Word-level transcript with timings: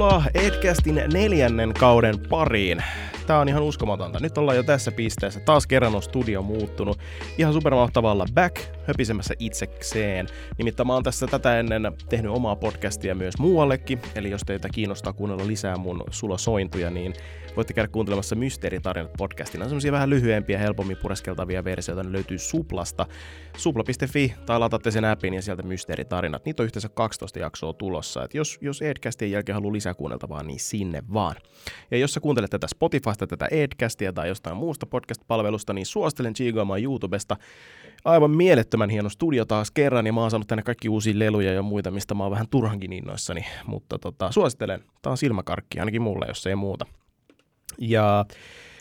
Tervetuloa 0.00 0.30
Edcastin 0.34 1.02
neljännen 1.12 1.74
kauden 1.74 2.14
pariin. 2.28 2.82
Tää 3.26 3.38
on 3.38 3.48
ihan 3.48 3.62
uskomatonta. 3.62 4.20
Nyt 4.20 4.38
ollaan 4.38 4.56
jo 4.56 4.62
tässä 4.62 4.92
pisteessä. 4.92 5.40
Taas 5.40 5.66
kerran 5.66 5.94
on 5.94 6.02
studio 6.02 6.42
muuttunut. 6.42 6.98
Ihan 7.38 7.52
supermahtavalla 7.52 8.26
back 8.34 8.56
höpisemässä 8.86 9.34
itsekseen. 9.38 10.26
Nimittäin 10.58 10.86
mä 10.86 10.94
oon 10.94 11.02
tässä 11.02 11.26
tätä 11.26 11.58
ennen 11.58 11.92
tehnyt 12.08 12.32
omaa 12.32 12.56
podcastia 12.56 13.14
myös 13.14 13.38
muuallekin. 13.38 14.00
Eli 14.14 14.30
jos 14.30 14.42
teitä 14.46 14.68
kiinnostaa 14.68 15.12
kuunnella 15.12 15.46
lisää 15.46 15.76
mun 15.76 16.04
sulosointuja, 16.10 16.90
niin 16.90 17.14
voitte 17.56 17.74
käydä 17.74 17.88
kuuntelemassa 17.88 18.36
Mysteeritarinat 18.36 19.12
podcastina. 19.18 19.64
On 19.64 19.70
semmosia 19.70 19.92
vähän 19.92 20.10
lyhyempiä, 20.10 20.58
helpommin 20.58 20.96
pureskeltavia 20.96 21.64
versioita. 21.64 22.02
Ne 22.02 22.12
löytyy 22.12 22.38
Suplasta. 22.38 23.06
Supla.fi 23.56 24.34
tai 24.46 24.58
lataatte 24.58 24.90
sen 24.90 25.04
appin 25.04 25.34
ja 25.34 25.42
sieltä 25.42 25.62
Mysteeritarinat. 25.62 26.44
Niitä 26.44 26.62
on 26.62 26.64
yhteensä 26.64 26.88
12 26.88 27.38
jaksoa 27.38 27.72
tulossa. 27.72 28.24
Et 28.24 28.34
jos, 28.34 28.58
jos 28.60 28.82
Edcastin 28.82 29.30
jälkeen 29.30 29.54
haluaa 29.54 29.72
lisää 29.72 29.94
kuunneltavaa, 29.94 30.42
niin 30.42 30.60
sinne 30.60 31.02
vaan. 31.12 31.36
Ja 31.90 31.98
jos 31.98 32.14
sä 32.14 32.20
kuuntelet 32.20 32.50
tätä 32.50 32.66
Spotifysta, 33.14 33.36
tätä 33.36 33.56
Edcastia 33.56 34.12
tai 34.12 34.28
jostain 34.28 34.56
muusta 34.56 34.86
podcast-palvelusta, 34.86 35.72
niin 35.72 35.86
suosittelen 35.86 36.34
chigoamaan 36.34 36.82
YouTubesta. 36.82 37.36
Aivan 38.04 38.30
mielettömän 38.30 38.90
hieno 38.90 39.08
studio 39.08 39.44
taas 39.44 39.70
kerran, 39.70 40.06
ja 40.06 40.12
mä 40.12 40.20
oon 40.20 40.30
saanut 40.30 40.48
tänne 40.48 40.62
kaikki 40.62 40.88
uusia 40.88 41.14
leluja 41.16 41.52
ja 41.52 41.62
muita, 41.62 41.90
mistä 41.90 42.14
mä 42.14 42.22
oon 42.22 42.30
vähän 42.30 42.48
turhankin 42.50 42.92
innoissani. 42.92 43.44
Mutta 43.66 43.98
tota, 43.98 44.32
suosittelen. 44.32 44.84
Tää 45.02 45.10
on 45.10 45.16
silmäkarkki, 45.16 45.80
ainakin 45.80 46.02
mulle, 46.02 46.26
jos 46.28 46.46
ei 46.46 46.56
muuta. 46.56 46.86
Ja 47.78 48.24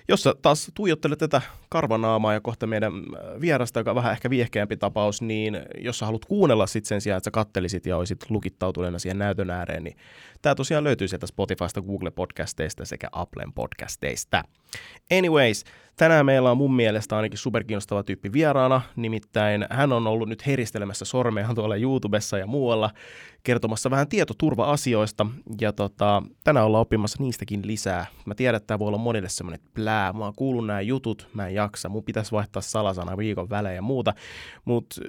jos 0.09 0.23
sä 0.23 0.33
taas 0.41 0.71
tuijottelet 0.73 1.19
tätä 1.19 1.41
karvanaamaa 1.69 2.33
ja 2.33 2.41
kohta 2.41 2.67
meidän 2.67 2.93
äh, 2.93 3.41
vierasta, 3.41 3.79
joka 3.79 3.91
on 3.91 3.95
vähän 3.95 4.11
ehkä 4.11 4.29
viehkeämpi 4.29 4.77
tapaus, 4.77 5.21
niin 5.21 5.61
jos 5.77 5.99
sä 5.99 6.05
haluat 6.05 6.25
kuunnella 6.25 6.67
sit 6.67 6.85
sen 6.85 7.01
sijaan, 7.01 7.17
että 7.17 7.27
sä 7.27 7.31
kattelisit 7.31 7.85
ja 7.85 7.97
olisit 7.97 8.29
lukittautuneena 8.29 8.99
siihen 8.99 9.19
näytön 9.19 9.49
ääreen, 9.49 9.83
niin 9.83 9.97
tämä 10.41 10.55
tosiaan 10.55 10.83
löytyy 10.83 11.07
sieltä 11.07 11.27
Spotifysta, 11.27 11.81
Google 11.81 12.11
Podcasteista 12.11 12.85
sekä 12.85 13.07
Applen 13.11 13.53
podcasteista. 13.53 14.43
Anyways, 15.17 15.63
tänään 15.99 16.25
meillä 16.25 16.51
on 16.51 16.57
mun 16.57 16.75
mielestä 16.75 17.15
ainakin 17.15 17.37
superkiinnostava 17.37 18.03
tyyppi 18.03 18.33
vieraana, 18.33 18.81
nimittäin 18.95 19.65
hän 19.69 19.93
on 19.93 20.07
ollut 20.07 20.29
nyt 20.29 20.45
heristelemässä 20.45 21.05
sormeaan 21.05 21.55
tuolla 21.55 21.75
YouTubessa 21.75 22.37
ja 22.37 22.47
muualla 22.47 22.91
kertomassa 23.43 23.91
vähän 23.91 24.07
tietoturva-asioista, 24.07 25.25
ja 25.61 25.73
tota, 25.73 26.23
tänään 26.43 26.65
ollaan 26.65 26.81
oppimassa 26.81 27.23
niistäkin 27.23 27.67
lisää. 27.67 28.05
Mä 28.25 28.35
tiedän, 28.35 28.57
että 28.57 28.67
tämä 28.67 28.79
voi 28.79 28.87
olla 28.87 28.97
monille 28.97 29.29
semmoinen 29.29 29.59
plää, 29.73 30.13
mä 30.13 30.23
oon 30.23 30.33
kuullut 30.35 30.67
nämä 30.67 30.81
jutut, 30.81 31.27
mä 31.33 31.47
en 31.47 31.55
jaksa, 31.55 31.89
mun 31.89 32.03
pitäisi 32.03 32.31
vaihtaa 32.31 32.61
salasana 32.61 33.17
viikon 33.17 33.49
välein 33.49 33.75
ja 33.75 33.81
muuta, 33.81 34.13
mutta 34.65 35.01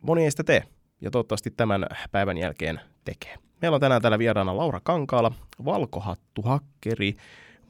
moni 0.00 0.24
ei 0.24 0.30
sitä 0.30 0.44
tee, 0.44 0.62
ja 1.00 1.10
toivottavasti 1.10 1.50
tämän 1.50 1.86
päivän 2.12 2.38
jälkeen 2.38 2.80
tekee. 3.04 3.34
Meillä 3.62 3.74
on 3.74 3.80
tänään 3.80 4.02
täällä 4.02 4.18
vieraana 4.18 4.56
Laura 4.56 4.80
Kankaala, 4.82 5.32
valkohattu 5.64 6.42
hakkeri. 6.42 7.16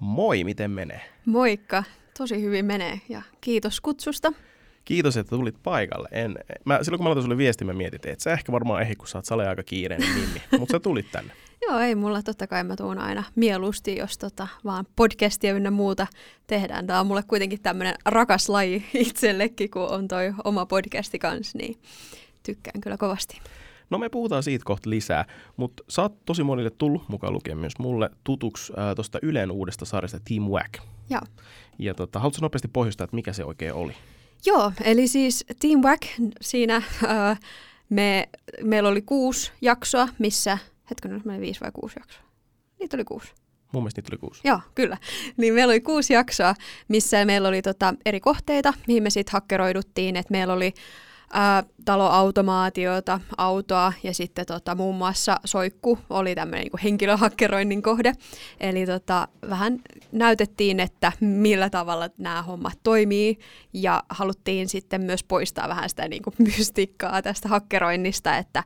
Moi, 0.01 0.45
miten 0.45 0.71
menee? 0.71 1.01
Moikka, 1.27 1.85
tosi 2.19 2.43
hyvin 2.43 2.65
menee 2.65 3.01
ja 3.09 3.23
kiitos 3.41 3.81
kutsusta. 3.81 4.33
Kiitos, 4.85 5.17
että 5.17 5.37
tulit 5.37 5.63
paikalle. 5.63 6.09
En, 6.13 6.39
mä, 6.65 6.79
silloin 6.83 6.99
kun 6.99 7.05
mä 7.05 7.09
laitan 7.09 7.23
sulle 7.23 7.37
viesti, 7.37 7.65
mä 7.65 7.73
mietin, 7.73 8.01
että 8.05 8.23
sä 8.23 8.33
ehkä 8.33 8.53
varmaan 8.53 8.83
ehdi, 8.83 8.97
kun 8.97 9.09
sä 9.09 9.19
oot 9.19 9.25
sale 9.25 9.49
aika 9.49 9.63
kiireinen 9.63 10.15
nimi, 10.21 10.43
mutta 10.59 10.73
sä 10.73 10.81
tulit 10.81 11.07
tänne. 11.13 11.33
Joo, 11.63 11.79
ei 11.79 11.95
mulla 11.95 12.23
totta 12.23 12.47
kai 12.47 12.65
mä 12.65 12.77
tuun 12.77 12.99
aina 12.99 13.25
mieluusti, 13.35 13.97
jos 13.97 14.19
tota, 14.19 14.49
vaan 14.65 14.87
podcastia 14.97 15.55
ynnä 15.55 15.71
muuta 15.71 16.07
tehdään. 16.47 16.87
Tämä 16.87 17.01
on 17.01 17.07
mulle 17.07 17.23
kuitenkin 17.23 17.63
tämmöinen 17.63 17.95
rakas 18.05 18.49
laji 18.49 18.85
itsellekin, 18.95 19.71
kun 19.71 19.89
on 19.89 20.09
toi 20.09 20.33
oma 20.45 20.67
podcasti 20.67 21.19
kanssa, 21.19 21.59
niin 21.59 21.79
tykkään 22.43 22.81
kyllä 22.81 22.97
kovasti. 22.97 23.41
No 23.91 23.99
me 23.99 24.09
puhutaan 24.09 24.43
siitä 24.43 24.65
kohta 24.65 24.91
lisää, 24.91 25.25
mutta 25.57 25.83
sä 25.89 26.03
oot 26.03 26.25
tosi 26.25 26.43
monille 26.43 26.71
tullut, 26.71 27.09
mukaan 27.09 27.33
lukien 27.33 27.59
myös 27.59 27.79
mulle, 27.79 28.11
tutuksi 28.25 28.73
äh, 28.79 28.95
tuosta 28.95 29.19
Ylen 29.23 29.51
uudesta 29.51 29.85
sarjasta 29.85 30.21
Team 30.29 30.43
Wack. 30.43 30.96
Joo. 31.11 31.23
Ja 31.79 31.95
tota, 31.95 32.19
haluatko 32.19 32.39
nopeasti 32.43 32.69
pohjustaa, 32.69 33.05
että 33.05 33.15
mikä 33.17 33.33
se 33.33 33.45
oikein 33.45 33.73
oli? 33.75 33.93
Joo, 34.47 34.73
eli 34.85 35.09
siis 35.09 35.45
Team 35.61 35.81
Wack, 35.81 36.03
siinä 36.41 36.77
äh, 36.77 37.41
me, 37.89 38.29
meillä 38.63 38.89
oli 38.89 39.03
kuusi 39.03 39.53
jaksoa, 39.61 40.09
missä, 40.19 40.59
hetkinen, 40.91 41.23
meillä 41.25 41.41
viisi 41.41 41.61
vai 41.61 41.71
kuusi 41.75 42.01
jaksoa? 42.01 42.23
Niitä 42.81 42.97
oli 42.97 43.05
kuusi. 43.05 43.29
Mun 43.73 43.83
mielestä 43.83 44.01
niitä 44.01 44.11
oli 44.13 44.19
kuusi. 44.19 44.41
Joo, 44.45 44.61
kyllä. 44.75 44.97
Niin 45.37 45.55
meillä 45.55 45.71
oli 45.71 45.81
kuusi 45.81 46.13
jaksoa, 46.13 46.55
missä 46.89 47.25
meillä 47.25 47.49
oli 47.49 47.63
tota 47.63 47.95
eri 48.07 48.21
kohteita, 48.21 48.75
mihin 48.87 49.03
me 49.03 49.11
sitten 49.11 49.33
hakkeroiduttiin. 49.33 50.17
että 50.17 50.33
meillä 50.33 50.55
oli 50.55 50.75
ää, 51.33 51.65
taloautomaatiota, 51.85 53.21
autoa 53.37 53.93
ja 54.03 54.15
sitten 54.15 54.47
tota, 54.47 54.75
muun 54.75 54.97
muassa 54.97 55.41
Soikku 55.45 55.99
oli 56.11 56.35
tämmöinen 56.35 56.67
niin 56.73 56.83
henkilöhakkeroinnin 56.83 57.83
kohde. 57.83 58.13
Eli 58.61 58.87
tota, 58.87 59.29
vähän 59.51 59.79
näytettiin, 60.13 60.81
että 60.81 61.13
millä 61.21 61.71
tavalla 61.71 62.09
nämä 62.19 62.43
hommat 62.43 62.79
toimii 62.83 63.39
ja 63.73 64.03
haluttiin 64.09 64.69
sitten 64.69 65.01
myös 65.01 65.25
poistaa 65.25 65.69
vähän 65.69 65.89
sitä 65.89 66.09
niin 66.09 66.23
kuin 66.23 66.35
mystiikkaa 66.39 67.23
tästä 67.23 67.49
hakkeroinnista, 67.49 68.37
että 68.37 68.63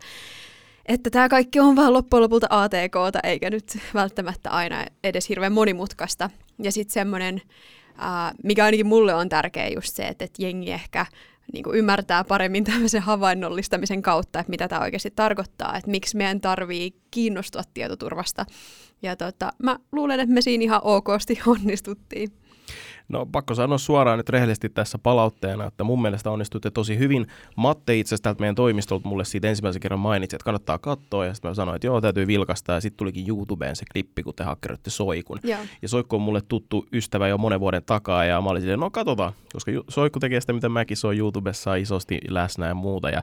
että 0.87 1.10
tämä 1.10 1.28
kaikki 1.28 1.60
on 1.60 1.77
vaan 1.77 1.92
loppujen 1.92 2.22
lopulta 2.22 2.47
ATKta, 2.50 3.21
eikä 3.22 3.50
nyt 3.50 3.78
välttämättä 3.94 4.50
aina 4.50 4.84
edes 5.04 5.28
hirveän 5.28 5.53
monimutkaista. 5.53 6.31
Ja 6.62 6.72
sitten 6.72 6.92
semmoinen, 6.92 7.42
mikä 8.44 8.65
ainakin 8.65 8.87
mulle 8.87 9.15
on 9.15 9.28
tärkeä 9.28 9.69
just 9.69 9.97
se, 9.97 10.09
että, 10.09 10.25
että 10.25 10.42
jengi 10.42 10.72
ehkä 10.72 11.06
niin 11.53 11.65
kuin 11.65 11.77
ymmärtää 11.77 12.25
paremmin 12.25 12.65
tämmöisen 12.65 13.03
havainnollistamisen 13.03 14.03
kautta, 14.03 14.38
että 14.41 14.50
mitä 14.50 14.69
tämä 14.69 14.83
oikeasti 14.83 15.11
tarkoittaa, 15.16 15.77
että 15.77 15.91
miksi 15.91 16.16
meidän 16.16 16.41
tarvii 16.41 16.94
kiinnostua 17.11 17.62
tietoturvasta. 17.75 18.47
Ja 19.03 19.16
tota, 19.16 19.53
mä 19.62 19.78
luulen, 19.93 20.21
että 20.21 20.34
me 20.34 20.41
siinä 20.41 20.65
ihan 20.65 20.81
okosti 20.84 21.41
onnistuttiin. 21.47 22.31
No 23.10 23.26
pakko 23.26 23.54
sanoa 23.54 23.78
suoraan 23.78 24.19
nyt 24.19 24.28
rehellisesti 24.28 24.69
tässä 24.69 24.98
palautteena, 24.98 25.66
että 25.66 25.84
mun 25.84 26.03
mielestä 26.03 26.31
onnistuitte 26.31 26.71
tosi 26.71 26.98
hyvin. 26.98 27.26
Matte 27.56 27.98
itse 27.98 28.15
asiassa 28.15 28.37
meidän 28.38 28.54
toimistolta 28.54 29.09
mulle 29.09 29.25
siitä 29.25 29.48
ensimmäisen 29.48 29.81
kerran 29.81 30.00
mainitsi, 30.00 30.37
että 30.37 30.44
kannattaa 30.44 30.78
katsoa 30.78 31.26
ja 31.26 31.34
sitten 31.34 31.50
mä 31.50 31.54
sanoin, 31.54 31.76
että 31.76 31.87
joo 31.87 32.00
täytyy 32.00 32.26
vilkasta 32.26 32.72
ja 32.72 32.81
sitten 32.81 32.98
tulikin 32.98 33.28
YouTubeen 33.28 33.76
se 33.76 33.84
klippi, 33.93 34.22
kun 34.22 34.34
te 34.34 34.44
hakkeroitte 34.44 34.91
Soikun. 34.91 35.38
Joo. 35.43 35.59
Ja 35.82 35.88
Soikku 35.88 36.16
on 36.16 36.22
mulle 36.22 36.41
tuttu 36.48 36.87
ystävä 36.93 37.28
jo 37.28 37.38
monen 37.38 37.60
vuoden 37.60 37.82
takaa 37.87 38.25
ja 38.25 38.41
mä 38.41 38.50
olin 38.50 38.62
silleen, 38.62 38.81
no 38.81 38.91
katsotaan, 38.91 39.32
koska 39.53 39.72
Soikku 39.88 40.21
tekee 40.21 40.41
sitä, 40.41 40.53
mitä 40.53 40.69
mäkin 40.69 40.97
se 40.97 41.06
on 41.06 41.19
YouTubessa 41.19 41.75
isosti 41.75 42.19
läsnä 42.28 42.66
ja 42.66 42.75
muuta 42.75 43.10
ja 43.10 43.22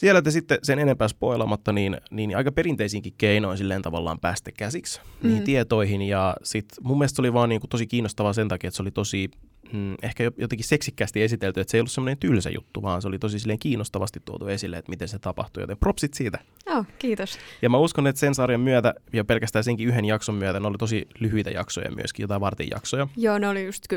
siellä 0.00 0.22
te 0.22 0.30
sitten 0.30 0.58
sen 0.62 0.78
enempää 0.78 1.08
spoilamatta, 1.08 1.72
niin, 1.72 1.96
niin 2.10 2.36
aika 2.36 2.52
perinteisinkin 2.52 3.14
keinoin 3.18 3.58
silleen 3.58 3.82
tavallaan 3.82 4.20
päästä 4.20 4.52
käsiksi 4.52 5.00
mm-hmm. 5.00 5.28
niihin 5.28 5.44
tietoihin. 5.44 6.02
Ja 6.02 6.36
sitten 6.42 6.84
mun 6.84 6.98
mielestä 6.98 7.16
se 7.16 7.22
oli 7.22 7.32
vaan 7.32 7.48
niin 7.48 7.60
kuin 7.60 7.70
tosi 7.70 7.86
kiinnostavaa 7.86 8.32
sen 8.32 8.48
takia, 8.48 8.68
että 8.68 8.76
se 8.76 8.82
oli 8.82 8.90
tosi 8.90 9.30
mm, 9.72 9.94
ehkä 10.02 10.24
jotenkin 10.36 10.64
seksikkäästi 10.64 11.22
esitelty, 11.22 11.60
että 11.60 11.70
se 11.70 11.76
ei 11.76 11.80
ollut 11.80 11.90
semmoinen 11.90 12.18
tylsä 12.18 12.50
juttu, 12.50 12.82
vaan 12.82 13.02
se 13.02 13.08
oli 13.08 13.18
tosi 13.18 13.38
silleen 13.38 13.58
kiinnostavasti 13.58 14.20
tuotu 14.24 14.46
esille, 14.46 14.78
että 14.78 14.90
miten 14.90 15.08
se 15.08 15.18
tapahtui, 15.18 15.62
joten 15.62 15.76
propsit 15.78 16.14
siitä. 16.14 16.38
Joo, 16.66 16.84
kiitos. 16.98 17.38
Ja 17.62 17.70
mä 17.70 17.78
uskon, 17.78 18.06
että 18.06 18.20
sen 18.20 18.34
sarjan 18.34 18.60
myötä 18.60 18.94
ja 19.12 19.24
pelkästään 19.24 19.64
senkin 19.64 19.88
yhden 19.88 20.04
jakson 20.04 20.34
myötä, 20.34 20.60
ne 20.60 20.66
oli 20.66 20.78
tosi 20.78 21.08
lyhyitä 21.20 21.50
jaksoja 21.50 21.90
myöskin, 21.90 22.24
jotain 22.24 22.40
vartin 22.40 22.68
jaksoja. 22.70 23.08
Joo, 23.16 23.38
ne 23.38 23.48
oli 23.48 23.66
just 23.66 23.84
10-15 23.94 23.96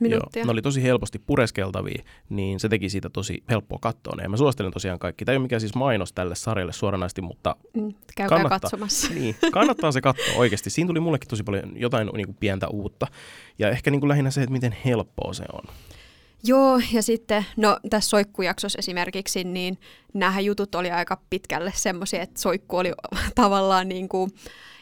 minuuttia. 0.00 0.40
Joo, 0.40 0.46
ne 0.46 0.52
oli 0.52 0.62
tosi 0.62 0.82
helposti 0.82 1.18
pureskeltavia, 1.18 2.02
niin 2.28 2.60
se 2.60 2.68
teki 2.68 2.88
siitä 2.88 3.10
tosi 3.10 3.42
helppoa 3.50 3.78
katsoa. 3.80 4.14
Ja 4.22 4.28
mä 4.28 4.36
suosittelen 4.36 4.72
tosiaan 4.72 4.98
kaikki. 4.98 5.24
Tämä 5.24 5.32
ei 5.34 5.36
ole 5.36 5.42
mikään 5.42 5.60
siis 5.60 5.74
mainos 5.74 6.12
tälle 6.12 6.34
sarjalle 6.34 6.72
suoranaisesti, 6.72 7.22
mutta 7.22 7.56
mm, 7.74 7.94
Käykää 8.16 8.28
kannattaa, 8.28 8.60
katsomassa. 8.60 9.14
Niin, 9.14 9.36
kannattaa 9.52 9.92
se 9.92 10.00
katsoa 10.10 10.34
oikeasti. 10.36 10.70
Siinä 10.70 10.88
tuli 10.88 11.00
mullekin 11.00 11.28
tosi 11.28 11.42
paljon 11.42 11.72
jotain 11.76 12.10
niin 12.14 12.26
kuin 12.26 12.36
pientä 12.40 12.68
uutta. 12.68 13.06
Ja 13.58 13.70
ehkä 13.70 13.90
niin 13.90 14.00
kuin 14.00 14.08
lähinnä 14.08 14.30
se, 14.30 14.42
että 14.42 14.52
miten 14.54 14.76
helppoa 14.84 15.32
se 15.32 15.44
on. 15.52 15.74
Joo, 16.46 16.80
ja 16.92 17.02
sitten, 17.02 17.46
no 17.56 17.78
tässä 17.90 18.10
soikkujaksossa 18.10 18.78
esimerkiksi, 18.78 19.44
niin 19.44 19.78
nämä 20.14 20.40
jutut 20.40 20.74
oli 20.74 20.90
aika 20.90 21.20
pitkälle 21.30 21.72
semmoisia, 21.74 22.22
että 22.22 22.40
soikku 22.40 22.76
oli 22.76 22.92
tavallaan 23.34 23.88
niin 23.88 24.08
kuin, 24.08 24.30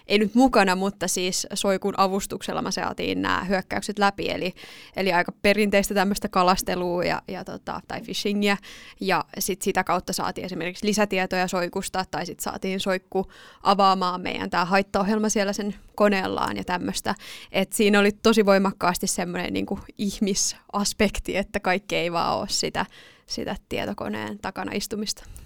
ei 0.07 0.19
nyt 0.19 0.35
mukana, 0.35 0.77
mutta 0.77 1.09
siis 1.09 1.47
Soikun 1.55 1.95
avustuksella 1.97 2.63
me 2.63 2.73
saatiin 2.73 3.23
nämä 3.23 3.45
hyökkäykset 3.45 3.99
läpi, 3.99 4.31
eli, 4.31 4.55
eli 4.97 5.13
aika 5.13 5.33
perinteistä 5.43 5.95
tämmöistä 5.95 6.29
kalastelua 6.29 7.05
ja, 7.05 7.23
ja 7.29 7.45
tota, 7.45 7.81
tai 7.89 8.01
fishingia, 8.01 8.57
ja 9.01 9.25
sitten 9.39 9.65
sitä 9.65 9.85
kautta 9.85 10.13
saatiin 10.13 10.45
esimerkiksi 10.45 10.87
lisätietoja 10.87 11.49
Soikusta, 11.49 12.05
tai 12.11 12.27
sitten 12.27 12.45
saatiin 12.45 12.81
Soikku 12.81 13.33
avaamaan 13.63 14.21
meidän 14.21 14.51
tämä 14.51 14.65
haittaohjelma 14.65 15.29
siellä 15.29 15.53
sen 15.53 15.75
koneellaan 15.95 16.57
ja 16.57 16.65
tämmöistä, 16.65 17.15
että 17.53 17.77
siinä 17.77 18.01
oli 18.01 18.13
tosi 18.13 18.47
voimakkaasti 18.47 19.07
semmoinen 19.07 19.53
niin 19.53 19.67
ihmisaspekti, 19.99 21.37
että 21.37 21.61
kaikki 21.61 21.97
ei 21.97 22.13
vaan 22.13 22.39
ole 22.39 22.49
sitä, 22.49 22.87
sitä 23.27 23.57
tietokoneen 23.69 24.39
takana 24.39 24.73
istumista. 24.75 25.42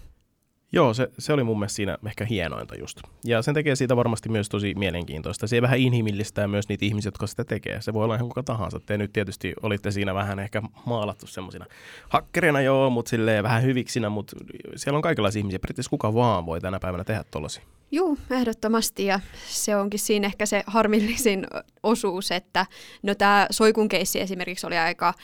Joo, 0.77 0.95
se, 0.95 1.09
se 1.19 1.33
oli 1.33 1.45
mun 1.45 1.59
mielestä 1.59 1.77
siinä 1.77 1.99
ehkä 2.07 2.25
hienointa 2.25 2.75
just. 2.75 3.01
Ja 3.25 3.43
sen 3.43 3.55
tekee 3.55 3.77
siitä 3.77 3.97
varmasti 3.97 4.29
myös 4.29 4.49
tosi 4.49 4.75
mielenkiintoista. 4.75 5.47
Se 5.47 5.63
vähän 5.63 5.79
inhimillistää 5.79 6.49
myös 6.49 6.69
niitä 6.69 6.85
ihmisiä, 6.85 7.09
jotka 7.09 7.27
sitä 7.27 7.45
tekee. 7.45 7.81
Se 7.81 7.93
voi 7.93 8.05
olla 8.05 8.15
ihan 8.15 8.29
kuka 8.29 8.43
tahansa. 8.43 8.81
Te 8.81 8.99
nyt 8.99 9.13
tietysti 9.13 9.55
olitte 9.63 9.91
siinä 9.91 10.15
vähän 10.15 10.39
ehkä 10.39 10.63
maalattu 10.87 11.27
semmoisina 11.27 11.67
hakkerina 12.09 12.61
joo, 12.61 12.91
mutta 12.91 13.11
silleen 13.11 13.43
vähän 13.43 13.63
hyviksinä, 13.63 14.09
mutta 14.09 14.37
siellä 14.77 14.97
on 14.97 15.03
kaikenlaisia 15.03 15.41
ihmisiä. 15.41 15.59
Periaatteessa 15.59 15.91
kuka 15.91 16.15
vaan 16.15 16.47
voi 16.47 16.61
tänä 16.61 16.79
päivänä 16.79 17.05
tehdä 17.05 17.25
tollasi. 17.31 17.61
Joo, 17.91 18.17
ehdottomasti 18.31 19.05
ja 19.05 19.21
se 19.47 19.77
onkin 19.77 20.01
siinä 20.01 20.27
ehkä 20.27 20.47
se 20.47 20.63
harmillisin 20.67 21.47
osuus, 21.83 22.31
että 22.31 22.67
no 23.03 23.15
tämä 23.15 23.47
soikun 23.51 23.89
keissi 23.89 24.21
esimerkiksi 24.21 24.67
oli 24.67 24.77
aika 24.77 25.15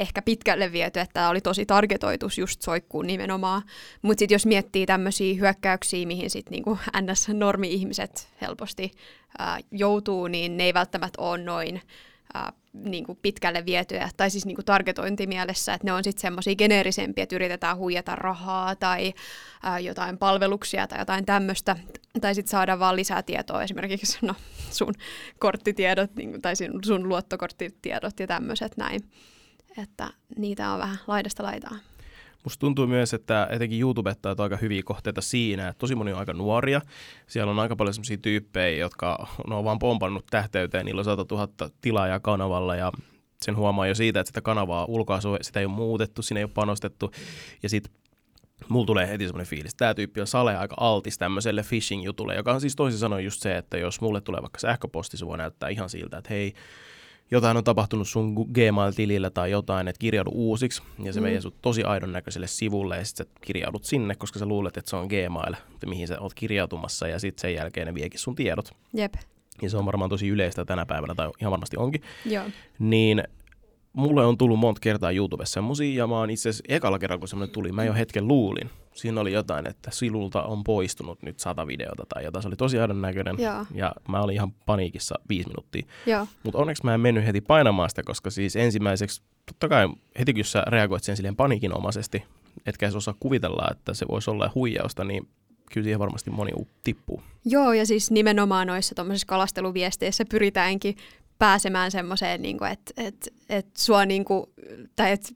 ehkä 0.00 0.22
pitkälle 0.22 0.72
viety, 0.72 1.00
että 1.00 1.12
tämä 1.12 1.28
oli 1.28 1.40
tosi 1.40 1.66
targetoitus 1.66 2.38
just 2.38 2.62
soikkuun 2.62 3.06
nimenomaan. 3.06 3.62
Mutta 4.02 4.18
sitten 4.18 4.34
jos 4.34 4.46
miettii 4.46 4.86
tämmöisiä 4.86 5.34
hyökkäyksiä, 5.34 6.06
mihin 6.06 6.30
sitten 6.30 6.52
niinku 6.52 6.78
NS-normi-ihmiset 7.00 8.28
helposti 8.40 8.90
ää, 9.38 9.58
joutuu, 9.70 10.26
niin 10.26 10.56
ne 10.56 10.64
ei 10.64 10.74
välttämättä 10.74 11.22
ole 11.22 11.38
noin 11.38 11.82
ää, 12.34 12.52
niin 12.72 13.04
kuin 13.04 13.18
pitkälle 13.22 13.66
vietyjä, 13.66 14.10
tai 14.16 14.30
siis 14.30 14.46
niin 14.46 14.54
kuin 14.54 14.64
targetointimielessä, 14.64 15.74
että 15.74 15.86
ne 15.86 15.92
on 15.92 16.04
sitten 16.04 16.20
semmoisia 16.20 16.54
geneerisempiä, 16.54 17.22
että 17.22 17.36
yritetään 17.36 17.76
huijata 17.76 18.16
rahaa 18.16 18.76
tai 18.76 19.14
ää, 19.62 19.78
jotain 19.78 20.18
palveluksia 20.18 20.86
tai 20.86 20.98
jotain 20.98 21.26
tämmöistä, 21.26 21.76
tai 22.20 22.34
sitten 22.34 22.50
saada 22.50 22.78
vaan 22.78 22.96
lisää 22.96 23.22
tietoa, 23.22 23.62
esimerkiksi 23.62 24.18
no, 24.22 24.34
sun 24.70 24.94
korttitiedot 25.38 26.14
niin 26.16 26.42
tai 26.42 26.54
sun 26.86 27.08
luottokorttitiedot 27.08 28.20
ja 28.20 28.26
tämmöiset 28.26 28.76
näin, 28.76 29.00
että 29.78 30.10
niitä 30.36 30.72
on 30.72 30.78
vähän 30.78 30.98
laidasta 31.06 31.42
laitaa. 31.42 31.76
Musta 32.44 32.60
tuntuu 32.60 32.86
myös, 32.86 33.14
että 33.14 33.48
etenkin 33.50 33.80
YouTubettajat 33.80 34.40
on 34.40 34.44
aika 34.44 34.56
hyviä 34.56 34.82
kohteita 34.84 35.20
siinä, 35.20 35.68
että 35.68 35.78
tosi 35.78 35.94
moni 35.94 36.12
on 36.12 36.18
aika 36.18 36.32
nuoria. 36.32 36.80
Siellä 37.26 37.50
on 37.50 37.58
aika 37.58 37.76
paljon 37.76 37.94
sellaisia 37.94 38.18
tyyppejä, 38.18 38.78
jotka 38.78 39.28
on 39.50 39.64
vaan 39.64 39.78
pompannut 39.78 40.26
tähteyteen, 40.30 40.86
niillä 40.86 41.00
on 41.00 41.04
100 41.04 41.34
000 41.34 41.48
tilaajaa 41.80 42.20
kanavalla 42.20 42.76
ja 42.76 42.92
sen 43.42 43.56
huomaa 43.56 43.86
jo 43.86 43.94
siitä, 43.94 44.20
että 44.20 44.28
sitä 44.28 44.40
kanavaa 44.40 44.84
ulkoa 44.84 45.20
sitä 45.40 45.60
ei 45.60 45.66
ole 45.66 45.74
muutettu, 45.74 46.22
siinä 46.22 46.38
ei 46.38 46.44
ole 46.44 46.50
panostettu. 46.54 47.10
Ja 47.62 47.68
sitten 47.68 47.92
mulla 48.68 48.86
tulee 48.86 49.08
heti 49.08 49.24
semmoinen 49.24 49.46
fiilis, 49.46 49.74
tämä 49.74 49.94
tyyppi 49.94 50.20
on 50.20 50.26
sale 50.26 50.56
aika 50.56 50.76
altis 50.80 51.18
tämmöiselle 51.18 51.62
phishing-jutulle, 51.62 52.34
joka 52.34 52.52
on 52.52 52.60
siis 52.60 52.76
toisin 52.76 53.00
sanoen 53.00 53.24
just 53.24 53.42
se, 53.42 53.56
että 53.56 53.78
jos 53.78 54.00
mulle 54.00 54.20
tulee 54.20 54.42
vaikka 54.42 54.58
sähköposti, 54.58 55.16
se 55.16 55.26
voi 55.26 55.38
näyttää 55.38 55.68
ihan 55.68 55.90
siltä, 55.90 56.18
että 56.18 56.30
hei, 56.30 56.54
jotain 57.30 57.56
on 57.56 57.64
tapahtunut 57.64 58.08
sun 58.08 58.34
Gmail-tilillä 58.34 59.30
tai 59.30 59.50
jotain, 59.50 59.88
että 59.88 59.98
kirjaudu 59.98 60.30
uusiksi, 60.34 60.82
ja 61.02 61.12
se 61.12 61.20
mm. 61.20 61.24
menee 61.24 61.40
sut 61.40 61.62
tosi 61.62 61.84
aidon 61.84 62.12
näköiselle 62.12 62.46
sivulle, 62.46 62.96
ja 62.96 63.04
sitten 63.04 63.26
sä 63.26 63.32
kirjaudut 63.40 63.84
sinne, 63.84 64.14
koska 64.14 64.38
sä 64.38 64.46
luulet, 64.46 64.76
että 64.76 64.90
se 64.90 64.96
on 64.96 65.06
Gmail, 65.06 65.54
mihin 65.86 66.08
sä 66.08 66.20
oot 66.20 66.34
kirjautumassa, 66.34 67.08
ja 67.08 67.18
sitten 67.18 67.40
sen 67.40 67.54
jälkeen 67.54 67.86
ne 67.86 67.94
viekin 67.94 68.20
sun 68.20 68.34
tiedot. 68.34 68.70
Jep. 68.94 69.14
Ja 69.62 69.70
se 69.70 69.76
on 69.76 69.86
varmaan 69.86 70.10
tosi 70.10 70.28
yleistä 70.28 70.64
tänä 70.64 70.86
päivänä, 70.86 71.14
tai 71.14 71.30
ihan 71.40 71.50
varmasti 71.50 71.76
onkin. 71.76 72.02
Joo. 72.26 72.44
Niin 72.78 73.22
mulle 73.92 74.26
on 74.26 74.38
tullut 74.38 74.58
monta 74.58 74.80
kertaa 74.80 75.10
YouTubessa 75.10 75.54
semmosia, 75.54 75.98
ja 75.98 76.06
mä 76.06 76.18
oon 76.18 76.30
itse 76.30 76.48
asiassa 76.48 76.64
ekalla 76.68 76.98
kerralla, 76.98 77.18
kun 77.18 77.28
semmoinen 77.28 77.52
tuli, 77.52 77.72
mä 77.72 77.84
jo 77.84 77.94
hetken 77.94 78.28
luulin. 78.28 78.70
Siinä 79.00 79.20
oli 79.20 79.32
jotain, 79.32 79.66
että 79.66 79.90
silulta 79.90 80.42
on 80.42 80.64
poistunut 80.64 81.22
nyt 81.22 81.38
sata 81.38 81.66
videota 81.66 82.06
tai 82.14 82.24
jotain. 82.24 82.42
Se 82.42 82.48
oli 82.48 82.56
tosi 82.56 82.78
aidon 82.78 83.02
näköinen, 83.02 83.34
Joo. 83.38 83.66
ja 83.74 83.92
mä 84.08 84.22
olin 84.22 84.34
ihan 84.34 84.52
paniikissa 84.66 85.14
viisi 85.28 85.48
minuuttia. 85.48 85.86
Mutta 86.42 86.58
onneksi 86.58 86.84
mä 86.84 86.94
en 86.94 87.00
mennyt 87.00 87.26
heti 87.26 87.40
painamaan 87.40 87.90
sitä, 87.90 88.02
koska 88.02 88.30
siis 88.30 88.56
ensimmäiseksi, 88.56 89.22
totta 89.46 89.68
kai 89.68 89.88
heti 90.18 90.34
kun 90.34 90.44
sä 90.44 90.62
reagoit 90.66 91.04
sen 91.04 91.16
silleen 91.16 91.36
paniikinomaisesti, 91.36 92.24
etkä 92.66 92.86
edes 92.86 92.96
osaa 92.96 93.14
kuvitella, 93.20 93.68
että 93.70 93.94
se 93.94 94.06
voisi 94.08 94.30
olla 94.30 94.50
huijausta, 94.54 95.04
niin 95.04 95.28
kyllä 95.72 95.84
siihen 95.84 95.98
varmasti 95.98 96.30
moni 96.30 96.52
tippuu. 96.84 97.22
Joo, 97.44 97.72
ja 97.72 97.86
siis 97.86 98.10
nimenomaan 98.10 98.66
noissa 98.66 98.94
kalasteluviesteissä 99.26 100.24
pyritäänkin 100.30 100.96
pääsemään 101.38 101.90
semmoiseen, 101.90 102.42
niin 102.42 102.64
että 102.72 102.92
et, 102.96 103.34
et 103.48 103.66
sua 103.76 104.06
niin 104.06 104.24
kuin, 104.24 104.46
tai 104.96 105.12
et, 105.12 105.34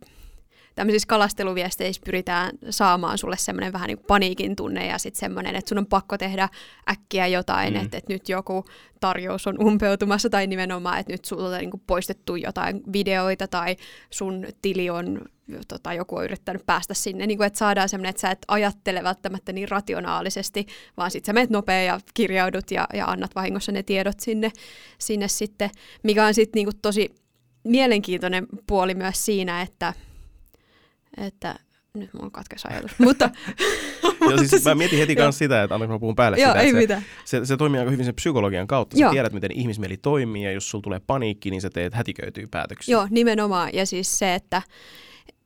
tämmöisissä 0.74 1.08
kalasteluviesteissä 1.08 2.02
pyritään 2.04 2.50
saamaan 2.70 3.18
sulle 3.18 3.36
semmoinen 3.36 3.72
vähän 3.72 3.86
niin 3.86 3.98
kuin 3.98 4.06
paniikin 4.06 4.56
tunne 4.56 4.86
ja 4.86 4.98
sitten 4.98 5.20
semmoinen, 5.20 5.56
että 5.56 5.68
sun 5.68 5.78
on 5.78 5.86
pakko 5.86 6.18
tehdä 6.18 6.48
äkkiä 6.90 7.26
jotain, 7.26 7.74
mm. 7.74 7.80
että, 7.80 7.98
että 7.98 8.12
nyt 8.12 8.28
joku 8.28 8.64
tarjous 9.00 9.46
on 9.46 9.64
umpeutumassa 9.64 10.30
tai 10.30 10.46
nimenomaan, 10.46 10.98
että 10.98 11.12
nyt 11.12 11.24
sulta 11.24 11.44
on 11.44 11.58
niin 11.58 11.70
kuin 11.70 11.82
poistettu 11.86 12.36
jotain 12.36 12.82
videoita 12.92 13.48
tai 13.48 13.76
sun 14.10 14.46
tili 14.62 14.90
on 14.90 15.20
tota, 15.68 15.94
joku 15.94 16.16
on 16.16 16.24
yrittänyt 16.24 16.66
päästä 16.66 16.94
sinne, 16.94 17.26
niin 17.26 17.38
kuin, 17.38 17.46
että 17.46 17.58
saadaan 17.58 17.88
semmoinen, 17.88 18.10
että 18.10 18.20
sä 18.20 18.30
et 18.30 18.44
ajattele 18.48 19.02
välttämättä 19.02 19.52
niin 19.52 19.68
rationaalisesti, 19.68 20.66
vaan 20.96 21.10
sitten 21.10 21.26
sä 21.26 21.32
menet 21.32 21.50
nopea 21.50 21.82
ja 21.82 22.00
kirjaudut 22.14 22.70
ja, 22.70 22.86
ja 22.94 23.06
annat 23.06 23.34
vahingossa 23.34 23.72
ne 23.72 23.82
tiedot 23.82 24.20
sinne, 24.20 24.52
sinne 24.98 25.28
sitten, 25.28 25.70
mikä 26.02 26.26
on 26.26 26.34
sitten 26.34 26.64
niin 26.64 26.80
tosi 26.82 27.14
mielenkiintoinen 27.64 28.46
puoli 28.66 28.94
myös 28.94 29.24
siinä, 29.24 29.62
että 29.62 29.92
että 31.16 31.54
nyt 31.94 32.14
mulla 32.14 32.30
katkesi 32.30 32.68
ajatus. 32.70 32.98
Mutta, 33.06 33.30
Joo, 34.20 34.38
siis 34.38 34.64
mä 34.64 34.74
mietin 34.74 34.98
heti 34.98 35.16
kanssa 35.16 35.38
sitä, 35.38 35.62
että 35.62 35.74
anna 35.74 35.86
mä 35.86 35.98
puhun 35.98 36.16
päälle 36.16 36.38
Joo, 36.38 36.50
sitä, 36.50 36.60
ei 36.60 36.72
se, 36.72 36.76
mitään. 36.78 37.04
Se, 37.24 37.46
se, 37.46 37.56
toimii 37.56 37.78
aika 37.78 37.90
hyvin 37.90 38.04
sen 38.04 38.14
psykologian 38.14 38.66
kautta. 38.66 38.96
Sä 38.96 39.02
Joo. 39.02 39.12
tiedät, 39.12 39.32
miten 39.32 39.52
ihmismieli 39.52 39.96
toimii 39.96 40.44
ja 40.44 40.52
jos 40.52 40.70
sulla 40.70 40.82
tulee 40.82 41.00
paniikki, 41.06 41.50
niin 41.50 41.60
sä 41.60 41.70
teet 41.70 41.94
hätiköityy 41.94 42.46
päätöksiä. 42.46 42.92
Joo, 42.92 43.06
nimenomaan. 43.10 43.70
Ja 43.72 43.86
siis 43.86 44.18
se, 44.18 44.34
että 44.34 44.62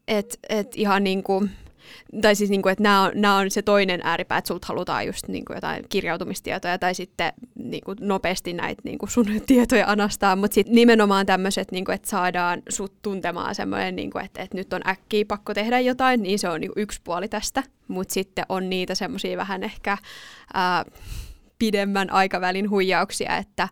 et, 0.09 0.39
et 0.49 0.69
ihan 0.77 1.05
niin 1.05 1.23
kuin 1.23 1.51
tai 2.21 2.35
siis 2.35 2.51
niin 2.51 2.63
kuin, 2.63 2.73
että 2.73 2.83
nämä 2.83 3.03
on, 3.03 3.13
nämä 3.15 3.37
on 3.37 3.51
se 3.51 3.63
toinen 3.63 4.01
ääripää, 4.05 4.39
että 4.39 4.49
sulta 4.49 4.67
halutaan 4.67 5.07
just 5.07 5.29
niin 5.29 5.45
kuin 5.45 5.55
jotain 5.55 5.85
kirjautumistietoja 5.89 6.79
tai 6.79 6.95
sitten 6.95 7.33
niin 7.55 7.85
kuin 7.85 7.99
nopeasti 8.01 8.53
näitä 8.53 8.83
niin 8.85 8.99
kuin 8.99 9.11
sun 9.11 9.27
tietoja 9.47 9.87
anastaa, 9.87 10.37
mutta 10.37 10.55
sitten 10.55 10.75
nimenomaan 10.75 11.27
tämmöiset, 11.27 11.73
niin 11.73 11.91
että 11.91 12.11
saadaan 12.11 12.63
sut 12.69 12.93
tuntemaan 13.03 13.55
semmoinen, 13.55 13.97
niin 13.97 14.11
kuin, 14.11 14.25
että, 14.25 14.43
että 14.43 14.57
nyt 14.57 14.73
on 14.73 14.89
äkkiä 14.89 15.25
pakko 15.29 15.55
tehdä 15.55 15.81
jotain, 15.81 16.23
niin 16.23 16.39
se 16.39 16.49
on 16.49 16.61
niin 16.61 16.73
kuin 16.73 16.83
yksi 16.83 17.01
puoli 17.05 17.29
tästä, 17.29 17.63
mutta 17.89 18.15
sitten 18.15 18.45
on 18.49 18.71
niitä 18.71 18.95
semmoisia 18.95 19.37
vähän 19.37 19.65
ehkä 19.65 19.99
ää, 20.55 20.85
pidemmän 21.59 22.13
aikavälin 22.13 22.71
huijauksia, 22.71 23.37
että 23.37 23.69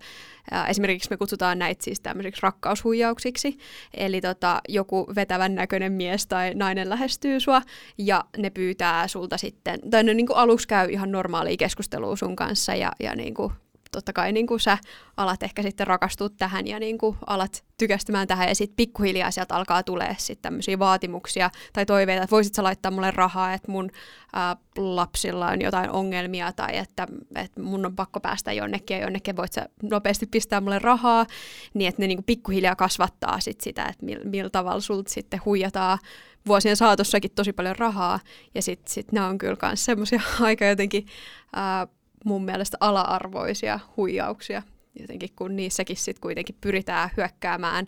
Esimerkiksi 0.69 1.11
me 1.11 1.17
kutsutaan 1.17 1.59
näitä 1.59 1.85
siis 1.85 2.01
tämmöisiksi 2.01 2.43
rakkaushuijauksiksi, 2.43 3.59
eli 3.95 4.21
tota, 4.21 4.61
joku 4.69 5.07
vetävän 5.15 5.55
näköinen 5.55 5.93
mies 5.93 6.27
tai 6.27 6.55
nainen 6.55 6.89
lähestyy 6.89 7.41
sua 7.41 7.63
ja 7.99 8.25
ne 8.37 8.51
pyytää 8.51 9.09
sulta 9.09 9.37
sitten, 9.37 9.91
tai 9.91 10.03
ne 10.03 10.15
niin 10.15 10.27
kuin 10.27 10.37
aluksi 10.37 10.69
käy 10.69 10.91
ihan 10.91 11.13
normaalia 11.13 11.57
keskustelua 11.57 12.17
sun 12.17 12.37
kanssa 12.37 12.75
ja, 12.75 12.93
ja 13.01 13.17
niin 13.17 13.35
kuin 13.35 13.53
totta 13.97 14.13
kai 14.13 14.33
niin 14.33 14.47
kuin 14.47 14.61
sä 14.61 14.79
alat 15.17 15.43
ehkä 15.43 15.63
sitten 15.63 15.87
rakastua 15.87 16.29
tähän 16.29 16.67
ja 16.67 16.81
niin 16.81 16.99
kuin 16.99 17.17
alat 17.27 17.65
tykästymään 17.79 18.29
tähän 18.29 18.49
ja 18.49 18.55
sitten 18.55 18.77
pikkuhiljaa 18.77 19.31
sieltä 19.31 19.55
alkaa 19.55 19.83
tulee 19.83 20.17
sitten 20.19 20.43
tämmöisiä 20.43 20.79
vaatimuksia 20.79 21.51
tai 21.73 21.87
toiveita, 21.87 22.23
että 22.23 22.35
voisit 22.35 22.55
sä 22.55 22.63
laittaa 22.63 22.91
mulle 22.91 23.11
rahaa, 23.11 23.53
että 23.53 23.73
mun 23.73 23.91
ää, 24.33 24.57
lapsilla 24.77 25.49
on 25.49 25.63
jotain 25.63 25.91
ongelmia 25.91 26.53
tai 26.53 26.77
että, 26.77 27.07
että 27.35 27.63
mun 27.63 27.87
on 27.87 27.97
pakko 27.97 28.21
päästä 28.21 28.53
jonnekin 28.53 28.97
ja 28.97 29.03
jonnekin 29.03 29.37
voit 29.37 29.53
sä 29.53 29.69
nopeasti 29.83 30.27
pistää 30.27 30.61
mulle 30.61 30.79
rahaa, 30.79 31.27
niin 31.75 31.89
että 31.89 32.03
ne 32.03 32.07
niin 32.07 32.19
kuin 32.19 32.25
pikkuhiljaa 32.25 32.77
kasvattaa 32.77 33.41
sit 33.41 33.61
sitä, 33.61 33.85
että 33.85 34.05
millä 34.05 34.25
mil 34.25 34.49
tavalla 34.49 34.81
sulta 34.81 35.11
sitten 35.11 35.41
huijataan 35.45 35.99
vuosien 36.47 36.77
saatossakin 36.77 37.31
tosi 37.35 37.53
paljon 37.53 37.77
rahaa. 37.77 38.21
Ja 38.55 38.63
sitten 38.63 38.93
sit 38.93 39.13
ne 39.13 39.23
on 39.23 39.39
kyllä 39.39 39.57
myös 39.63 39.85
semmoisia 39.85 40.21
aika 40.41 40.65
jotenkin 40.65 41.07
ää, 41.53 41.87
mun 42.25 42.45
mielestä 42.45 42.77
ala-arvoisia 42.81 43.81
huijauksia, 43.97 44.63
jotenkin 45.01 45.29
kun 45.37 45.57
niissäkin 45.57 45.97
sitten 45.97 46.21
kuitenkin 46.21 46.57
pyritään 46.61 47.11
hyökkäämään 47.17 47.87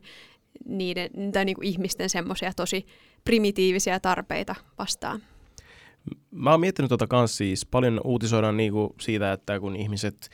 niiden, 0.64 1.10
tai 1.32 1.44
niinku 1.44 1.62
ihmisten 1.64 2.10
semmoisia 2.10 2.52
tosi 2.56 2.86
primitiivisiä 3.24 4.00
tarpeita 4.00 4.54
vastaan. 4.78 5.22
Mä 6.30 6.50
oon 6.50 6.60
miettinyt 6.60 6.88
tuota 6.88 7.06
kanssa 7.06 7.36
siis, 7.36 7.66
paljon 7.66 8.00
uutisoidaan 8.04 8.56
niinku 8.56 8.94
siitä, 9.00 9.32
että 9.32 9.60
kun 9.60 9.76
ihmiset, 9.76 10.30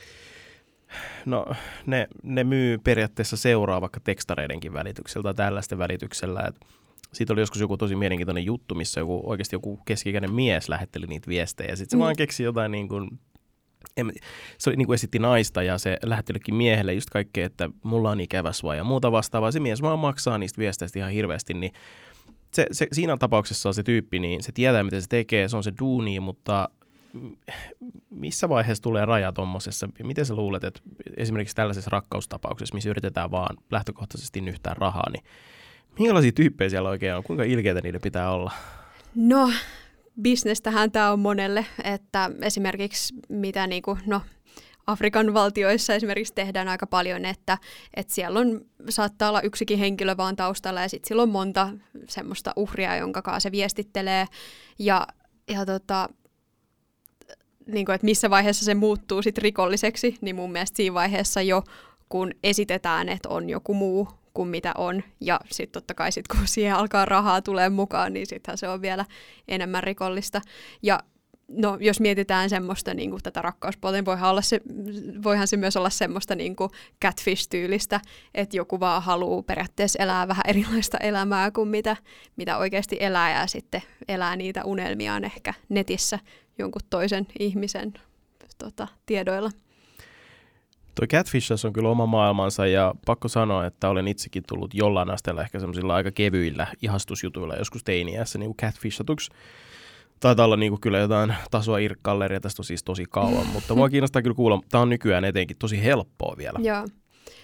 no 1.25 1.45
ne, 1.85 2.07
ne 2.23 2.43
myy 2.43 2.77
periaatteessa 2.77 3.37
seuraa 3.37 3.81
vaikka 3.81 3.99
tekstareidenkin 3.99 4.73
välityksellä 4.73 5.23
tai 5.23 5.33
tällaisten 5.33 5.77
välityksellä, 5.77 6.41
että 6.47 6.65
siitä 7.13 7.33
oli 7.33 7.41
joskus 7.41 7.61
joku 7.61 7.77
tosi 7.77 7.95
mielenkiintoinen 7.95 8.45
juttu, 8.45 8.75
missä 8.75 8.99
joku, 8.99 9.21
oikeasti 9.25 9.55
joku 9.55 9.77
keski 9.85 10.13
mies 10.27 10.69
lähetteli 10.69 11.07
niitä 11.07 11.27
viestejä. 11.27 11.75
Sitten 11.75 11.89
se 11.89 11.97
mm. 11.97 12.03
vaan 12.03 12.15
keksi 12.15 12.43
jotain 12.43 12.71
niin 12.71 12.87
kuin 12.87 13.19
en, 13.97 14.11
se 14.57 14.71
niin 14.71 14.85
kuin 14.85 14.95
esitti 14.95 15.19
naista 15.19 15.63
ja 15.63 15.77
se 15.77 15.97
lähettelikin 16.03 16.55
miehelle 16.55 16.93
just 16.93 17.09
kaikkea, 17.09 17.45
että 17.45 17.69
mulla 17.83 18.11
on 18.11 18.21
ikävä 18.21 18.51
sua 18.51 18.75
ja 18.75 18.83
muuta 18.83 19.11
vastaavaa. 19.11 19.51
Se 19.51 19.59
mies 19.59 19.81
vaan 19.81 19.99
maksaa 19.99 20.37
niistä 20.37 20.59
viesteistä 20.59 20.99
ihan 20.99 21.11
hirveästi, 21.11 21.53
niin 21.53 21.71
se, 22.53 22.67
se, 22.71 22.87
siinä 22.91 23.17
tapauksessa 23.17 23.69
on 23.69 23.73
se 23.73 23.83
tyyppi, 23.83 24.19
niin 24.19 24.43
se 24.43 24.51
tietää, 24.51 24.83
miten 24.83 25.01
se 25.01 25.07
tekee, 25.07 25.47
se 25.47 25.57
on 25.57 25.63
se 25.63 25.73
duuni, 25.79 26.19
mutta 26.19 26.69
missä 28.09 28.49
vaiheessa 28.49 28.81
tulee 28.81 29.05
raja 29.05 29.31
tuommoisessa? 29.31 29.89
Miten 30.03 30.25
sä 30.25 30.35
luulet, 30.35 30.63
että 30.63 30.81
esimerkiksi 31.17 31.55
tällaisessa 31.55 31.89
rakkaustapauksessa, 31.91 32.75
missä 32.75 32.89
yritetään 32.89 33.31
vaan 33.31 33.57
lähtökohtaisesti 33.71 34.41
nyhtää 34.41 34.73
rahaa, 34.73 35.09
niin 35.11 35.23
minkälaisia 35.99 36.31
tyyppejä 36.31 36.69
siellä 36.69 36.89
oikein 36.89 37.15
on? 37.15 37.23
Kuinka 37.23 37.43
ilkeitä 37.43 37.81
niiden 37.81 38.01
pitää 38.01 38.31
olla? 38.31 38.51
No, 39.15 39.51
bisnestähän 40.21 40.91
tämä 40.91 41.11
on 41.11 41.19
monelle, 41.19 41.65
että 41.83 42.31
esimerkiksi 42.41 43.13
mitä 43.29 43.67
niinku, 43.67 43.97
no, 44.05 44.21
Afrikan 44.87 45.33
valtioissa 45.33 45.93
esimerkiksi 45.93 46.33
tehdään 46.33 46.67
aika 46.67 46.87
paljon, 46.87 47.25
että, 47.25 47.57
että 47.93 48.13
siellä 48.13 48.39
on, 48.39 48.61
saattaa 48.89 49.29
olla 49.29 49.41
yksikin 49.41 49.79
henkilö 49.79 50.17
vaan 50.17 50.35
taustalla 50.35 50.81
ja 50.81 50.89
sitten 50.89 51.07
sillä 51.07 51.23
on 51.23 51.29
monta 51.29 51.69
semmoista 52.09 52.53
uhria, 52.55 52.95
jonka 52.95 53.21
kanssa 53.21 53.39
se 53.39 53.51
viestittelee. 53.51 54.25
Ja, 54.79 55.07
ja 55.47 55.65
tota, 55.65 56.09
niin 57.67 57.85
kuin, 57.85 57.93
että 57.93 58.05
missä 58.05 58.29
vaiheessa 58.29 58.65
se 58.65 58.75
muuttuu 58.75 59.21
sit 59.21 59.37
rikolliseksi, 59.37 60.17
niin 60.21 60.35
mun 60.35 60.51
mielestä 60.51 60.77
siinä 60.77 60.93
vaiheessa 60.93 61.41
jo, 61.41 61.63
kun 62.09 62.31
esitetään, 62.43 63.09
että 63.09 63.29
on 63.29 63.49
joku 63.49 63.73
muu 63.73 64.09
kuin 64.35 64.49
mitä 64.49 64.71
on, 64.77 65.03
ja 65.21 65.39
sitten 65.51 65.81
totta 65.81 65.93
kai 65.93 66.11
sit, 66.11 66.27
kun 66.27 66.39
siihen 66.45 66.75
alkaa 66.75 67.05
rahaa 67.05 67.41
tulee 67.41 67.69
mukaan, 67.69 68.13
niin 68.13 68.27
sittenhän 68.27 68.57
se 68.57 68.69
on 68.69 68.81
vielä 68.81 69.05
enemmän 69.47 69.83
rikollista. 69.83 70.41
Ja 70.83 70.99
no, 71.47 71.77
jos 71.79 71.99
mietitään 71.99 72.49
semmoista 72.49 72.93
niin 72.93 73.09
kuin 73.09 73.23
tätä 73.23 73.41
rakkauspuolta, 73.41 73.95
niin 73.95 74.05
voihan, 74.05 74.29
olla 74.29 74.41
se, 74.41 74.61
voihan 75.23 75.47
se 75.47 75.57
myös 75.57 75.77
olla 75.77 75.89
semmoista 75.89 76.35
niin 76.35 76.55
kuin 76.55 76.69
catfish-tyylistä, 77.05 77.99
että 78.33 78.57
joku 78.57 78.79
vaan 78.79 79.03
haluaa 79.03 79.43
periaatteessa 79.43 80.03
elää 80.03 80.27
vähän 80.27 80.43
erilaista 80.47 80.97
elämää 80.97 81.51
kuin 81.51 81.69
mitä, 81.69 81.95
mitä 82.35 82.57
oikeasti 82.57 82.97
elää 82.99 83.39
ja 83.39 83.47
sitten 83.47 83.81
elää 84.07 84.35
niitä 84.35 84.63
unelmiaan 84.63 85.23
ehkä 85.23 85.53
netissä 85.69 86.19
jonkun 86.57 86.81
toisen 86.89 87.27
ihmisen 87.39 87.93
tota, 88.57 88.87
tiedoilla. 89.05 89.49
Toi 90.95 91.07
Catfish 91.07 91.65
on 91.65 91.73
kyllä 91.73 91.89
oma 91.89 92.05
maailmansa 92.05 92.67
ja 92.67 92.95
pakko 93.05 93.27
sanoa, 93.27 93.65
että 93.65 93.89
olen 93.89 94.07
itsekin 94.07 94.43
tullut 94.47 94.73
jollain 94.73 95.09
asteella 95.09 95.41
ehkä 95.41 95.59
semmoisilla 95.59 95.95
aika 95.95 96.11
kevyillä 96.11 96.67
ihastusjutuilla 96.81 97.55
joskus 97.55 97.83
teiniässä 97.83 98.39
niin 98.39 98.55
catfishatuksi. 98.55 99.31
Taitaa 100.19 100.45
olla 100.45 100.57
niinku 100.57 100.77
kyllä 100.81 100.97
jotain 100.97 101.35
tasoa 101.51 101.77
irkkalleria, 101.77 102.39
tästä 102.39 102.61
on 102.61 102.65
siis 102.65 102.83
tosi 102.83 103.05
kauan, 103.09 103.47
mutta 103.47 103.75
mua 103.75 103.89
kiinnostaa 103.93 104.21
kyllä 104.21 104.35
kuulla, 104.35 104.61
tämä 104.69 104.81
on 104.81 104.89
nykyään 104.89 105.25
etenkin 105.25 105.57
tosi 105.57 105.83
helppoa 105.83 106.35
vielä. 106.37 106.59
Joo. 106.61 106.87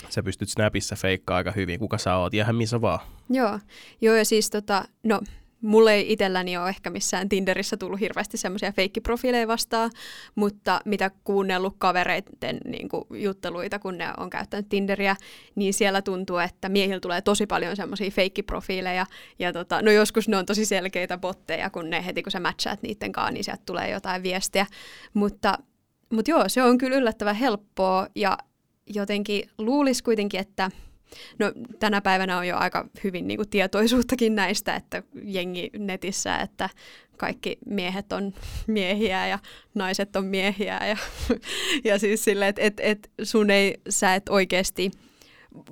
Sä 0.10 0.24
pystyt 0.24 0.50
Snapissa 0.50 0.96
feikkaa 0.96 1.38
aika 1.38 1.52
hyvin, 1.52 1.80
kuka 1.80 1.98
sä 1.98 2.16
oot, 2.16 2.34
ihan 2.34 2.56
missä 2.56 2.82
vaan. 2.82 3.00
Joo, 3.30 3.60
Joo 4.02 4.16
ja 4.16 4.26
siis 4.26 4.50
tota, 4.50 4.86
no 5.04 5.22
Mulle 5.62 5.94
ei 5.94 6.12
itselläni 6.14 6.58
ole 6.58 6.70
ehkä 6.70 6.90
missään 6.90 7.30
Tinderissä 7.30 7.78
tullut 7.78 8.00
hirveästi 8.00 8.38
semmoisia 8.38 8.72
feikkiprofiileja 8.72 9.48
vastaan, 9.48 9.92
mutta 10.36 10.82
mitä 10.86 11.12
kuunnellut 11.24 11.76
kavereiden 11.78 12.58
niin 12.66 12.90
kuin, 12.90 13.04
jutteluita, 13.14 13.80
kun 13.80 13.98
ne 13.98 14.06
on 14.18 14.30
käyttänyt 14.30 14.70
Tinderiä, 14.70 15.16
niin 15.56 15.74
siellä 15.74 16.02
tuntuu, 16.02 16.38
että 16.38 16.70
miehillä 16.70 17.00
tulee 17.00 17.22
tosi 17.22 17.48
paljon 17.48 17.76
semmoisia 17.76 18.12
feikkiprofiileja. 18.12 19.06
Ja 19.40 19.54
tota, 19.54 19.82
no 19.82 19.92
joskus 19.92 20.28
ne 20.28 20.38
on 20.38 20.46
tosi 20.46 20.66
selkeitä 20.66 21.18
botteja, 21.18 21.70
kun 21.70 21.90
ne 21.90 22.06
heti 22.06 22.24
kun 22.24 22.32
sä 22.32 22.40
matchaat 22.40 22.82
niiden 22.82 23.12
kanssa, 23.12 23.32
niin 23.32 23.44
sieltä 23.44 23.64
tulee 23.66 23.90
jotain 23.90 24.24
viestiä. 24.24 24.66
Mutta, 25.14 25.58
mutta 26.14 26.32
joo, 26.32 26.50
se 26.50 26.64
on 26.64 26.78
kyllä 26.78 26.98
yllättävän 26.98 27.36
helppoa 27.36 28.08
ja 28.16 28.38
jotenkin 28.88 29.50
luulisi 29.58 30.04
kuitenkin, 30.04 30.40
että 30.40 30.72
No 31.40 31.52
tänä 31.80 32.02
päivänä 32.02 32.38
on 32.38 32.48
jo 32.48 32.58
aika 32.58 32.90
hyvin 33.04 33.28
niin 33.28 33.38
kuin, 33.38 33.50
tietoisuuttakin 33.50 34.36
näistä, 34.36 34.76
että 34.76 35.04
jengi 35.24 35.70
netissä, 35.78 36.38
että 36.38 36.70
kaikki 37.18 37.58
miehet 37.66 38.14
on 38.14 38.34
miehiä 38.68 39.28
ja 39.28 39.40
naiset 39.74 40.16
on 40.16 40.26
miehiä 40.26 40.80
ja, 40.88 40.98
ja 41.92 42.00
siis 42.00 42.24
silleen, 42.24 42.50
että 42.50 42.62
et, 42.62 42.80
et 42.80 43.12
sun 43.24 43.50
ei, 43.50 43.82
sä 43.90 44.16
et 44.16 44.30
oikeasti, 44.30 44.92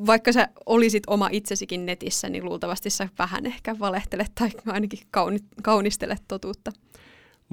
vaikka 0.05 0.31
sä 0.31 0.48
olisit 0.65 1.03
oma 1.08 1.29
itsesikin 1.31 1.86
netissä, 1.86 2.29
niin 2.29 2.46
luultavasti 2.46 2.89
sä 2.89 3.10
vähän 3.19 3.46
ehkä 3.46 3.79
valehtelet 3.79 4.31
tai 4.36 4.50
ainakin 4.65 5.00
kauni, 5.12 5.39
kaunistelet 5.63 6.24
totuutta. 6.27 6.72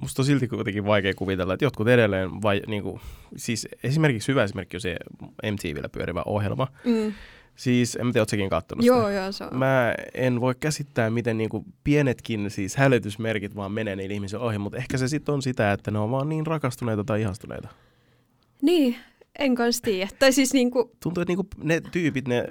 Musta 0.00 0.23
on 0.23 0.26
silti 0.26 0.49
kuitenkin 0.49 0.85
vaikea 0.85 1.14
kuvitella, 1.14 1.55
että 1.55 1.64
jotkut 1.64 1.88
edelleen, 1.88 2.43
vai, 2.43 2.62
niin 2.66 2.83
kuin, 2.83 3.00
siis 3.37 3.69
esimerkiksi 3.83 4.28
hyvä 4.28 4.45
esimerkki 4.45 4.76
on 4.76 4.81
se 4.81 4.97
MTVllä 5.52 5.88
pyörivä 5.88 6.23
ohjelma, 6.26 6.69
mm 6.85 7.12
Siis, 7.56 7.96
en 7.96 8.12
tiedä, 8.12 8.22
ootko 8.22 8.36
kattonut 8.50 8.82
sitä? 8.82 8.96
Joo, 8.96 9.08
joo, 9.08 9.32
se 9.32 9.44
on. 9.44 9.58
Mä 9.58 9.94
en 10.14 10.40
voi 10.40 10.54
käsittää, 10.60 11.10
miten 11.10 11.38
niinku 11.38 11.64
pienetkin 11.84 12.50
siis 12.50 12.76
hälytysmerkit 12.76 13.56
vaan 13.56 13.72
menee 13.72 13.96
niille 13.96 14.14
ihmisille 14.14 14.44
ohi, 14.44 14.58
mutta 14.58 14.78
ehkä 14.78 14.98
se 14.98 15.08
sitten 15.08 15.34
on 15.34 15.42
sitä, 15.42 15.72
että 15.72 15.90
ne 15.90 15.98
on 15.98 16.10
vaan 16.10 16.28
niin 16.28 16.46
rakastuneita 16.46 17.04
tai 17.04 17.20
ihastuneita. 17.20 17.68
Niin, 18.62 18.96
en 19.38 19.55
kanssa 19.55 19.83
tiedä. 19.83 20.09
Tai 20.19 20.33
siis 20.33 20.52
niinku... 20.52 20.90
Tuntuu, 21.02 21.23
että 21.23 21.31
niinku 21.31 21.47
ne 21.62 21.81
tyypit, 21.93 22.28
ne 22.28 22.45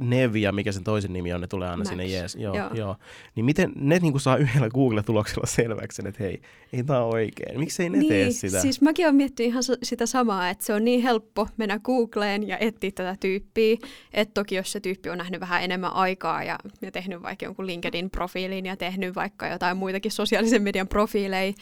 Nevi 0.00 0.42
ja 0.42 0.52
mikä 0.52 0.72
sen 0.72 0.84
toisen 0.84 1.12
nimi 1.12 1.32
on, 1.32 1.40
ne 1.40 1.46
tulee 1.46 1.68
aina 1.68 1.76
Max. 1.76 1.88
sinne 1.88 2.06
jees. 2.06 2.36
Joo, 2.36 2.56
joo. 2.56 2.70
joo. 2.74 2.96
Niin 3.34 3.44
miten 3.44 3.72
ne 3.76 3.98
niinku 3.98 4.18
saa 4.18 4.36
yhdellä 4.36 4.68
Google-tuloksella 4.68 5.46
selväksi 5.46 6.02
että 6.08 6.22
hei, 6.22 6.42
ei 6.72 6.84
tämä 6.84 7.04
oikein. 7.04 7.58
Miksi 7.58 7.82
ei 7.82 7.90
ne 7.90 7.98
niin, 7.98 8.08
tee 8.08 8.30
sitä? 8.30 8.60
Siis 8.60 8.80
mäkin 8.80 9.06
olen 9.06 9.14
miettinyt 9.14 9.50
ihan 9.50 9.62
sitä 9.82 10.06
samaa, 10.06 10.50
että 10.50 10.64
se 10.64 10.74
on 10.74 10.84
niin 10.84 11.02
helppo 11.02 11.48
mennä 11.56 11.78
Googleen 11.78 12.48
ja 12.48 12.58
etsiä 12.58 12.90
tätä 12.94 13.16
tyyppiä. 13.20 13.76
Että 14.12 14.34
toki 14.34 14.54
jos 14.54 14.72
se 14.72 14.80
tyyppi 14.80 15.10
on 15.10 15.18
nähnyt 15.18 15.40
vähän 15.40 15.62
enemmän 15.62 15.92
aikaa 15.92 16.44
ja, 16.44 16.58
ja 16.82 16.90
tehnyt 16.92 17.22
vaikka 17.22 17.44
jonkun 17.44 17.66
LinkedIn-profiilin 17.66 18.66
ja 18.66 18.76
tehnyt 18.76 19.14
vaikka 19.14 19.48
jotain 19.48 19.76
muitakin 19.76 20.12
sosiaalisen 20.12 20.62
median 20.62 20.88
profiileja, 20.88 21.52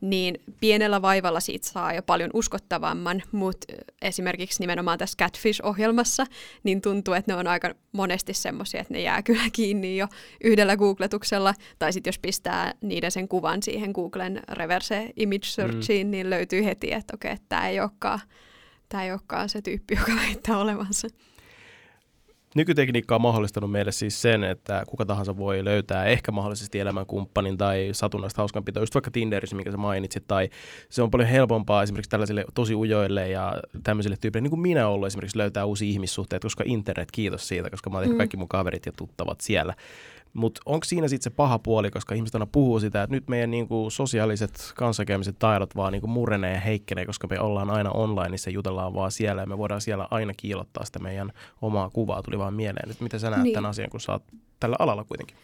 niin 0.00 0.34
pienellä 0.60 1.02
vaivalla 1.02 1.40
siitä 1.40 1.68
saa 1.68 1.92
jo 1.92 2.02
paljon 2.02 2.30
uskottavamman, 2.34 3.22
mutta 3.32 3.74
esimerkiksi 4.02 4.60
nimenomaan 4.60 4.98
tässä 4.98 5.16
Catfish-ohjelmassa, 5.24 6.26
niin 6.62 6.80
tuntuu, 6.80 7.14
että 7.14 7.32
ne 7.32 7.38
on 7.38 7.46
aika 7.46 7.74
monesti 7.92 8.34
semmoisia, 8.34 8.80
että 8.80 8.94
ne 8.94 9.00
jää 9.00 9.22
kyllä 9.22 9.50
kiinni 9.52 9.96
jo 9.96 10.06
yhdellä 10.44 10.76
googletuksella, 10.76 11.54
tai 11.78 11.92
sitten 11.92 12.08
jos 12.08 12.18
pistää 12.18 12.74
niiden 12.80 13.10
sen 13.10 13.28
kuvan 13.28 13.62
siihen 13.62 13.90
Googlen 13.90 14.42
reverse 14.48 15.12
image 15.16 15.44
searchiin, 15.44 16.06
mm. 16.06 16.10
niin 16.10 16.30
löytyy 16.30 16.64
heti, 16.64 16.92
että 16.92 17.14
okei, 17.14 17.32
okay, 17.32 17.44
tämä 17.48 17.68
ei 17.68 17.80
olekaan 17.80 18.20
tämä 18.88 19.04
ei 19.04 19.10
olekaan 19.12 19.48
se 19.48 19.62
tyyppi, 19.62 19.94
joka 20.00 20.12
väittää 20.16 20.58
olevansa. 20.58 21.08
Nykytekniikka 22.56 23.14
on 23.14 23.20
mahdollistanut 23.20 23.70
meille 23.70 23.92
siis 23.92 24.22
sen, 24.22 24.44
että 24.44 24.84
kuka 24.88 25.06
tahansa 25.06 25.36
voi 25.36 25.64
löytää 25.64 26.04
ehkä 26.04 26.32
mahdollisesti 26.32 26.80
elämänkumppanin 26.80 27.58
tai 27.58 27.88
satunnaista 27.92 28.42
hauskanpitoa, 28.42 28.82
just 28.82 28.94
vaikka 28.94 29.10
Tinderissä, 29.10 29.56
mikä 29.56 29.70
sä 29.70 29.76
mainitsit, 29.76 30.24
tai 30.28 30.50
se 30.88 31.02
on 31.02 31.10
paljon 31.10 31.28
helpompaa 31.28 31.82
esimerkiksi 31.82 32.10
tällaisille 32.10 32.44
tosi 32.54 32.74
ujoille 32.74 33.28
ja 33.28 33.62
tämmöisille 33.82 34.16
tyypeille, 34.20 34.42
niin 34.42 34.50
kuin 34.50 34.60
minä 34.60 34.88
ollut 34.88 35.06
esimerkiksi 35.06 35.38
löytää 35.38 35.64
uusia 35.64 35.88
ihmissuhteita, 35.88 36.44
koska 36.44 36.64
internet, 36.66 37.10
kiitos 37.12 37.48
siitä, 37.48 37.70
koska 37.70 37.90
mä 37.90 37.98
oon 37.98 38.08
mm. 38.08 38.16
kaikki 38.16 38.36
mun 38.36 38.48
kaverit 38.48 38.86
ja 38.86 38.92
tuttavat 38.96 39.40
siellä. 39.40 39.74
Mutta 40.36 40.60
onko 40.66 40.84
siinä 40.84 41.08
sitten 41.08 41.24
se 41.24 41.36
paha 41.36 41.58
puoli, 41.58 41.90
koska 41.90 42.14
ihmiset 42.14 42.34
aina 42.34 42.46
puhuu 42.46 42.80
sitä, 42.80 43.02
että 43.02 43.16
nyt 43.16 43.28
meidän 43.28 43.50
niinku 43.50 43.90
sosiaaliset 43.90 44.72
kanssakäymiset 44.76 45.38
taidot 45.38 45.76
vaan 45.76 45.92
niinku 45.92 46.06
murenee 46.06 46.54
ja 46.54 46.60
heikkenee, 46.60 47.06
koska 47.06 47.26
me 47.26 47.40
ollaan 47.40 47.70
aina 47.70 47.90
online, 47.90 48.36
ja 48.46 48.52
jutellaan 48.52 48.94
vaan 48.94 49.12
siellä 49.12 49.42
ja 49.42 49.46
me 49.46 49.58
voidaan 49.58 49.80
siellä 49.80 50.08
aina 50.10 50.32
kiilottaa 50.36 50.84
sitä 50.84 50.98
meidän 50.98 51.32
omaa 51.62 51.90
kuvaa. 51.90 52.22
Tuli 52.22 52.38
vaan 52.38 52.54
mieleen, 52.54 52.90
että 52.90 53.04
miten 53.04 53.20
sä 53.20 53.30
näet 53.30 53.42
niin. 53.42 53.54
tämän 53.54 53.70
asian, 53.70 53.90
kun 53.90 54.00
sä 54.00 54.12
oot 54.12 54.22
tällä 54.60 54.76
alalla 54.78 55.04
kuitenkin? 55.04 55.36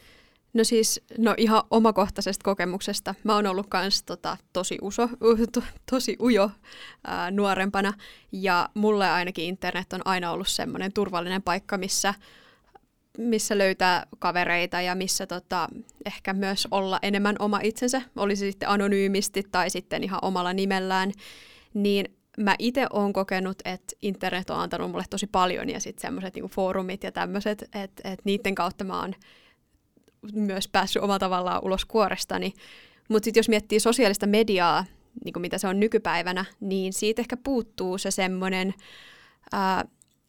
No 0.54 0.64
siis, 0.64 1.00
no 1.18 1.34
ihan 1.36 1.62
omakohtaisesta 1.70 2.44
kokemuksesta. 2.44 3.14
Mä 3.24 3.34
oon 3.34 3.46
ollut 3.46 3.66
kans 3.66 4.02
tota, 4.02 4.36
tosi, 4.52 4.78
uso, 4.82 5.08
to, 5.52 5.62
tosi 5.90 6.16
ujo 6.20 6.50
ää, 7.06 7.30
nuorempana 7.30 7.92
ja 8.32 8.68
mulle 8.74 9.10
ainakin 9.10 9.44
internet 9.44 9.92
on 9.92 10.00
aina 10.04 10.30
ollut 10.30 10.48
semmoinen 10.48 10.92
turvallinen 10.92 11.42
paikka, 11.42 11.78
missä 11.78 12.14
missä 13.18 13.58
löytää 13.58 14.06
kavereita 14.18 14.80
ja 14.80 14.94
missä 14.94 15.26
tota, 15.26 15.68
ehkä 16.06 16.32
myös 16.32 16.68
olla 16.70 16.98
enemmän 17.02 17.36
oma 17.38 17.60
itsensä, 17.62 18.02
olisi 18.16 18.50
sitten 18.50 18.68
anonyymisti 18.68 19.42
tai 19.52 19.70
sitten 19.70 20.04
ihan 20.04 20.18
omalla 20.22 20.52
nimellään, 20.52 21.12
niin 21.74 22.16
mä 22.38 22.54
itse 22.58 22.86
olen 22.92 23.12
kokenut, 23.12 23.58
että 23.64 23.96
internet 24.02 24.50
on 24.50 24.60
antanut 24.60 24.90
mulle 24.90 25.04
tosi 25.10 25.26
paljon 25.26 25.68
ja 25.70 25.80
sitten 25.80 26.02
semmoiset 26.02 26.34
niinku 26.34 26.48
foorumit 26.48 27.02
ja 27.02 27.12
tämmöiset, 27.12 27.62
että 27.74 28.10
et 28.12 28.24
niiden 28.24 28.54
kautta 28.54 28.84
mä 28.84 29.00
oon 29.00 29.14
myös 30.32 30.68
päässyt 30.68 31.02
omalla 31.02 31.18
tavallaan 31.18 31.64
ulos 31.64 31.84
kuorestani. 31.84 32.52
Mutta 33.08 33.24
sitten 33.24 33.38
jos 33.38 33.48
miettii 33.48 33.80
sosiaalista 33.80 34.26
mediaa, 34.26 34.84
niin 35.24 35.32
kuin 35.32 35.40
mitä 35.40 35.58
se 35.58 35.68
on 35.68 35.80
nykypäivänä, 35.80 36.44
niin 36.60 36.92
siitä 36.92 37.22
ehkä 37.22 37.36
puuttuu 37.36 37.98
se 37.98 38.10
semmoinen 38.10 38.74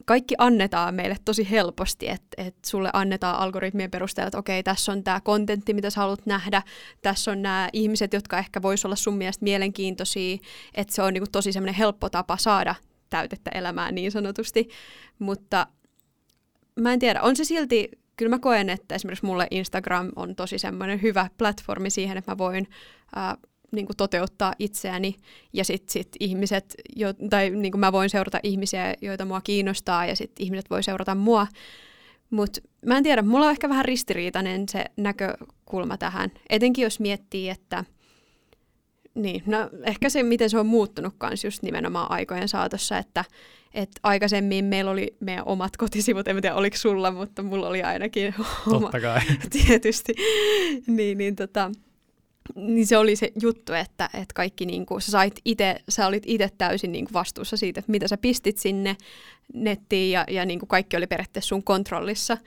kaikki 0.05 0.35
annetaan 0.37 0.95
meille 0.95 1.15
tosi 1.25 1.49
helposti, 1.51 2.09
että 2.09 2.43
et 2.43 2.55
sulle 2.65 2.89
annetaan 2.93 3.39
algoritmien 3.39 3.91
perusteella, 3.91 4.27
että 4.27 4.37
okei, 4.37 4.63
tässä 4.63 4.91
on 4.91 5.03
tämä 5.03 5.21
kontentti, 5.21 5.73
mitä 5.73 5.89
sä 5.89 6.01
haluat 6.01 6.25
nähdä, 6.25 6.61
tässä 7.01 7.31
on 7.31 7.41
nämä 7.41 7.69
ihmiset, 7.73 8.13
jotka 8.13 8.37
ehkä 8.37 8.61
vois 8.61 8.85
olla 8.85 8.95
sun 8.95 9.17
mielestä 9.17 9.43
mielenkiintoisia, 9.43 10.37
että 10.73 10.95
se 10.95 11.01
on 11.01 11.13
niinku 11.13 11.29
tosi 11.31 11.51
semmoinen 11.51 11.75
helppo 11.75 12.09
tapa 12.09 12.37
saada 12.37 12.75
täytettä 13.09 13.51
elämään 13.53 13.95
niin 13.95 14.11
sanotusti, 14.11 14.69
mutta 15.19 15.67
mä 16.75 16.93
en 16.93 16.99
tiedä, 16.99 17.21
on 17.21 17.35
se 17.35 17.43
silti, 17.43 17.89
kyllä 18.15 18.29
mä 18.29 18.39
koen, 18.39 18.69
että 18.69 18.95
esimerkiksi 18.95 19.25
mulle 19.25 19.47
Instagram 19.51 20.11
on 20.15 20.35
tosi 20.35 20.57
semmoinen 20.59 21.01
hyvä 21.01 21.29
platformi 21.37 21.89
siihen, 21.89 22.17
että 22.17 22.31
mä 22.31 22.37
voin 22.37 22.67
ää, 23.15 23.37
niin 23.73 23.85
kuin 23.85 23.97
toteuttaa 23.97 24.53
itseäni 24.59 25.15
ja 25.53 25.65
sitten 25.65 25.93
sit 25.93 26.09
ihmiset, 26.19 26.75
jo, 26.95 27.13
tai 27.29 27.49
niin 27.49 27.71
kuin 27.71 27.79
mä 27.79 27.91
voin 27.91 28.09
seurata 28.09 28.39
ihmisiä, 28.43 28.93
joita 29.01 29.25
mua 29.25 29.41
kiinnostaa 29.41 30.05
ja 30.05 30.15
sitten 30.15 30.45
ihmiset 30.45 30.69
voi 30.69 30.83
seurata 30.83 31.15
mua. 31.15 31.47
Mutta 32.29 32.61
mä 32.85 32.97
en 32.97 33.03
tiedä, 33.03 33.21
mulla 33.21 33.45
on 33.45 33.51
ehkä 33.51 33.69
vähän 33.69 33.85
ristiriitainen 33.85 34.69
se 34.69 34.85
näkökulma 34.97 35.97
tähän, 35.97 36.31
etenkin 36.49 36.83
jos 36.83 36.99
miettii, 36.99 37.49
että 37.49 37.83
niin, 39.15 39.43
no 39.45 39.69
ehkä 39.83 40.09
se, 40.09 40.23
miten 40.23 40.49
se 40.49 40.59
on 40.59 40.65
muuttunut 40.65 41.13
kanssa 41.17 41.47
just 41.47 41.63
nimenomaan 41.63 42.11
aikojen 42.11 42.47
saatossa, 42.47 42.97
että 42.97 43.25
et 43.73 43.89
aikaisemmin 44.03 44.65
meillä 44.65 44.91
oli 44.91 45.15
meidän 45.19 45.47
omat 45.47 45.77
kotisivut, 45.77 46.27
en 46.27 46.41
tiedä 46.41 46.55
oliko 46.55 46.77
sulla, 46.77 47.11
mutta 47.11 47.43
mulla 47.43 47.67
oli 47.67 47.83
ainakin 47.83 48.35
Totta 48.69 49.01
kai. 49.01 49.21
tietysti. 49.67 50.13
niin, 50.87 51.17
niin 51.17 51.35
tota, 51.35 51.71
niin 52.55 52.87
se 52.87 52.97
oli 52.97 53.15
se 53.15 53.31
juttu, 53.41 53.73
että, 53.73 54.09
että 54.13 54.33
kaikki 54.33 54.65
niin 54.65 54.85
kuin, 54.85 55.01
sä, 55.01 55.11
sait 55.11 55.39
ite, 55.45 55.81
sä 55.89 56.07
olit 56.07 56.23
itse 56.25 56.49
täysin 56.57 56.91
niin 56.91 57.05
kuin 57.05 57.13
vastuussa 57.13 57.57
siitä, 57.57 57.79
että 57.79 57.91
mitä 57.91 58.07
sä 58.07 58.17
pistit 58.17 58.57
sinne 58.57 58.97
nettiin 59.53 60.11
ja, 60.11 60.25
ja 60.29 60.45
niin 60.45 60.59
kuin 60.59 60.67
kaikki 60.67 60.97
oli 60.97 61.07
periaatteessa 61.07 61.49
sun 61.49 61.63
kontrollissa. 61.63 62.37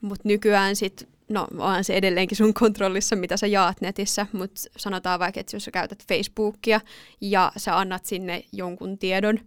Mutta 0.00 0.28
nykyään 0.28 0.76
sitten, 0.76 1.08
no 1.28 1.46
on 1.58 1.84
se 1.84 1.94
edelleenkin 1.94 2.36
sun 2.36 2.54
kontrollissa, 2.54 3.16
mitä 3.16 3.36
sä 3.36 3.46
jaat 3.46 3.80
netissä, 3.80 4.26
mutta 4.32 4.60
sanotaan 4.76 5.20
vaikka, 5.20 5.40
että 5.40 5.56
jos 5.56 5.64
sä 5.64 5.70
käytät 5.70 6.08
Facebookia 6.08 6.80
ja 7.20 7.52
sä 7.56 7.78
annat 7.78 8.04
sinne 8.04 8.44
jonkun 8.52 8.98
tiedon, 8.98 9.38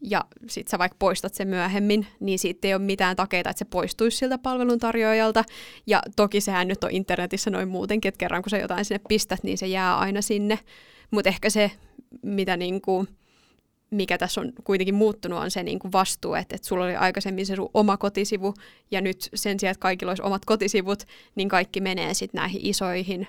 ja 0.00 0.24
sitten 0.48 0.70
sä 0.70 0.78
vaikka 0.78 0.96
poistat 0.98 1.34
sen 1.34 1.48
myöhemmin, 1.48 2.06
niin 2.20 2.38
siitä 2.38 2.68
ei 2.68 2.74
ole 2.74 2.82
mitään 2.82 3.16
takeita, 3.16 3.50
että 3.50 3.58
se 3.58 3.64
poistuisi 3.64 4.16
siltä 4.16 4.38
palveluntarjoajalta. 4.38 5.44
Ja 5.86 6.02
toki 6.16 6.40
sehän 6.40 6.68
nyt 6.68 6.84
on 6.84 6.90
internetissä 6.90 7.50
noin 7.50 7.68
muutenkin, 7.68 8.08
että 8.08 8.18
kerran 8.18 8.42
kun 8.42 8.50
sä 8.50 8.58
jotain 8.58 8.84
sinne 8.84 9.00
pistät, 9.08 9.42
niin 9.42 9.58
se 9.58 9.66
jää 9.66 9.98
aina 9.98 10.22
sinne. 10.22 10.58
Mutta 11.10 11.28
ehkä 11.28 11.50
se, 11.50 11.70
mitä 12.22 12.56
niinku, 12.56 13.06
mikä 13.90 14.18
tässä 14.18 14.40
on 14.40 14.52
kuitenkin 14.64 14.94
muuttunut, 14.94 15.38
on 15.38 15.50
se 15.50 15.62
niinku 15.62 15.92
vastuu, 15.92 16.34
että, 16.34 16.56
että 16.56 16.68
sulla 16.68 16.84
oli 16.84 16.96
aikaisemmin 16.96 17.46
se 17.46 17.56
sun 17.56 17.70
oma 17.74 17.96
kotisivu, 17.96 18.54
ja 18.90 19.00
nyt 19.00 19.28
sen 19.34 19.60
sijaan, 19.60 19.72
että 19.72 19.82
kaikilla 19.82 20.10
olisi 20.10 20.22
omat 20.22 20.44
kotisivut, 20.44 21.02
niin 21.34 21.48
kaikki 21.48 21.80
menee 21.80 22.14
sitten 22.14 22.38
näihin 22.38 22.60
isoihin 22.64 23.26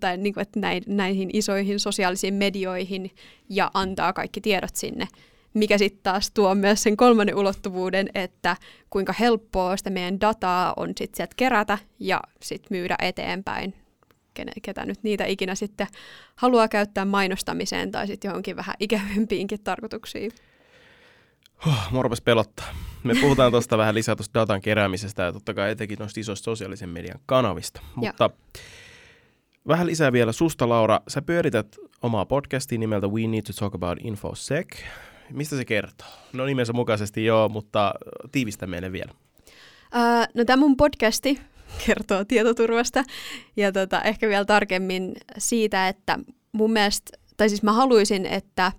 tai 0.00 0.16
niin 0.16 0.34
kuin, 0.34 0.42
että 0.42 0.60
näihin 0.86 1.30
isoihin 1.32 1.80
sosiaalisiin 1.80 2.34
medioihin 2.34 3.10
ja 3.48 3.70
antaa 3.74 4.12
kaikki 4.12 4.40
tiedot 4.40 4.76
sinne 4.76 5.08
mikä 5.54 5.78
sitten 5.78 6.02
taas 6.02 6.30
tuo 6.30 6.54
myös 6.54 6.82
sen 6.82 6.96
kolmannen 6.96 7.36
ulottuvuuden, 7.36 8.08
että 8.14 8.56
kuinka 8.90 9.12
helppoa 9.12 9.76
sitä 9.76 9.90
meidän 9.90 10.20
dataa 10.20 10.74
on 10.76 10.88
sitten 10.88 11.16
sieltä 11.16 11.34
kerätä 11.36 11.78
ja 11.98 12.20
sitten 12.42 12.76
myydä 12.76 12.96
eteenpäin, 12.98 13.74
ketä 14.62 14.86
nyt 14.86 15.02
niitä 15.02 15.24
ikinä 15.24 15.54
sitten 15.54 15.86
haluaa 16.36 16.68
käyttää 16.68 17.04
mainostamiseen 17.04 17.90
tai 17.90 18.06
sitten 18.06 18.28
johonkin 18.28 18.56
vähän 18.56 18.74
ikävimpiinkin 18.80 19.62
tarkoituksiin. 19.64 20.32
Huh, 21.64 21.74
morpes 21.90 22.20
pelottaa. 22.20 22.66
Me 23.04 23.14
puhutaan 23.20 23.52
tuosta 23.52 23.78
vähän 23.78 23.94
lisää 23.94 24.16
tuosta 24.16 24.40
datan 24.40 24.60
keräämisestä 24.60 25.22
ja 25.22 25.32
totta 25.32 25.54
kai 25.54 25.70
etenkin 25.70 25.98
noista 25.98 26.20
isoista 26.20 26.44
sosiaalisen 26.44 26.88
median 26.88 27.20
kanavista. 27.26 27.80
Mutta 27.94 28.30
vähän 29.68 29.86
lisää 29.86 30.12
vielä 30.12 30.32
susta, 30.32 30.68
Laura. 30.68 31.00
Sä 31.08 31.22
pyörität 31.22 31.76
omaa 32.02 32.26
podcastia 32.26 32.78
nimeltä 32.78 33.06
We 33.06 33.26
Need 33.26 33.42
to 33.42 33.52
Talk 33.52 33.74
About 33.74 33.98
InfoSec. 34.04 34.66
Mistä 35.30 35.56
se 35.56 35.64
kertoo? 35.64 36.08
No 36.32 36.44
nimensä 36.44 36.72
mukaisesti 36.72 37.24
joo, 37.24 37.48
mutta 37.48 37.94
tiivistä 38.32 38.66
meille 38.66 38.92
vielä. 38.92 39.12
Uh, 39.94 40.26
no 40.34 40.44
tämä 40.44 40.56
mun 40.56 40.76
podcasti 40.76 41.40
kertoo 41.86 42.24
tietoturvasta 42.24 43.04
ja 43.56 43.72
tota, 43.72 44.02
ehkä 44.02 44.28
vielä 44.28 44.44
tarkemmin 44.44 45.14
siitä, 45.38 45.88
että 45.88 46.18
mun 46.52 46.72
mielestä, 46.72 47.18
tai 47.36 47.48
siis 47.48 47.62
mä 47.62 47.72
haluaisin, 47.72 48.26
että 48.26 48.72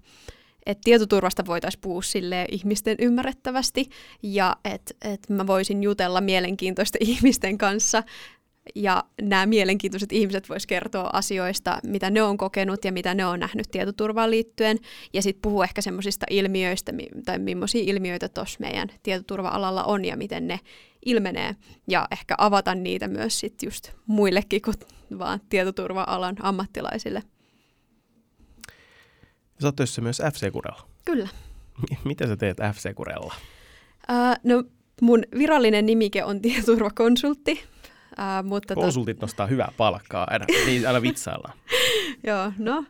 että 0.65 0.81
tietoturvasta 0.83 1.45
voitaisiin 1.45 1.81
puhua 1.81 2.01
sille 2.01 2.45
ihmisten 2.51 2.97
ymmärrettävästi 2.99 3.89
ja 4.23 4.55
että 4.65 4.93
et 5.01 5.29
mä 5.29 5.47
voisin 5.47 5.83
jutella 5.83 6.21
mielenkiintoisten 6.21 7.01
ihmisten 7.11 7.57
kanssa 7.57 8.03
ja 8.75 9.03
nämä 9.21 9.45
mielenkiintoiset 9.45 10.11
ihmiset 10.11 10.49
vois 10.49 10.67
kertoa 10.67 11.09
asioista, 11.13 11.79
mitä 11.83 12.09
ne 12.09 12.23
on 12.23 12.37
kokenut 12.37 12.85
ja 12.85 12.91
mitä 12.91 13.13
ne 13.13 13.25
on 13.25 13.39
nähnyt 13.39 13.71
tietoturvaan 13.71 14.31
liittyen. 14.31 14.77
Ja 15.13 15.21
sitten 15.21 15.41
puhua 15.41 15.63
ehkä 15.63 15.81
semmoisista 15.81 16.25
ilmiöistä, 16.29 16.93
tai 17.25 17.39
millaisia 17.39 17.83
ilmiöitä 17.85 18.29
tuossa 18.29 18.59
meidän 18.59 18.89
tietoturva-alalla 19.03 19.83
on 19.83 20.05
ja 20.05 20.17
miten 20.17 20.47
ne 20.47 20.59
ilmenee. 21.05 21.55
Ja 21.87 22.07
ehkä 22.11 22.35
avata 22.37 22.75
niitä 22.75 23.07
myös 23.07 23.39
sit 23.39 23.63
just 23.63 23.91
muillekin 24.07 24.61
kuin 24.61 24.75
vaan 25.19 25.39
tietoturva-alan 25.49 26.35
ammattilaisille. 26.39 27.23
Sä 29.61 29.67
oot 29.67 29.75
myös 30.01 30.21
FC-kurella. 30.33 30.87
Kyllä. 31.05 31.29
Mitä 32.03 32.27
sä 32.27 32.37
teet 32.37 32.57
FC-kurella? 32.57 33.33
Uh, 34.09 34.35
no 34.43 34.63
mun 35.01 35.23
virallinen 35.37 35.85
nimike 35.85 36.23
on 36.23 36.41
tietoturvakonsultti, 36.41 37.63
Ää, 38.17 38.43
mutta 38.43 38.75
Konsultit 38.75 39.19
to... 39.19 39.23
nostaa 39.23 39.47
hyvää 39.47 39.71
palkkaa, 39.77 40.27
aina, 40.29 40.45
niin 40.65 40.87
aina 40.87 41.01
vitsaillaan. 41.01 41.57
Joo, 42.27 42.51
no 42.57 42.85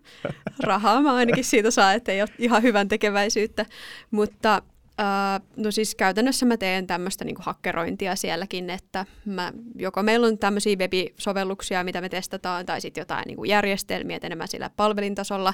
rahaa 0.59 1.01
mä 1.01 1.13
ainakin 1.13 1.43
siitä 1.43 1.71
saa, 1.71 1.93
että 1.93 2.11
ei 2.11 2.21
ole 2.21 2.29
ihan 2.39 2.63
hyvän 2.63 2.87
tekeväisyyttä, 2.87 3.65
mutta 4.11 4.61
Uh, 5.01 5.63
no 5.63 5.71
siis 5.71 5.95
käytännössä 5.95 6.45
mä 6.45 6.57
teen 6.57 6.87
tämmöistä 6.87 7.25
niinku 7.25 7.41
hakkerointia 7.45 8.15
sielläkin, 8.15 8.69
että 8.69 9.05
mä, 9.25 9.53
joko 9.75 10.03
meillä 10.03 10.27
on 10.27 10.37
tämmöisiä 10.37 10.75
webisovelluksia, 10.75 11.83
mitä 11.83 12.01
me 12.01 12.09
testataan, 12.09 12.65
tai 12.65 12.81
sitten 12.81 13.01
jotain 13.01 13.23
niinku 13.27 13.43
järjestelmiä 13.43 14.19
enemmän 14.23 14.47
sillä 14.47 14.69
palvelintasolla, 14.75 15.53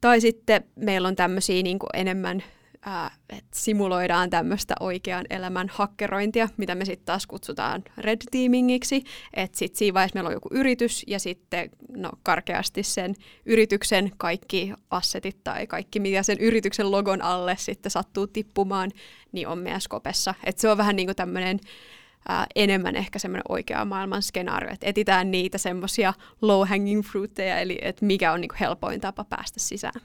tai 0.00 0.20
sitten 0.20 0.64
meillä 0.76 1.08
on 1.08 1.16
tämmöisiä 1.16 1.62
niinku 1.62 1.86
enemmän 1.94 2.42
ää, 2.82 3.10
että 3.28 3.50
simuloidaan 3.54 4.30
tämmöistä 4.30 4.74
oikean 4.80 5.26
elämän 5.30 5.68
hakkerointia, 5.72 6.48
mitä 6.56 6.74
me 6.74 6.84
sitten 6.84 7.06
taas 7.06 7.26
kutsutaan 7.26 7.84
red 7.98 8.18
teamingiksi, 8.30 9.04
että 9.34 9.58
sitten 9.58 9.78
siinä 9.78 9.94
vaiheessa 9.94 10.16
meillä 10.16 10.28
on 10.28 10.34
joku 10.34 10.48
yritys 10.52 11.04
ja 11.06 11.18
sitten 11.18 11.70
no, 11.96 12.10
karkeasti 12.22 12.82
sen 12.82 13.14
yrityksen 13.46 14.10
kaikki 14.16 14.72
assetit 14.90 15.44
tai 15.44 15.66
kaikki, 15.66 16.00
mitä 16.00 16.22
sen 16.22 16.38
yrityksen 16.40 16.90
logon 16.90 17.22
alle 17.22 17.56
sitten 17.58 17.90
sattuu 17.90 18.26
tippumaan, 18.26 18.90
niin 19.32 19.48
on 19.48 19.58
meidän 19.58 19.80
skopessa. 19.80 20.34
Et 20.44 20.58
se 20.58 20.68
on 20.68 20.78
vähän 20.78 20.96
niin 20.96 21.06
kuin 21.06 21.16
tämmöinen 21.16 21.60
enemmän 22.54 22.96
ehkä 22.96 23.18
semmoinen 23.18 23.44
oikea 23.48 23.84
maailman 23.84 24.22
skenaario, 24.22 24.72
että 24.72 24.86
etitään 24.86 25.30
niitä 25.30 25.58
semmoisia 25.58 26.14
low 26.42 26.68
hanging 26.68 27.04
fruitteja, 27.04 27.58
eli 27.58 27.78
että 27.82 28.04
mikä 28.04 28.32
on 28.32 28.40
niin 28.40 28.48
kuin 28.48 28.58
helpoin 28.58 29.00
tapa 29.00 29.24
päästä 29.24 29.60
sisään. 29.60 30.00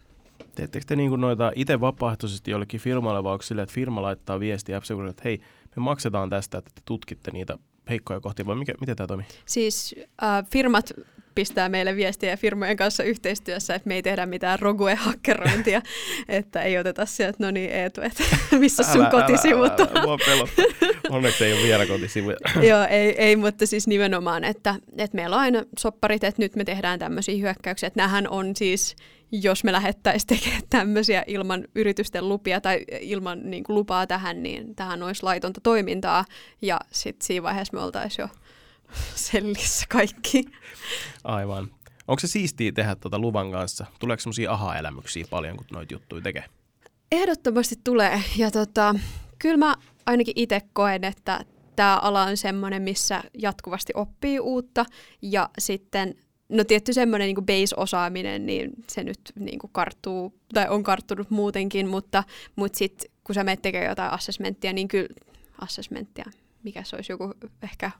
Teettekö 0.55 0.85
te 0.87 0.95
niinku 0.95 1.15
noita 1.15 1.51
itse 1.55 1.79
vapaaehtoisesti 1.81 2.51
jollekin 2.51 2.79
firmalle, 2.79 3.23
vai 3.23 3.43
sille, 3.43 3.61
että 3.61 3.73
firma 3.73 4.01
laittaa 4.01 4.39
viestiä 4.39 4.77
app 4.77 4.85
että 5.09 5.21
hei, 5.25 5.41
me 5.75 5.83
maksetaan 5.83 6.29
tästä, 6.29 6.57
että 6.57 6.71
te 6.75 6.81
tutkitte 6.85 7.31
niitä 7.31 7.57
heikkoja 7.89 8.19
kohtia, 8.19 8.45
vai 8.45 8.55
mikä, 8.55 8.73
miten 8.81 8.95
tämä 8.95 9.07
toimii? 9.07 9.25
Siis 9.45 9.95
äh, 10.23 10.45
firmat 10.51 10.91
pistää 11.35 11.69
meille 11.69 11.95
viestiä 11.95 12.37
firmojen 12.37 12.77
kanssa 12.77 13.03
yhteistyössä, 13.03 13.75
että 13.75 13.87
me 13.87 13.95
ei 13.95 14.03
tehdä 14.03 14.25
mitään 14.25 14.59
rogue-hakkerointia, 14.59 15.81
että 16.29 16.61
ei 16.61 16.77
oteta 16.77 17.05
sieltä, 17.05 17.37
no 17.39 17.51
niin 17.51 17.71
Eetu, 17.71 18.01
että 18.01 18.23
missä 18.59 18.83
sun 18.83 19.01
älä, 19.01 19.09
kotisivut 19.09 19.79
älä, 19.79 19.89
älä, 19.95 20.01
älä, 20.01 20.17
pelottaa. 20.25 20.65
Onneksi 21.09 21.45
ei 21.45 21.53
ole 21.53 21.63
vielä 21.63 21.85
kotisivuja. 21.85 22.37
Joo, 22.69 22.85
ei, 22.89 23.21
ei, 23.21 23.35
mutta 23.35 23.65
siis 23.65 23.87
nimenomaan, 23.87 24.43
että, 24.43 24.75
että 24.97 25.15
meillä 25.15 25.35
on 25.35 25.41
aina 25.41 25.63
sopparit, 25.79 26.23
että 26.23 26.41
nyt 26.41 26.55
me 26.55 26.63
tehdään 26.63 26.99
tämmöisiä 26.99 27.37
hyökkäyksiä, 27.37 27.87
että 27.87 27.99
nämähän 27.99 28.29
on 28.29 28.55
siis 28.55 28.95
jos 29.41 29.63
me 29.63 29.71
lähettäisiin 29.71 30.27
tekemään 30.27 30.61
tämmöisiä 30.69 31.23
ilman 31.27 31.65
yritysten 31.75 32.29
lupia 32.29 32.61
tai 32.61 32.85
ilman 33.01 33.39
niin 33.43 33.63
kuin, 33.63 33.75
lupaa 33.75 34.07
tähän, 34.07 34.43
niin 34.43 34.75
tähän 34.75 35.03
olisi 35.03 35.23
laitonta 35.23 35.61
toimintaa. 35.61 36.25
Ja 36.61 36.79
sitten 36.91 37.27
siinä 37.27 37.43
vaiheessa 37.43 37.77
me 37.77 37.83
oltaisiin 37.83 38.23
jo 38.23 38.29
sellissä 39.15 39.85
kaikki. 39.89 40.45
Aivan. 41.23 41.67
Onko 42.07 42.19
se 42.19 42.27
siistiä 42.27 42.71
tehdä 42.71 42.95
tuota 42.95 43.19
luvan 43.19 43.51
kanssa? 43.51 43.85
Tuleeko 43.99 44.21
semmoisia 44.21 44.51
aha-elämyksiä 44.51 45.25
paljon, 45.29 45.57
kun 45.57 45.65
noita 45.71 45.93
juttuja 45.93 46.21
tekee? 46.21 46.43
Ehdottomasti 47.11 47.75
tulee. 47.83 48.23
Ja 48.37 48.51
tota, 48.51 48.95
kyllä 49.39 49.57
mä 49.57 49.75
ainakin 50.05 50.33
itse 50.35 50.61
koen, 50.73 51.03
että 51.03 51.45
tämä 51.75 51.97
ala 51.97 52.23
on 52.23 52.37
semmoinen, 52.37 52.81
missä 52.81 53.23
jatkuvasti 53.33 53.93
oppii 53.95 54.39
uutta 54.39 54.85
ja 55.21 55.49
sitten 55.59 56.15
No 56.49 56.63
tietty 56.63 56.93
semmoinen 56.93 57.25
niin 57.25 57.45
base-osaaminen, 57.45 58.45
niin 58.45 58.71
se 58.89 59.03
nyt 59.03 59.19
niin 59.39 59.59
kuin 59.59 59.71
karttuu, 59.73 60.33
tai 60.53 60.67
on 60.69 60.83
karttunut 60.83 61.29
muutenkin, 61.29 61.87
mutta, 61.87 62.23
mutta 62.55 62.77
sitten 62.77 63.11
kun 63.23 63.35
sä 63.35 63.43
menet 63.43 63.61
tekemään 63.61 63.89
jotain 63.89 64.13
assessmenttia, 64.13 64.73
niin 64.73 64.87
kyllä 64.87 65.07
assessmenttia, 65.61 66.25
mikä 66.63 66.83
se 66.83 66.95
olisi 66.95 67.11
joku 67.11 67.33
ehkä 67.63 67.91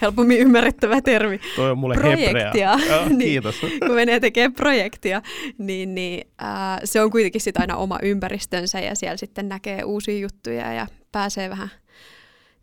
helpommin 0.00 0.38
ymmärrettävä 0.38 1.00
termi. 1.02 1.40
Toi 1.56 1.70
on 1.70 1.78
mulle 1.78 1.94
projektia. 1.94 2.72
Oh, 2.72 3.08
niin, 3.08 3.18
kiitos. 3.18 3.60
kun 3.60 3.94
menee 3.94 4.20
tekemään 4.20 4.52
projektia, 4.52 5.22
niin, 5.58 5.94
niin 5.94 6.28
äh, 6.42 6.80
se 6.84 7.02
on 7.02 7.10
kuitenkin 7.10 7.40
sit 7.40 7.56
aina 7.56 7.76
oma 7.76 7.98
ympäristönsä 8.02 8.80
ja 8.80 8.94
siellä 8.94 9.16
sitten 9.16 9.48
näkee 9.48 9.84
uusia 9.84 10.18
juttuja 10.18 10.72
ja 10.72 10.86
pääsee 11.12 11.50
vähän 11.50 11.70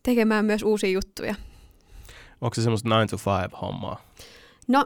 tekemään 0.03 0.45
myös 0.45 0.63
uusia 0.63 0.89
juttuja. 0.89 1.35
Onko 2.41 2.55
se 2.55 2.61
semmoista 2.61 2.89
9 2.89 3.19
to 3.19 3.31
5 3.41 3.55
hommaa? 3.61 4.01
No 4.67 4.85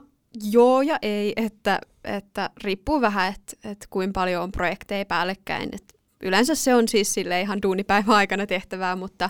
Joo 0.51 0.81
ja 0.81 0.99
ei, 1.01 1.33
että, 1.35 1.79
että 2.03 2.49
riippuu 2.63 3.01
vähän, 3.01 3.33
että, 3.33 3.69
että 3.69 3.87
kuinka 3.89 4.19
paljon 4.19 4.43
on 4.43 4.51
projekteja 4.51 5.05
päällekkäin. 5.05 5.69
Et 5.71 5.96
yleensä 6.21 6.55
se 6.55 6.75
on 6.75 6.87
siis 6.87 7.13
sille 7.13 7.41
ihan 7.41 7.61
duunipäivän 7.61 8.15
aikana 8.15 8.47
tehtävää, 8.47 8.95
mutta, 8.95 9.29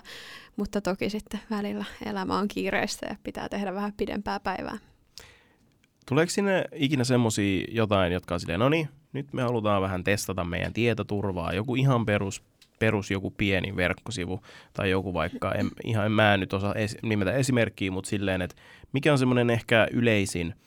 mutta 0.55 0.81
toki 0.81 1.09
sitten 1.09 1.39
välillä 1.49 1.85
elämä 2.05 2.37
on 2.37 2.47
kiireistä 2.47 3.07
ja 3.09 3.15
pitää 3.23 3.49
tehdä 3.49 3.73
vähän 3.73 3.93
pidempää 3.97 4.39
päivää. 4.39 4.77
Tuleeko 6.05 6.29
sinne 6.29 6.65
ikinä 6.75 7.03
semmoisia 7.03 7.65
jotain, 7.71 8.13
jotka 8.13 8.33
on 8.33 8.39
silleen, 8.39 8.59
no 8.59 8.69
niin, 8.69 8.89
nyt 9.13 9.33
me 9.33 9.41
halutaan 9.41 9.81
vähän 9.81 10.03
testata 10.03 10.43
meidän 10.43 10.73
tietoturvaa, 10.73 11.53
joku 11.53 11.75
ihan 11.75 12.05
perus, 12.05 12.43
perus 12.79 13.11
joku 13.11 13.31
pieni 13.31 13.75
verkkosivu 13.75 14.41
tai 14.73 14.89
joku 14.89 15.13
vaikka, 15.13 15.51
en, 15.51 15.69
ihan 15.83 16.05
en 16.05 16.11
mä 16.11 16.37
nyt 16.37 16.53
osaa 16.53 16.75
es, 16.75 16.97
nimetä 17.03 17.33
esimerkkiä, 17.33 17.91
mutta 17.91 18.09
silleen, 18.09 18.41
että 18.41 18.55
mikä 18.93 19.11
on 19.11 19.19
semmoinen 19.19 19.49
ehkä 19.49 19.87
yleisin– 19.91 20.53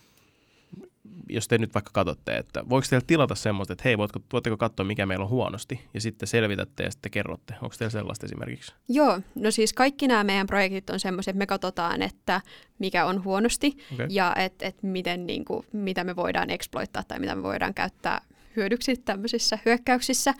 jos 1.29 1.49
te 1.49 1.59
nyt 1.59 1.75
vaikka 1.75 1.91
katsotte, 1.95 2.37
että 2.37 2.65
voiko 2.69 2.87
teillä 2.91 3.05
tilata 3.07 3.35
semmoista, 3.35 3.73
että 3.73 3.83
hei, 3.85 3.99
voitko, 3.99 4.21
voitteko 4.33 4.57
katsoa, 4.57 4.87
mikä 4.87 5.07
meillä 5.07 5.25
on 5.25 5.31
huonosti, 5.31 5.81
ja 5.95 6.01
sitten 6.01 6.29
selvitätte 6.29 6.83
ja 6.83 6.91
sitten 6.91 7.11
kerrotte. 7.11 7.55
Onko 7.63 7.75
teillä 7.79 7.91
sellaista 7.91 8.27
esimerkiksi? 8.27 8.75
Joo, 8.89 9.21
no 9.35 9.51
siis 9.51 9.73
kaikki 9.73 10.09
nämä 10.09 10.25
meidän 10.25 10.47
projektit 10.47 10.91
on 10.91 11.01
semmoisia, 11.01 11.31
että 11.31 11.39
me 11.39 11.47
katsotaan, 11.47 12.03
että 12.03 12.41
mikä 12.79 13.07
on 13.07 13.25
huonosti, 13.25 13.77
okay. 13.95 14.07
ja 14.11 14.35
että 14.37 14.67
et 14.67 14.83
miten, 14.83 15.27
niin 15.27 15.45
kuin, 15.45 15.67
mitä 15.73 16.05
me 16.05 16.17
voidaan 16.17 16.51
exploittaa 16.51 17.03
tai 17.09 17.19
mitä 17.19 17.35
me 17.35 17.43
voidaan 17.43 17.75
käyttää 17.75 18.21
hyödyksi 18.57 18.97
tämmöisissä 18.97 19.59
hyökkäyksissä. 19.65 20.35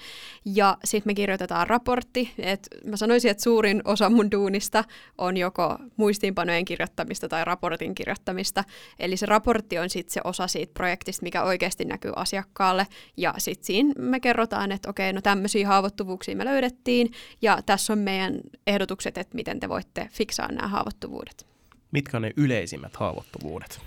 Ja 0.45 0.79
sitten 0.85 1.11
me 1.11 1.15
kirjoitetaan 1.15 1.67
raportti. 1.67 2.31
Et 2.39 2.69
mä 2.85 2.97
sanoisin, 2.97 3.31
että 3.31 3.43
suurin 3.43 3.83
osa 3.85 4.11
mun 4.11 4.31
duunista 4.31 4.85
on 5.19 5.37
joko 5.37 5.79
muistiinpanojen 5.97 6.65
kirjoittamista 6.65 7.29
tai 7.29 7.45
raportin 7.45 7.95
kirjoittamista. 7.95 8.65
Eli 8.99 9.17
se 9.17 9.27
raportti 9.27 9.79
on 9.79 9.91
sitten 9.91 10.13
se 10.13 10.21
osa 10.25 10.47
siitä 10.47 10.73
projektista, 10.75 11.23
mikä 11.23 11.43
oikeasti 11.43 11.85
näkyy 11.85 12.13
asiakkaalle. 12.17 12.87
Ja 13.17 13.35
sitten 13.39 13.67
siinä 13.67 13.95
me 13.99 14.21
kerrotaan, 14.21 14.73
että 14.73 14.91
okei, 14.91 15.13
no 15.13 15.21
tämmöisiä 15.21 15.67
haavoittuvuuksia 15.67 16.37
me 16.37 16.45
löydettiin. 16.45 17.13
Ja 17.43 17.63
tässä 17.67 17.93
on 17.93 17.99
meidän 17.99 18.41
ehdotukset, 18.67 19.19
että 19.19 19.35
miten 19.35 19.61
te 19.61 19.69
voitte 19.69 20.09
fiksaa 20.13 20.53
nämä 20.53 20.69
haavoittuvuudet. 20.69 21.47
Mitkä 21.93 22.17
on 22.17 22.23
ne 22.23 22.33
yleisimmät 22.37 22.97
haavoittuvuudet? 22.97 23.81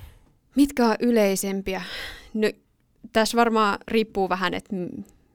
Mitkä 0.55 0.85
on 0.85 0.95
yleisempiä? 0.99 1.81
No, 2.33 2.51
tässä 3.13 3.37
varmaan 3.37 3.79
riippuu 3.87 4.29
vähän, 4.29 4.53
että 4.53 4.75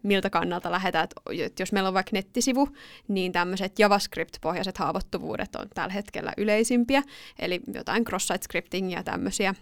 miltä 0.03 0.31
kannalta 0.31 0.71
lähdetään. 0.71 1.09
Että 1.45 1.63
jos 1.63 1.73
meillä 1.73 1.89
on 1.89 1.95
vaikka 1.95 2.11
nettisivu, 2.13 2.69
niin 3.09 3.33
tämmöiset 3.33 3.79
JavaScript-pohjaiset 3.79 4.79
haavoittuvuudet 4.79 5.57
on 5.57 5.67
tällä 5.75 5.93
hetkellä 5.93 6.33
yleisimpiä, 6.37 7.03
eli 7.39 7.61
jotain 7.75 8.05
cross-site 8.05 8.45
scriptingia 8.45 8.99
ja 8.99 9.05
tämmöisiä. 9.05 9.55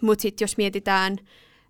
Mutta 0.00 0.22
sitten 0.22 0.44
jos 0.44 0.56
mietitään 0.56 1.16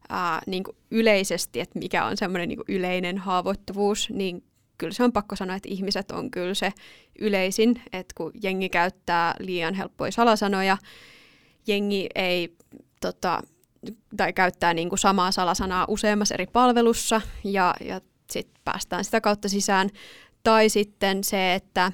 ää, 0.08 0.42
niin 0.46 0.64
yleisesti, 0.90 1.60
että 1.60 1.78
mikä 1.78 2.04
on 2.04 2.16
semmoinen 2.16 2.48
niin 2.48 2.60
yleinen 2.68 3.18
haavoittuvuus, 3.18 4.10
niin 4.10 4.44
kyllä 4.78 4.92
se 4.92 5.04
on 5.04 5.12
pakko 5.12 5.36
sanoa, 5.36 5.56
että 5.56 5.68
ihmiset 5.68 6.10
on 6.10 6.30
kyllä 6.30 6.54
se 6.54 6.72
yleisin, 7.18 7.82
että 7.92 8.14
kun 8.16 8.32
jengi 8.42 8.68
käyttää 8.68 9.34
liian 9.38 9.74
helppoja 9.74 10.12
salasanoja, 10.12 10.76
jengi 11.66 12.08
ei 12.14 12.56
tota, 13.00 13.40
tai 14.16 14.32
käyttää 14.32 14.74
niin 14.74 14.88
kuin 14.88 14.98
samaa 14.98 15.32
salasanaa 15.32 15.84
useammassa 15.88 16.34
eri 16.34 16.46
palvelussa 16.46 17.20
ja, 17.44 17.74
ja 17.80 18.00
sitten 18.30 18.62
päästään 18.64 19.04
sitä 19.04 19.20
kautta 19.20 19.48
sisään. 19.48 19.90
Tai 20.42 20.68
sitten 20.68 21.24
se, 21.24 21.54
että, 21.54 21.92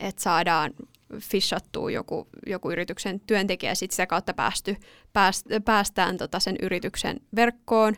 että 0.00 0.22
saadaan 0.22 0.74
fishattua 1.20 1.90
joku, 1.90 2.28
joku 2.46 2.70
yrityksen 2.70 3.20
työntekijä 3.20 3.70
ja 3.70 3.74
sitten 3.74 3.94
sitä 3.94 4.06
kautta 4.06 4.34
päästy, 4.34 4.76
pääst, 5.12 5.46
päästään 5.64 6.16
tota 6.16 6.40
sen 6.40 6.56
yrityksen 6.62 7.20
verkkoon. 7.36 7.94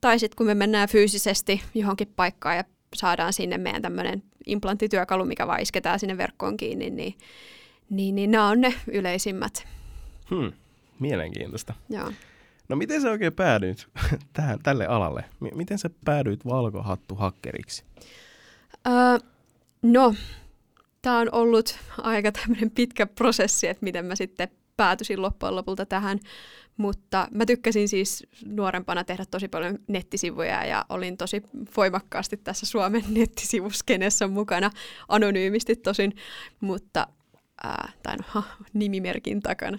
Tai 0.00 0.18
sitten 0.18 0.36
kun 0.36 0.46
me 0.46 0.54
mennään 0.54 0.88
fyysisesti 0.88 1.62
johonkin 1.74 2.12
paikkaan 2.16 2.56
ja 2.56 2.64
saadaan 2.94 3.32
sinne 3.32 3.58
meidän 3.58 3.82
tämmöinen 3.82 4.22
implanttityökalu, 4.46 5.24
mikä 5.24 5.46
vaan 5.46 5.62
isketään 5.62 6.00
sinne 6.00 6.16
verkkoon 6.16 6.56
kiinni, 6.56 6.90
niin, 6.90 7.14
niin, 7.90 8.14
niin 8.14 8.30
nämä 8.30 8.48
on 8.48 8.60
ne 8.60 8.74
yleisimmät. 8.86 9.68
Hmm, 10.30 10.52
mielenkiintoista. 11.00 11.74
Joo. 11.88 12.12
No 12.68 12.76
miten 12.76 13.02
sä 13.02 13.10
oikein 13.10 13.32
päädyit 13.32 13.86
tähän, 14.32 14.58
tälle 14.62 14.86
alalle? 14.86 15.24
M- 15.40 15.56
miten 15.56 15.78
sä 15.78 15.90
päädyit 16.04 16.44
valkohattuhakkeriksi? 16.44 17.84
Öö, 18.86 19.18
no, 19.82 20.14
tämä 21.02 21.18
on 21.18 21.28
ollut 21.32 21.78
aika 21.98 22.32
tämmöinen 22.32 22.70
pitkä 22.70 23.06
prosessi, 23.06 23.68
että 23.68 23.84
miten 23.84 24.04
mä 24.04 24.14
sitten 24.14 24.48
päätyisin 24.76 25.22
loppujen 25.22 25.56
lopulta 25.56 25.86
tähän. 25.86 26.18
Mutta 26.76 27.28
mä 27.30 27.46
tykkäsin 27.46 27.88
siis 27.88 28.26
nuorempana 28.46 29.04
tehdä 29.04 29.24
tosi 29.30 29.48
paljon 29.48 29.78
nettisivuja 29.88 30.64
ja 30.64 30.84
olin 30.88 31.16
tosi 31.16 31.42
voimakkaasti 31.76 32.36
tässä 32.36 32.66
Suomen 32.66 33.04
nettisivuskenessä 33.18 34.28
mukana, 34.28 34.70
anonyymisti 35.08 35.76
tosin, 35.76 36.16
mutta 36.60 37.06
ää, 37.62 37.92
tai 38.02 38.16
no, 38.16 38.42
nimimerkin 38.72 39.40
takana. 39.40 39.78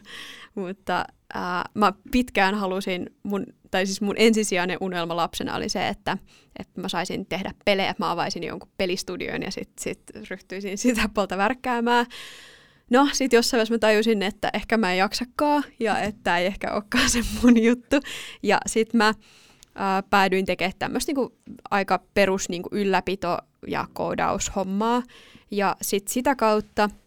Mutta 0.56 1.06
ää, 1.36 1.70
mä 1.74 1.94
pitkään 2.12 2.56
halusin, 2.56 3.10
mun, 3.24 3.46
tai 3.72 3.86
siis 3.86 4.02
mun 4.02 4.16
ensisijainen 4.18 4.78
unelma 4.82 5.16
lapsena 5.16 5.56
oli 5.56 5.70
se, 5.70 5.88
että, 5.88 6.18
että 6.60 6.82
mä 6.82 6.90
saisin 6.90 7.26
tehdä 7.26 7.52
pelejä, 7.66 7.90
että 7.90 8.04
mä 8.04 8.12
avaisin 8.12 8.44
jonkun 8.44 8.72
pelistudion 8.78 9.42
ja 9.42 9.52
sitten 9.52 9.84
sit 9.84 10.02
ryhtyisin 10.30 10.78
sitä 10.88 11.10
puolta 11.14 11.38
värkkäämään. 11.38 12.06
No, 12.90 13.10
sitten 13.14 13.38
jossain 13.38 13.58
vaiheessa 13.58 13.74
mä 13.74 13.80
tajusin, 13.80 14.24
että 14.24 14.50
ehkä 14.54 14.78
mä 14.78 14.92
en 14.92 14.98
jaksakaan 14.98 15.64
ja 15.80 16.00
että 16.00 16.38
ei 16.38 16.46
ehkä 16.46 16.74
olekaan 16.74 17.10
se 17.10 17.20
mun 17.44 17.64
juttu. 17.64 17.96
Ja 18.44 18.58
sitten 18.68 18.98
mä 18.98 19.14
ää, 19.76 20.04
päädyin 20.04 20.46
tekemään 20.46 20.74
tämmöistä 20.80 21.10
niinku 21.10 21.38
aika 21.72 22.00
perus 22.14 22.50
niinku 22.50 22.70
ylläpito- 22.72 23.46
ja 23.68 23.88
koodaushommaa. 23.94 25.04
Ja 25.52 25.76
sitten 25.82 26.14
sitä 26.14 26.36
kautta– 26.36 26.90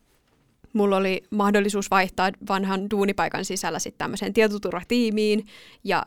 mulla 0.72 0.96
oli 0.96 1.22
mahdollisuus 1.30 1.90
vaihtaa 1.90 2.30
vanhan 2.48 2.90
duunipaikan 2.90 3.44
sisällä 3.44 3.78
sitten 3.78 3.98
tämmöiseen 3.98 4.32
tietoturvatiimiin, 4.32 5.46
ja, 5.84 6.02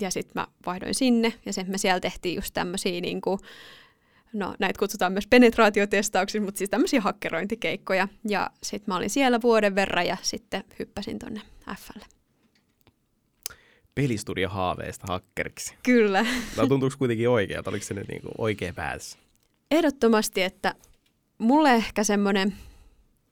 ja 0.00 0.10
sitten 0.10 0.32
mä 0.34 0.46
vaihdoin 0.66 0.94
sinne, 0.94 1.32
ja 1.46 1.52
sen 1.52 1.70
me 1.70 1.78
siellä 1.78 2.00
tehtiin 2.00 2.36
just 2.36 2.54
tämmöisiä 2.54 3.00
niin 3.00 3.20
kuin, 3.20 3.38
no 4.32 4.54
näitä 4.58 4.78
kutsutaan 4.78 5.12
myös 5.12 5.26
penetraatiotestauksiksi, 5.26 6.40
mutta 6.40 6.58
siis 6.58 6.70
tämmöisiä 6.70 7.00
hakkerointikeikkoja, 7.00 8.08
ja 8.28 8.50
sitten 8.62 8.92
mä 8.92 8.96
olin 8.96 9.10
siellä 9.10 9.42
vuoden 9.42 9.74
verran, 9.74 10.06
ja 10.06 10.16
sitten 10.22 10.64
hyppäsin 10.78 11.18
tonne 11.18 11.40
Flle. 11.78 12.04
Pelistudio 13.94 14.48
haaveista 14.48 15.06
hakkeriksi. 15.08 15.74
Kyllä. 15.82 16.26
No 16.56 16.66
tuntuuko 16.66 16.94
kuitenkin 16.98 17.28
oikealta? 17.28 17.70
Oliko 17.70 17.84
se 17.84 17.94
nyt 17.94 18.08
niin 18.08 18.22
kuin 18.22 18.32
oikea 18.38 18.72
päätös? 18.72 19.18
Ehdottomasti, 19.70 20.42
että 20.42 20.74
mulle 21.38 21.74
ehkä 21.74 22.04
semmoinen 22.04 22.54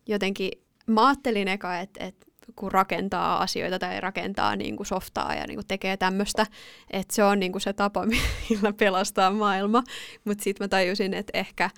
jotenkin 0.07 0.53
mä 0.87 1.07
ajattelin 1.07 1.49
eka, 1.49 1.79
että, 1.79 2.05
että 2.05 2.27
kun 2.57 2.73
rakentaa 2.73 3.43
asioita 3.43 3.79
tai 3.79 4.01
rakentaa 4.01 4.57
niin 4.57 4.77
kuin 4.77 4.87
softaa 4.87 5.35
ja 5.35 5.47
niin 5.47 5.57
kuin 5.57 5.67
tekee 5.67 5.97
tämmöistä, 5.97 6.47
että 6.91 7.15
se 7.15 7.25
on 7.25 7.41
niin 7.41 7.53
kuin 7.53 7.63
se 7.63 7.73
tapa, 7.73 8.07
millä 8.51 8.73
pelastaa 8.73 9.31
maailma. 9.31 9.83
Mutta 10.25 10.45
sitten 10.45 10.65
mä 10.65 10.69
tajusin, 10.69 11.15
että 11.15 11.39
ehkä 11.39 11.71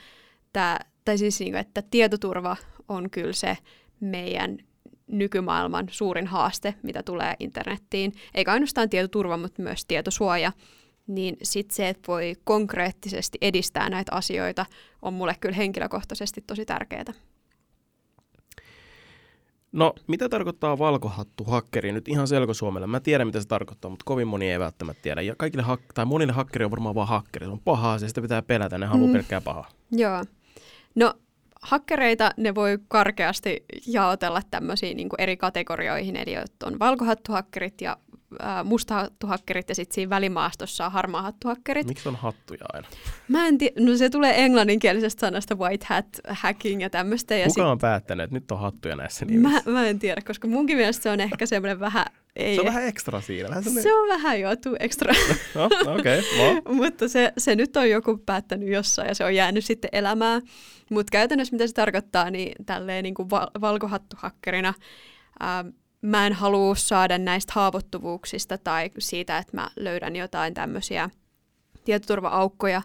tämä, 0.52 0.78
tai 1.04 1.18
siis 1.18 1.40
niin 1.40 1.52
kuin, 1.52 1.60
että 1.60 1.82
tietoturva 1.90 2.56
on 2.88 3.10
kyllä 3.10 3.32
se 3.32 3.58
meidän 4.00 4.58
nykymaailman 5.06 5.86
suurin 5.90 6.26
haaste, 6.26 6.74
mitä 6.82 7.02
tulee 7.02 7.34
internettiin. 7.40 8.12
Eikä 8.34 8.52
ainoastaan 8.52 8.90
tietoturva, 8.90 9.36
mutta 9.36 9.62
myös 9.62 9.86
tietosuoja. 9.86 10.52
Niin 11.06 11.36
sitten 11.42 11.76
se, 11.76 11.88
että 11.88 12.06
voi 12.08 12.34
konkreettisesti 12.44 13.38
edistää 13.40 13.90
näitä 13.90 14.14
asioita, 14.14 14.66
on 15.02 15.14
mulle 15.14 15.34
kyllä 15.40 15.56
henkilökohtaisesti 15.56 16.44
tosi 16.46 16.64
tärkeää. 16.64 17.04
No, 19.76 19.94
mitä 20.06 20.28
tarkoittaa 20.28 20.78
valkohattu 20.78 21.44
hakkeri 21.44 21.92
nyt 21.92 22.08
ihan 22.08 22.28
selkosuomella? 22.28 22.86
Mä 22.86 23.00
tiedän, 23.00 23.26
mitä 23.26 23.40
se 23.40 23.48
tarkoittaa, 23.48 23.90
mutta 23.90 24.02
kovin 24.04 24.28
moni 24.28 24.50
ei 24.50 24.58
välttämättä 24.58 25.02
tiedä. 25.02 25.22
Ja 25.22 25.34
kaikille 25.38 25.64
hak- 25.64 25.92
tai 25.94 26.04
monille 26.04 26.32
hakkeri 26.32 26.64
on 26.64 26.70
varmaan 26.70 26.94
vaan 26.94 27.08
hakkeri. 27.08 27.46
Se 27.46 27.52
on 27.52 27.60
pahaa, 27.60 27.98
se 27.98 28.08
sitä 28.08 28.22
pitää 28.22 28.42
pelätä, 28.42 28.78
ne 28.78 28.86
haluaa 28.86 29.06
mm. 29.06 29.12
pelkkää 29.12 29.40
pahaa. 29.40 29.68
Joo. 29.90 30.24
No, 30.94 31.14
hakkereita 31.62 32.30
ne 32.36 32.54
voi 32.54 32.78
karkeasti 32.88 33.64
jaotella 33.86 34.42
tämmöisiin 34.50 34.96
niin 34.96 35.08
eri 35.18 35.36
kategorioihin, 35.36 36.16
eli 36.16 36.34
on 36.64 36.78
valkohattuhakkerit 36.78 37.80
ja 37.80 37.96
mustahattuhakkerit 38.64 39.68
ja 39.68 39.74
sitten 39.74 39.94
siinä 39.94 40.10
välimaastossa 40.10 40.86
on 40.86 40.92
harmaahattuhakkerit. 40.92 41.86
Miksi 41.86 42.08
on 42.08 42.16
hattuja 42.16 42.64
aina? 42.72 42.88
Mä 43.28 43.46
en 43.46 43.58
tiedä, 43.58 43.74
no 43.80 43.96
se 43.96 44.10
tulee 44.10 44.44
englanninkielisestä 44.44 45.20
sanasta 45.20 45.54
white 45.54 45.86
hat 45.88 46.06
hacking 46.28 46.82
ja 46.82 46.90
tämmöistä. 46.90 47.34
Kuka 47.34 47.50
sit... 47.50 47.64
on 47.64 47.78
päättänyt, 47.78 48.24
että 48.24 48.34
nyt 48.34 48.50
on 48.50 48.58
hattuja 48.58 48.96
näissä 48.96 49.24
nimissä? 49.24 49.62
Mä, 49.66 49.72
mä 49.72 49.86
en 49.86 49.98
tiedä, 49.98 50.20
koska 50.26 50.48
munkin 50.48 50.76
mielestä 50.76 51.02
se 51.02 51.10
on 51.10 51.20
ehkä 51.20 51.46
semmoinen 51.46 51.80
vähän... 51.80 52.04
Ei, 52.36 52.54
se 52.54 52.60
on 52.60 52.66
vähän 52.66 52.86
ekstra 52.86 53.20
siinä. 53.20 53.48
Vähän 53.48 53.64
sellainen... 53.64 53.82
Se 53.82 53.94
on 53.94 54.08
vähän 54.08 54.40
jo, 54.40 54.56
tuu 54.56 54.76
ekstra. 54.80 55.14
no, 55.54 55.64
okei, 55.98 56.18
okay, 56.18 56.74
Mutta 56.74 57.08
se, 57.08 57.32
se 57.38 57.56
nyt 57.56 57.76
on 57.76 57.90
joku 57.90 58.18
päättänyt 58.18 58.68
jossain 58.68 59.08
ja 59.08 59.14
se 59.14 59.24
on 59.24 59.34
jäänyt 59.34 59.64
sitten 59.64 59.90
elämään. 59.92 60.42
Mutta 60.90 61.10
käytännössä 61.10 61.52
mitä 61.52 61.66
se 61.66 61.72
tarkoittaa, 61.72 62.30
niin 62.30 62.52
tälleen 62.66 63.02
niin 63.02 63.14
kuin 63.14 63.30
val- 63.30 63.50
valkohattuhakkerina, 63.60 64.74
ähm, 65.42 65.68
mä 66.06 66.26
en 66.26 66.32
halua 66.32 66.74
saada 66.74 67.18
näistä 67.18 67.52
haavoittuvuuksista 67.56 68.58
tai 68.58 68.90
siitä, 68.98 69.38
että 69.38 69.56
mä 69.56 69.70
löydän 69.76 70.16
jotain 70.16 70.54
tämmöisiä 70.54 71.10
tietoturva-aukkoja, 71.84 72.82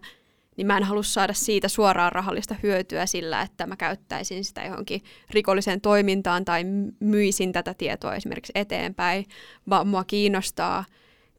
niin 0.57 0.67
mä 0.67 0.77
en 0.77 0.83
halua 0.83 1.03
saada 1.03 1.33
siitä 1.33 1.67
suoraan 1.67 2.11
rahallista 2.11 2.55
hyötyä 2.63 3.05
sillä, 3.05 3.41
että 3.41 3.67
mä 3.67 3.75
käyttäisin 3.75 4.45
sitä 4.45 4.63
johonkin 4.63 5.01
rikolliseen 5.29 5.81
toimintaan 5.81 6.45
tai 6.45 6.63
myisin 6.99 7.51
tätä 7.51 7.73
tietoa 7.73 8.15
esimerkiksi 8.15 8.51
eteenpäin, 8.55 9.25
vaan 9.69 9.87
mua 9.87 10.03
kiinnostaa 10.03 10.85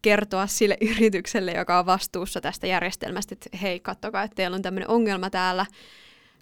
kertoa 0.03 0.47
sille 0.47 0.77
yritykselle, 0.90 1.53
joka 1.53 1.79
on 1.79 1.87
vastuussa 1.87 2.40
tästä 2.40 2.66
järjestelmästä, 2.66 3.35
että 3.35 3.59
hei, 3.62 3.81
kattokaa, 3.81 4.23
että 4.23 4.35
teillä 4.35 4.55
on 4.55 4.62
tämmöinen 4.62 4.90
ongelma 4.90 5.31
täällä, 5.31 5.66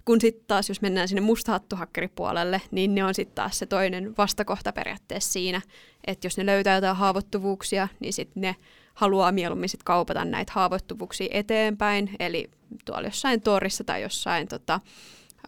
kun 0.04 0.20
sitten 0.20 0.44
taas, 0.46 0.68
jos 0.68 0.82
mennään 0.82 1.08
sinne 1.08 1.20
mustahattuhakkeripuolelle, 1.20 2.60
niin 2.70 2.94
ne 2.94 3.04
on 3.04 3.14
sitten 3.14 3.34
taas 3.34 3.58
se 3.58 3.66
toinen 3.66 4.14
vastakohta 4.18 4.72
periaatteessa 4.72 5.32
siinä, 5.32 5.60
että 6.06 6.26
jos 6.26 6.36
ne 6.38 6.46
löytää 6.46 6.74
jotain 6.74 6.96
haavoittuvuuksia, 6.96 7.88
niin 8.00 8.12
sitten 8.12 8.40
ne 8.40 8.56
haluaa 8.94 9.32
mieluummin 9.32 9.68
sit 9.68 9.82
kaupata 9.82 10.24
näitä 10.24 10.52
haavoittuvuuksia 10.54 11.28
eteenpäin, 11.30 12.10
eli 12.20 12.50
tuolla 12.84 13.08
jossain 13.08 13.40
torissa 13.40 13.84
tai 13.84 14.02
jossain 14.02 14.48
tota, 14.48 14.80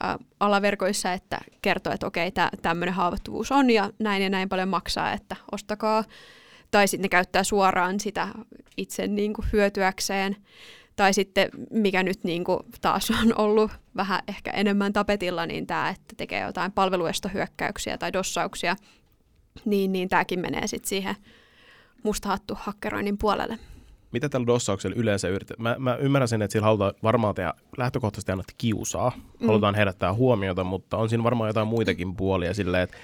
ä, 0.04 0.18
alaverkoissa, 0.40 1.12
että 1.12 1.38
kertoo, 1.62 1.92
että 1.92 2.06
okei, 2.06 2.30
tä, 2.30 2.50
tämmöinen 2.62 2.94
haavoittuvuus 2.94 3.52
on 3.52 3.70
ja 3.70 3.90
näin 3.98 4.22
ja 4.22 4.30
näin 4.30 4.48
paljon 4.48 4.68
maksaa, 4.68 5.12
että 5.12 5.36
ostakaa. 5.52 6.04
Tai 6.70 6.88
sitten 6.88 7.02
ne 7.02 7.08
käyttää 7.08 7.44
suoraan 7.44 8.00
sitä 8.00 8.28
itse 8.76 9.06
niin 9.06 9.32
kuin 9.34 9.46
hyötyäkseen. 9.52 10.36
Tai 10.96 11.14
sitten, 11.14 11.48
mikä 11.70 12.02
nyt 12.02 12.24
niin 12.24 12.44
kuin 12.44 12.61
taas 12.81 13.11
on 13.11 13.38
ollut 13.38 13.70
vähän 13.96 14.20
ehkä 14.28 14.50
enemmän 14.50 14.92
tapetilla, 14.92 15.46
niin 15.46 15.66
tämä, 15.66 15.88
että 15.88 16.14
tekee 16.16 16.40
jotain 16.40 16.72
palveluestohyökkäyksiä 16.72 17.98
tai 17.98 18.12
dossauksia, 18.12 18.76
niin, 19.64 19.92
niin 19.92 20.09
tämäkin 20.09 20.40
menee 20.40 20.66
sitten 20.66 20.88
siihen 20.88 21.16
mustahattu 22.02 22.55
hakkeroinnin 22.61 23.18
puolelle. 23.18 23.59
Mitä 24.12 24.28
tällä 24.28 24.46
dossauksella 24.46 24.96
yleensä 24.96 25.28
yritetään? 25.28 25.62
Mä, 25.62 25.76
mä 25.78 25.96
ymmärrän 25.96 26.28
sen, 26.28 26.42
että 26.42 26.52
sillä 26.52 26.64
halutaan 26.64 26.94
varmaan 27.02 27.35
tehdä 27.35 27.55
lähtökohtaisesti 27.78 28.33
aina 28.33 28.42
kiusaa. 28.59 29.12
Mm. 29.40 29.46
Halutaan 29.46 29.74
herättää 29.74 30.14
huomiota, 30.14 30.64
mutta 30.64 30.96
on 30.96 31.09
siinä 31.09 31.24
varmaan 31.24 31.48
jotain 31.48 31.68
muitakin 31.68 32.16
puolia 32.16 32.55
silleen, 32.55 32.83
että 32.83 32.96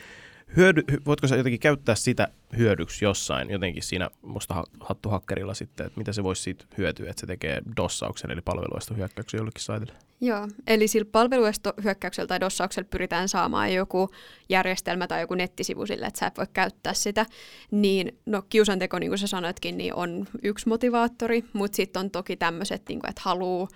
hyödy, 0.57 0.83
voitko 1.07 1.27
sä 1.27 1.37
jotenkin 1.37 1.61
käyttää 1.61 1.95
sitä 1.95 2.29
hyödyksi 2.57 3.05
jossain 3.05 3.51
jotenkin 3.51 3.83
siinä 3.83 4.11
musta 4.23 4.65
hattuhakkerilla 4.81 5.55
sitten, 5.55 5.87
että 5.87 5.99
mitä 5.99 6.13
se 6.13 6.23
voisi 6.23 6.43
siitä 6.43 6.65
hyötyä, 6.79 7.11
että 7.11 7.21
se 7.21 7.27
tekee 7.27 7.63
dossauksen 7.77 8.31
eli 8.31 8.41
palveluista 8.41 8.95
hyökkäyksen 8.95 9.39
jollekin 9.39 9.63
saitille? 9.63 9.93
Joo, 10.21 10.49
eli 10.67 10.89
sillä 10.89 11.09
palveluestohyökkäyksellä 11.13 12.27
tai 12.27 12.41
dossauksella 12.41 12.89
pyritään 12.91 13.29
saamaan 13.29 13.75
joku 13.75 14.11
järjestelmä 14.49 15.07
tai 15.07 15.21
joku 15.21 15.35
nettisivu 15.35 15.87
sille, 15.87 16.07
että 16.07 16.21
sä 16.21 16.27
et 16.27 16.39
voi 16.39 16.47
käyttää 16.53 16.95
sitä. 16.95 17.27
Niin, 17.71 18.19
no 18.27 18.43
kiusanteko, 18.43 18.99
niin 18.99 19.11
kuin 19.11 19.19
sä 19.19 19.27
sanoitkin, 19.27 19.79
niin 19.79 19.95
on 19.95 20.27
yksi 20.43 20.69
motivaattori, 20.69 21.45
mutta 21.53 21.77
sitten 21.77 22.01
on 22.01 22.11
toki 22.11 22.37
tämmöiset, 22.37 22.83
niin 22.89 23.01
että 23.09 23.23
haluaa 23.25 23.69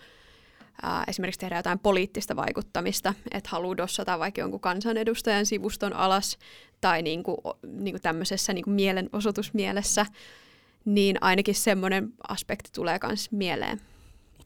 ää, 0.82 1.04
esimerkiksi 1.08 1.40
tehdä 1.40 1.56
jotain 1.56 1.78
poliittista 1.78 2.36
vaikuttamista, 2.36 3.14
että 3.30 3.50
haluaa 3.50 3.76
dossata 3.76 4.18
vaikka 4.18 4.40
jonkun 4.40 4.60
kansanedustajan 4.60 5.46
sivuston 5.46 5.92
alas 5.92 6.38
tai 6.80 7.02
niin 7.02 7.22
kuin, 7.22 7.36
niin 7.62 7.94
kuin 7.94 8.02
tämmöisessä 8.02 8.52
niin 8.52 8.64
kuin 8.64 8.74
mielenosoitusmielessä, 8.74 10.06
niin 10.84 11.16
ainakin 11.20 11.54
semmoinen 11.54 12.12
aspekti 12.28 12.70
tulee 12.74 12.98
myös 13.06 13.32
mieleen. 13.32 13.80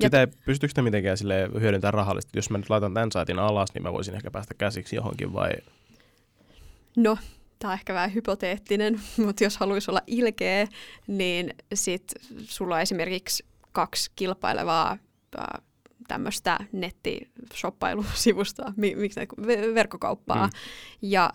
Sitä 0.02 0.20
ei, 0.20 0.26
pystyykö 0.26 0.70
sitä 0.70 0.82
mitenkään 0.82 1.16
sille 1.16 1.48
hyödyntämään 1.60 1.94
rahallisesti? 1.94 2.38
Jos 2.38 2.50
mä 2.50 2.58
nyt 2.58 2.70
laitan 2.70 2.94
tämän 2.94 3.12
saitin 3.12 3.38
alas, 3.38 3.74
niin 3.74 3.82
mä 3.82 3.92
voisin 3.92 4.14
ehkä 4.14 4.30
päästä 4.30 4.54
käsiksi 4.54 4.96
johonkin 4.96 5.32
vai? 5.32 5.50
No, 6.96 7.18
tämä 7.58 7.70
on 7.70 7.78
ehkä 7.78 7.94
vähän 7.94 8.14
hypoteettinen, 8.14 9.00
mutta 9.26 9.44
jos 9.44 9.56
haluaisi 9.56 9.90
olla 9.90 10.02
ilkeä, 10.06 10.66
niin 11.06 11.54
sit 11.74 12.12
sulla 12.44 12.74
on 12.74 12.80
esimerkiksi 12.80 13.44
kaksi 13.72 14.10
kilpailevaa 14.16 14.98
tämmöistä 16.08 16.58
nettishopailusivustoa, 16.72 18.72
miksi 18.76 19.20
verkkokauppaa, 19.74 20.46
mm. 20.46 20.52
ja 21.02 21.32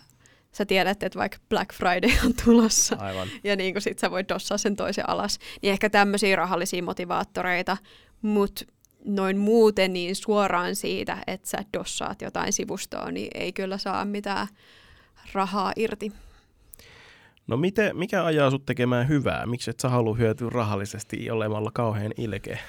sä 0.51 0.65
tiedät, 0.65 1.03
että 1.03 1.19
vaikka 1.19 1.37
Black 1.49 1.73
Friday 1.73 2.11
on 2.25 2.33
tulossa, 2.45 2.95
Aivan. 2.99 3.27
ja 3.43 3.55
niin 3.55 3.73
kuin 3.73 3.81
sit 3.81 3.99
sä 3.99 4.11
voit 4.11 4.29
dossaa 4.29 4.57
sen 4.57 4.75
toisen 4.75 5.09
alas, 5.09 5.39
niin 5.61 5.71
ehkä 5.71 5.89
tämmöisiä 5.89 6.35
rahallisia 6.35 6.83
motivaattoreita, 6.83 7.77
mutta 8.21 8.65
noin 9.05 9.37
muuten 9.37 9.93
niin 9.93 10.15
suoraan 10.15 10.75
siitä, 10.75 11.17
että 11.27 11.49
sä 11.49 11.57
dossaat 11.77 12.21
jotain 12.21 12.53
sivustoa, 12.53 13.11
niin 13.11 13.27
ei 13.35 13.53
kyllä 13.53 13.77
saa 13.77 14.05
mitään 14.05 14.47
rahaa 15.33 15.73
irti. 15.75 16.11
No 17.47 17.57
miten, 17.57 17.97
mikä 17.97 18.25
ajaa 18.25 18.51
sut 18.51 18.65
tekemään 18.65 19.07
hyvää? 19.07 19.45
Miksi 19.45 19.69
et 19.69 19.79
sä 19.79 19.89
halua 19.89 20.15
hyötyä 20.15 20.49
rahallisesti 20.49 21.31
olemalla 21.31 21.71
kauhean 21.73 22.11
ilkeä? 22.17 22.59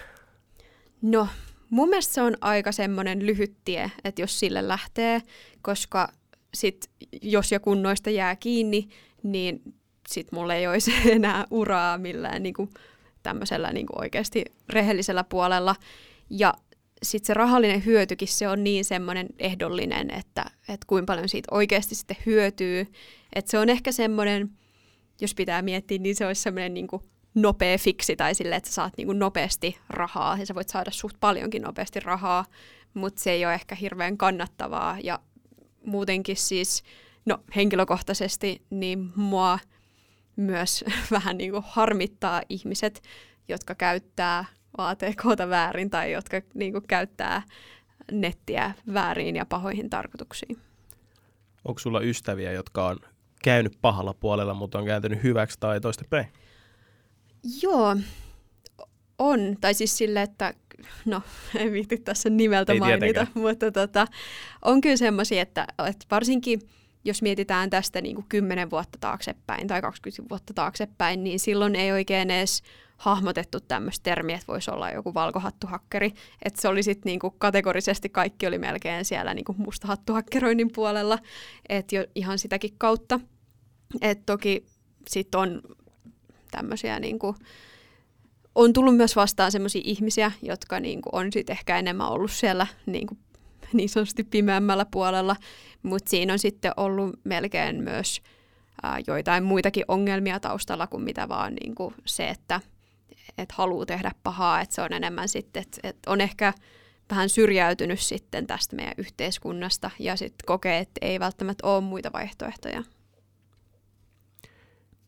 No, 1.03 1.29
mun 1.73 1.89
mielestä 1.89 2.15
se 2.15 2.23
on 2.23 2.37
aika 2.41 2.73
semmoinen 2.73 3.27
lyhyt 3.27 3.57
tie, 3.65 3.91
että 4.05 4.23
jos 4.23 4.39
sille 4.39 4.69
lähtee, 4.69 5.23
koska 5.63 6.13
sit, 6.55 6.91
jos 7.23 7.53
ja 7.53 7.61
kun 7.61 7.83
noista 7.83 8.11
jää 8.11 8.37
kiinni, 8.37 8.89
niin 9.23 9.63
sit 10.09 10.33
mulle 10.33 10.57
ei 10.57 10.67
olisi 10.67 10.93
enää 11.11 11.45
uraa 11.51 11.99
millään 11.99 12.43
niin 12.43 12.55
kuin 12.55 12.71
tämmöisellä 13.23 13.73
niin 13.73 13.87
kuin 13.87 14.01
oikeasti 14.01 14.45
rehellisellä 14.69 15.25
puolella. 15.25 15.77
Ja 16.31 16.55
sitten 17.03 17.27
se 17.27 17.35
rahallinen 17.35 17.85
hyötykin, 17.85 18.29
se 18.29 18.49
on 18.49 18.65
niin 18.65 18.85
semmoinen 18.85 19.29
ehdollinen, 19.39 20.11
että, 20.11 20.45
että 20.69 20.87
kuinka 20.87 21.13
paljon 21.13 21.29
siitä 21.29 21.49
oikeasti 21.51 21.95
sitten 21.95 22.17
hyötyy. 22.27 22.87
Että 23.33 23.51
se 23.51 23.59
on 23.59 23.69
ehkä 23.69 23.93
semmoinen, 23.93 24.51
jos 25.21 25.35
pitää 25.35 25.63
miettiä, 25.63 25.99
niin 25.99 26.17
se 26.17 26.27
olisi 26.27 26.43
semmoinen 26.43 26.75
niin 26.75 26.89
nopea 27.35 27.79
fiksi 27.79 28.17
tai 28.17 28.35
sille, 28.35 28.57
että 28.57 28.69
sä 28.69 28.75
saat 28.75 28.93
niin 28.97 29.07
kuin 29.07 29.19
nopeasti 29.19 29.79
rahaa 29.89 30.37
ja 30.39 30.47
sä 30.47 30.55
voit 30.55 30.69
saada 30.69 30.91
suht 30.91 31.17
paljonkin 31.21 31.63
nopeasti 31.63 32.01
rahaa, 32.01 32.45
mutta 32.95 33.23
se 33.23 33.31
ei 33.31 33.45
ole 33.45 33.55
ehkä 33.55 33.75
hirveän 33.75 34.19
kannattavaa 34.19 34.97
ja 35.03 35.21
muutenkin 35.87 36.37
siis, 36.37 36.83
no 37.27 37.39
henkilökohtaisesti, 37.57 38.63
niin 38.71 39.13
mua– 39.17 39.59
myös 40.37 40.85
vähän 41.11 41.39
niin 41.39 41.51
kuin 41.51 41.65
harmittaa 41.67 42.43
ihmiset, 42.49 43.03
jotka 43.49 43.75
käyttää 43.75 44.45
ATKta 44.79 45.49
väärin 45.49 45.91
tai 45.91 46.13
jotka 46.13 46.41
niin 46.55 46.73
kuin 46.73 46.87
käyttää 46.89 47.43
nettiä 48.13 48.75
väärin 48.95 49.37
ja 49.37 49.47
pahoihin 49.47 49.91
tarkoituksiin. 49.91 50.59
Onko 51.65 51.79
sulla 51.79 52.01
ystäviä, 52.01 52.53
jotka 52.53 52.87
on 52.87 52.99
käynyt 53.43 53.79
pahalla 53.81 54.15
puolella, 54.15 54.55
mutta 54.55 54.79
on 54.79 54.87
kääntynyt 54.87 55.23
hyväksi 55.23 55.61
tai 55.61 55.81
toistepäin? 55.81 56.27
Joo, 57.63 57.97
on. 59.19 59.57
Tai 59.61 59.75
siis 59.75 59.99
sille, 59.99 60.23
että 60.23 60.55
no, 61.05 61.23
en 61.59 61.73
viitti 61.73 61.99
tässä 61.99 62.31
nimeltä 62.31 62.73
Ei 62.73 62.79
mainita, 62.79 62.99
tietenkään. 62.99 63.43
mutta 63.45 63.73
tota, 63.73 64.07
on 64.65 64.81
kyllä 64.81 64.97
semmoisia, 64.97 65.43
että, 65.43 65.67
että 65.89 66.07
varsinkin– 66.11 66.61
jos 67.05 67.23
mietitään 67.23 67.71
tästä 67.71 68.01
niin 68.01 68.15
kuin 68.15 68.27
10 68.29 68.71
vuotta 68.71 68.99
taaksepäin 69.01 69.67
tai 69.67 69.83
20 69.83 70.31
vuotta 70.31 70.55
taaksepäin, 70.55 71.25
niin 71.25 71.41
silloin 71.41 71.75
ei 71.75 71.93
oikein 71.93 72.31
edes 72.31 72.63
hahmotettu 72.97 73.61
tämmöistä 73.61 74.03
termiä, 74.03 74.37
että 74.37 74.47
voisi 74.47 74.71
olla 74.71 74.91
joku 74.91 75.15
valkohattuhakkeri. 75.15 76.13
Että 76.45 76.63
se 76.63 76.69
oli 76.69 76.83
sitten 76.83 77.11
niinku 77.11 77.31
kategorisesti 77.31 78.09
kaikki 78.09 78.47
oli 78.47 78.59
melkein 78.59 79.05
siellä 79.05 79.35
niinku 79.35 79.55
mustahattuhakkeroinnin 79.59 80.73
puolella, 80.73 81.19
että 81.69 81.97
jo 81.97 82.05
ihan 82.15 82.39
sitäkin 82.39 82.75
kautta. 82.79 83.21
Et 84.01 84.27
toki 84.27 84.67
sitten 85.09 85.41
on 85.41 85.63
tämmöisiä 86.53 87.01
niinku, 87.01 87.35
on 88.55 88.73
tullut 88.73 88.97
myös 88.97 89.17
vastaan 89.17 89.53
sellaisia 89.53 89.83
ihmisiä, 89.85 90.33
jotka 90.43 90.81
niinku 90.81 91.09
on 91.13 91.33
sitten 91.33 91.55
ehkä 91.55 91.79
enemmän 91.79 92.09
ollut 92.09 92.31
siellä 92.31 92.67
niinku 92.87 93.17
niin 93.73 93.89
sanotusti 93.89 94.25
pimeämmällä 94.25 94.87
puolella, 94.91 95.37
mutta 95.83 96.11
siinä 96.11 96.33
on 96.33 96.39
sitten 96.39 96.73
ollut 96.77 97.21
melkein 97.25 97.83
myös 97.83 98.23
ää, 98.83 98.99
joitain 99.07 99.45
muitakin 99.45 99.85
ongelmia 99.89 100.41
taustalla 100.41 100.87
kuin 100.87 101.03
mitä 101.03 101.29
vaan 101.29 101.55
niin 101.55 101.75
kuin 101.75 101.95
se, 102.07 102.29
että 102.29 102.61
et 103.39 103.53
haluaa 103.53 103.87
tehdä 103.87 104.11
pahaa, 104.23 104.61
että 104.61 104.75
se 104.75 104.83
on 104.83 104.93
enemmän 104.93 105.29
sitten, 105.29 105.63
että 105.63 105.81
et 105.89 105.97
on 106.07 106.21
ehkä 106.21 106.53
vähän 107.11 107.29
syrjäytynyt 107.29 108.01
sitten 108.01 108.47
tästä 108.47 108.77
meidän 108.77 108.95
yhteiskunnasta 108.97 109.91
ja 109.99 110.17
sitten 110.17 110.47
kokee, 110.47 110.79
että 110.79 110.99
ei 111.03 111.21
välttämättä 111.21 111.67
ole 111.67 111.81
muita 111.81 112.13
vaihtoehtoja. 112.13 112.83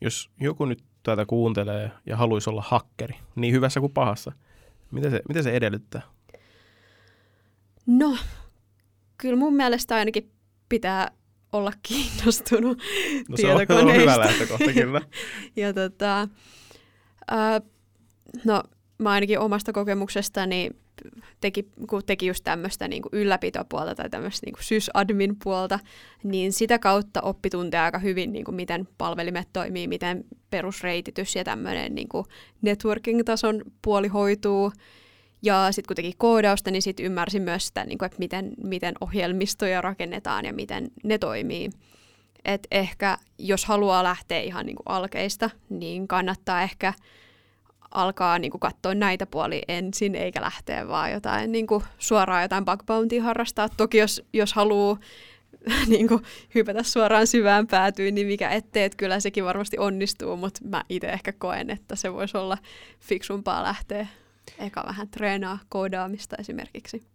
Jos 0.00 0.30
joku 0.40 0.64
nyt 0.64 0.85
tätä 1.05 1.27
kuuntelee 1.27 1.90
ja 2.07 2.17
haluaisi 2.17 2.51
olla 2.51 2.64
hakkeri, 2.67 3.14
niin 3.37 3.55
hyvässä 3.55 3.81
kuin 3.81 3.93
pahassa, 3.93 4.33
mitä 4.90 5.11
se, 5.11 5.23
mitä 5.29 5.43
se 5.43 5.57
edellyttää? 5.57 6.03
No, 7.87 8.17
kyllä 9.19 9.37
mun 9.37 9.55
mielestä 9.55 9.97
ainakin 9.97 10.31
pitää 10.69 11.11
olla 11.53 11.73
kiinnostunut 11.83 12.79
no, 13.29 13.37
tietokoneista. 13.37 13.75
Se 13.75 13.97
on 13.97 13.97
hyvä 13.97 14.19
lähtökohta, 14.19 14.73
kyllä. 14.73 15.01
ja 15.57 15.75
tota, 15.75 16.21
äh, 17.33 17.62
no 18.45 18.62
mä 18.99 19.11
ainakin 19.11 19.38
omasta 19.38 19.73
kokemuksestani 19.73 20.71
teki, 21.40 21.68
kun 21.88 22.02
teki 22.07 22.26
just 22.26 22.44
tämmöistä 22.44 22.88
niin 22.88 23.02
ylläpitopuolta 23.12 23.94
tai 23.94 24.11
tämmöistä 24.11 24.46
niin 24.46 24.54
sysadmin 24.61 25.37
puolta, 25.44 25.78
niin 26.22 26.52
sitä 26.52 26.78
kautta 26.78 27.20
oppi 27.20 27.50
tuntee 27.50 27.80
aika 27.80 27.98
hyvin, 27.98 28.33
niin 28.33 28.44
kuin 28.44 28.54
miten 28.54 28.88
palvelimet 28.98 29.48
toimii, 29.52 29.88
miten 29.88 30.24
perusreititys 30.50 31.37
ja 31.37 31.44
tämmöinen 31.44 31.94
niin 31.94 32.09
networking-tason 32.62 33.62
puoli 33.83 34.09
hoituu. 34.09 34.72
Ja 35.42 35.72
sitten 35.72 35.88
kun 35.88 35.96
teki 35.96 36.12
koodausta, 36.18 36.70
niin 36.70 36.83
sitten 36.83 37.07
ymmärsin 37.07 37.42
myös 37.42 37.66
sitä, 37.66 37.85
niin 37.85 37.98
kuin, 37.98 38.07
että 38.07 38.18
miten, 38.18 38.52
miten 38.62 38.94
ohjelmistoja 39.00 39.80
rakennetaan 39.80 40.44
ja 40.44 40.52
miten 40.52 40.88
ne 41.04 41.18
toimii. 41.18 41.70
Et 42.44 42.66
ehkä 42.70 43.18
jos 43.38 43.64
haluaa 43.64 44.02
lähteä 44.02 44.40
ihan 44.40 44.66
niin 44.66 44.76
kuin 44.76 44.87
alkeista, 44.87 45.50
niin 45.68 46.09
kannattaa 46.09 46.62
ehkä 46.62 46.92
alkaa 47.94 48.38
niin 48.38 48.50
kuin 48.50 48.61
katsoa 48.61 48.94
näitä 48.94 49.26
puoli 49.26 49.62
ensin, 49.68 50.14
eikä 50.14 50.40
lähteä 50.40 50.88
vaan 50.88 51.12
jotain 51.12 51.52
niin 51.52 51.66
kuin 51.66 51.85
suoraan 51.98 52.42
jotain 52.42 52.64
bug 52.64 52.87
bounty 52.87 53.18
harrastaa. 53.18 53.68
Toki 53.68 53.98
jos, 53.98 54.22
jos 54.33 54.52
haluaa 54.52 54.98
niin 55.88 56.09
kuin, 56.09 56.22
hypätä 56.54 56.83
suoraan 56.83 57.26
syvään 57.26 57.66
päätyyn, 57.66 58.14
niin 58.14 58.26
mikä 58.26 58.50
ettei, 58.50 58.85
että 58.85 58.96
kyllä 58.96 59.20
sekin 59.20 59.44
varmasti 59.44 59.78
onnistuu, 59.78 60.37
mutta 60.37 60.61
mä 60.64 60.85
itse 60.88 61.07
ehkä 61.07 61.33
koen, 61.33 61.70
että 61.70 61.96
se 61.96 62.12
voisi 62.12 62.37
olla 62.37 62.59
fiksumpaa 63.00 63.62
lähteä 63.62 64.07
eka 64.59 64.85
vähän 64.87 65.09
treenaa 65.09 65.59
koodaamista 65.68 66.37
esimerkiksi. 66.38 67.13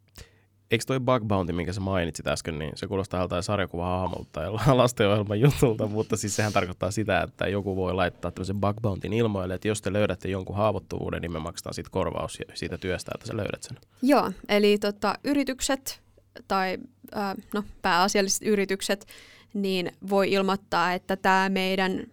Eikö 0.72 0.86
toi 0.88 1.00
bug 1.00 1.24
bounty, 1.28 1.54
minkä 1.54 1.74
sä 1.74 1.82
mainitsit 1.82 2.28
äsken, 2.28 2.60
niin 2.60 2.72
se 2.76 2.88
kuulostaa 2.88 3.20
joltain 3.20 3.44
sarjakuva-hahmolta 3.44 4.30
tai 4.32 4.50
lastenohjelman 4.76 5.40
jutulta, 5.40 5.88
mutta 5.88 6.18
siis 6.18 6.36
sehän 6.36 6.54
tarkoittaa 6.54 6.92
sitä, 6.92 7.22
että 7.22 7.48
joku 7.48 7.76
voi 7.76 7.94
laittaa 7.94 8.32
tämmöisen 8.32 8.62
bug 8.62 8.82
bountyn 8.82 9.14
ilmoille, 9.14 9.54
että 9.54 9.68
jos 9.68 9.82
te 9.82 9.94
löydätte 9.94 10.30
jonkun 10.30 10.56
haavoittuvuuden, 10.56 11.22
niin 11.22 11.32
me 11.32 11.40
maksetaan 11.40 11.74
siitä 11.74 11.90
korvaus 11.90 12.40
siitä 12.54 12.78
työstä, 12.78 13.12
että 13.16 13.28
sä 13.28 13.38
löydät 13.38 13.64
sen. 13.64 13.78
Joo, 14.02 14.32
eli 14.50 14.78
tota, 14.78 15.16
yritykset 15.24 16.02
tai 16.48 16.78
äh, 17.18 17.36
no, 17.54 17.64
pääasialliset 17.82 18.42
yritykset, 18.44 19.06
niin 19.54 19.92
voi 20.10 20.32
ilmoittaa, 20.32 20.94
että 20.94 21.16
tämä 21.16 21.50
meidän 21.50 22.04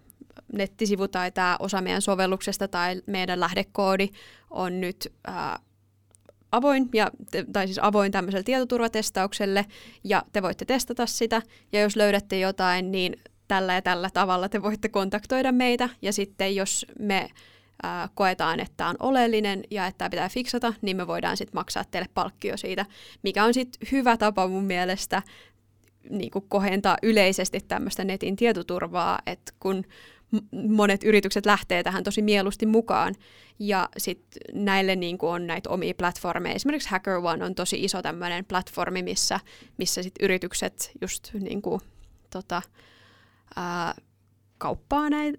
nettisivu 0.53 1.09
tai 1.09 1.33
tämä 1.33 1.57
osa 1.61 1.81
meidän 1.81 2.03
sovelluksesta 2.03 2.69
tai 2.69 3.03
meidän 3.07 3.41
lähdekoodi 3.41 4.09
on 4.51 4.81
nyt 4.81 5.13
äh, 5.29 5.35
avoin, 6.53 6.89
ja, 6.95 7.11
tai 7.53 7.67
siis 7.67 7.79
avoin 7.83 8.13
tämmöiselle 8.13 8.43
tietoturvatestaukselle, 8.43 9.67
ja 10.05 10.23
te 10.33 10.43
voitte 10.43 10.65
testata 10.65 11.07
sitä, 11.07 11.43
ja 11.73 11.81
jos 11.81 11.97
löydätte 11.97 12.39
jotain, 12.39 12.93
niin 12.93 13.17
tällä 13.49 13.75
ja 13.75 13.83
tällä 13.83 14.11
tavalla 14.11 14.49
te 14.49 14.63
voitte 14.63 14.89
kontaktoida 14.89 15.53
meitä, 15.53 15.89
ja 16.03 16.13
sitten 16.13 16.57
jos 16.57 16.87
me 16.99 17.29
koetaan, 18.15 18.61
että 18.61 18.75
tämä 18.77 18.91
on 18.91 18.97
oleellinen 19.01 19.65
ja 19.71 19.87
että 19.87 19.99
tämä 19.99 20.11
pitää 20.11 20.29
fiksata, 20.29 20.75
niin 20.83 20.97
me 20.97 21.07
voidaan 21.07 21.37
sitten 21.37 21.55
maksaa 21.55 21.85
teille 21.91 22.09
palkkio 22.15 22.57
siitä, 22.57 22.87
mikä 23.23 23.45
on 23.45 23.55
sitten 23.55 23.89
hyvä 23.93 24.17
tapa 24.17 24.49
mun 24.49 24.65
mielestä 24.65 25.23
niin 26.11 26.31
kohentaa 26.49 26.97
yleisesti 27.03 27.61
tämmöistä 27.69 28.05
netin 28.05 28.37
tietoturvaa, 28.37 29.19
että 29.27 29.53
kun 29.61 29.85
monet 30.69 31.05
yritykset 31.05 31.47
lähtee 31.47 31.83
tähän 31.83 32.05
tosi 32.05 32.23
mieluusti 32.23 32.67
mukaan. 32.67 33.15
Ja 33.59 33.89
sitten 33.99 34.65
näille 34.65 34.97
niin 34.97 35.19
kuin 35.19 35.31
on 35.31 35.47
näitä 35.47 35.71
omia 35.71 35.95
platformeja. 35.95 36.55
Esimerkiksi 36.55 36.91
HackerOne 36.91 37.45
on 37.45 37.55
tosi 37.55 37.85
iso 37.85 38.03
tämmöinen 38.03 38.45
platformi, 38.45 39.03
missä, 39.03 39.41
missä 39.79 40.03
sit 40.03 40.15
yritykset 40.21 40.91
just 41.01 41.35
niin 41.35 41.63
kuin, 41.63 41.81
tota, 42.31 42.63
ää, 43.57 43.95
kauppaa 44.59 45.11
näitä, 45.11 45.39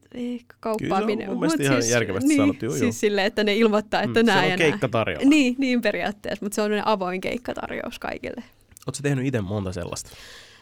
kauppaa 0.60 1.02
Kyllä 1.02 1.24
se 1.24 1.30
on 1.30 1.38
mun 1.38 1.62
ihan 1.62 1.82
siis, 1.82 1.92
järkevästi 1.92 2.28
niin, 2.28 2.38
sanottu. 2.38 2.66
Joo, 2.66 2.74
siis 2.74 3.00
silleen, 3.00 3.28
että 3.28 3.44
ne 3.44 3.56
ilmoittaa, 3.56 4.02
että 4.02 4.24
mm, 4.24 4.26
nämä 4.26 4.42
Se 4.42 4.52
on 4.52 4.58
keikkatarjous. 4.58 5.26
Niin, 5.26 5.56
niin 5.58 5.82
periaatteessa, 5.82 6.46
mutta 6.46 6.56
se 6.56 6.62
on 6.62 6.72
avoin 6.86 7.22
keikkatarjous 7.22 8.00
kaikille. 8.00 8.44
Oletko 8.88 9.00
tehnyt 9.02 9.26
itse 9.26 9.42
monta 9.42 9.74
sellaista? 9.74 10.10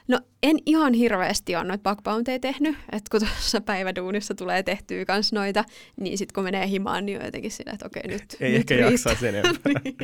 No 0.07 0.19
en 0.43 0.57
ihan 0.65 0.93
hirveästi 0.93 1.55
ole 1.55 1.63
noita 1.63 1.95
bug 1.95 2.01
tehnyt, 2.41 2.75
että 2.91 3.09
kun 3.11 3.19
tuossa 3.19 3.61
päiväduunissa 3.61 4.35
tulee 4.35 4.63
tehtyä 4.63 5.05
kans 5.05 5.33
noita, 5.33 5.63
niin 5.99 6.17
sitten 6.17 6.33
kun 6.33 6.43
menee 6.43 6.67
himaan, 6.67 7.05
niin 7.05 7.19
on 7.19 7.25
jotenkin 7.25 7.51
sillä, 7.51 7.71
että 7.71 7.85
okei 7.85 8.07
nyt 8.07 8.35
Ei 8.39 8.51
nyt 8.51 8.59
ehkä 8.59 8.75
riittää. 8.75 8.91
jaksaisi 8.91 9.27
enempää. 9.27 9.71
niin. 9.83 9.95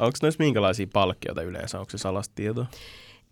Onko 0.00 0.18
noissa 0.22 0.44
minkälaisia 0.44 0.86
palkkioita 0.92 1.42
yleensä? 1.42 1.78
Onko 1.80 1.90
se 1.90 1.98
salasta 1.98 2.32
tietoa? 2.34 2.66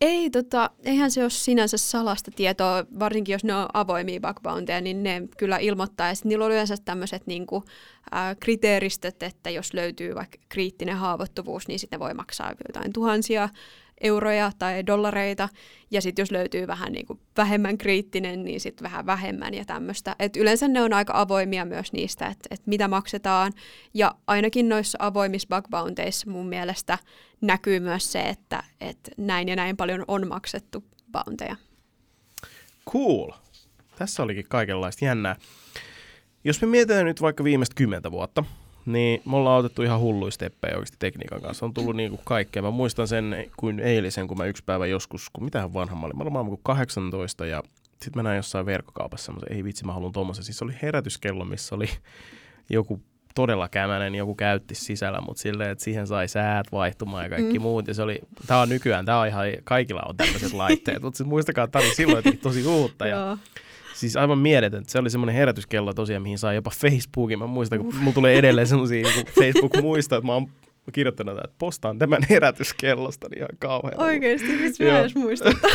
Ei, 0.00 0.30
tota, 0.30 0.70
eihän 0.84 1.10
se 1.10 1.22
ole 1.22 1.30
sinänsä 1.30 1.76
salasta 1.76 2.30
tietoa, 2.30 2.84
varsinkin 2.98 3.32
jos 3.32 3.44
ne 3.44 3.54
on 3.54 3.68
avoimia 3.74 4.20
bug 4.20 4.36
niin 4.80 5.02
ne 5.02 5.22
kyllä 5.38 5.58
ilmoittaa. 5.58 6.08
Ja 6.08 6.14
niillä 6.24 6.44
on 6.44 6.50
yleensä 6.50 6.76
tämmöiset 6.84 7.26
niinku, 7.26 7.64
äh, 8.14 8.36
kriteeristöt, 8.40 9.22
että 9.22 9.50
jos 9.50 9.74
löytyy 9.74 10.14
vaikka 10.14 10.38
kriittinen 10.48 10.96
haavoittuvuus, 10.96 11.68
niin 11.68 11.78
sitten 11.78 12.00
voi 12.00 12.14
maksaa 12.14 12.52
jotain 12.68 12.92
tuhansia 12.92 13.48
euroja 14.02 14.52
tai 14.58 14.86
dollareita, 14.86 15.48
ja 15.90 16.02
sitten 16.02 16.22
jos 16.22 16.30
löytyy 16.30 16.66
vähän 16.66 16.92
niin 16.92 17.06
kuin 17.06 17.20
vähemmän 17.36 17.78
kriittinen, 17.78 18.44
niin 18.44 18.60
sitten 18.60 18.84
vähän 18.84 19.06
vähemmän 19.06 19.54
ja 19.54 19.64
tämmöistä. 19.64 20.16
Et 20.18 20.36
yleensä 20.36 20.68
ne 20.68 20.82
on 20.82 20.92
aika 20.92 21.12
avoimia 21.16 21.64
myös 21.64 21.92
niistä, 21.92 22.26
että 22.26 22.48
et 22.50 22.66
mitä 22.66 22.88
maksetaan, 22.88 23.52
ja 23.94 24.14
ainakin 24.26 24.68
noissa 24.68 24.98
avoimissa 25.00 25.48
bug 25.48 25.70
bounteissa 25.70 26.30
mun 26.30 26.46
mielestä 26.46 26.98
näkyy 27.40 27.80
myös 27.80 28.12
se, 28.12 28.20
että 28.20 28.64
et 28.80 29.10
näin 29.16 29.48
ja 29.48 29.56
näin 29.56 29.76
paljon 29.76 30.04
on 30.08 30.28
maksettu 30.28 30.84
bounteja. 31.12 31.56
Cool. 32.90 33.30
Tässä 33.98 34.22
olikin 34.22 34.48
kaikenlaista 34.48 35.04
jännää. 35.04 35.36
Jos 36.44 36.60
me 36.60 36.66
mietitään 36.66 37.06
nyt 37.06 37.20
vaikka 37.20 37.44
viimeistä 37.44 37.74
kymmentä 37.74 38.10
vuotta, 38.10 38.44
niin 38.86 39.22
me 39.24 39.36
ollaan 39.36 39.58
otettu 39.58 39.82
ihan 39.82 40.00
hulluja 40.00 40.30
steppejä 40.30 40.74
oikeasti 40.74 40.96
tekniikan 40.98 41.40
kanssa. 41.40 41.66
On 41.66 41.74
tullut 41.74 41.96
niinku 41.96 42.20
kaikkea. 42.24 42.62
Mä 42.62 42.70
muistan 42.70 43.08
sen 43.08 43.50
kuin 43.56 43.80
eilisen, 43.80 44.28
kun 44.28 44.38
mä 44.38 44.44
yksi 44.44 44.62
päivä 44.66 44.86
joskus, 44.86 45.30
kun 45.32 45.44
mitähän 45.44 45.74
vanha 45.74 45.96
mä 45.96 46.06
olin. 46.06 46.16
Mä 46.16 46.22
olin 46.22 46.32
maailman 46.32 46.58
18 46.62 47.46
ja 47.46 47.62
sitten 47.88 48.12
mä 48.14 48.22
näin 48.22 48.36
jossain 48.36 48.66
verkkokaupassa 48.66 49.24
semmoisen, 49.24 49.52
ei 49.52 49.64
vitsi 49.64 49.84
mä 49.84 49.92
haluan 49.92 50.12
tuommoisen. 50.12 50.44
Siis 50.44 50.62
oli 50.62 50.72
herätyskello, 50.82 51.44
missä 51.44 51.74
oli 51.74 51.88
joku 52.70 53.00
todella 53.34 53.68
kämänen, 53.68 54.14
joku 54.14 54.34
käytti 54.34 54.74
sisällä, 54.74 55.20
mutta 55.20 55.42
silleen, 55.42 55.70
että 55.70 55.84
siihen 55.84 56.06
sai 56.06 56.28
säät 56.28 56.72
vaihtumaan 56.72 57.24
ja 57.24 57.30
kaikki 57.30 57.58
mm. 57.58 57.62
muut. 57.62 57.88
Ja 57.88 57.94
se 57.94 58.02
oli, 58.02 58.20
tää 58.46 58.60
on 58.60 58.68
nykyään, 58.68 59.04
tää 59.04 59.18
on 59.18 59.26
ihan, 59.26 59.46
kaikilla 59.64 60.02
on 60.08 60.16
tämmöiset 60.16 60.52
laitteet, 60.52 61.02
mutta 61.02 61.24
muistakaa, 61.24 61.64
että 61.64 61.72
tämä 61.78 61.84
oli 61.86 61.94
silloin 61.94 62.38
tosi 62.42 62.66
uutta. 62.66 63.06
Ja 63.06 63.38
Siis 63.94 64.16
aivan 64.16 64.38
mieletön. 64.38 64.84
Se 64.86 64.98
oli 64.98 65.10
semmoinen 65.10 65.34
herätyskello 65.34 65.92
tosiaan, 65.92 66.22
mihin 66.22 66.38
sai 66.38 66.54
jopa 66.54 66.70
Facebookin. 66.70 67.38
Mä 67.38 67.46
muistan, 67.46 67.78
kun 67.78 67.94
mulla 67.94 68.12
tulee 68.12 68.38
edelleen 68.38 68.66
semmoisia 68.66 69.02
niin 69.02 69.26
Facebook-muista, 69.26 70.16
että 70.16 70.26
mä 70.26 70.32
oon 70.32 70.48
kirjoittanut, 70.92 71.38
että 71.38 71.56
postaan 71.58 71.98
tämän 71.98 72.20
herätyskellosta, 72.30 73.28
niin 73.28 73.38
ihan 73.38 73.48
kauhean. 73.58 74.00
Oikeesti, 74.00 74.48
miksi 74.48 74.84
mä 74.84 75.00
edes 75.00 75.14
muistuttaa? 75.14 75.70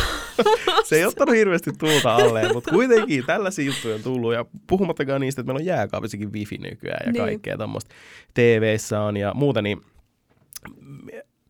se 0.84 0.96
ei 0.96 1.04
ottanut 1.04 1.34
hirveästi 1.34 1.70
tulta 1.78 2.14
alle, 2.14 2.52
mutta 2.52 2.70
kuitenkin 2.70 3.26
tällaisia 3.26 3.64
juttuja 3.64 3.94
on 3.94 4.02
tullut. 4.02 4.34
Ja 4.34 4.44
puhumattakaan 4.66 5.20
niistä, 5.20 5.40
että 5.40 5.52
meillä 5.52 5.62
on 5.62 5.76
jääkaapissakin 5.76 6.32
wifi 6.32 6.58
nykyään 6.58 7.06
ja 7.06 7.12
niin. 7.12 7.24
kaikkea 7.24 7.56
tämmöistä. 7.56 7.94
TV-ssä 8.34 9.00
on 9.00 9.16
ja 9.16 9.34
muuta, 9.34 9.62
niin 9.62 9.80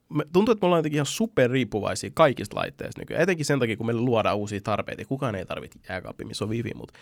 me, 0.08 0.24
tuntuu, 0.32 0.52
että 0.52 0.64
me 0.64 0.66
ollaan 0.66 0.78
jotenkin 0.78 0.96
ihan 0.96 1.06
superriippuvaisia 1.06 2.10
kaikista 2.14 2.56
laitteista 2.56 3.00
nykyään. 3.00 3.22
Etenkin 3.22 3.46
sen 3.46 3.58
takia, 3.58 3.76
kun 3.76 3.86
meille 3.86 4.02
luodaan 4.02 4.36
uusia 4.36 4.60
tarpeita. 4.60 5.04
Kukaan 5.04 5.34
ei 5.34 5.46
tarvitse 5.46 5.78
jääkaappi, 5.88 6.24
missä 6.24 6.44
on 6.44 6.50
wifi, 6.50 6.72
mutta 6.74 6.98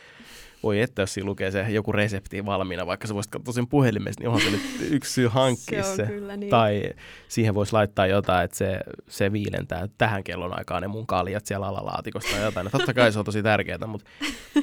voi 0.63 0.81
että 0.81 1.03
jos 1.03 1.15
siinä 1.15 1.27
lukee 1.27 1.51
se 1.51 1.67
joku 1.69 1.93
resepti 1.93 2.47
valmiina, 2.47 2.87
vaikka 2.87 3.07
sä 3.07 3.15
voisit 3.15 3.33
katsoa 3.33 3.55
sen 3.55 3.67
puhelimesta, 3.67 4.21
niin 4.21 4.29
onhan 4.29 4.43
se 4.43 4.51
nyt 4.51 4.63
yksi 4.97 5.13
syy 5.13 5.29
hankkia 5.29 5.83
se. 5.83 5.97
se. 5.97 6.03
Kyllä, 6.03 6.37
niin. 6.37 6.51
Tai 6.51 6.83
siihen 7.29 7.55
voisi 7.55 7.73
laittaa 7.73 8.07
jotain, 8.07 8.45
että 8.45 8.57
se, 8.57 8.81
se 9.09 9.33
viilentää 9.33 9.89
tähän 9.99 10.25
kellon 10.25 10.59
aikaan 10.59 10.83
ne 10.83 10.89
mun 10.89 11.07
kaljat 11.07 11.47
siellä 11.47 11.67
alalaatikosta 11.67 12.31
tai 12.31 12.43
jotain. 12.43 12.65
No, 12.65 12.71
totta 12.71 12.95
kai 12.95 13.13
se 13.13 13.19
on 13.19 13.25
tosi 13.25 13.43
tärkeää, 13.43 13.87
mutta 13.87 14.11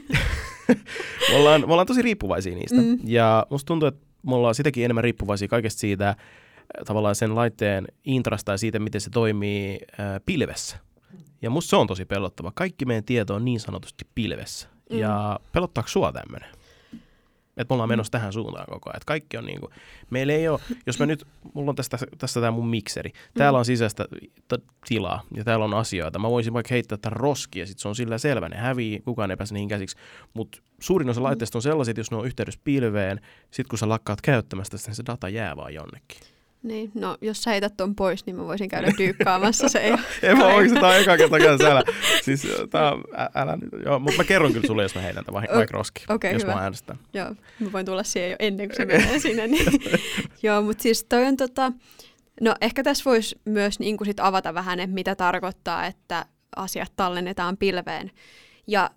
me, 1.30 1.36
ollaan, 1.36 1.62
me 1.62 1.72
ollaan 1.72 1.88
tosi 1.88 2.02
riippuvaisia 2.02 2.56
niistä. 2.56 2.82
Mm. 2.82 2.98
Ja 3.04 3.48
musta 3.50 3.68
tuntuu, 3.68 3.88
että 3.88 4.06
me 4.28 4.36
ollaan 4.36 4.56
sitäkin 4.56 4.86
enemmän 4.86 5.04
riippuvaisia 5.04 5.48
kaikesta 5.48 5.80
siitä, 5.80 6.16
tavallaan 6.86 7.16
sen 7.16 7.36
laitteen 7.36 7.88
intrasta 8.04 8.52
ja 8.52 8.58
siitä, 8.58 8.80
miten 8.80 9.02
se 9.02 9.10
toimii 9.10 9.80
ää, 9.98 10.20
pilvessä. 10.26 10.78
Ja 11.42 11.50
musta 11.50 11.70
se 11.70 11.76
on 11.76 11.88
tosi 11.88 12.06
pelottava. 12.06 12.52
Kaikki 12.56 12.86
meidän 12.86 13.04
tieto 13.04 13.36
on 13.36 13.46
niin 13.46 13.60
sanotusti 13.60 14.08
pilvessä. 14.16 14.68
Mm. 14.90 14.98
Ja 14.98 15.40
pelottaako 15.52 15.90
sua 15.90 16.12
tämmöinen? 16.12 16.50
Että 17.58 17.72
me 17.72 17.74
ollaan 17.74 17.90
menossa 17.90 18.12
tähän 18.12 18.34
suuntaan 18.34 18.66
koko 18.70 18.90
ajan. 18.90 18.98
Että 18.98 19.06
kaikki 19.06 19.38
on 19.38 19.46
niinku, 19.46 19.70
meillä 20.10 20.34
ei 20.34 20.48
ole, 20.48 20.60
jos 20.86 21.00
mä 21.00 21.06
nyt, 21.06 21.28
mulla 21.54 21.70
on 21.70 21.76
tästä, 21.76 21.98
tästä 22.18 22.40
tämä 22.40 22.52
mun 22.52 22.68
mikseri. 22.68 23.12
Täällä 23.34 23.60
on 23.60 23.66
sisäistä 23.66 24.06
t- 24.48 24.64
tilaa 24.88 25.22
ja 25.36 25.44
täällä 25.44 25.66
on 25.66 25.74
asioita. 25.74 26.20
Mä 26.20 26.30
voisin 26.30 26.54
vaikka 26.54 26.74
heittää 26.74 26.98
tämän 26.98 27.18
roski 27.18 27.60
ja 27.60 27.66
sit 27.66 27.80
se 27.80 27.88
on 27.88 27.96
sillä 27.96 28.18
selvä. 28.18 28.50
Ne 28.50 28.58
hävii, 28.58 29.00
kukaan 29.00 29.32
ei 29.32 29.38
pääse 29.38 29.54
niihin 29.54 29.70
käsiksi. 29.70 29.98
Mutta 30.34 30.62
suurin 30.80 31.10
osa 31.10 31.24
laitteista 31.24 31.58
on 31.58 31.62
sellaiset, 31.62 31.98
jos 31.98 32.12
ne 32.12 32.18
on 32.18 32.26
yhteydessä 32.26 32.62
pilveen, 32.64 33.22
sit 33.52 33.68
kun 33.68 33.80
sä 33.80 33.90
lakkaat 33.90 34.22
käyttämästä 34.22 34.78
niin 34.88 34.96
se 34.96 35.04
data 35.06 35.30
jää 35.30 35.56
vaan 35.56 35.74
jonnekin. 35.74 36.18
Niin, 36.63 36.91
no 36.93 37.17
jos 37.21 37.43
sä 37.43 37.52
heität 37.52 37.78
ton 37.78 37.95
pois, 37.95 38.26
niin 38.26 38.36
mä 38.36 38.45
voisin 38.45 38.69
käydä 38.69 38.91
dyykkaamassa 38.97 39.69
se. 39.69 39.80
Ei, 39.80 39.91
ei 40.23 40.36
mä 40.36 40.45
oikeasti, 40.45 40.80
tää 40.80 40.89
on 40.89 40.95
eka 40.95 41.17
kerta 41.17 41.38
käydä 41.39 41.71
älä. 41.71 41.84
Siis 42.21 42.47
tää 42.69 42.91
on, 42.91 43.04
ä, 43.19 43.30
älä 43.36 43.58
nyt, 43.58 43.86
joo, 43.86 43.99
mutta 43.99 44.17
mä 44.17 44.23
kerron 44.23 44.54
kyllä 44.54 44.67
sulle, 44.67 44.84
jos 44.84 44.95
mä 44.95 45.02
heitän 45.02 45.26
tämän, 45.26 45.41
vaikka 45.41 45.55
okay, 45.55 45.68
roski, 45.72 46.03
okay, 46.09 46.32
jos 46.32 46.41
hyvä. 46.41 46.53
mä 46.53 46.61
äänestän. 46.61 46.99
Joo, 47.14 47.36
mä 47.59 47.72
voin 47.72 47.86
tulla 47.86 48.03
siihen 48.03 48.32
jo 48.32 48.36
ennen 48.39 48.68
kuin 48.68 48.78
se 48.78 48.86
menee 48.86 49.20
sinne. 49.20 49.47
Niin. 49.47 49.82
joo, 50.43 50.61
mutta 50.61 50.84
siis 50.84 51.03
toi 51.03 51.26
on 51.26 51.38
tota, 51.38 51.72
no 52.41 52.55
ehkä 52.61 52.84
tässä 52.84 53.03
voisi 53.05 53.39
myös 53.45 53.80
niin 53.80 53.97
kuin 53.97 54.05
sit 54.05 54.20
avata 54.20 54.53
vähän, 54.53 54.80
että 54.80 54.93
mitä 54.93 55.16
tarkoittaa, 55.16 55.86
että 55.86 56.26
asiat 56.55 56.91
tallennetaan 56.95 57.57
pilveen. 57.57 58.11
Ja 58.68 58.89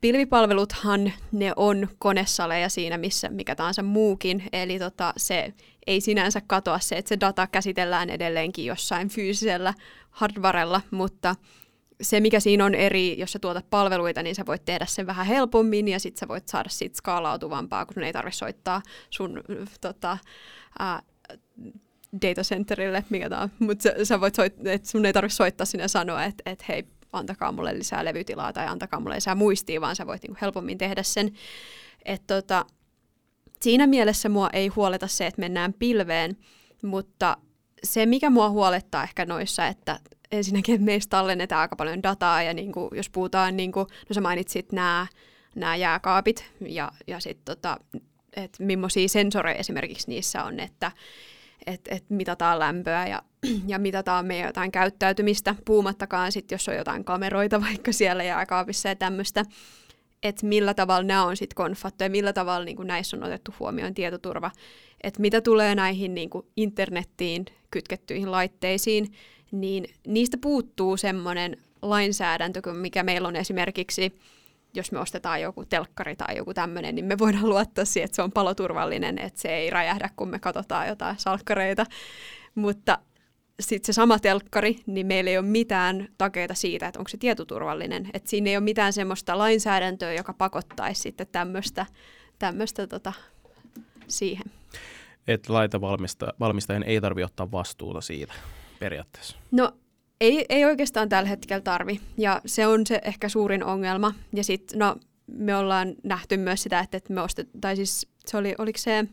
pilvipalveluthan 0.00 1.12
ne 1.32 1.52
on 1.56 1.88
konesaleja 1.98 2.68
siinä, 2.68 2.98
missä 2.98 3.28
mikä 3.28 3.54
tahansa 3.54 3.82
muukin, 3.82 4.44
eli 4.52 4.78
tota, 4.78 5.12
se 5.16 5.52
ei 5.86 6.00
sinänsä 6.00 6.40
katoa 6.46 6.78
se, 6.78 6.96
että 6.96 7.08
se 7.08 7.20
data 7.20 7.46
käsitellään 7.46 8.10
edelleenkin 8.10 8.66
jossain 8.66 9.08
fyysisellä 9.08 9.74
hardwarella, 10.10 10.80
mutta 10.90 11.36
se, 12.02 12.20
mikä 12.20 12.40
siinä 12.40 12.64
on 12.64 12.74
eri, 12.74 13.18
jos 13.18 13.32
sä 13.32 13.38
tuotat 13.38 13.70
palveluita, 13.70 14.22
niin 14.22 14.34
sä 14.34 14.46
voit 14.46 14.64
tehdä 14.64 14.86
sen 14.86 15.06
vähän 15.06 15.26
helpommin 15.26 15.88
ja 15.88 16.00
sitten 16.00 16.20
sä 16.20 16.28
voit 16.28 16.48
saada 16.48 16.68
siitä 16.68 16.96
skaalautuvampaa, 16.96 17.86
kun 17.86 17.94
sun 17.94 18.02
ei 18.02 18.12
tarvitse 18.12 18.38
soittaa 18.38 18.82
sun 19.10 19.42
tota, 19.80 20.18
ää, 20.78 21.02
data 22.22 22.42
centerille, 22.42 23.04
mikä 23.10 23.28
tämä 23.28 23.42
on, 23.42 23.50
mutta 23.58 23.82
sä, 23.82 24.04
sä 24.04 24.20
voit 24.20 24.34
soit, 24.34 24.66
että 24.66 24.88
sun 24.88 25.06
ei 25.06 25.12
tarvitse 25.12 25.36
soittaa 25.36 25.66
sinne 25.66 25.84
ja 25.84 25.88
sanoa, 25.88 26.24
että, 26.24 26.42
että 26.46 26.64
hei, 26.68 26.84
antakaa 27.12 27.52
mulle 27.52 27.78
lisää 27.78 28.04
levytilaa 28.04 28.52
tai 28.52 28.66
antakaa 28.66 29.00
mulle 29.00 29.14
lisää 29.14 29.34
muistia, 29.34 29.80
vaan 29.80 29.96
sä 29.96 30.06
voit 30.06 30.22
niin 30.22 30.30
kuin 30.30 30.40
helpommin 30.40 30.78
tehdä 30.78 31.02
sen. 31.02 31.32
Et 32.04 32.22
tota, 32.26 32.66
siinä 33.62 33.86
mielessä 33.86 34.28
mua 34.28 34.50
ei 34.52 34.68
huoleta 34.68 35.06
se, 35.06 35.26
että 35.26 35.40
mennään 35.40 35.72
pilveen, 35.72 36.36
mutta 36.82 37.36
se, 37.84 38.06
mikä 38.06 38.30
mua 38.30 38.50
huolettaa 38.50 39.02
ehkä 39.02 39.24
noissa, 39.24 39.66
että 39.66 40.00
ensinnäkin, 40.32 40.74
että 40.74 40.84
meistä 40.84 41.10
tallennetaan 41.10 41.60
aika 41.60 41.76
paljon 41.76 42.02
dataa, 42.02 42.42
ja 42.42 42.54
niin 42.54 42.72
kuin, 42.72 42.88
jos 42.92 43.10
puhutaan, 43.10 43.56
niin 43.56 43.72
kuin, 43.72 43.86
no 44.08 44.14
sä 44.14 44.20
mainitsit 44.20 44.72
nämä, 44.72 45.06
nämä 45.54 45.76
jääkaapit, 45.76 46.44
ja, 46.60 46.92
ja 47.06 47.20
sitten 47.20 47.56
tota, 47.56 47.76
että 48.36 48.64
millaisia 48.64 49.08
sensoreja 49.08 49.58
esimerkiksi 49.58 50.08
niissä 50.08 50.44
on, 50.44 50.60
että 50.60 50.92
et, 51.66 51.80
et 51.90 52.04
mitataan 52.10 52.58
lämpöä 52.58 53.06
ja, 53.06 53.22
ja 53.66 53.78
mitataan 53.78 54.26
meidän 54.26 54.46
jotain 54.46 54.72
käyttäytymistä, 54.72 55.54
puumattakaan 55.64 56.32
sitten, 56.32 56.54
jos 56.54 56.68
on 56.68 56.76
jotain 56.76 57.04
kameroita 57.04 57.60
vaikka 57.60 57.92
siellä 57.92 58.24
jääkaapissa 58.24 58.88
ja 58.88 58.96
tämmöistä, 58.96 59.44
että 60.22 60.46
millä 60.46 60.74
tavalla 60.74 61.02
nämä 61.02 61.24
on 61.24 61.36
sitten 61.36 61.56
konfattu 61.56 62.04
ja 62.04 62.10
millä 62.10 62.32
tavalla 62.32 62.64
niin 62.64 62.76
näissä 62.86 63.16
on 63.16 63.24
otettu 63.24 63.54
huomioon 63.60 63.94
tietoturva. 63.94 64.50
Että 65.02 65.20
mitä 65.20 65.40
tulee 65.40 65.74
näihin 65.74 66.14
niin 66.14 66.30
kuin 66.30 66.46
internettiin 66.56 67.44
kytkettyihin 67.70 68.30
laitteisiin, 68.30 69.12
niin 69.50 69.84
niistä 70.06 70.38
puuttuu 70.40 70.96
semmoinen 70.96 71.56
lainsäädäntö, 71.82 72.60
mikä 72.72 73.02
meillä 73.02 73.28
on 73.28 73.36
esimerkiksi, 73.36 74.18
jos 74.74 74.92
me 74.92 74.98
ostetaan 74.98 75.42
joku 75.42 75.64
telkkari 75.64 76.16
tai 76.16 76.36
joku 76.36 76.54
tämmöinen, 76.54 76.94
niin 76.94 77.04
me 77.04 77.18
voidaan 77.18 77.48
luottaa 77.48 77.84
siihen, 77.84 78.04
että 78.04 78.16
se 78.16 78.22
on 78.22 78.32
paloturvallinen, 78.32 79.18
että 79.18 79.40
se 79.40 79.48
ei 79.48 79.70
räjähdä, 79.70 80.10
kun 80.16 80.28
me 80.28 80.38
katsotaan 80.38 80.88
jotain 80.88 81.18
salkkareita. 81.18 81.86
Mutta 82.54 82.98
sitten 83.62 83.86
se 83.86 83.92
sama 83.92 84.18
telkkari, 84.18 84.76
niin 84.86 85.06
meillä 85.06 85.30
ei 85.30 85.38
ole 85.38 85.46
mitään 85.46 86.08
takeita 86.18 86.54
siitä, 86.54 86.86
että 86.86 87.00
onko 87.00 87.08
se 87.08 87.16
tietoturvallinen. 87.16 88.10
Että 88.14 88.30
siinä 88.30 88.50
ei 88.50 88.56
ole 88.56 88.64
mitään 88.64 88.92
semmoista 88.92 89.38
lainsäädäntöä, 89.38 90.12
joka 90.12 90.32
pakottaisi 90.32 91.02
sitten 91.02 91.26
tämmöistä, 91.32 91.86
tämmöistä 92.38 92.86
tota, 92.86 93.12
siihen. 94.08 94.46
Että 95.28 95.52
laitevalmistajan 95.52 96.82
ei 96.82 97.00
tarvitse 97.00 97.24
ottaa 97.24 97.50
vastuuta 97.50 98.00
siitä 98.00 98.34
periaatteessa? 98.78 99.36
No 99.50 99.72
ei, 100.20 100.46
ei 100.48 100.64
oikeastaan 100.64 101.08
tällä 101.08 101.28
hetkellä 101.28 101.60
tarvi, 101.60 102.00
ja 102.16 102.40
se 102.46 102.66
on 102.66 102.86
se 102.86 103.00
ehkä 103.04 103.28
suurin 103.28 103.64
ongelma. 103.64 104.14
Ja 104.32 104.44
sitten, 104.44 104.78
no, 104.78 104.96
me 105.26 105.56
ollaan 105.56 105.94
nähty 106.04 106.36
myös 106.36 106.62
sitä, 106.62 106.80
että, 106.80 106.96
että 106.96 107.12
me 107.12 107.20
ostet, 107.20 107.48
tai 107.60 107.76
siis 107.76 108.08
se 108.26 108.36
oli, 108.36 108.54
oliko 108.58 108.78
se, 108.78 109.04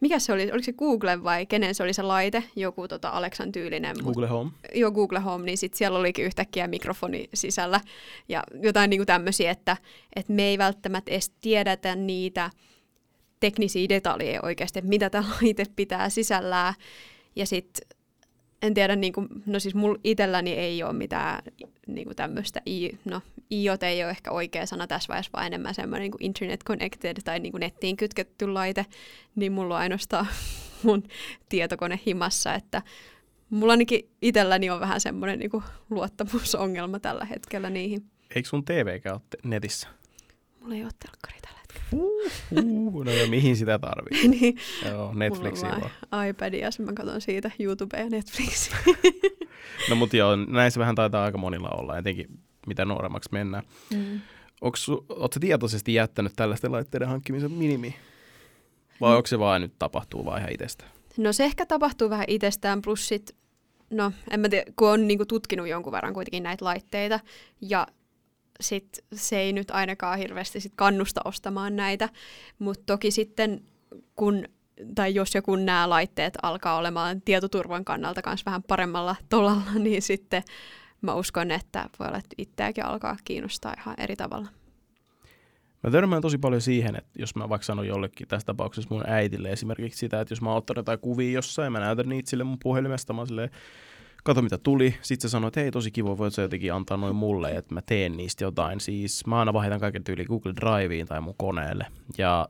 mikä 0.00 0.18
se 0.18 0.32
oli, 0.32 0.42
oliko 0.42 0.64
se 0.64 0.72
Google 0.72 1.22
vai 1.22 1.46
kenen 1.46 1.74
se 1.74 1.82
oli 1.82 1.92
se 1.92 2.02
laite, 2.02 2.44
joku 2.56 2.88
tota 2.88 3.08
Alexan 3.08 3.52
tyylinen. 3.52 3.96
Google 4.04 4.26
Home. 4.26 4.50
Joo, 4.74 4.90
Google 4.90 5.20
Home, 5.20 5.44
niin 5.44 5.58
sitten 5.58 5.78
siellä 5.78 5.98
olikin 5.98 6.24
yhtäkkiä 6.24 6.66
mikrofoni 6.66 7.28
sisällä 7.34 7.80
ja 8.28 8.44
jotain 8.62 8.90
niinku 8.90 9.06
tämmöisiä, 9.06 9.50
että, 9.50 9.76
että 10.16 10.32
me 10.32 10.42
ei 10.42 10.58
välttämättä 10.58 11.10
edes 11.10 11.30
tiedetä 11.40 11.96
niitä 11.96 12.50
teknisiä 13.40 13.88
detaljeja 13.88 14.40
oikeasti, 14.42 14.78
että 14.78 14.88
mitä 14.88 15.10
tämä 15.10 15.28
laite 15.42 15.64
pitää 15.76 16.08
sisällään. 16.08 16.74
Ja 17.36 17.46
sitten 17.46 17.95
en 18.62 18.74
tiedä, 18.74 18.96
niin 18.96 19.12
kuin, 19.12 19.28
no 19.46 19.60
siis 19.60 19.74
mulla 19.74 19.98
itselläni 20.04 20.52
ei 20.52 20.82
ole 20.82 20.92
mitään 20.92 21.42
niin 21.86 22.04
kuin 22.04 22.16
tämmöistä, 22.16 22.62
no 23.04 23.22
IoT 23.52 23.82
ei 23.82 24.02
ole 24.02 24.10
ehkä 24.10 24.30
oikea 24.30 24.66
sana 24.66 24.86
tässä 24.86 25.08
vaiheessa, 25.08 25.30
vaan 25.32 25.46
enemmän 25.46 25.74
semmoinen 25.74 26.02
niin 26.02 26.12
kuin 26.12 26.24
internet 26.24 26.64
connected 26.64 27.16
tai 27.24 27.40
niin 27.40 27.52
kuin 27.52 27.60
nettiin 27.60 27.96
kytketty 27.96 28.48
laite, 28.48 28.86
niin 29.36 29.52
mulla 29.52 29.74
on 29.74 29.80
ainoastaan 29.80 30.26
mun 30.82 31.02
tietokone 31.48 32.00
himassa, 32.06 32.54
että 32.54 32.82
mulla 33.50 33.72
ainakin 33.72 34.08
itselläni 34.22 34.70
on 34.70 34.80
vähän 34.80 35.00
semmoinen 35.00 35.38
niin 35.38 35.50
kuin 35.50 35.64
luottamusongelma 35.90 36.98
tällä 36.98 37.24
hetkellä 37.24 37.70
niihin. 37.70 38.04
Eikö 38.34 38.48
sun 38.48 38.64
TV 38.64 39.00
ole 39.12 39.20
netissä? 39.44 39.88
Mulla 40.60 40.74
ei 40.74 40.82
ole 40.82 40.92
telkkari 40.98 41.38
tällä 41.42 41.55
Uh, 41.92 43.04
no 43.04 43.10
ja 43.10 43.26
mihin 43.28 43.56
sitä 43.56 43.78
tarvii? 43.78 44.28
niin. 44.38 44.56
Joo, 44.88 45.14
Netflixia 45.14 45.80
vaan. 45.80 46.28
iPadia, 46.28 46.68
mä 46.78 46.92
katson 46.92 47.20
siitä 47.20 47.50
YouTubea 47.58 48.00
ja 48.00 48.10
Netflixiä. 48.10 48.76
no 49.90 49.96
mutta 49.96 50.16
joo, 50.16 50.36
näissä 50.36 50.80
vähän 50.80 50.94
taitaa 50.94 51.24
aika 51.24 51.38
monilla 51.38 51.68
olla, 51.68 51.98
etenkin 51.98 52.26
mitä 52.66 52.84
nuoremmaksi 52.84 53.28
mennään. 53.32 53.64
Mm. 53.94 54.20
Oletko 54.60 55.40
tietoisesti 55.40 55.94
jättänyt 55.94 56.32
tällaisten 56.36 56.72
laitteiden 56.72 57.08
hankkimisen 57.08 57.52
minimi? 57.52 57.94
Vai 59.00 59.10
mm. 59.10 59.16
onko 59.16 59.26
se 59.26 59.38
vaan 59.38 59.60
nyt 59.60 59.72
tapahtuu 59.78 60.24
vaan 60.24 60.38
ihan 60.38 60.52
itsestään? 60.52 60.90
No 61.16 61.32
se 61.32 61.44
ehkä 61.44 61.66
tapahtuu 61.66 62.10
vähän 62.10 62.24
itsestään, 62.28 62.82
plus 62.82 63.08
sit, 63.08 63.36
no 63.90 64.12
en 64.30 64.40
mä 64.40 64.48
tiedä, 64.48 64.72
kun 64.76 64.90
on 64.90 65.08
niinku 65.08 65.26
tutkinut 65.26 65.68
jonkun 65.68 65.92
verran 65.92 66.14
kuitenkin 66.14 66.42
näitä 66.42 66.64
laitteita, 66.64 67.20
ja 67.60 67.86
sit 68.60 69.04
se 69.14 69.38
ei 69.38 69.52
nyt 69.52 69.70
ainakaan 69.70 70.18
hirveästi 70.18 70.60
sit 70.60 70.72
kannusta 70.76 71.20
ostamaan 71.24 71.76
näitä, 71.76 72.08
mutta 72.58 72.82
toki 72.86 73.10
sitten 73.10 73.60
kun 74.16 74.44
tai 74.94 75.14
jos 75.14 75.34
ja 75.34 75.42
kun 75.42 75.66
nämä 75.66 75.90
laitteet 75.90 76.34
alkaa 76.42 76.76
olemaan 76.76 77.22
tietoturvan 77.22 77.84
kannalta 77.84 78.20
myös 78.26 78.46
vähän 78.46 78.62
paremmalla 78.62 79.16
tolalla, 79.28 79.74
niin 79.84 80.02
sitten 80.02 80.42
mä 81.02 81.14
uskon, 81.14 81.50
että 81.50 81.90
voi 81.98 82.08
olla, 82.08 82.18
että 82.18 82.34
itseäkin 82.38 82.84
alkaa 82.84 83.16
kiinnostaa 83.24 83.74
ihan 83.78 83.94
eri 83.98 84.16
tavalla. 84.16 84.48
Mä 85.82 85.90
törmään 85.90 86.22
tosi 86.22 86.38
paljon 86.38 86.60
siihen, 86.60 86.96
että 86.96 87.10
jos 87.18 87.34
mä 87.34 87.48
vaikka 87.48 87.64
sanon 87.64 87.86
jollekin 87.86 88.28
tässä 88.28 88.46
tapauksessa 88.46 88.94
mun 88.94 89.04
äitille 89.06 89.52
esimerkiksi 89.52 89.98
sitä, 89.98 90.20
että 90.20 90.32
jos 90.32 90.42
mä 90.42 90.48
oon 90.48 90.58
ottanut 90.58 90.76
jotain 90.76 90.98
kuvia 90.98 91.32
jossain 91.32 91.72
mä 91.72 91.80
näytän 91.80 92.08
niitä 92.08 92.30
sille 92.30 92.44
mun 92.44 92.58
puhelimesta, 92.62 93.12
mä 93.12 93.26
silleen, 93.26 93.50
kato 94.26 94.42
mitä 94.42 94.58
tuli. 94.58 94.94
Sitten 95.02 95.28
se 95.28 95.32
sanoi, 95.32 95.48
että 95.48 95.60
hei 95.60 95.70
tosi 95.70 95.90
kiva, 95.90 96.18
voit 96.18 96.34
sä 96.34 96.42
jotenkin 96.42 96.72
antaa 96.72 96.96
noin 96.96 97.16
mulle, 97.16 97.50
että 97.50 97.74
mä 97.74 97.82
teen 97.82 98.16
niistä 98.16 98.44
jotain. 98.44 98.80
Siis 98.80 99.26
mä 99.26 99.38
aina 99.38 99.52
vaihdan 99.52 99.80
kaiken 99.80 100.04
tyyli 100.04 100.24
Google 100.24 100.52
Driveen 100.56 101.06
tai 101.06 101.20
mun 101.20 101.34
koneelle. 101.36 101.86
Ja 102.18 102.48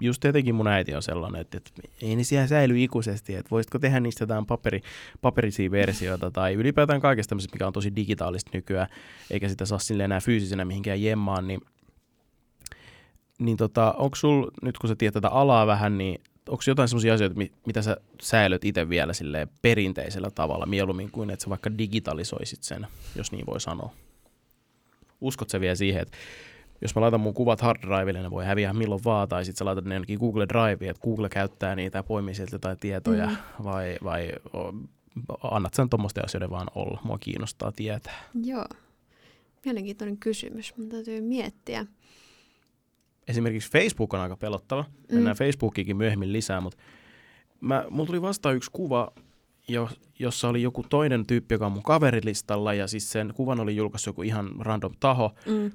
just 0.00 0.20
tietenkin 0.20 0.54
mun 0.54 0.66
äiti 0.66 0.94
on 0.94 1.02
sellainen, 1.02 1.40
että, 1.40 1.56
että 1.56 1.70
ei 2.02 2.16
ne 2.16 2.24
siellä 2.24 2.46
säily 2.46 2.82
ikuisesti, 2.82 3.34
että 3.34 3.50
voisitko 3.50 3.78
tehdä 3.78 4.00
niistä 4.00 4.22
jotain 4.22 4.46
paperi, 4.46 4.80
paperisia 5.20 5.70
versioita 5.70 6.30
tai 6.30 6.54
ylipäätään 6.54 7.00
kaikesta 7.00 7.28
tämmöisestä, 7.28 7.54
mikä 7.54 7.66
on 7.66 7.72
tosi 7.72 7.96
digitaalista 7.96 8.50
nykyään, 8.54 8.88
eikä 9.30 9.48
sitä 9.48 9.66
saa 9.66 9.78
sille 9.78 10.04
enää 10.04 10.20
fyysisenä 10.20 10.64
mihinkään 10.64 11.02
jemmaan, 11.02 11.48
niin, 11.48 11.60
niin 13.38 13.56
tota, 13.56 13.92
onko 13.92 14.16
sul, 14.16 14.50
nyt 14.62 14.78
kun 14.78 14.88
sä 14.88 14.96
tiedät 14.96 15.14
tätä 15.14 15.28
alaa 15.28 15.66
vähän, 15.66 15.98
niin 15.98 16.20
onko 16.48 16.62
jotain 16.66 16.88
sellaisia 16.88 17.14
asioita, 17.14 17.40
mitä 17.66 17.82
sä 17.82 17.96
säilöt 18.22 18.64
itse 18.64 18.88
vielä 18.88 19.12
sille 19.12 19.48
perinteisellä 19.62 20.30
tavalla 20.30 20.66
mieluummin 20.66 21.10
kuin 21.10 21.30
että 21.30 21.42
sä 21.42 21.50
vaikka 21.50 21.78
digitalisoisit 21.78 22.62
sen, 22.62 22.86
jos 23.16 23.32
niin 23.32 23.46
voi 23.46 23.60
sanoa? 23.60 23.92
Uskot 25.20 25.50
sä 25.50 25.60
vielä 25.60 25.74
siihen, 25.74 26.02
että 26.02 26.16
jos 26.80 26.94
mä 26.94 27.00
laitan 27.00 27.20
mun 27.20 27.34
kuvat 27.34 27.60
hard 27.60 27.82
drivelle, 27.82 28.22
ne 28.22 28.30
voi 28.30 28.44
häviä 28.44 28.72
milloin 28.72 29.04
vaan, 29.04 29.28
tai 29.28 29.44
sitten 29.44 29.58
sä 29.58 29.64
laitat 29.64 29.84
ne 29.84 29.94
jonnekin 29.94 30.18
Google 30.18 30.46
Driveen, 30.48 30.90
että 30.90 31.02
Google 31.02 31.28
käyttää 31.28 31.76
niitä 31.76 31.98
ja 31.98 32.02
poimii 32.02 32.34
sieltä 32.34 32.54
jotain 32.54 32.78
tietoja, 32.78 33.26
mm. 33.26 33.64
vai, 33.64 33.96
vai 34.04 34.32
annat 35.42 35.74
sen 35.74 35.88
tuommoisten 35.88 36.24
asioiden 36.24 36.50
vaan 36.50 36.68
olla? 36.74 37.00
Mua 37.04 37.18
kiinnostaa 37.18 37.72
tietää. 37.72 38.24
Joo. 38.44 38.66
Mielenkiintoinen 39.64 40.16
kysymys. 40.16 40.76
Mun 40.76 40.88
täytyy 40.88 41.20
miettiä 41.20 41.86
esimerkiksi 43.28 43.70
Facebook 43.70 44.14
on 44.14 44.20
aika 44.20 44.36
pelottava. 44.36 44.82
Mm. 44.82 45.14
Mennään 45.14 45.36
Facebookikin 45.36 45.96
myöhemmin 45.96 46.32
lisää, 46.32 46.60
mutta 46.60 46.78
mä, 47.60 47.84
mulla 47.90 48.06
tuli 48.06 48.22
vasta 48.22 48.52
yksi 48.52 48.70
kuva, 48.72 49.12
jo, 49.68 49.88
jossa 50.18 50.48
oli 50.48 50.62
joku 50.62 50.84
toinen 50.88 51.26
tyyppi, 51.26 51.54
joka 51.54 51.66
on 51.66 51.72
mun 51.72 51.82
kaverilistalla, 51.82 52.74
ja 52.74 52.86
siis 52.86 53.12
sen 53.12 53.32
kuvan 53.36 53.60
oli 53.60 53.76
julkaissut 53.76 54.12
joku 54.12 54.22
ihan 54.22 54.50
random 54.58 54.92
taho. 55.00 55.32
Mm. 55.46 55.70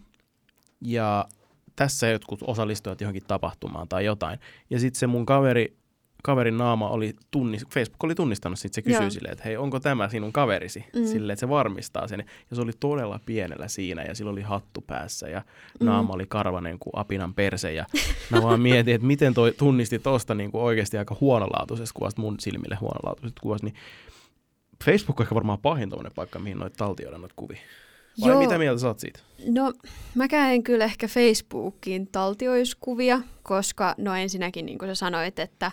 Ja 0.82 1.28
tässä 1.76 2.08
jotkut 2.08 2.40
osallistujat 2.48 3.02
johonkin 3.02 3.24
tapahtumaan 3.28 3.88
tai 3.88 4.06
jotain. 4.06 4.40
Ja 4.70 4.80
sitten 4.80 5.00
se 5.00 5.08
mun 5.08 5.26
kaveri 5.26 5.77
kaverin 6.24 6.58
naama 6.58 6.90
oli 6.90 7.14
tunnis, 7.32 7.66
Facebook 7.74 8.04
oli 8.04 8.16
tunnistanut, 8.16 8.60
sitten 8.60 8.84
se 8.84 8.90
kysyi 8.90 9.12
silleen, 9.12 9.32
että 9.32 9.44
hei, 9.46 9.58
onko 9.58 9.80
tämä 9.80 10.10
sinun 10.10 10.34
kaverisi? 10.34 10.86
Mm. 10.96 11.06
Silleen, 11.06 11.34
että 11.34 11.40
se 11.40 11.50
varmistaa 11.50 12.08
sen. 12.08 12.24
Ja 12.50 12.56
se 12.56 12.62
oli 12.62 12.72
todella 12.80 13.20
pienellä 13.26 13.68
siinä 13.68 14.04
ja 14.04 14.16
sillä 14.16 14.32
oli 14.32 14.42
hattu 14.42 14.82
päässä 14.82 15.30
ja 15.30 15.42
mm. 15.80 15.86
naama 15.86 16.14
oli 16.14 16.26
karvanen 16.30 16.80
kuin 16.80 16.92
apinan 16.96 17.34
perse. 17.34 17.74
Ja 17.74 17.86
mä 18.32 18.42
vaan 18.42 18.62
mietin, 18.62 18.96
että 18.96 19.08
miten 19.08 19.34
toi 19.34 19.54
tunnisti 19.58 20.00
tuosta 20.00 20.36
niin 20.36 20.52
kuin 20.52 20.62
oikeasti 20.62 20.98
aika 20.98 21.18
huonolaatuisesta 21.22 21.94
kuvasta, 21.98 22.22
mun 22.22 22.40
silmille 22.40 22.76
huonolaatuisesta 22.76 23.42
kuvasta, 23.42 23.68
niin 23.68 23.76
Facebook 24.86 25.20
on 25.20 25.24
ehkä 25.24 25.36
varmaan 25.36 25.60
pahin 25.60 25.90
paikka, 26.16 26.40
mihin 26.40 26.60
noit 26.60 26.74
taltioidaan 26.74 27.22
noita 27.22 27.36
kuvia. 27.36 27.60
Vai 28.22 28.30
Joo. 28.30 28.40
mitä 28.40 28.58
mieltä 28.58 28.82
sä 28.82 28.88
oot 28.88 29.00
siitä? 29.00 29.20
No, 29.48 29.74
mä 30.16 30.28
en 30.52 30.64
kyllä 30.64 30.86
ehkä 30.86 31.08
Facebookiin 31.08 32.08
taltioiskuvia, 32.12 33.22
koska 33.44 33.96
no 33.98 34.16
ensinnäkin, 34.16 34.66
niin 34.66 34.78
kuin 34.78 34.90
sä 34.90 34.96
sanoit, 34.96 35.40
että 35.40 35.72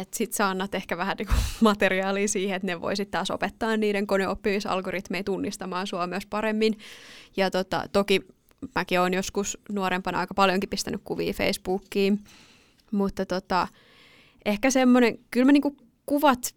että 0.00 0.16
sit 0.16 0.32
sä 0.32 0.48
annat 0.48 0.74
ehkä 0.74 0.96
vähän 0.96 1.16
niinku 1.16 1.32
materiaalia 1.60 2.28
siihen, 2.28 2.56
että 2.56 2.66
ne 2.66 2.80
voisit 2.80 3.10
taas 3.10 3.30
opettaa 3.30 3.76
niiden 3.76 4.06
koneoppimisalgoritmeja 4.06 5.24
tunnistamaan 5.24 5.86
sua 5.86 6.06
myös 6.06 6.26
paremmin. 6.26 6.78
Ja 7.36 7.50
tota, 7.50 7.84
toki 7.92 8.20
mäkin 8.74 9.00
olen 9.00 9.14
joskus 9.14 9.58
nuorempana 9.72 10.18
aika 10.18 10.34
paljonkin 10.34 10.70
pistänyt 10.70 11.00
kuvia 11.04 11.32
Facebookiin, 11.32 12.24
mutta 12.90 13.26
tota, 13.26 13.68
ehkä 14.44 14.70
semmoinen, 14.70 15.18
kyllä 15.30 15.46
mä 15.46 15.52
niinku 15.52 15.76
kuvat 16.06 16.54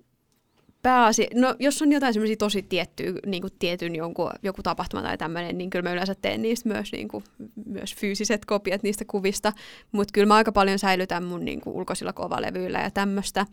pääasi, 0.82 1.28
no 1.36 1.56
jos 1.60 1.82
on 1.82 1.92
jotain 1.92 2.14
semmoisia 2.14 2.38
tosi 2.38 2.64
tiettyä, 2.64 3.14
niin 3.26 3.42
kuin 3.42 3.54
tietyn 3.60 3.96
jonkun, 3.96 4.32
joku 4.44 4.64
tapahtuma 4.64 5.04
tai 5.04 5.18
tämmöinen, 5.18 5.58
niin 5.58 5.70
kyllä 5.70 5.84
mä 5.84 5.94
yleensä 5.94 6.16
teen 6.16 6.42
niistä 6.42 6.70
myös, 6.70 6.92
niin 6.92 7.08
kuin, 7.08 7.24
myös 7.66 7.96
fyysiset 7.96 8.46
kopiat 8.46 8.84
niistä 8.84 9.06
kuvista, 9.08 9.54
mutta 9.92 10.12
kyllä 10.14 10.28
mä 10.28 10.36
aika 10.36 10.52
paljon 10.52 10.80
säilytän 10.80 11.24
mun 11.24 11.46
niin 11.46 11.62
kuin, 11.62 11.76
ulkoisilla 11.76 12.14
kovalevyillä 12.14 12.80
ja 12.80 12.92
tämmöistä, 12.92 13.46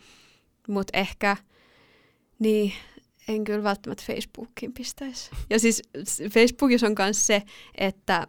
mutta 0.69 0.99
ehkä, 0.99 1.37
niin 2.39 2.73
en 3.29 3.45
kyllä 3.45 3.63
välttämättä 3.63 4.05
Facebookiin 4.07 4.73
pistäisi. 4.73 5.31
Ja 5.51 5.59
siis 5.59 5.83
Facebookissa 6.31 6.87
on 6.87 6.95
myös 6.99 7.27
se, 7.27 7.43
että 7.79 8.27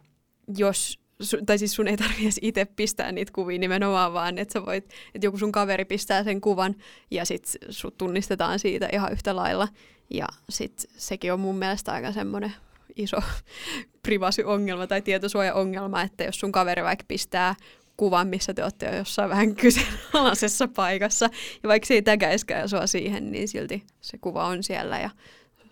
jos 0.56 1.00
tai 1.46 1.58
siis 1.58 1.74
sun 1.74 1.88
ei 1.88 1.96
tarvitse 1.96 2.40
itse 2.42 2.64
pistää 2.64 3.12
niitä 3.12 3.32
kuvia 3.34 3.58
nimenomaan, 3.58 4.12
vaan 4.12 4.38
että 4.38 4.52
sä 4.52 4.66
voit, 4.66 4.84
että 5.14 5.26
joku 5.26 5.38
sun 5.38 5.52
kaveri 5.52 5.84
pistää 5.84 6.24
sen 6.24 6.40
kuvan 6.40 6.74
ja 7.10 7.24
sit 7.24 7.56
sut 7.70 7.98
tunnistetaan 7.98 8.58
siitä 8.58 8.88
ihan 8.92 9.12
yhtä 9.12 9.36
lailla. 9.36 9.68
Ja 10.10 10.26
sit 10.48 10.86
sekin 10.96 11.32
on 11.32 11.40
mun 11.40 11.56
mielestä 11.56 11.92
aika 11.92 12.12
semmoinen 12.12 12.54
iso 12.96 13.16
privacy-ongelma 14.06 14.86
tai 14.86 15.02
tietosuoja-ongelma, 15.02 16.02
että 16.02 16.24
jos 16.24 16.40
sun 16.40 16.52
kaveri 16.52 16.82
vaikka 16.82 17.04
pistää 17.08 17.54
kuvan, 17.96 18.28
missä 18.28 18.54
te 18.54 18.62
olette 18.62 18.86
jo 18.86 18.96
jossain 18.96 19.30
vähän 19.30 19.54
kyseenalaisessa 19.62 20.68
paikassa, 20.68 21.28
ja 21.62 21.68
vaikka 21.68 21.86
se 21.86 21.94
ei 21.94 22.02
tägäiskään 22.02 22.68
sua 22.68 22.86
siihen, 22.86 23.32
niin 23.32 23.48
silti 23.48 23.84
se 24.00 24.18
kuva 24.18 24.46
on 24.46 24.62
siellä 24.62 24.98
ja 24.98 25.10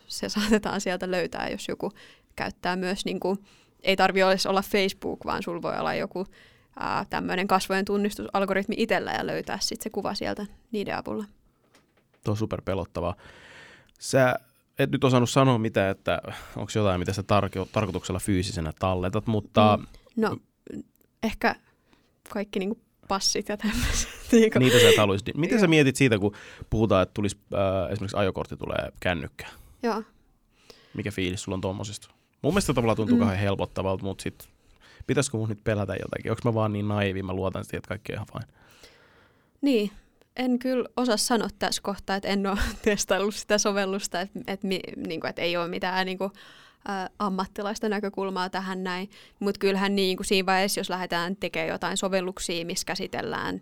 se 0.06 0.28
saatetaan 0.28 0.80
sieltä 0.80 1.10
löytää, 1.10 1.48
jos 1.48 1.68
joku 1.68 1.92
käyttää 2.36 2.76
myös 2.76 3.04
niin 3.04 3.20
kuin 3.20 3.38
ei 3.88 3.96
tarvi 3.96 4.22
olla 4.22 4.62
Facebook, 4.62 5.24
vaan 5.24 5.42
sulla 5.42 5.62
voi 5.62 5.78
olla 5.78 5.94
joku 5.94 6.26
tämmöinen 7.10 7.48
kasvojen 7.48 7.84
tunnistusalgoritmi 7.84 8.74
itsellä 8.78 9.12
ja 9.12 9.26
löytää 9.26 9.58
sitten 9.60 9.82
se 9.82 9.90
kuva 9.90 10.14
sieltä 10.14 10.46
niiden 10.72 10.96
avulla. 10.96 11.24
Tuo 12.24 12.32
on 12.32 12.36
super 12.36 12.62
pelottavaa. 12.62 13.14
Sä 14.00 14.34
et 14.78 14.90
nyt 14.90 15.04
osannut 15.04 15.30
sanoa 15.30 15.58
mitä, 15.58 15.90
että 15.90 16.22
onko 16.56 16.72
jotain, 16.74 17.00
mitä 17.00 17.12
sä 17.12 17.22
tarko- 17.22 17.68
tarkoituksella 17.72 18.20
fyysisenä 18.20 18.72
talletat, 18.78 19.26
mutta... 19.26 19.78
Mm. 19.80 19.86
No, 20.16 20.36
ehkä 21.22 21.54
kaikki 22.28 22.58
niinku 22.58 22.80
passit 23.08 23.48
ja 23.48 23.56
tämmöiset. 23.56 24.08
Niitä 24.58 24.80
sä 24.80 24.88
et 24.88 24.96
haluaisit. 24.96 25.36
Miten 25.36 25.60
sä 25.60 25.66
mietit 25.66 25.96
siitä, 25.96 26.18
kun 26.18 26.34
puhutaan, 26.70 27.02
että 27.02 27.14
tulisi 27.14 27.36
äh, 27.54 27.92
esimerkiksi 27.92 28.16
ajokortti 28.16 28.56
tulee 28.56 28.92
kännykkään? 29.00 29.52
Joo. 29.82 30.02
Mikä 30.94 31.10
fiilis 31.10 31.42
sulla 31.42 31.56
on 31.56 31.60
tuommoisesta? 31.60 32.17
Mun 32.42 32.52
mielestä 32.52 32.74
tavallaan 32.74 32.96
tuntuu 32.96 33.16
mm. 33.16 33.20
kauhean 33.20 33.40
helpottavalta, 33.40 34.04
mutta 34.04 34.22
sitten 34.22 34.48
pitäisikö 35.06 35.36
mun 35.36 35.48
nyt 35.48 35.64
pelätä 35.64 35.92
jotakin? 35.92 36.30
Onko 36.30 36.40
mä 36.44 36.54
vaan 36.54 36.72
niin 36.72 36.88
naivi, 36.88 37.22
mä 37.22 37.32
luotan 37.32 37.64
siihen, 37.64 37.78
että 37.78 37.88
kaikki 37.88 38.12
on 38.12 38.16
ihan 38.16 38.26
fine? 38.32 38.58
Niin, 39.60 39.90
en 40.36 40.58
kyllä 40.58 40.88
osaa 40.96 41.16
sanoa 41.16 41.48
tässä 41.58 41.82
kohtaa, 41.82 42.16
että 42.16 42.28
en 42.28 42.46
ole 42.46 42.58
testaillut 42.84 43.34
sitä 43.34 43.58
sovellusta, 43.58 44.20
että, 44.20 44.40
että, 44.46 44.66
niin 44.66 45.20
kuin, 45.20 45.28
että 45.28 45.42
ei 45.42 45.56
ole 45.56 45.68
mitään 45.68 46.06
niin 46.06 46.18
kuin, 46.18 46.30
ä, 46.88 47.10
ammattilaista 47.18 47.88
näkökulmaa 47.88 48.50
tähän 48.50 48.84
näin. 48.84 49.10
Mutta 49.40 49.58
kyllähän 49.58 49.96
niin 49.96 50.16
kuin 50.16 50.26
siinä 50.26 50.46
vaiheessa, 50.46 50.80
jos 50.80 50.90
lähdetään 50.90 51.36
tekemään 51.36 51.68
jotain 51.68 51.96
sovelluksia, 51.96 52.66
missä 52.66 52.84
käsitellään 52.84 53.60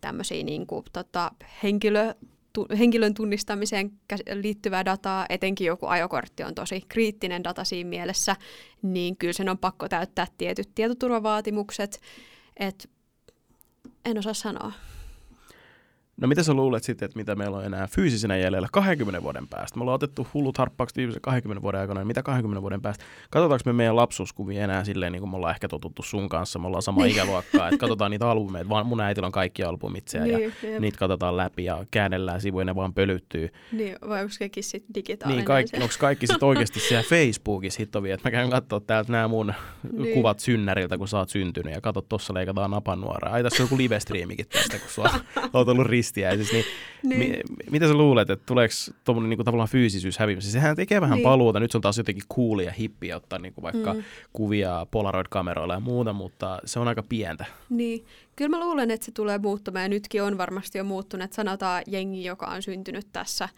tämmöisiä 0.00 0.42
niin 0.42 0.66
kuin, 0.66 0.84
tota, 0.92 1.32
henkilö, 1.62 2.14
tu, 2.52 2.66
henkilön 2.78 3.14
tunnistamiseen 3.14 3.90
liittyvää 4.32 4.84
dataa, 4.84 5.26
etenkin 5.28 5.66
joku 5.66 5.86
ajokortti 5.86 6.44
on 6.44 6.54
tosi 6.54 6.82
kriittinen 6.88 7.44
data 7.44 7.64
siinä 7.64 7.90
mielessä, 7.90 8.36
niin 8.82 9.16
kyllä 9.16 9.32
sen 9.32 9.48
on 9.48 9.58
pakko 9.58 9.88
täyttää 9.88 10.26
tietyt 10.38 10.70
tietoturvavaatimukset, 10.74 12.00
että 12.56 12.88
en 14.04 14.18
osaa 14.18 14.34
sanoa. 14.34 14.72
No 16.20 16.28
mitä 16.28 16.42
sä 16.42 16.54
luulet 16.54 16.84
sitten, 16.84 17.06
että 17.06 17.18
mitä 17.18 17.34
meillä 17.34 17.56
on 17.56 17.64
enää 17.64 17.86
fyysisenä 17.86 18.36
jäljellä 18.36 18.68
20 18.72 19.22
vuoden 19.22 19.48
päästä? 19.48 19.78
Me 19.78 19.82
ollaan 19.82 19.94
otettu 19.94 20.26
hullut 20.34 20.58
harppaukset 20.58 20.96
viimeisen 20.96 21.22
20 21.22 21.62
vuoden 21.62 21.80
aikana, 21.80 22.00
niin 22.00 22.06
mitä 22.06 22.22
20 22.22 22.62
vuoden 22.62 22.82
päästä? 22.82 23.04
Katsotaanko 23.30 23.62
me 23.66 23.72
meidän 23.72 23.96
lapsuuskuvia 23.96 24.64
enää 24.64 24.84
silleen, 24.84 25.12
niin 25.12 25.20
kuin 25.20 25.30
me 25.30 25.36
ollaan 25.36 25.54
ehkä 25.54 25.68
totuttu 25.68 26.02
sun 26.02 26.28
kanssa, 26.28 26.58
me 26.58 26.66
ollaan 26.66 26.82
sama 26.82 27.02
niin. 27.02 27.12
ikäluokkaa, 27.12 27.68
että 27.68 27.78
katsotaan 27.78 28.10
niitä 28.10 28.30
albumeita, 28.30 28.68
vaan 28.68 28.86
mun 28.86 29.00
äitillä 29.00 29.26
on 29.26 29.32
kaikki 29.32 29.62
albumit 29.62 30.08
siellä 30.08 30.26
niin, 30.26 30.54
ja 30.62 30.70
jep. 30.70 30.80
niitä 30.80 30.98
katsotaan 30.98 31.36
läpi 31.36 31.64
ja 31.64 31.84
käännellään 31.90 32.40
sivuja, 32.40 32.64
ne 32.64 32.74
vaan 32.74 32.94
pölyttyy. 32.94 33.48
Niin, 33.72 33.96
vai 34.08 34.22
onko 34.22 34.34
kaikki 34.38 34.62
sitten 34.62 34.94
digitaalinen? 34.94 35.38
Niin, 35.38 35.46
kaikki, 35.46 35.76
onko 35.76 35.94
kaikki 35.98 36.26
sitten 36.26 36.48
oikeasti 36.48 36.80
siellä 36.80 37.04
Facebookissa 37.14 37.78
hittovia, 37.78 38.14
että 38.14 38.28
mä 38.28 38.30
käyn 38.30 38.50
katsoa 38.50 38.80
täältä 38.80 39.12
nämä 39.12 39.28
mun 39.28 39.54
niin. 39.92 40.14
kuvat 40.14 40.40
synnäriltä, 40.40 40.98
kun 40.98 41.08
sä 41.08 41.18
oot 41.18 41.28
syntynyt 41.28 41.74
ja 41.74 41.80
katsot, 41.80 42.08
tossa 42.08 42.34
leikataan 42.34 42.70
napannuoraa. 42.70 43.32
Ai 43.32 43.42
tässä 43.42 43.62
on 43.62 43.64
joku 43.64 43.76
live-striimikin 43.76 44.46
tästä, 44.48 44.78
kun 44.78 44.88
sä 44.88 45.20
oot 45.52 45.68
ollut 45.68 45.86
ristiäisissä, 46.08 46.54
niin 46.54 46.64
niin. 47.02 47.30
Mi- 47.30 47.70
mitä 47.70 47.88
sä 47.88 47.94
luulet, 47.94 48.30
että 48.30 48.46
tuleeko 48.46 48.74
tuommoinen 49.04 49.30
niinku 49.30 49.44
tavallaan 49.44 49.68
fyysisyys 49.68 50.18
häviämässä? 50.18 50.50
Sehän 50.50 50.76
tekee 50.76 51.00
vähän 51.00 51.16
niin. 51.16 51.22
paluuta. 51.22 51.60
Nyt 51.60 51.70
se 51.70 51.78
on 51.78 51.82
taas 51.82 51.98
jotenkin 51.98 52.24
coolia 52.34 52.66
ja 52.66 52.72
hippiä 52.72 53.16
ottaa 53.16 53.38
niinku 53.38 53.62
vaikka 53.62 53.94
mm. 53.94 54.02
kuvia 54.32 54.86
Polaroid-kameroilla 54.90 55.74
ja 55.74 55.80
muuta, 55.80 56.12
mutta 56.12 56.60
se 56.64 56.80
on 56.80 56.88
aika 56.88 57.02
pientä. 57.02 57.44
Niin. 57.70 58.04
Kyllä 58.36 58.48
mä 58.48 58.60
luulen, 58.60 58.90
että 58.90 59.04
se 59.04 59.12
tulee 59.12 59.38
muuttumaan 59.38 59.82
ja 59.82 59.88
nytkin 59.88 60.22
on 60.22 60.38
varmasti 60.38 60.78
jo 60.78 60.84
muuttunut. 60.84 61.32
Sanotaan 61.32 61.82
jengi, 61.86 62.24
joka 62.24 62.46
on 62.46 62.62
syntynyt 62.62 63.06
tässä 63.12 63.48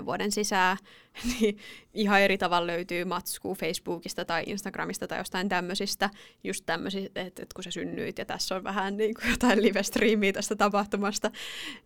5-10 0.00 0.04
vuoden 0.04 0.32
sisään, 0.32 0.76
niin 1.40 1.58
ihan 1.94 2.20
eri 2.20 2.38
tavalla 2.38 2.66
löytyy 2.66 3.04
matskua 3.04 3.54
Facebookista 3.54 4.24
tai 4.24 4.42
Instagramista 4.46 5.08
tai 5.08 5.18
jostain 5.18 5.48
tämmöisistä, 5.48 6.10
just 6.44 6.66
tämmöisistä, 6.66 7.20
että, 7.20 7.42
että 7.42 7.54
kun 7.54 7.64
sä 7.64 7.70
synnyit 7.70 8.18
ja 8.18 8.24
tässä 8.24 8.56
on 8.56 8.64
vähän 8.64 8.96
niin 8.96 9.14
kuin 9.14 9.30
jotain 9.30 9.62
live-striimiä 9.62 10.32
tästä 10.32 10.56
tapahtumasta 10.56 11.30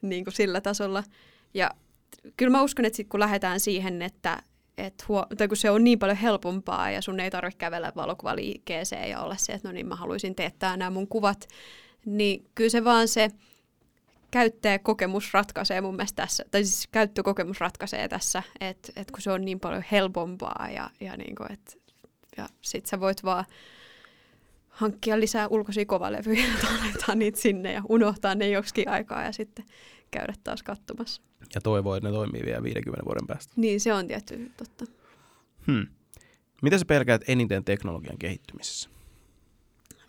niin 0.03 0.25
kuin 0.25 0.35
sillä 0.35 0.61
tasolla. 0.61 1.05
Ja 1.55 1.71
kyllä 2.37 2.53
mä 2.53 2.63
uskon, 2.63 2.85
että 2.85 2.97
sit 2.97 3.09
kun 3.09 3.21
lähdetään 3.21 3.61
siihen, 3.61 4.03
että 4.03 4.43
et 4.79 5.09
huo, 5.09 5.27
tai 5.37 5.49
kun 5.49 5.57
se 5.57 5.71
on 5.71 5.85
niin 5.85 5.99
paljon 5.99 6.17
helpompaa 6.17 6.91
ja 6.91 7.03
sun 7.03 7.21
ei 7.21 7.31
tarvitse 7.31 7.59
kävellä 7.59 7.93
valokuvaliikkeeseen 7.97 9.11
ja 9.11 9.21
olla 9.21 9.37
se, 9.37 9.53
että 9.53 9.69
no 9.69 9.73
niin 9.73 9.87
mä 9.87 9.97
haluaisin 9.97 10.35
teettää 10.35 10.77
nämä 10.77 10.91
mun 10.91 11.09
kuvat, 11.09 11.49
niin 12.07 12.47
kyllä 12.55 12.71
se 12.71 12.85
vaan 12.85 13.09
se 13.09 13.31
käyttäjäkokemus 14.33 15.35
ratkaisee 15.35 15.81
mun 15.81 15.97
mielestä 15.97 16.23
tässä, 16.23 16.45
tai 16.51 16.65
siis 16.65 16.89
käyttökokemus 16.93 17.61
ratkaisee 17.61 18.09
tässä, 18.09 18.43
että 18.61 18.93
et 18.97 19.11
kun 19.11 19.21
se 19.21 19.31
on 19.31 19.45
niin 19.45 19.61
paljon 19.61 19.85
helpompaa 19.93 20.69
ja, 20.75 20.91
ja, 21.01 21.17
niinku, 21.17 21.45
et, 21.51 21.81
ja 22.37 22.49
sit 22.61 22.87
sä 22.87 23.01
voit 23.01 23.25
vaan 23.25 23.45
hankkia 24.69 25.21
lisää 25.21 25.49
ulkoisia 25.49 25.87
kovalevyjä 25.87 26.45
ja 26.47 26.69
laittaa 26.83 27.15
niitä 27.15 27.41
sinne 27.41 27.73
ja 27.73 27.83
unohtaa 27.89 28.35
ne 28.35 28.49
joksikin 28.49 28.89
aikaa 28.89 29.23
ja 29.25 29.33
sitten 29.33 29.65
käydä 30.11 30.35
taas 30.45 30.63
katsomassa. 30.63 31.23
Ja 31.55 31.61
toivoo, 31.61 31.95
että 31.97 32.09
ne 32.09 32.15
toimii 32.15 32.43
vielä 32.45 32.63
50 32.63 33.05
vuoden 33.05 33.27
päästä. 33.27 33.53
Niin, 33.57 33.81
se 33.81 33.93
on 33.93 34.09
tietty 34.09 34.51
totta. 34.57 34.85
Hmm. 35.67 35.87
Mitä 36.63 36.79
sä 36.79 36.85
pelkäät 36.85 37.23
eniten 37.29 37.65
teknologian 37.65 38.19
kehittymisessä? 38.19 38.91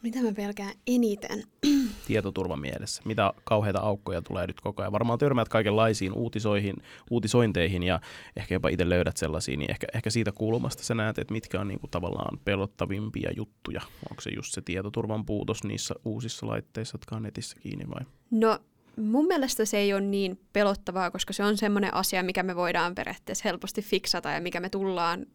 Mitä 0.03 0.21
mä 0.21 0.33
pelkään 0.33 0.73
eniten? 0.87 1.43
Tietoturvan 2.07 2.59
mielessä. 2.59 3.01
Mitä 3.05 3.33
kauheita 3.43 3.79
aukkoja 3.79 4.21
tulee 4.21 4.47
nyt 4.47 4.61
koko 4.61 4.81
ajan? 4.81 4.91
Varmaan 4.91 5.19
törmäät 5.19 5.49
kaikenlaisiin 5.49 6.13
uutisoihin, 6.13 6.75
uutisointeihin 7.11 7.83
ja 7.83 7.99
ehkä 8.35 8.55
jopa 8.55 8.69
itse 8.69 8.89
löydät 8.89 9.17
sellaisia, 9.17 9.57
niin 9.57 9.71
ehkä, 9.71 9.87
ehkä 9.93 10.09
siitä 10.09 10.31
kulmasta 10.31 10.83
sä 10.83 10.95
näet, 10.95 11.19
että 11.19 11.33
mitkä 11.33 11.59
on 11.59 11.67
niinku 11.67 11.87
tavallaan 11.87 12.39
pelottavimpia 12.45 13.31
juttuja. 13.35 13.81
Onko 14.09 14.21
se 14.21 14.29
just 14.35 14.53
se 14.53 14.61
tietoturvan 14.61 15.25
puutos 15.25 15.63
niissä 15.63 15.95
uusissa 16.05 16.47
laitteissa, 16.47 16.95
jotka 16.95 17.15
on 17.15 17.23
netissä 17.23 17.57
kiinni 17.59 17.89
vai? 17.89 18.05
No 18.31 18.59
mun 18.97 19.27
mielestä 19.27 19.65
se 19.65 19.77
ei 19.77 19.93
ole 19.93 20.01
niin 20.01 20.39
pelottavaa, 20.53 21.11
koska 21.11 21.33
se 21.33 21.43
on 21.43 21.57
semmoinen 21.57 21.93
asia, 21.93 22.23
mikä 22.23 22.43
me 22.43 22.55
voidaan 22.55 22.95
periaatteessa 22.95 23.49
helposti 23.49 23.81
fiksata 23.81 24.31
ja 24.31 24.41
mikä 24.41 24.59
me 24.59 24.69
tullaan 24.69 25.25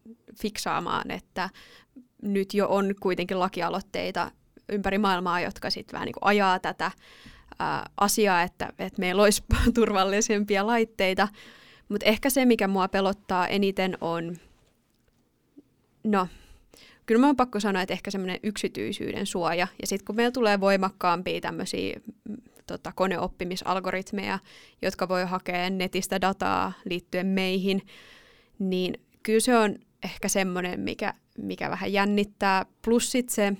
fiksaamaan, 0.41 1.11
että 1.11 1.49
nyt 2.21 2.53
jo 2.53 2.67
on 2.67 2.95
kuitenkin 2.99 3.39
lakialoitteita 3.39 4.31
ympäri 4.71 4.97
maailmaa, 4.97 5.41
jotka 5.41 5.69
sitten 5.69 5.93
vähän 5.93 6.05
niin 6.05 6.15
ajaa 6.21 6.59
tätä 6.59 6.91
ää, 7.59 7.89
asiaa, 7.97 8.41
että, 8.41 8.73
että 8.79 8.99
meillä 8.99 9.21
olisi 9.21 9.43
turvallisempia 9.73 10.67
laitteita. 10.67 11.27
Mutta 11.89 12.05
ehkä 12.05 12.29
se, 12.29 12.45
mikä 12.45 12.67
mua 12.67 12.87
pelottaa 12.87 13.47
eniten 13.47 13.97
on, 14.01 14.35
no, 16.03 16.27
kyllä 17.05 17.21
mä 17.21 17.27
oon 17.27 17.35
pakko 17.35 17.59
sanoa, 17.59 17.81
että 17.81 17.93
ehkä 17.93 18.11
semmoinen 18.11 18.39
yksityisyyden 18.43 19.25
suoja. 19.25 19.67
Ja 19.81 19.87
sitten 19.87 20.05
kun 20.05 20.15
meillä 20.15 20.31
tulee 20.31 20.59
voimakkaampia 20.59 21.41
tämmöisiä 21.41 21.99
mm, 22.29 22.35
tota, 22.67 22.91
koneoppimisalgoritmeja, 22.95 24.39
jotka 24.81 25.07
voi 25.09 25.25
hakea 25.25 25.69
netistä 25.69 26.21
dataa 26.21 26.71
liittyen 26.85 27.27
meihin, 27.27 27.81
niin 28.59 28.93
kyllä 29.23 29.39
se 29.39 29.57
on 29.57 29.75
ehkä 30.03 30.27
semmoinen, 30.27 30.79
mikä, 30.79 31.13
mikä 31.37 31.69
vähän 31.69 31.93
jännittää. 31.93 32.65
Plus 32.85 33.11
sitten 33.11 33.35
se, 33.35 33.53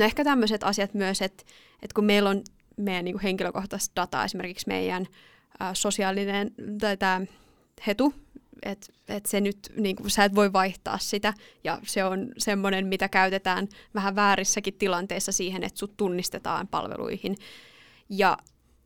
No 0.00 0.06
ehkä 0.06 0.24
tämmöiset 0.24 0.64
asiat 0.64 0.94
myös, 0.94 1.22
että, 1.22 1.44
että 1.82 1.94
kun 1.94 2.04
meillä 2.04 2.30
on 2.30 2.42
meidän 2.76 3.04
niin 3.04 3.14
kuin 3.14 3.22
henkilökohtaista 3.22 4.00
dataa, 4.00 4.24
esimerkiksi 4.24 4.68
meidän 4.68 5.06
ä, 5.62 5.74
sosiaalinen 5.74 6.50
tai 6.80 6.96
tämä 6.96 7.20
hetu, 7.86 8.14
että 8.62 8.86
et 9.08 9.26
se 9.26 9.40
nyt, 9.40 9.58
niin 9.76 9.96
kuin, 9.96 10.10
sä 10.10 10.24
et 10.24 10.34
voi 10.34 10.52
vaihtaa 10.52 10.98
sitä, 10.98 11.34
ja 11.64 11.78
se 11.82 12.04
on 12.04 12.28
semmoinen, 12.38 12.86
mitä 12.86 13.08
käytetään 13.08 13.68
vähän 13.94 14.16
väärissäkin 14.16 14.74
tilanteissa 14.74 15.32
siihen, 15.32 15.64
että 15.64 15.78
sut 15.78 15.96
tunnistetaan 15.96 16.68
palveluihin. 16.68 17.36
Ja 18.08 18.36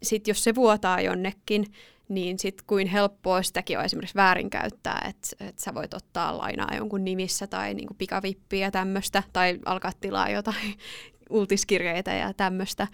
sitten 0.03 0.31
jos 0.33 0.45
se 0.45 0.55
vuotaa 0.55 1.01
jonnekin, 1.01 1.67
niin 2.09 2.39
sitten 2.39 2.67
kuin 2.67 2.87
helppoa 2.87 3.43
sitäkin 3.43 3.79
on 3.79 3.85
esimerkiksi 3.85 4.15
väärinkäyttää, 4.15 5.07
että 5.09 5.45
et 5.49 5.59
sä 5.59 5.75
voit 5.75 5.95
ottaa 5.95 6.39
lainaa 6.39 6.77
jonkun 6.77 7.05
nimissä 7.05 7.47
tai 7.47 7.75
niinku 7.75 7.95
pikavippiä 7.95 8.67
ja 8.67 8.71
tämmöistä, 8.71 9.23
tai 9.33 9.59
alkaa 9.65 9.93
tilaa 10.01 10.29
jotain 10.29 10.75
ultiskirjeitä 11.31 12.15
ja 12.15 12.35
tämmöistä. 12.35 12.87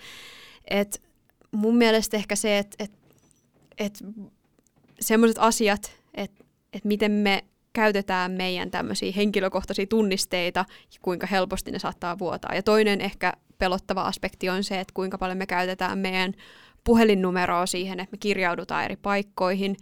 Mun 1.52 1.76
mielestä 1.76 2.16
ehkä 2.16 2.36
se, 2.36 2.58
että 2.58 2.76
et, 2.84 2.92
et 3.78 3.98
semmoiset 5.00 5.38
asiat, 5.38 5.92
että 6.14 6.44
et 6.72 6.84
miten 6.84 7.12
me 7.12 7.44
käytetään 7.72 8.32
meidän 8.32 8.70
tämmöisiä 8.70 9.12
henkilökohtaisia 9.16 9.86
tunnisteita 9.86 10.64
kuinka 11.02 11.26
helposti 11.26 11.70
ne 11.70 11.78
saattaa 11.78 12.18
vuotaa. 12.18 12.54
Ja 12.54 12.62
toinen 12.62 13.00
ehkä 13.00 13.32
pelottava 13.58 14.02
aspekti 14.02 14.48
on 14.48 14.64
se, 14.64 14.80
että 14.80 14.94
kuinka 14.94 15.18
paljon 15.18 15.38
me 15.38 15.46
käytetään 15.46 15.98
meidän 15.98 16.34
puhelinnumeroa 16.84 17.66
siihen, 17.66 18.00
että 18.00 18.12
me 18.12 18.18
kirjaudutaan 18.18 18.84
eri 18.84 18.96
paikkoihin. 18.96 19.76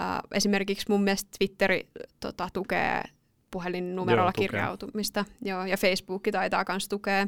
Äh, 0.00 0.18
esimerkiksi 0.34 0.86
mun 0.88 1.02
mielestä 1.02 1.30
Twitteri 1.38 1.88
tota, 2.20 2.48
tukee 2.52 3.02
puhelinnumerolla 3.50 4.32
Joo, 4.36 4.42
kirjautumista, 4.42 5.24
Joo, 5.42 5.64
ja 5.64 5.76
Facebook 5.76 6.22
taitaa 6.32 6.64
myös 6.68 6.88
tukea. 6.88 7.26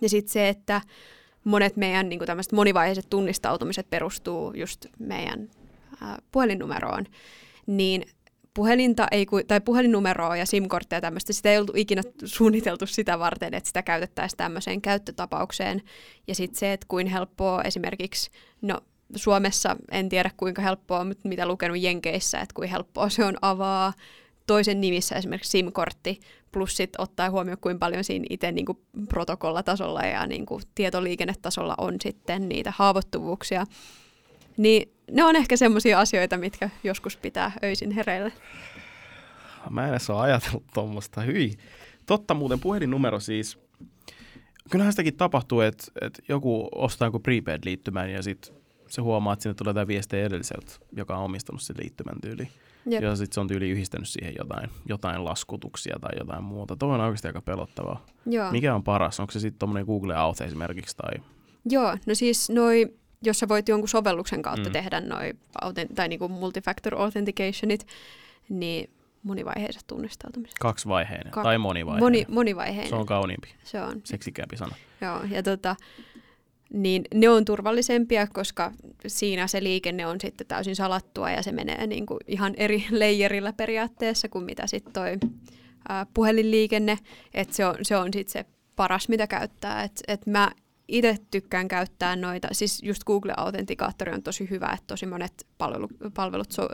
Ja 0.00 0.08
sitten 0.08 0.32
se, 0.32 0.48
että 0.48 0.80
monet 1.44 1.76
meidän 1.76 2.08
niin 2.08 2.20
tämmöiset 2.26 2.52
monivaiheiset 2.52 3.06
tunnistautumiset 3.10 3.90
perustuu 3.90 4.52
just 4.54 4.86
meidän 4.98 5.48
äh, 6.02 6.16
puhelinnumeroon, 6.32 7.04
niin 7.66 8.02
puhelinta 8.58 9.06
ei, 9.10 9.26
tai 9.46 9.60
puhelinnumeroa 9.60 10.36
ja 10.36 10.46
SIM-kortteja 10.46 10.96
ja 10.96 11.00
tämmöistä, 11.00 11.32
sitä 11.32 11.50
ei 11.50 11.58
oltu 11.58 11.72
ikinä 11.76 12.02
suunniteltu 12.24 12.86
sitä 12.86 13.18
varten, 13.18 13.54
että 13.54 13.66
sitä 13.66 13.82
käytettäisiin 13.82 14.36
tämmöiseen 14.36 14.82
käyttötapaukseen. 14.82 15.82
Ja 16.26 16.34
sitten 16.34 16.58
se, 16.58 16.72
että 16.72 16.86
kuin 16.88 17.06
helppoa 17.06 17.62
esimerkiksi, 17.62 18.30
no 18.62 18.80
Suomessa 19.16 19.76
en 19.90 20.08
tiedä 20.08 20.30
kuinka 20.36 20.62
helppoa, 20.62 21.04
mutta 21.04 21.28
mitä 21.28 21.46
lukenut 21.46 21.76
Jenkeissä, 21.80 22.40
että 22.40 22.54
kuin 22.54 22.68
helppoa 22.68 23.08
se 23.08 23.24
on 23.24 23.36
avaa 23.42 23.92
toisen 24.46 24.80
nimissä 24.80 25.16
esimerkiksi 25.16 25.50
SIM-kortti, 25.50 26.20
plus 26.52 26.76
sitten 26.76 27.00
ottaa 27.00 27.30
huomioon, 27.30 27.58
kuinka 27.60 27.78
paljon 27.78 28.04
siinä 28.04 28.26
itse 28.30 28.52
niin 28.52 28.66
protokollatasolla 29.08 30.02
ja 30.02 30.26
niin 30.26 30.46
kuin 30.46 30.62
tietoliikennetasolla 30.74 31.74
on 31.78 31.94
sitten 32.02 32.48
niitä 32.48 32.72
haavoittuvuuksia. 32.76 33.66
Niin 34.58 34.92
ne 35.10 35.24
on 35.24 35.36
ehkä 35.36 35.56
semmoisia 35.56 36.00
asioita, 36.00 36.36
mitkä 36.36 36.70
joskus 36.84 37.16
pitää 37.16 37.52
öisin 37.64 37.90
hereillä. 37.90 38.30
Mä 39.70 39.84
en 39.84 39.90
edes 39.90 40.10
ole 40.10 40.20
ajatellut 40.20 40.64
tuommoista. 40.74 41.20
Hyi. 41.20 41.54
Totta 42.06 42.34
muuten 42.34 42.60
puhelinnumero 42.60 43.20
siis. 43.20 43.58
Kyllähän 44.70 44.92
sitäkin 44.92 45.16
tapahtuu, 45.16 45.60
että, 45.60 45.84
että 46.00 46.22
joku 46.28 46.68
ostaa 46.74 47.08
joku 47.08 47.18
prepaid-liittymän 47.18 48.10
ja 48.12 48.22
sitten 48.22 48.54
se 48.88 49.00
huomaa, 49.00 49.32
että 49.32 49.42
sinne 49.42 49.54
tulee 49.54 49.70
jotain 49.70 49.88
viestejä 49.88 50.26
edelliseltä, 50.26 50.72
joka 50.96 51.16
on 51.16 51.24
omistanut 51.24 51.62
sen 51.62 51.76
liittymän 51.80 52.20
tyyli. 52.20 52.48
Jep. 52.86 53.02
Ja 53.02 53.16
sitten 53.16 53.34
se 53.34 53.40
on 53.40 53.48
tyyli 53.48 53.70
yhdistänyt 53.70 54.08
siihen 54.08 54.34
jotain, 54.38 54.70
jotain 54.88 55.24
laskutuksia 55.24 55.96
tai 56.00 56.10
jotain 56.18 56.44
muuta. 56.44 56.76
Tuo 56.76 56.88
on 56.88 57.00
oikeasti 57.00 57.26
aika 57.26 57.42
pelottavaa. 57.42 58.06
Joo. 58.26 58.52
Mikä 58.52 58.74
on 58.74 58.84
paras? 58.84 59.20
Onko 59.20 59.32
se 59.32 59.40
sitten 59.40 59.58
tuommoinen 59.58 59.86
Google 59.86 60.16
Auth 60.16 60.42
esimerkiksi? 60.42 60.96
Tai... 60.96 61.24
Joo, 61.70 61.96
no 62.06 62.14
siis 62.14 62.50
noi 62.50 62.94
jos 63.22 63.38
sä 63.38 63.48
voit 63.48 63.68
jonkun 63.68 63.88
sovelluksen 63.88 64.42
kautta 64.42 64.68
mm. 64.68 64.72
tehdä 64.72 65.00
noin 65.00 65.38
tai 65.94 66.08
niinku 66.08 66.28
multifactor 66.28 66.94
authenticationit, 66.94 67.86
niin 68.48 68.90
monivaiheiset 69.22 69.84
tunnistautumiset. 69.86 70.58
Kaksivaiheinen 70.58 71.32
Ka- 71.32 71.42
tai 71.42 71.58
monivaiheinen. 71.58 72.04
Moni, 72.04 72.26
monivaiheinen. 72.28 72.88
Se 72.88 72.94
on 72.94 73.06
kauniimpi. 73.06 73.48
Se 73.64 73.82
on. 73.82 74.00
Seksikäämpi 74.04 74.56
sana. 74.56 74.76
Joo, 75.00 75.20
ja 75.30 75.42
tota, 75.42 75.76
niin 76.72 77.04
ne 77.14 77.28
on 77.28 77.44
turvallisempia, 77.44 78.26
koska 78.26 78.72
siinä 79.06 79.46
se 79.46 79.62
liikenne 79.62 80.06
on 80.06 80.20
sitten 80.20 80.46
täysin 80.46 80.76
salattua 80.76 81.30
ja 81.30 81.42
se 81.42 81.52
menee 81.52 81.86
niin 81.86 82.06
kuin 82.06 82.18
ihan 82.26 82.54
eri 82.56 82.86
leijerillä 82.90 83.52
periaatteessa 83.52 84.28
kuin 84.28 84.44
mitä 84.44 84.66
sitten 84.66 84.92
toi 84.92 85.18
ää, 85.88 86.06
puhelinliikenne, 86.14 86.98
että 87.34 87.54
se 87.54 87.66
on, 87.66 87.74
se 87.82 87.96
on 87.96 88.12
sitten 88.12 88.32
se 88.32 88.50
paras, 88.76 89.08
mitä 89.08 89.26
käyttää. 89.26 89.82
Et, 89.82 90.02
et 90.08 90.26
mä 90.26 90.50
itse 90.88 91.16
tykkään 91.30 91.68
käyttää 91.68 92.16
noita, 92.16 92.48
siis 92.52 92.82
just 92.82 93.04
Google-autentikaattori 93.04 94.14
on 94.14 94.22
tosi 94.22 94.50
hyvä, 94.50 94.70
että 94.72 94.86
tosi 94.86 95.06
monet 95.06 95.46
palvelu, 95.58 95.88
palvelut 96.14 96.52
so, 96.52 96.68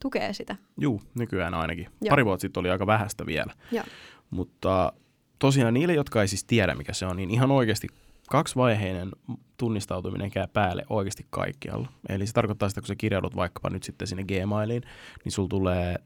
tukee 0.00 0.32
sitä. 0.32 0.56
Juu, 0.80 1.02
nykyään 1.14 1.54
ainakin. 1.54 1.84
Joo. 1.84 2.10
Pari 2.10 2.24
vuotta 2.24 2.40
sitten 2.40 2.60
oli 2.60 2.70
aika 2.70 2.86
vähäistä 2.86 3.26
vielä. 3.26 3.54
Joo. 3.72 3.84
Mutta 4.30 4.92
tosiaan 5.38 5.74
niille, 5.74 5.94
jotka 5.94 6.20
ei 6.22 6.28
siis 6.28 6.44
tiedä, 6.44 6.74
mikä 6.74 6.92
se 6.92 7.06
on, 7.06 7.16
niin 7.16 7.30
ihan 7.30 7.50
oikeasti 7.50 7.88
kaksivaiheinen 8.28 9.10
tunnistautuminen 9.56 10.30
käy 10.30 10.46
päälle 10.52 10.84
oikeasti 10.90 11.26
kaikkialla. 11.30 11.88
Eli 12.08 12.26
se 12.26 12.32
tarkoittaa 12.32 12.68
sitä, 12.68 12.80
kun 12.80 12.88
sä 12.88 12.96
kirjaudut 12.96 13.36
vaikkapa 13.36 13.70
nyt 13.70 13.82
sitten 13.82 14.08
sinne 14.08 14.24
Gmailiin, 14.24 14.82
niin 15.24 15.32
sulla 15.32 15.48
tulee 15.48 15.96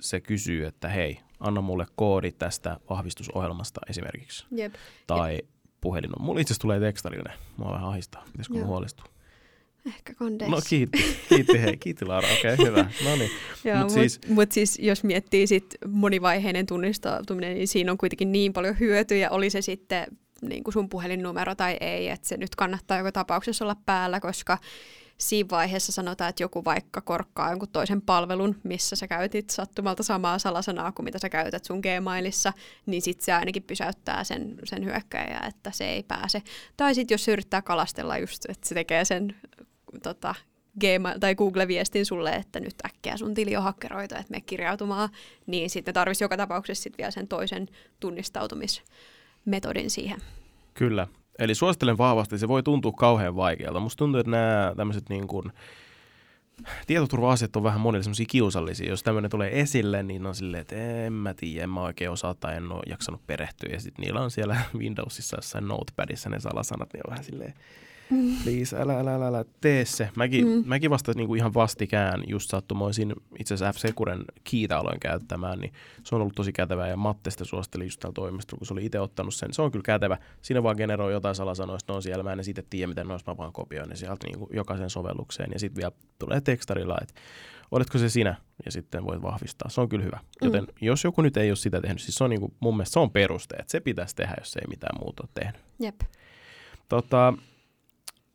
se 0.00 0.20
kysyy, 0.20 0.66
että 0.66 0.88
hei, 0.88 1.20
anna 1.40 1.60
mulle 1.60 1.86
koodi 1.96 2.32
tästä 2.32 2.76
vahvistusohjelmasta 2.90 3.80
esimerkiksi. 3.88 4.46
Jep. 4.50 4.74
Tai 5.06 5.34
Jep 5.34 5.53
puhelin 5.84 6.10
on. 6.18 6.26
Mulla 6.26 6.40
itse 6.40 6.52
asiassa 6.52 6.62
tulee 6.62 6.80
tekstallinen. 6.80 7.32
Mua 7.56 7.72
vähän 7.72 7.88
ahistaa. 7.88 8.24
Pitäisikö 8.32 8.58
mun 8.58 8.66
huolestua? 8.66 9.06
Ehkä 9.86 10.14
kondeissa. 10.14 10.56
No 10.56 10.62
kiitti, 10.68 11.16
kiitti 11.28 11.62
hei, 11.62 11.76
kiitti 11.76 12.04
Laura, 12.04 12.28
okei 12.38 12.54
okay, 12.54 12.66
hyvä. 12.68 12.90
No 13.04 13.16
niin. 13.16 13.30
Mutta 13.64 13.80
mut 13.80 13.90
siis, 13.90 14.20
mut 14.28 14.52
siis 14.52 14.78
jos 14.78 15.04
miettii 15.04 15.46
sit 15.46 15.74
monivaiheinen 15.88 16.66
tunnistautuminen, 16.66 17.54
niin 17.54 17.68
siinä 17.68 17.92
on 17.92 17.98
kuitenkin 17.98 18.32
niin 18.32 18.52
paljon 18.52 18.78
hyötyjä, 18.80 19.30
oli 19.30 19.50
se 19.50 19.62
sitten 19.62 20.06
niin 20.42 20.64
kuin 20.64 20.72
sun 20.72 20.88
puhelinnumero 20.88 21.54
tai 21.54 21.76
ei, 21.80 22.08
että 22.08 22.28
se 22.28 22.36
nyt 22.36 22.54
kannattaa 22.54 22.98
joka 22.98 23.12
tapauksessa 23.12 23.64
olla 23.64 23.76
päällä, 23.86 24.20
koska 24.20 24.58
siinä 25.18 25.50
vaiheessa 25.50 25.92
sanotaan, 25.92 26.30
että 26.30 26.42
joku 26.42 26.64
vaikka 26.64 27.00
korkkaa 27.00 27.50
jonkun 27.50 27.68
toisen 27.68 28.02
palvelun, 28.02 28.56
missä 28.62 28.96
sä 28.96 29.08
käytit 29.08 29.50
sattumalta 29.50 30.02
samaa 30.02 30.38
salasanaa 30.38 30.92
kuin 30.92 31.04
mitä 31.04 31.18
sä 31.18 31.28
käytät 31.28 31.64
sun 31.64 31.80
Gmailissa, 31.80 32.52
niin 32.86 33.02
sitten 33.02 33.24
se 33.24 33.32
ainakin 33.32 33.62
pysäyttää 33.62 34.24
sen, 34.24 34.58
sen 34.64 34.84
hyökkäjä, 34.84 35.40
että 35.48 35.70
se 35.70 35.84
ei 35.84 36.02
pääse. 36.02 36.42
Tai 36.76 36.94
sitten 36.94 37.14
jos 37.14 37.24
se 37.24 37.32
yrittää 37.32 37.62
kalastella 37.62 38.18
just, 38.18 38.44
että 38.48 38.68
se 38.68 38.74
tekee 38.74 39.04
sen 39.04 39.36
tota, 40.02 40.34
Gmail 40.80 41.18
tai 41.18 41.34
Google-viestin 41.34 42.06
sulle, 42.06 42.30
että 42.30 42.60
nyt 42.60 42.74
äkkiä 42.86 43.16
sun 43.16 43.34
tili 43.34 43.56
on 43.56 43.62
hakkeroita, 43.62 44.18
että 44.18 44.30
me 44.30 44.40
kirjautumaan, 44.40 45.08
niin 45.46 45.70
sitten 45.70 45.94
tarvitsisi 45.94 46.24
joka 46.24 46.36
tapauksessa 46.36 46.82
sitten 46.82 46.98
vielä 46.98 47.10
sen 47.10 47.28
toisen 47.28 47.68
tunnistautumismetodin 48.00 49.90
siihen. 49.90 50.20
Kyllä, 50.74 51.06
Eli 51.38 51.54
suosittelen 51.54 51.98
vahvasti, 51.98 52.38
se 52.38 52.48
voi 52.48 52.62
tuntua 52.62 52.92
kauhean 52.92 53.36
vaikealta. 53.36 53.80
Musta 53.80 53.98
tuntuu, 53.98 54.20
että 54.20 54.30
nämä 54.30 54.72
tämmöiset 54.76 55.08
niin 55.08 55.26
kuin, 55.26 55.52
tietoturva-asiat 56.86 57.56
on 57.56 57.62
vähän 57.62 57.80
monille 57.80 58.02
semmoisia 58.02 58.26
kiusallisia. 58.28 58.90
Jos 58.90 59.02
tämmöinen 59.02 59.30
tulee 59.30 59.60
esille, 59.60 60.02
niin 60.02 60.26
on 60.26 60.34
silleen, 60.34 60.60
että 60.60 61.04
en 61.06 61.12
mä 61.12 61.34
tiedä, 61.34 61.64
en 61.64 61.70
mä 61.70 61.82
oikein 61.82 62.10
osaa 62.10 62.34
tai 62.34 62.56
en 62.56 62.72
ole 62.72 62.82
jaksanut 62.86 63.26
perehtyä. 63.26 63.72
Ja 63.72 63.80
sitten 63.80 64.02
niillä 64.02 64.20
on 64.20 64.30
siellä 64.30 64.60
Windowsissa 64.78 65.36
jossain 65.36 65.68
notepadissa 65.68 66.30
ne 66.30 66.40
salasanat, 66.40 66.92
niin 66.92 67.06
on 67.06 67.10
vähän 67.10 67.24
silleen. 67.24 67.54
Please, 68.44 68.76
älä, 68.76 68.98
älä, 68.98 69.14
älä, 69.14 69.26
älä 69.26 69.44
tee 69.60 69.84
se. 69.84 70.10
Mäkin, 70.16 70.46
mm. 70.46 70.62
mäkin 70.66 70.90
vasta 70.90 71.12
niin 71.16 71.26
kuin 71.26 71.38
ihan 71.38 71.54
vastikään 71.54 72.22
just 72.26 72.50
sattumoisin 72.50 73.14
itse 73.38 73.54
asiassa 73.54 73.78
F-Securen 73.78 74.24
kiitä 74.44 74.78
aloin 74.78 75.00
käyttämään, 75.00 75.58
niin 75.58 75.72
se 76.04 76.14
on 76.14 76.20
ollut 76.20 76.34
tosi 76.34 76.52
kätevää 76.52 76.88
ja 76.88 76.96
Matte 76.96 77.30
sitä 77.30 77.44
suositteli 77.44 77.84
just 77.84 78.00
täällä 78.00 78.14
toimistolla, 78.14 78.58
kun 78.58 78.66
se 78.66 78.72
oli 78.72 78.84
itse 78.84 79.00
ottanut 79.00 79.34
sen. 79.34 79.52
Se 79.52 79.62
on 79.62 79.70
kyllä 79.70 79.82
kätevä. 79.82 80.18
Siinä 80.42 80.62
vaan 80.62 80.76
generoi 80.76 81.12
jotain 81.12 81.34
salasanoista, 81.34 81.92
ne 81.92 81.96
on 81.96 82.02
siellä. 82.02 82.22
Mä 82.22 82.32
en 82.32 82.44
sitten 82.44 82.64
tiedä, 82.70 82.86
miten 82.86 83.08
noista 83.08 83.30
mä 83.30 83.36
vaan 83.36 83.52
kopioin 83.52 83.88
ne 83.88 83.96
sieltä 83.96 84.26
niin 84.26 84.38
kuin 84.38 84.50
jokaisen 84.52 84.90
sovellukseen. 84.90 85.50
Ja 85.52 85.58
sitten 85.58 85.80
vielä 85.80 85.92
tulee 86.18 86.40
tekstarilla, 86.40 86.98
että 87.02 87.14
oletko 87.70 87.98
se 87.98 88.08
sinä, 88.08 88.34
ja 88.64 88.72
sitten 88.72 89.04
voit 89.04 89.22
vahvistaa. 89.22 89.70
Se 89.70 89.80
on 89.80 89.88
kyllä 89.88 90.04
hyvä. 90.04 90.16
Mm. 90.16 90.46
Joten 90.46 90.66
jos 90.80 91.04
joku 91.04 91.22
nyt 91.22 91.36
ei 91.36 91.50
ole 91.50 91.56
sitä 91.56 91.80
tehnyt, 91.80 92.00
siis 92.00 92.14
se 92.14 92.24
on 92.24 92.30
niin 92.30 92.40
kuin, 92.40 92.54
mun 92.60 92.76
mielestä 92.76 92.92
se 92.92 93.00
on 93.00 93.10
peruste, 93.10 93.56
että 93.56 93.70
se 93.70 93.80
pitäisi 93.80 94.16
tehdä, 94.16 94.34
jos 94.38 94.56
ei 94.56 94.68
mitään 94.68 94.98
muuta 95.00 95.22
ole 95.22 95.30
tehnyt. 95.34 95.60
Jep. 95.80 96.00
Tota, 96.88 97.34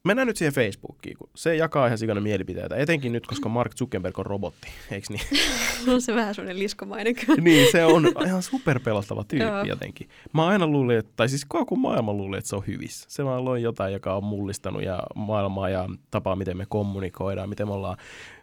Mennään 0.10 0.28
nyt 0.28 0.38
siihen 0.38 0.54
Facebookiin, 0.54 1.18
kun 1.18 1.30
se 1.36 1.56
jakaa 1.56 1.86
ihan 1.86 1.98
sikana 1.98 2.22
mielipiteitä, 2.22 2.76
etenkin 2.76 3.12
nyt, 3.12 3.28
koska 3.28 3.50
Mark 3.50 3.76
Zuckerberg 3.76 4.20
on 4.20 4.26
robotti, 4.26 4.68
eikö 4.92 5.08
niin? 5.10 5.22
on 5.94 6.02
se 6.02 6.16
vähän 6.16 6.36
sellainen 6.36 6.60
liskomainen 6.60 7.16
niin, 7.42 7.72
se 7.72 7.86
on 7.86 8.12
ihan 8.26 8.44
superpelottava 8.44 9.24
tyyppi 9.24 9.68
jotenkin. 9.68 10.10
Mä 10.34 10.48
aina 10.48 10.68
luulin, 10.68 10.98
että, 10.98 11.12
tai 11.16 11.30
siis 11.30 11.46
koko 11.46 11.76
maailma 11.76 12.14
luuli, 12.14 12.38
että 12.38 12.50
se 12.50 12.56
on 12.56 12.64
hyvissä. 12.68 13.06
Se 13.10 13.26
vaan 13.26 13.46
loi 13.46 13.62
jotain, 13.62 13.94
joka 13.94 14.16
on 14.16 14.24
mullistanut 14.24 14.84
ja 14.84 15.04
maailmaa 15.16 15.70
ja 15.70 15.90
tapaa, 16.12 16.36
miten 16.36 16.58
me 16.58 16.66
kommunikoidaan, 16.70 17.50
miten 17.50 17.68
me 17.68 17.74
ollaan, 17.74 17.98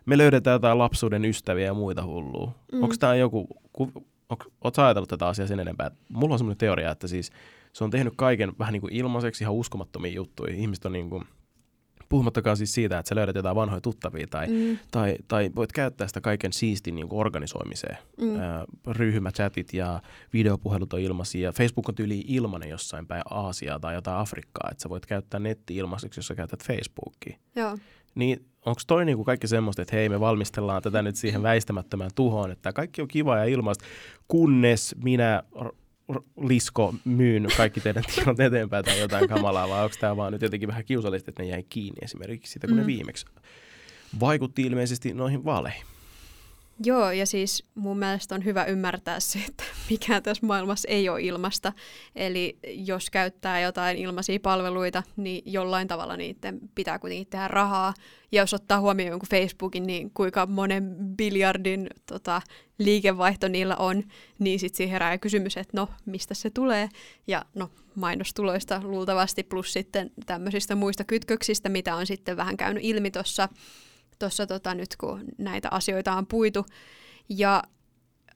me 0.07 0.19
löydetään 0.19 0.55
jotain 0.55 0.79
lapsuuden 0.79 1.25
ystäviä 1.25 1.67
ja 1.67 1.75
muita 1.75 2.05
hullua. 2.05 2.53
Mm. 2.73 2.83
Onko 2.83 2.95
tämä 2.99 3.15
joku, 3.15 3.49
ootko 4.65 4.83
ajatellut 4.83 5.09
tätä 5.09 5.27
asiaa 5.27 5.49
sen 5.49 5.61
enempää? 5.61 5.91
Mulla 6.09 6.35
on 6.35 6.39
semmoinen 6.39 6.59
teoria, 6.59 6.91
että 6.91 7.09
siis 7.09 7.31
se 7.73 7.85
on 7.85 7.91
tehnyt 7.91 8.13
kaiken 8.17 8.53
vähän 8.59 8.73
niin 8.73 8.81
kuin 8.81 8.93
ilmaiseksi, 8.93 9.45
ihan 9.45 9.55
uskomattomia 9.55 10.13
juttuja. 10.13 10.55
Ihmiset 10.55 10.85
on 10.85 10.93
niin 10.93 11.11
kuin, 11.11 11.25
Puhumattakaan 12.09 12.57
siis 12.57 12.75
siitä, 12.75 12.99
että 12.99 13.09
sä 13.09 13.15
löydät 13.15 13.37
jotain 13.37 13.57
vanhoja 13.57 13.81
tuttavia 13.81 14.27
tai, 14.31 14.47
mm. 14.47 14.79
tai, 14.91 15.17
tai 15.29 15.51
voit 15.57 15.73
käyttää 15.73 16.07
sitä 16.07 16.21
kaiken 16.21 16.53
siistin 16.53 16.95
niin 16.95 17.09
kuin 17.09 17.21
organisoimiseen. 17.21 17.99
Mm. 18.21 18.37
Äh, 18.37 18.63
ryhmächatit 18.87 19.75
ja 19.75 20.03
videopuhelut 20.33 20.93
on 20.93 21.01
ilmaisia 21.01 21.49
ja 21.49 21.53
Facebook 21.53 21.89
on 21.89 21.95
tyyli 21.95 22.25
ilmanen 22.27 22.69
jossain 22.69 23.07
päin 23.07 23.23
Aasiaa 23.31 23.81
tai 23.81 23.95
jotain 23.95 24.19
Afrikkaa, 24.19 24.69
että 24.71 24.83
sä 24.83 24.89
voit 24.89 25.07
käyttää 25.07 25.41
netti 25.41 25.77
ilmaiseksi, 25.77 26.19
jos 26.19 26.27
sä 26.27 26.35
käytät 26.35 26.65
Facebookia. 26.65 27.39
Joo. 27.57 27.79
Niin 28.15 28.47
onko 28.67 28.81
toi 28.87 29.05
niinku 29.05 29.25
kaikki 29.25 29.49
semmoista, 29.49 29.83
että 29.83 29.97
hei 29.97 30.09
me 30.09 30.21
valmistellaan 30.21 30.83
tätä 30.83 31.03
nyt 31.03 31.17
siihen 31.17 31.43
väistämättömään 31.43 32.11
tuhoon, 32.15 32.51
että 32.51 32.73
kaikki 32.73 33.03
on 33.03 33.09
kiva 33.09 33.37
ja 33.37 33.45
ilmaista, 33.45 33.85
kunnes 34.29 34.95
minä 35.05 35.43
lisko 36.41 36.95
myyn 37.05 37.47
kaikki 37.57 37.81
teidän 37.81 38.05
tiedot 38.15 38.41
eteenpäin 38.41 38.85
tai 38.85 39.01
jotain 39.01 39.29
kamalaa, 39.29 39.69
vai 39.69 39.85
onko 39.85 39.97
tämä 40.01 40.17
vaan 40.17 40.33
nyt 40.33 40.43
jotenkin 40.43 40.69
vähän 40.69 40.85
kiusallista, 40.85 41.31
että 41.31 41.43
ne 41.43 41.49
jäi 41.49 41.63
kiinni 41.63 41.99
esimerkiksi 42.03 42.53
sitä, 42.53 42.67
kun 42.67 42.77
mm. 42.77 42.81
ne 42.81 42.87
viimeksi 42.87 43.27
vaikutti 44.21 44.63
ilmeisesti 44.63 45.15
noihin 45.15 45.45
vaaleihin? 45.45 45.96
Joo, 46.85 47.11
ja 47.11 47.27
siis 47.27 47.65
mun 47.75 47.99
mielestä 47.99 48.35
on 48.35 48.45
hyvä 48.45 48.65
ymmärtää 48.65 49.21
se, 49.21 49.39
että 49.49 49.65
mikä 49.91 50.21
tässä 50.21 50.47
maailmassa 50.47 50.89
ei 50.89 51.09
ole 51.09 51.23
ilmasta. 51.23 51.73
Eli 52.17 52.59
jos 52.65 53.11
käyttää 53.11 53.61
jotain 53.61 53.97
ilmaisia 53.97 54.41
palveluita, 54.41 55.03
niin 55.17 55.43
jollain 55.47 55.89
tavalla 55.89 56.17
niiden 56.17 56.61
pitää 56.75 56.99
kuitenkin 56.99 57.27
tehdä 57.27 57.49
rahaa. 57.49 57.95
Ja 58.33 58.43
jos 58.43 58.55
ottaa 58.55 58.81
huomioon 58.81 59.11
jonkun 59.11 59.29
Facebookin, 59.29 59.87
niin 59.87 60.11
kuinka 60.11 60.47
monen 60.47 60.97
biljardin 61.17 61.87
tota, 62.07 62.43
liikevaihto 62.79 63.49
niillä 63.49 63.77
on, 63.77 64.03
niin 64.39 64.61
sitten 64.61 64.77
siihen 64.77 64.93
herää 64.93 65.19
kysymys, 65.19 65.57
että 65.57 65.77
no, 65.77 65.89
mistä 66.07 66.35
se 66.35 66.51
tulee? 66.51 66.89
Ja 67.27 67.45
no, 67.55 67.71
mainostuloista 67.95 68.81
luultavasti, 68.85 69.43
plus 69.43 69.73
sitten 69.73 70.11
tämmöisistä 70.27 70.75
muista 70.75 71.05
kytköksistä, 71.05 71.69
mitä 71.69 71.97
on 71.97 72.07
sitten 72.07 72.37
vähän 72.37 72.57
käynyt 72.57 72.85
ilmi 72.85 73.11
tuossa 73.11 73.49
tuossa 74.19 74.47
tota, 74.47 74.75
nyt, 74.75 74.97
kun 74.97 75.25
näitä 75.39 75.69
asioita 75.71 76.13
on 76.13 76.27
puitu. 76.27 76.67
Ja 77.29 77.63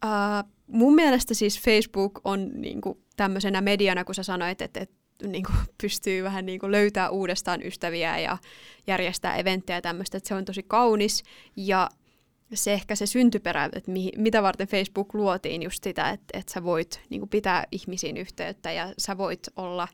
äh, 0.04 0.44
mun 0.66 0.94
mielestä 0.94 1.34
siis 1.34 1.60
Facebook 1.60 2.20
on 2.24 2.50
niin 2.54 2.80
kuin, 2.80 2.98
tämmöisenä 3.16 3.60
mediana, 3.60 4.04
kun 4.04 4.14
sä 4.14 4.22
sanoit, 4.22 4.62
että, 4.62 4.80
että 4.80 4.96
niin 5.26 5.44
kuin, 5.44 5.56
pystyy 5.82 6.24
vähän 6.24 6.46
niin 6.46 6.60
kuin, 6.60 6.72
löytää 6.72 7.10
uudestaan 7.10 7.62
ystäviä 7.62 8.18
ja 8.18 8.38
järjestää 8.86 9.36
eventtejä 9.36 9.76
ja 9.76 9.82
tämmöistä, 9.82 10.16
että 10.16 10.28
se 10.28 10.34
on 10.34 10.44
tosi 10.44 10.62
kaunis. 10.62 11.22
Ja 11.56 11.88
se 12.54 12.72
ehkä 12.72 12.94
se 12.94 13.06
syntyperä, 13.06 13.64
että 13.64 13.90
mi, 13.90 14.10
mitä 14.16 14.42
varten 14.42 14.68
Facebook 14.68 15.14
luotiin 15.14 15.62
just 15.62 15.84
sitä, 15.84 16.10
että, 16.10 16.38
että 16.38 16.52
sä 16.52 16.64
voit 16.64 17.00
niin 17.10 17.28
pitää 17.28 17.64
ihmisiin 17.72 18.16
yhteyttä 18.16 18.72
ja 18.72 18.94
sä 18.98 19.18
voit 19.18 19.48
olla... 19.56 19.88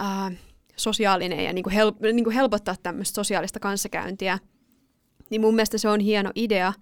Äh, 0.00 0.38
sosiaalinen 0.80 1.44
ja 1.44 1.52
niin 1.52 1.62
kuin 1.62 1.74
hel, 1.74 1.92
niin 2.00 2.24
kuin 2.24 2.34
helpottaa 2.34 2.74
tämmöistä 2.82 3.14
sosiaalista 3.14 3.60
kanssakäyntiä. 3.60 4.38
Niin 5.30 5.40
mun 5.40 5.54
mielestä 5.54 5.78
se 5.78 5.88
on 5.88 6.00
hieno 6.00 6.30
idea, 6.34 6.72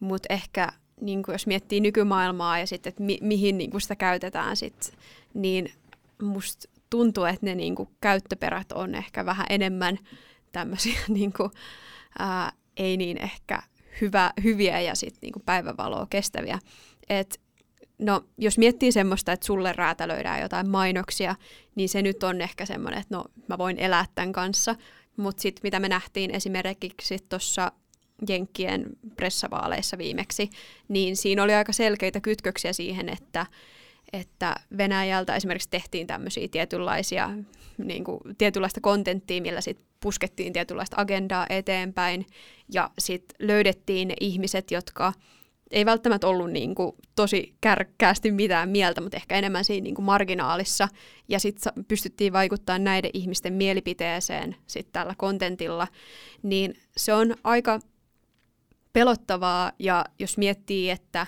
mutta 0.00 0.34
ehkä 0.34 0.68
niin 1.00 1.22
kuin 1.22 1.32
jos 1.32 1.46
miettii 1.46 1.80
nykymaailmaa 1.80 2.58
ja 2.58 2.66
sitten, 2.66 2.90
että 2.90 3.02
mi- 3.02 3.18
mihin 3.20 3.58
niin 3.58 3.70
kuin 3.70 3.80
sitä 3.80 3.96
käytetään 3.96 4.56
sit, 4.56 4.92
niin 5.34 5.72
musta 6.22 6.68
tuntuu, 6.90 7.24
että 7.24 7.46
ne 7.46 7.54
niin 7.54 7.74
kuin 7.74 7.88
käyttöperät 8.00 8.72
on 8.72 8.94
ehkä 8.94 9.26
vähän 9.26 9.46
enemmän 9.50 9.98
tämmöisiä 10.52 11.00
niin 11.08 11.32
kuin, 11.32 11.50
ää, 12.18 12.52
ei 12.76 12.96
niin 12.96 13.18
ehkä 13.18 13.62
hyvä, 14.00 14.32
hyviä 14.44 14.80
ja 14.80 14.94
sitten 14.94 15.18
niin 15.22 15.42
päivävaloa 15.46 16.06
kestäviä. 16.10 16.58
Et, 17.08 17.40
no, 17.98 18.24
jos 18.38 18.58
miettii 18.58 18.92
semmoista, 18.92 19.32
että 19.32 19.46
sulle 19.46 19.72
räätälöidään 19.72 20.40
jotain 20.40 20.68
mainoksia, 20.68 21.34
niin 21.74 21.88
se 21.88 22.02
nyt 22.02 22.22
on 22.22 22.40
ehkä 22.40 22.66
semmoinen, 22.66 23.00
että 23.00 23.16
no, 23.16 23.24
mä 23.48 23.58
voin 23.58 23.78
elää 23.78 24.04
tämän 24.14 24.32
kanssa. 24.32 24.76
Mutta 25.16 25.42
sitten 25.42 25.60
mitä 25.62 25.80
me 25.80 25.88
nähtiin 25.88 26.34
esimerkiksi 26.34 27.16
tuossa 27.28 27.72
Jenkkien 28.28 28.86
pressavaaleissa 29.16 29.98
viimeksi, 29.98 30.50
niin 30.88 31.16
siinä 31.16 31.42
oli 31.42 31.54
aika 31.54 31.72
selkeitä 31.72 32.20
kytköksiä 32.20 32.72
siihen, 32.72 33.08
että, 33.08 33.46
että 34.12 34.54
Venäjältä 34.78 35.36
esimerkiksi 35.36 35.70
tehtiin 35.70 36.06
tämmöisiä 36.06 36.48
tietynlaisia, 36.48 37.30
niin 37.78 38.04
kuin, 38.04 38.20
tietynlaista 38.38 38.80
kontenttia, 38.80 39.42
millä 39.42 39.60
sitten 39.60 39.86
puskettiin 40.00 40.52
tietynlaista 40.52 40.96
agendaa 41.00 41.46
eteenpäin, 41.50 42.26
ja 42.72 42.90
sitten 42.98 43.48
löydettiin 43.48 44.08
ne 44.08 44.14
ihmiset, 44.20 44.70
jotka 44.70 45.12
ei 45.70 45.86
välttämättä 45.86 46.26
ollut 46.26 46.50
niin 46.50 46.74
kuin 46.74 46.92
tosi 47.14 47.54
kärkkäästi 47.60 48.30
mitään 48.30 48.68
mieltä, 48.68 49.00
mutta 49.00 49.16
ehkä 49.16 49.34
enemmän 49.34 49.64
siinä 49.64 49.84
niin 49.84 49.94
kuin 49.94 50.04
marginaalissa. 50.04 50.88
Ja 51.28 51.38
sitten 51.38 51.72
pystyttiin 51.88 52.32
vaikuttamaan 52.32 52.84
näiden 52.84 53.10
ihmisten 53.14 53.52
mielipiteeseen 53.52 54.56
sitten 54.66 54.92
tällä 54.92 55.14
kontentilla. 55.18 55.88
Niin 56.42 56.74
se 56.96 57.12
on 57.14 57.34
aika 57.44 57.80
pelottavaa 58.98 59.72
ja 59.78 60.04
jos 60.18 60.38
miettii, 60.38 60.90
että 60.90 61.26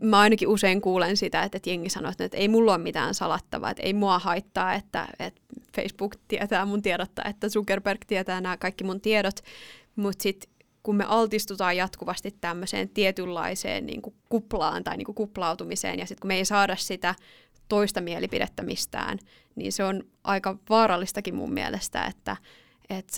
mä 0.00 0.20
ainakin 0.20 0.48
usein 0.48 0.80
kuulen 0.80 1.16
sitä, 1.16 1.42
että 1.42 1.70
jengi 1.70 1.90
sanoo, 1.90 2.12
että 2.18 2.36
ei 2.36 2.48
mulla 2.48 2.74
ole 2.74 2.82
mitään 2.82 3.14
salattavaa, 3.14 3.70
että 3.70 3.82
ei 3.82 3.92
mua 3.92 4.18
haittaa, 4.18 4.74
että, 4.74 5.08
että 5.18 5.40
Facebook 5.76 6.16
tietää 6.28 6.64
mun 6.64 6.82
tiedottaa, 6.82 7.24
että 7.28 7.48
Zuckerberg 7.48 8.00
tietää 8.06 8.40
nämä 8.40 8.56
kaikki 8.56 8.84
mun 8.84 9.00
tiedot, 9.00 9.36
mutta 9.96 10.22
sitten 10.22 10.50
kun 10.82 10.96
me 10.96 11.04
altistutaan 11.04 11.76
jatkuvasti 11.76 12.36
tämmöiseen 12.40 12.88
tietynlaiseen 12.88 13.86
niin 13.86 14.02
kuin 14.02 14.14
kuplaan 14.28 14.84
tai 14.84 14.96
niin 14.96 15.06
kuin 15.06 15.14
kuplautumiseen, 15.14 15.98
ja 15.98 16.06
sitten 16.06 16.20
kun 16.20 16.28
me 16.28 16.36
ei 16.36 16.44
saada 16.44 16.76
sitä 16.76 17.14
toista 17.68 18.00
mielipidettä 18.00 18.62
mistään, 18.62 19.18
niin 19.54 19.72
se 19.72 19.84
on 19.84 20.02
aika 20.24 20.58
vaarallistakin 20.70 21.34
mun 21.34 21.52
mielestä, 21.52 22.04
että, 22.04 22.36
että 22.90 23.16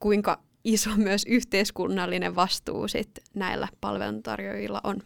kuinka 0.00 0.49
iso 0.64 0.90
myös 1.06 1.24
yhteiskunnallinen 1.28 2.36
vastuu 2.36 2.88
sit 2.88 3.10
näillä 3.34 3.68
palveluntarjoajilla 3.80 4.80
on. 4.84 5.02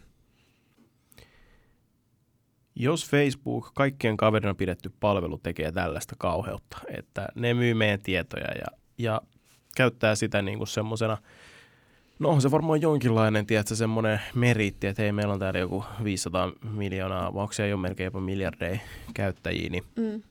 Jos 2.75 3.09
Facebook, 3.09 3.71
kaikkien 3.73 4.17
kaverina 4.17 4.55
pidetty 4.55 4.91
palvelu, 4.99 5.37
tekee 5.37 5.71
tällaista 5.71 6.15
kauheutta, 6.17 6.77
että 6.97 7.27
ne 7.35 7.53
myy 7.53 7.73
meidän 7.73 8.01
tietoja 8.01 8.47
ja, 8.47 8.65
ja 8.97 9.21
käyttää 9.75 10.15
sitä 10.15 10.41
niin 10.41 10.57
kuin 10.57 10.67
semmoisena, 10.67 11.17
no 12.19 12.29
on 12.29 12.41
se 12.41 12.51
varmaan 12.51 12.81
jonkinlainen, 12.81 13.45
tiedätkö, 13.45 13.75
semmoinen 13.75 14.21
meriitti, 14.33 14.87
että 14.87 15.01
hei, 15.01 15.11
meillä 15.11 15.33
on 15.33 15.39
täällä 15.39 15.59
joku 15.59 15.85
500 16.03 16.51
miljoonaa, 16.63 17.33
vai 17.33 17.41
onko 17.41 17.53
se 17.53 17.67
jo 17.67 17.77
melkein 17.77 18.05
jopa 18.05 18.19
miljardeja 18.19 18.79
käyttäjiä, 19.13 19.69
niin 19.69 19.83
mm. 19.95 20.21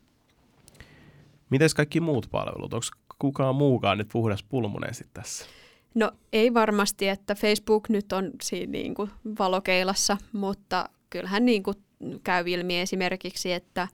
Mites 1.51 1.75
kaikki 1.75 2.01
muut 2.01 2.29
palvelut? 2.31 2.75
Onko 2.75 2.87
kukaan 3.25 3.55
muukaan 3.55 3.99
nyt 3.99 4.09
puhdas 4.13 4.43
pulmunen 4.43 4.95
sitten 4.95 5.23
tässä? 5.23 5.47
No 5.95 6.13
ei 6.33 6.55
varmasti, 6.55 7.09
että 7.09 7.35
Facebook 7.35 7.89
nyt 7.89 8.13
on 8.13 8.31
siinä 8.43 8.71
niin 8.71 8.95
kuin 8.95 9.11
valokeilassa, 9.39 10.17
mutta 10.33 10.89
kyllähän 11.11 11.45
niin 11.45 11.63
kuin 11.63 11.77
käy 12.25 12.45
ilmi 12.47 12.81
esimerkiksi, 12.81 13.53
että 13.53 13.89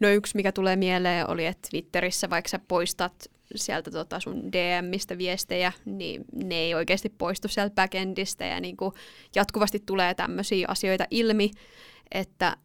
no 0.00 0.08
yksi 0.08 0.36
mikä 0.36 0.52
tulee 0.52 0.76
mieleen 0.76 1.30
oli, 1.30 1.46
että 1.46 1.68
Twitterissä 1.70 2.30
vaikka 2.30 2.48
sä 2.48 2.60
poistat 2.68 3.30
sieltä 3.54 3.90
tota 3.90 4.20
sun 4.20 4.52
DMistä 4.52 5.18
viestejä, 5.18 5.72
niin 5.84 6.24
ne 6.44 6.54
ei 6.54 6.74
oikeasti 6.74 7.08
poistu 7.08 7.48
sieltä 7.48 7.74
backendistä 7.74 8.46
ja 8.46 8.60
niin 8.60 8.76
kuin 8.76 8.92
jatkuvasti 9.34 9.82
tulee 9.86 10.14
tämmöisiä 10.14 10.66
asioita 10.70 11.04
ilmi, 11.10 11.50
että 12.12 12.56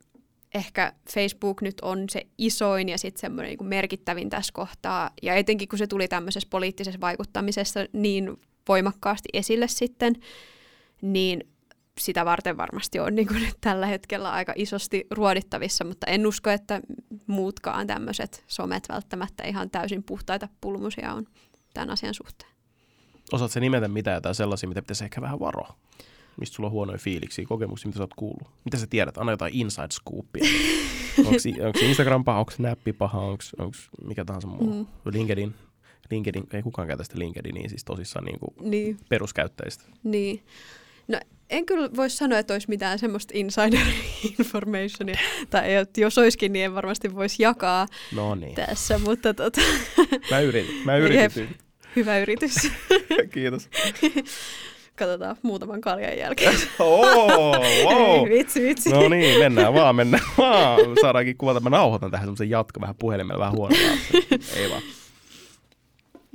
ehkä 0.57 0.93
Facebook 1.13 1.61
nyt 1.61 1.81
on 1.81 2.05
se 2.09 2.27
isoin 2.37 2.89
ja 2.89 2.97
sitten 2.97 3.21
semmoinen 3.21 3.57
niin 3.59 3.69
merkittävin 3.69 4.29
tässä 4.29 4.53
kohtaa. 4.53 5.09
Ja 5.21 5.35
etenkin 5.35 5.67
kun 5.67 5.79
se 5.79 5.87
tuli 5.87 6.07
tämmöisessä 6.07 6.47
poliittisessa 6.49 7.01
vaikuttamisessa 7.01 7.79
niin 7.93 8.37
voimakkaasti 8.67 9.29
esille 9.33 9.67
sitten, 9.67 10.15
niin 11.01 11.43
sitä 11.99 12.25
varten 12.25 12.57
varmasti 12.57 12.99
on 12.99 13.15
niin 13.15 13.27
kuin 13.27 13.41
nyt 13.45 13.57
tällä 13.61 13.85
hetkellä 13.85 14.31
aika 14.31 14.53
isosti 14.55 15.07
ruodittavissa, 15.11 15.83
mutta 15.83 16.07
en 16.07 16.27
usko, 16.27 16.49
että 16.49 16.81
muutkaan 17.27 17.87
tämmöiset 17.87 18.43
somet 18.47 18.89
välttämättä 18.89 19.43
ihan 19.43 19.69
täysin 19.69 20.03
puhtaita 20.03 20.47
pulmusia 20.61 21.13
on 21.13 21.25
tämän 21.73 21.89
asian 21.89 22.13
suhteen. 22.13 22.51
Osaatko 23.33 23.59
nimetä 23.59 23.87
mitään 23.87 24.21
tai 24.21 24.35
sellaisia, 24.35 24.69
mitä 24.69 24.81
pitäisi 24.81 25.03
ehkä 25.03 25.21
vähän 25.21 25.39
varoa? 25.39 25.75
Mistä 26.37 26.55
sulla 26.55 26.67
on 26.67 26.71
huonoja 26.71 26.97
fiiliksiä, 26.97 27.45
kokemuksia, 27.45 27.87
mitä 27.87 27.97
sä 27.97 28.03
oot 28.03 28.13
kuullut? 28.13 28.47
Mitä 28.65 28.77
sä 28.77 28.87
tiedät? 28.87 29.17
Anna 29.17 29.31
jotain 29.31 29.53
inside 29.53 29.87
scoopia. 29.91 30.43
onko 31.65 31.79
Instagram 31.81 32.23
paha, 32.23 32.39
onko 32.39 32.51
Snappi 32.51 32.93
paha, 32.93 33.19
onko 33.19 33.43
mikä 34.05 34.25
tahansa 34.25 34.47
muu? 34.47 34.73
Mm. 34.73 34.85
LinkedIn? 35.11 35.55
LinkedIn, 36.11 36.43
ei 36.53 36.61
kukaan 36.61 36.87
käytä 36.87 37.03
sitä 37.03 37.19
LinkedInia 37.19 37.69
siis 37.69 37.83
tosissaan 37.83 38.25
niin 38.25 38.39
kuin 38.39 38.71
niin. 38.71 38.97
peruskäyttäjistä. 39.09 39.83
Niin. 40.03 40.43
No 41.07 41.19
en 41.49 41.65
kyllä 41.65 41.89
voi 41.95 42.09
sanoa, 42.09 42.39
että 42.39 42.53
olisi 42.53 42.69
mitään 42.69 42.99
semmoista 42.99 43.33
insider 43.35 43.87
informationia, 44.39 45.19
tai 45.49 45.67
jos 45.97 46.17
olisikin, 46.17 46.53
niin 46.53 46.65
en 46.65 46.75
varmasti 46.75 47.15
voisi 47.15 47.43
jakaa 47.43 47.87
no 48.15 48.35
niin. 48.35 48.55
tässä, 48.55 48.97
mutta 48.97 49.33
tota... 49.33 49.61
Mä 50.31 50.39
yritin, 50.39 50.75
mä 50.85 50.97
yritin. 50.97 51.49
Hyvä 51.95 52.19
yritys. 52.19 52.55
Kiitos. 53.33 53.69
Katsotaan 54.97 55.35
muutaman 55.41 55.81
kaljan 55.81 56.17
jälkeen. 56.17 56.55
oh, 56.79 57.05
wow. 57.83 58.29
vitsi, 58.29 58.61
vitsi. 58.61 58.89
No 58.89 59.09
niin, 59.09 59.39
mennään 59.39 59.73
vaan, 59.73 59.95
mennään 59.95 60.23
vaan. 60.37 60.79
Saadaankin 61.01 61.37
kuvata. 61.37 61.59
Mä 61.59 61.69
nauhoitan 61.69 62.11
tähän 62.11 62.25
semmoisen 62.25 62.49
jatko 62.49 62.81
vähän 62.81 62.95
puhelimella, 62.99 63.39
vähän 63.39 63.53
huonolla. 63.55 63.83
Ei 64.55 64.69
vaan. 64.69 64.81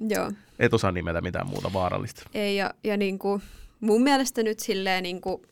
Joo. 0.09 0.33
Et 0.59 0.75
osaa 0.75 0.93
nimetä 0.93 1.21
mitään 1.21 1.47
muuta 1.47 1.73
vaarallista. 1.73 2.23
Ei, 2.35 2.57
ja, 2.57 2.75
ja 2.85 2.97
niin 2.97 3.19
kuin, 3.19 3.43
mun 3.81 4.03
mielestä 4.03 4.43
nyt 4.43 4.61
silleen 4.61 5.03
niin 5.03 5.21
kuin, 5.21 5.43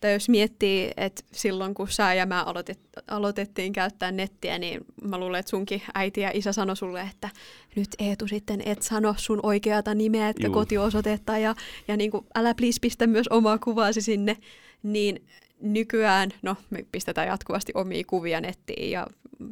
tai 0.00 0.12
jos 0.12 0.28
miettii, 0.28 0.90
että 0.96 1.22
silloin 1.32 1.74
kun 1.74 1.88
sä 1.88 2.14
ja 2.14 2.26
mä 2.26 2.42
aloitet, 2.42 2.80
aloitettiin 3.08 3.72
käyttää 3.72 4.12
nettiä, 4.12 4.58
niin 4.58 4.80
mä 5.02 5.18
luulen, 5.18 5.40
että 5.40 5.50
sunkin 5.50 5.82
äiti 5.94 6.20
ja 6.20 6.30
isä 6.34 6.52
sanoi 6.52 6.76
sulle, 6.76 7.00
että 7.00 7.28
nyt 7.76 7.88
Eetu 7.98 8.28
sitten 8.28 8.62
et 8.66 8.82
sano 8.82 9.14
sun 9.16 9.40
oikeata 9.42 9.94
nimeä, 9.94 10.28
että 10.28 10.50
kotiosoitetta 10.50 11.38
ja, 11.38 11.54
ja 11.88 11.96
niin 11.96 12.10
kuin, 12.10 12.26
älä 12.34 12.54
please 12.54 12.78
pistä 12.80 13.06
myös 13.06 13.28
omaa 13.28 13.58
kuvaasi 13.58 14.00
sinne, 14.00 14.36
niin 14.82 15.26
nykyään, 15.60 16.30
no 16.42 16.56
me 16.70 16.86
pistetään 16.92 17.28
jatkuvasti 17.28 17.72
omia 17.74 18.04
kuvia 18.06 18.40
nettiin 18.40 18.90
ja 18.90 19.06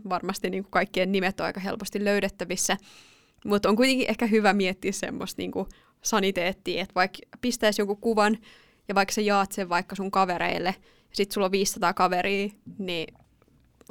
varmasti 0.09 0.51
niin 0.51 0.63
kuin 0.63 0.71
kaikkien 0.71 1.13
nimet 1.13 1.41
on 1.41 1.47
aika 1.47 1.61
helposti 1.61 2.05
löydettävissä, 2.05 2.77
mutta 3.45 3.69
on 3.69 3.77
kuitenkin 3.77 4.11
ehkä 4.11 4.27
hyvä 4.27 4.53
miettiä 4.53 4.93
semmoista 4.93 5.43
niin 5.43 5.51
kuin 5.51 5.69
saniteettia, 6.03 6.83
että 6.83 6.95
vaikka 6.95 7.19
pistäisi 7.41 7.81
jonkun 7.81 8.01
kuvan 8.01 8.39
ja 8.89 8.95
vaikka 8.95 9.13
sä 9.13 9.21
jaat 9.21 9.53
sen 9.53 9.69
vaikka 9.69 9.97
sun 9.97 10.11
kavereille, 10.11 10.75
ja 10.79 11.17
sit 11.17 11.33
sulla 11.33 11.45
on 11.45 11.53
500 11.53 11.95
kaveria, 11.95 12.49
niin 12.79 13.15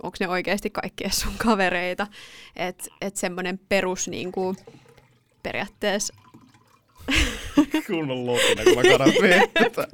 onko 0.03 0.17
ne 0.19 0.27
oikeasti 0.27 0.69
kaikki 0.69 1.09
sun 1.09 1.33
kavereita. 1.37 2.07
Että 2.55 2.83
et 3.01 3.17
semmoinen 3.17 3.59
perus 3.69 4.07
niin 4.07 4.31
kuin, 4.31 4.55
periaatteessa 5.43 6.13
kunnon 7.87 8.25
lopina, 8.25 8.63
kun 8.63 8.75
mä 8.75 8.81
kadan 8.81 9.13
vettä. 9.21 9.87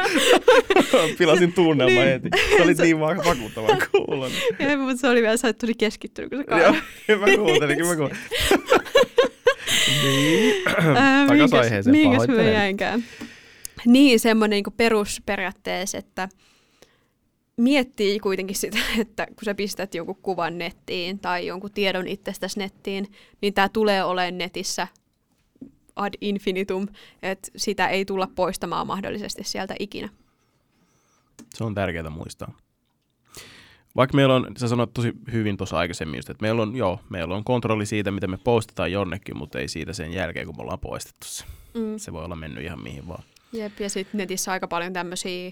Pilasin 1.17 1.53
tunnelma 1.53 1.99
niin. 1.99 2.07
heti. 2.07 2.29
Se 2.57 2.63
oli 2.63 2.73
niin 2.73 2.99
vakuuttavan 2.99 3.77
kuulon. 3.91 4.31
Ei, 4.59 4.77
mutta 4.77 4.97
se 5.01 5.07
oli 5.07 5.21
vielä, 5.21 5.37
sä 5.37 5.53
tosi 5.53 5.73
keskittynyt, 5.73 6.29
kun 6.29 6.39
sä 6.39 6.43
kadat. 6.43 6.75
Joo, 7.07 7.19
mä 7.19 7.25
kuuntelin, 7.35 7.77
kyllä 7.77 7.89
mä 7.89 7.95
kuuntelin. 7.95 8.23
niin, 10.03 10.63
takas 11.27 11.53
aiheeseen, 11.53 11.97
Minkäs 11.97 12.27
mä 12.27 12.41
jäinkään? 12.41 13.03
Niin, 13.85 14.19
semmoinen 14.19 14.63
niin 14.63 14.73
perusperiaatteessa, 14.77 15.97
että 15.97 16.29
miettii 17.57 18.19
kuitenkin 18.19 18.55
sitä, 18.55 18.77
että 19.01 19.25
kun 19.25 19.45
sä 19.45 19.55
pistät 19.55 19.95
jonkun 19.95 20.19
kuvan 20.21 20.57
nettiin 20.57 21.19
tai 21.19 21.47
jonkun 21.47 21.71
tiedon 21.71 22.07
itsestäsi 22.07 22.59
nettiin, 22.59 23.11
niin 23.41 23.53
tämä 23.53 23.69
tulee 23.69 24.03
olemaan 24.03 24.37
netissä 24.37 24.87
ad 25.95 26.13
infinitum, 26.21 26.87
että 27.21 27.51
sitä 27.55 27.87
ei 27.87 28.05
tulla 28.05 28.27
poistamaan 28.35 28.87
mahdollisesti 28.87 29.43
sieltä 29.43 29.75
ikinä. 29.79 30.09
Se 31.53 31.63
on 31.63 31.75
tärkeää 31.75 32.09
muistaa. 32.09 32.57
Vaikka 33.95 34.15
meillä 34.15 34.35
on, 34.35 34.47
sä 34.57 34.67
sanoit 34.67 34.93
tosi 34.93 35.13
hyvin 35.31 35.57
tuossa 35.57 35.77
aikaisemmin 35.77 36.17
just, 36.17 36.29
että 36.29 36.41
meillä 36.41 36.61
on, 36.61 36.75
joo, 36.75 36.99
meillä 37.09 37.35
on 37.35 37.43
kontrolli 37.43 37.85
siitä, 37.85 38.11
mitä 38.11 38.27
me 38.27 38.37
postataan 38.37 38.91
jonnekin, 38.91 39.37
mutta 39.37 39.59
ei 39.59 39.67
siitä 39.67 39.93
sen 39.93 40.13
jälkeen, 40.13 40.45
kun 40.45 40.55
me 40.57 40.61
ollaan 40.61 40.79
poistettu 40.79 41.27
se. 41.27 41.45
Mm. 41.73 41.97
Se 41.97 42.13
voi 42.13 42.25
olla 42.25 42.35
mennyt 42.35 42.63
ihan 42.63 42.83
mihin 42.83 43.07
vaan. 43.07 43.23
Jep, 43.53 43.79
ja 43.79 43.89
sitten 43.89 44.17
netissä 44.17 44.51
aika 44.51 44.67
paljon 44.67 44.93
tämmöisiä 44.93 45.51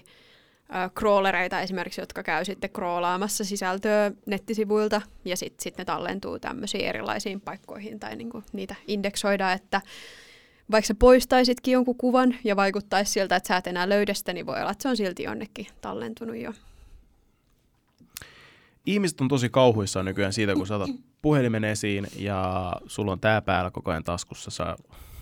crawlereita 0.98 1.60
esimerkiksi, 1.60 2.00
jotka 2.00 2.22
käy 2.22 2.44
sitten 2.44 2.70
crawlaamassa 2.70 3.44
sisältöä 3.44 4.12
nettisivuilta, 4.26 5.02
ja 5.24 5.36
sitten 5.36 5.62
sit 5.62 5.78
ne 5.78 5.84
tallentuu 5.84 6.38
tämmöisiin 6.38 6.84
erilaisiin 6.84 7.40
paikkoihin, 7.40 8.00
tai 8.00 8.16
niinku 8.16 8.42
niitä 8.52 8.74
indeksoida, 8.86 9.52
että 9.52 9.80
vaikka 10.70 10.86
sä 10.86 10.94
poistaisitkin 10.94 11.72
jonkun 11.72 11.96
kuvan 11.96 12.36
ja 12.44 12.56
vaikuttaisi 12.56 13.12
siltä, 13.12 13.36
että 13.36 13.48
sä 13.48 13.56
et 13.56 13.66
enää 13.66 13.88
löydä 13.88 14.14
sitä, 14.14 14.32
niin 14.32 14.46
voi 14.46 14.60
olla, 14.60 14.70
että 14.70 14.82
se 14.82 14.88
on 14.88 14.96
silti 14.96 15.22
jonnekin 15.22 15.66
tallentunut 15.80 16.36
jo. 16.36 16.52
Ihmiset 18.86 19.20
on 19.20 19.28
tosi 19.28 19.48
kauhuissaan 19.48 20.04
nykyään 20.04 20.32
siitä, 20.32 20.54
kun 20.54 20.66
saatat 20.66 20.90
puhelimen 21.22 21.64
esiin 21.64 22.06
ja 22.16 22.72
sulla 22.86 23.12
on 23.12 23.20
tää 23.20 23.42
päällä 23.42 23.70
koko 23.70 23.90
ajan 23.90 24.04
taskussa. 24.04 24.50
Sä 24.50 24.76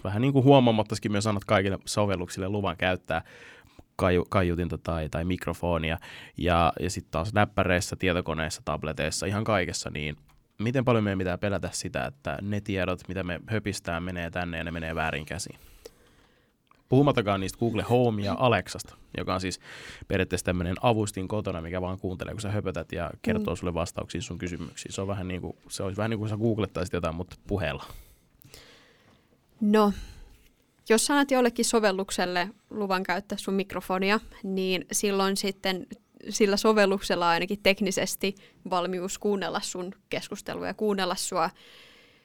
vähän 0.05 0.23
niin 0.23 0.33
kuin 0.33 0.45
huomaamattakin 0.45 1.13
myös 1.13 1.27
annat 1.27 1.45
kaikille 1.45 1.79
sovelluksille 1.85 2.49
luvan 2.49 2.77
käyttää 2.77 3.23
kaiu, 3.97 4.27
kaiutinta 4.29 4.79
tai, 4.79 5.09
tai 5.09 5.25
mikrofonia. 5.25 5.99
Ja, 6.37 6.73
ja 6.81 6.91
sitten 6.91 7.11
taas 7.11 7.33
näppäreissä, 7.33 7.97
tietokoneissa, 7.97 8.63
tableteissa, 8.65 9.27
ihan 9.27 9.45
kaikessa, 9.45 9.91
niin 9.91 10.17
miten 10.59 10.85
paljon 10.85 11.05
meidän 11.05 11.19
pitää 11.19 11.39
pelätä 11.39 11.69
sitä, 11.73 12.05
että 12.05 12.39
ne 12.43 12.61
tiedot, 12.61 13.09
mitä 13.09 13.23
me 13.23 13.41
höpistään, 13.47 14.03
menee 14.03 14.31
tänne 14.31 14.59
ja 14.59 14.65
ne 14.65 14.71
menee 14.71 14.95
väärin 14.95 15.27
käsiin? 15.27 15.59
Puhumattakaan 16.89 17.41
niistä 17.41 17.59
Google 17.59 17.83
Home 17.83 18.23
ja 18.23 18.37
Alexasta, 18.39 18.97
joka 19.19 19.35
on 19.35 19.41
siis 19.41 19.61
periaatteessa 20.09 20.45
tämmöinen 20.45 20.77
avustin 20.83 21.29
kotona, 21.29 21.61
mikä 21.61 21.81
vaan 21.81 21.99
kuuntelee, 21.99 22.35
kun 22.35 22.41
sä 22.41 22.51
höpötät 22.51 22.93
ja 22.93 23.11
kertoo 23.23 23.55
mm. 23.55 23.59
sulle 23.59 23.75
vastauksia 23.75 24.23
sun 24.23 24.39
kysymyksiin. 24.39 24.93
Se, 24.93 25.01
on 25.01 25.09
vähän 25.09 25.29
niin 25.29 25.41
kuin, 25.41 25.57
se 25.69 25.83
olisi 25.83 25.97
vähän 25.97 26.11
niin 26.11 26.19
kuin 26.19 26.29
sä 26.29 26.37
googlettaisit 26.37 26.93
jotain, 26.93 27.15
mutta 27.15 27.37
puheella. 27.47 27.85
No, 29.61 29.93
jos 30.89 31.07
sanat 31.07 31.31
jollekin 31.31 31.65
sovellukselle 31.65 32.49
luvan 32.71 33.03
käyttää 33.03 33.39
sun 33.39 33.55
mikrofonia, 33.55 34.21
niin 34.43 34.87
silloin 34.93 35.37
sitten 35.37 35.87
sillä 36.29 36.57
sovelluksella 36.57 37.27
on 37.27 37.33
ainakin 37.33 37.63
teknisesti 37.63 38.35
valmius 38.71 39.19
kuunnella 39.19 39.61
sun 39.61 39.95
keskustelua 40.11 40.67
ja 40.67 40.75
kuunnella 40.75 41.15
sua. 41.15 41.51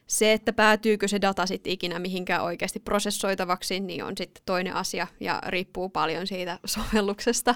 Se, 0.08 0.34
että 0.34 0.54
päätyykö 0.54 1.08
se 1.08 1.22
data 1.22 1.46
sitten 1.46 1.74
ikinä 1.74 2.00
mihinkään 2.00 2.44
oikeasti 2.44 2.80
prosessoitavaksi, 2.80 3.80
niin 3.80 4.04
on 4.04 4.14
sitten 4.18 4.44
toinen 4.46 4.76
asia 4.76 5.08
ja 5.20 5.42
riippuu 5.48 5.90
paljon 5.90 6.28
siitä 6.28 6.60
sovelluksesta. 6.66 7.56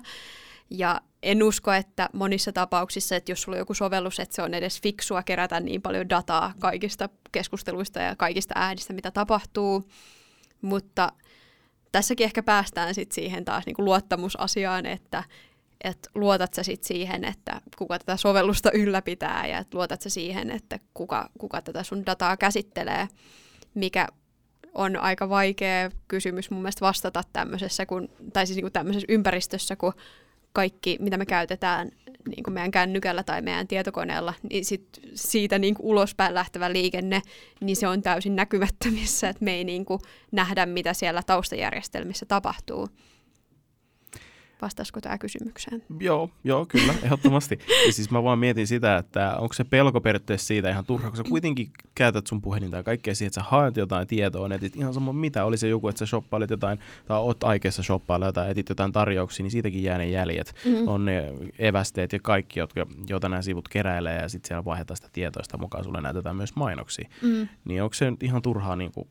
Ja 0.70 1.02
en 1.24 1.44
usko, 1.44 1.72
että 1.72 2.10
monissa 2.14 2.52
tapauksissa, 2.52 3.16
että 3.16 3.32
jos 3.32 3.42
sulla 3.42 3.56
on 3.56 3.60
joku 3.60 3.74
sovellus, 3.74 4.20
että 4.20 4.36
se 4.36 4.42
on 4.42 4.54
edes 4.54 4.82
fiksua 4.82 5.24
kerätä 5.24 5.60
niin 5.60 5.82
paljon 5.82 6.10
dataa 6.10 6.54
kaikista 6.60 7.10
keskusteluista 7.32 8.00
ja 8.00 8.16
kaikista 8.16 8.54
äänistä, 8.58 8.94
mitä 8.94 9.12
tapahtuu. 9.12 9.90
Mutta 10.62 11.12
tässäkin 11.92 12.26
ehkä 12.26 12.44
päästään 12.44 12.96
sitten 12.96 13.16
siihen 13.16 13.46
taas 13.46 13.66
niinku 13.66 13.86
luottamusasiaan, 13.86 14.86
että 14.86 15.24
et 15.84 16.10
luotat 16.16 16.54
sä 16.54 16.64
sit 16.64 16.84
siihen, 16.84 17.24
että 17.24 17.62
kuka 17.78 18.00
tätä 18.00 18.18
sovellusta 18.18 18.72
ylläpitää 18.72 19.48
ja 19.48 19.58
et 19.58 19.74
luotat 19.74 20.02
sä 20.02 20.10
siihen, 20.10 20.52
että 20.52 20.80
kuka, 20.94 21.30
kuka 21.38 21.62
tätä 21.62 21.84
sun 21.84 22.06
dataa 22.06 22.38
käsittelee, 22.38 23.08
mikä 23.74 24.08
on 24.74 24.96
aika 24.96 25.30
vaikea 25.30 25.92
kysymys 26.08 26.52
mun 26.52 26.62
mielestä 26.62 26.86
vastata 26.86 27.24
tämmöisessä, 27.34 27.86
kun, 27.86 28.10
tai 28.34 28.48
siis 28.48 28.56
niin 28.56 28.64
kuin 28.64 28.74
tämmöisessä 28.74 29.06
ympäristössä, 29.10 29.76
kun 29.76 29.94
kaikki, 30.58 30.98
mitä 31.00 31.18
me 31.18 31.26
käytetään 31.26 31.92
niin 32.28 32.44
kuin 32.44 32.54
meidän 32.54 32.72
kännykällä 32.72 33.24
tai 33.24 33.42
meidän 33.42 33.68
tietokoneella, 33.68 34.34
niin 34.50 34.66
sit 34.66 34.88
siitä 35.14 35.60
niin 35.60 35.76
kuin 35.76 35.86
ulospäin 35.86 36.34
lähtevä 36.34 36.74
liikenne, 36.74 37.22
niin 37.62 37.76
se 37.76 37.88
on 37.88 38.02
täysin 38.02 38.36
näkymättömissä, 38.36 39.30
että 39.30 39.46
me 39.46 39.54
ei 39.54 39.64
niin 39.64 39.86
kuin 39.86 40.00
nähdä, 40.32 40.66
mitä 40.66 40.94
siellä 40.94 41.24
taustajärjestelmissä 41.24 42.26
tapahtuu. 42.26 42.90
Vastaisiko 44.62 45.02
tämä 45.02 45.18
kysymykseen? 45.18 45.84
Joo, 46.00 46.30
joo, 46.44 46.66
kyllä, 46.66 46.94
ehdottomasti. 47.04 47.60
ja 47.88 47.94
siis 47.94 48.12
mä 48.12 48.24
vaan 48.24 48.40
mietin 48.40 48.68
sitä, 48.68 48.98
että 48.98 49.38
onko 49.38 49.54
se 49.54 49.64
pelko 49.64 50.02
periaatteessa 50.02 50.48
siitä 50.48 50.70
ihan 50.70 50.86
turha, 50.86 51.10
kun 51.10 51.18
sä 51.18 51.24
kuitenkin 51.24 51.72
käytät 51.96 52.28
sun 52.28 52.42
puhelinta 52.42 52.78
ja 52.78 52.84
kaikkea 52.84 53.16
siihen, 53.16 53.28
että 53.28 53.42
sä 53.42 53.48
haet 53.50 53.78
jotain 53.78 54.08
tietoa 54.08 54.48
etit 54.56 54.76
ihan 54.76 54.94
sama 54.94 55.14
mitä, 55.14 55.46
oli 55.46 55.58
se 55.58 55.68
joku, 55.68 55.88
että 55.88 56.00
sä 56.00 56.06
shoppailit 56.06 56.50
jotain, 56.50 56.80
tai 57.06 57.20
oot 57.20 57.44
aikeessa 57.44 57.84
shoppailla 57.84 58.26
jotain, 58.26 58.52
etit 58.52 58.70
jotain 58.70 58.92
tarjouksia, 58.92 59.44
niin 59.44 59.52
siitäkin 59.52 59.84
jää 59.84 59.98
ne 59.98 60.10
jäljet. 60.10 60.56
Mm-hmm. 60.66 60.88
On 60.88 61.06
ne 61.06 61.34
evästeet 61.60 62.14
ja 62.14 62.20
kaikki, 62.20 62.60
jotka, 62.60 62.86
joita 63.10 63.30
nämä 63.30 63.42
sivut 63.42 63.68
keräilee, 63.68 64.22
ja 64.22 64.30
sitten 64.30 64.48
siellä 64.48 64.66
vaihdetaan 64.66 64.98
sitä 64.98 65.10
tietoista 65.14 65.58
mukaan, 65.58 65.84
sulle 65.84 66.02
näytetään 66.02 66.36
myös 66.36 66.56
mainoksia. 66.56 67.10
Mm-hmm. 67.22 67.48
Niin 67.66 67.84
onko 67.84 67.94
se 67.94 68.12
nyt 68.12 68.24
ihan 68.24 68.42
turhaa 68.42 68.76
niin 68.76 68.92
kuin 68.92 69.08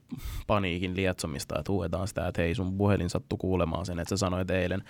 paniikin 0.46 0.96
lietsomista, 0.96 1.58
että 1.58 1.72
huuetaan 1.72 2.08
sitä, 2.08 2.28
että 2.28 2.42
hei 2.42 2.54
sun 2.54 2.78
puhelin 2.78 3.10
sattuu 3.10 3.38
kuulemaan 3.38 3.86
sen, 3.86 3.98
että 3.98 4.08
sä 4.08 4.16
sanoit 4.16 4.50
eilen 4.50 4.82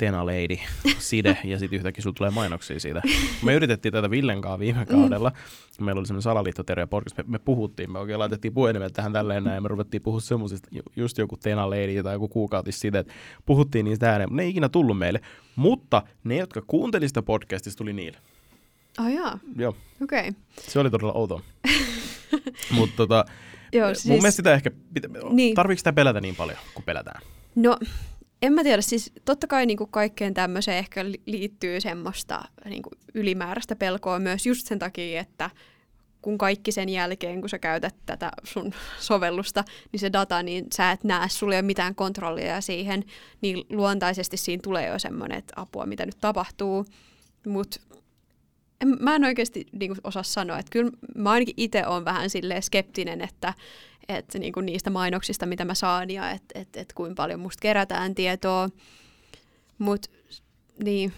Tena 0.00 0.26
Lady 0.26 0.56
side 0.98 1.38
ja 1.44 1.58
sitten 1.58 1.76
yhtäkkiä 1.76 2.02
sulla 2.02 2.14
tulee 2.14 2.30
mainoksia 2.30 2.80
siitä. 2.80 3.02
Me 3.42 3.54
yritettiin 3.54 3.92
tätä 3.92 4.10
Villen 4.10 4.40
kanssa 4.40 4.58
viime 4.58 4.86
kaudella. 4.86 5.32
Meillä 5.80 5.98
oli 5.98 6.06
semmoinen 6.06 6.22
salaliittoterve 6.22 6.86
podcast. 6.86 7.16
Me, 7.16 7.24
me, 7.26 7.38
puhuttiin, 7.38 7.92
me 7.92 7.98
oikein 7.98 8.18
laitettiin 8.18 8.54
puhelimet 8.54 8.92
tähän 8.92 9.12
tälleen 9.12 9.44
näin 9.44 9.54
ja 9.54 9.60
me 9.60 9.68
ruvettiin 9.68 10.02
puhua 10.02 10.20
semmoisista, 10.20 10.68
just 10.96 11.18
joku 11.18 11.36
Tena 11.36 11.70
Lady 11.70 12.02
tai 12.02 12.14
joku 12.14 12.28
kuukautis 12.28 12.80
siitä, 12.80 12.98
että 12.98 13.12
puhuttiin 13.46 13.84
niistä 13.84 14.10
ääneen, 14.10 14.28
mutta 14.28 14.36
ne 14.36 14.42
ei 14.42 14.50
ikinä 14.50 14.68
tullut 14.68 14.98
meille. 14.98 15.20
Mutta 15.56 16.02
ne, 16.24 16.36
jotka 16.36 16.62
kuuntelivat 16.66 17.08
sitä 17.08 17.22
podcastista, 17.22 17.78
tuli 17.78 17.92
niille. 17.92 18.18
Oh 19.00 19.06
jaa. 19.06 19.38
Joo. 19.56 19.76
Okei. 20.02 20.28
Okay. 20.28 20.32
Se 20.60 20.78
oli 20.78 20.90
todella 20.90 21.12
outoa. 21.12 21.40
Mutta 22.76 22.96
tota, 22.96 23.24
Joo, 23.72 23.94
siis... 23.94 24.06
mun 24.06 24.18
mielestä 24.18 24.36
sitä 24.36 24.54
ehkä, 24.54 24.70
niin. 25.30 25.54
tarviiko 25.54 25.78
sitä 25.78 25.92
pelätä 25.92 26.20
niin 26.20 26.36
paljon, 26.36 26.58
kun 26.74 26.84
pelätään? 26.84 27.22
No, 27.54 27.78
en 28.42 28.52
mä 28.52 28.62
tiedä, 28.62 28.82
siis 28.82 29.12
totta 29.24 29.46
kai 29.46 29.66
niin 29.66 29.76
kuin 29.76 29.90
kaikkeen 29.90 30.34
tämmöiseen 30.34 30.78
ehkä 30.78 31.04
liittyy 31.26 31.80
semmoista 31.80 32.42
niin 32.64 32.82
kuin 32.82 32.92
ylimääräistä 33.14 33.76
pelkoa 33.76 34.18
myös 34.18 34.46
just 34.46 34.66
sen 34.66 34.78
takia, 34.78 35.20
että 35.20 35.50
kun 36.22 36.38
kaikki 36.38 36.72
sen 36.72 36.88
jälkeen, 36.88 37.40
kun 37.40 37.48
sä 37.48 37.58
käytät 37.58 37.94
tätä 38.06 38.30
sun 38.44 38.74
sovellusta, 39.00 39.64
niin 39.92 40.00
se 40.00 40.12
data, 40.12 40.42
niin 40.42 40.66
sä 40.74 40.90
et 40.90 41.04
näe, 41.04 41.28
sulla 41.28 41.54
ei 41.54 41.58
ole 41.58 41.66
mitään 41.66 41.94
kontrollia 41.94 42.60
siihen, 42.60 43.04
niin 43.40 43.64
luontaisesti 43.70 44.36
siinä 44.36 44.60
tulee 44.62 44.86
jo 44.86 44.98
semmoinen, 44.98 45.38
että 45.38 45.54
apua, 45.56 45.86
mitä 45.86 46.06
nyt 46.06 46.18
tapahtuu. 46.20 46.86
Mutta 47.46 47.80
mä 49.00 49.14
en 49.14 49.24
oikeasti 49.24 49.66
niin 49.72 49.94
osaa 50.04 50.22
sanoa, 50.22 50.58
että 50.58 50.70
kyllä 50.70 50.90
mä 51.14 51.30
ainakin 51.30 51.54
itse 51.56 51.86
olen 51.86 52.04
vähän 52.04 52.30
silleen 52.30 52.62
skeptinen, 52.62 53.20
että 53.20 53.54
että 54.16 54.38
niin 54.38 54.52
kuin 54.52 54.66
niistä 54.66 54.90
mainoksista, 54.90 55.46
mitä 55.46 55.64
mä 55.64 55.74
saan 55.74 56.10
ja 56.10 56.30
että 56.30 56.58
et, 56.58 56.76
et 56.76 56.92
kuinka 56.92 57.22
paljon 57.22 57.40
musta 57.40 57.60
kerätään 57.60 58.14
tietoa. 58.14 58.68
Mutta 59.78 60.10
niin, 60.84 61.12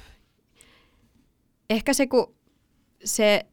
ehkä 1.70 1.92
se, 1.92 2.06
kun 2.06 2.34
se 3.04 3.46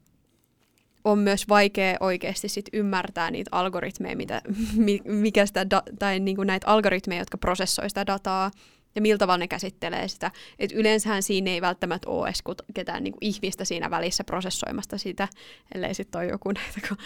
on 1.04 1.20
myös 1.20 1.48
vaikea 1.50 1.98
oikeasti 2.00 2.50
sit 2.50 2.66
ymmärtää 2.74 3.32
niitä 3.32 3.50
algoritmeja, 3.52 4.18
mitä, 4.18 4.42
mikä 5.06 5.46
sitä 5.46 5.70
da, 5.70 5.84
tai 6.00 6.20
niinku 6.20 6.44
näitä 6.44 6.68
algoritmeja, 6.68 7.22
jotka 7.22 7.38
prosessoi 7.38 7.90
sitä 7.90 8.06
dataa, 8.06 8.52
ja 8.96 9.02
miltä 9.02 9.18
tavalla 9.18 9.38
ne 9.38 9.48
käsittelee 9.48 10.08
sitä. 10.08 10.32
Et 10.60 10.72
yleensähän 10.72 11.24
siinä 11.24 11.52
ei 11.52 11.62
välttämättä 11.62 12.10
ole 12.10 12.28
edes 12.28 12.44
ketään 12.74 13.04
niin 13.04 13.12
kuin 13.12 13.26
ihmistä 13.26 13.66
siinä 13.66 13.90
välissä 13.90 14.24
prosessoimasta 14.24 14.98
sitä, 14.98 15.28
ellei 15.76 15.94
sitten 15.94 16.22
ole 16.22 16.30
joku 16.30 16.52
näitä, 16.66 16.88
kun 16.88 16.98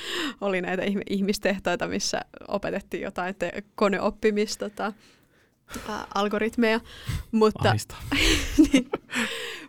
oli 0.42 0.62
näitä 0.62 0.84
ihmistehtoita, 1.10 1.88
missä 1.88 2.22
opetettiin 2.48 3.04
jotain 3.04 3.36
te- 3.36 3.64
koneoppimista 3.76 4.70
tota, 4.70 4.94
ää, 5.90 6.08
algoritmeja. 6.16 6.80
Mutta, 7.32 7.76
niin, 8.74 8.90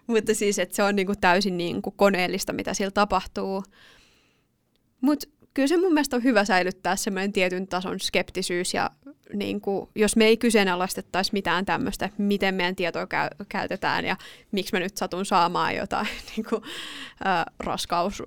mutta 0.06 0.34
siis, 0.34 0.58
että 0.58 0.76
se 0.76 0.82
on 0.82 0.96
niin 0.96 1.06
kuin 1.06 1.20
täysin 1.20 1.56
niin 1.56 1.82
kuin 1.82 1.94
koneellista, 1.96 2.52
mitä 2.52 2.74
siellä 2.74 2.90
tapahtuu. 2.90 3.64
Mutta 5.00 5.28
kyllä 5.54 5.68
se 5.68 5.76
mun 5.76 5.94
mielestä 5.94 6.16
on 6.16 6.24
hyvä 6.24 6.44
säilyttää 6.44 6.96
semmoinen 6.96 7.32
tietyn 7.32 7.66
tason 7.66 8.00
skeptisyys 8.00 8.74
ja 8.74 8.90
niin 9.33 9.61
kuin, 9.61 9.89
jos 9.95 10.16
me 10.16 10.25
ei 10.25 10.37
kyseenalaistettaisi 10.37 11.33
mitään 11.33 11.64
tämmöistä, 11.64 12.11
miten 12.18 12.55
meidän 12.55 12.77
tietoa 12.77 13.07
käy, 13.07 13.29
käytetään 13.49 14.05
ja 14.05 14.16
miksi 14.53 14.72
mä 14.72 14.81
nyt 14.81 14.97
satun 14.97 15.27
saamaan 15.27 15.77
jotain 15.77 16.07
niin 16.37 16.47
kuin, 16.49 16.62
äh, 17.27 17.45
raskaus, 17.59 18.22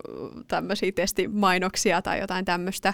tämmöisiä 0.47 0.91
testimainoksia 0.91 2.01
tai 2.01 2.19
jotain 2.19 2.45
tämmöistä, 2.45 2.93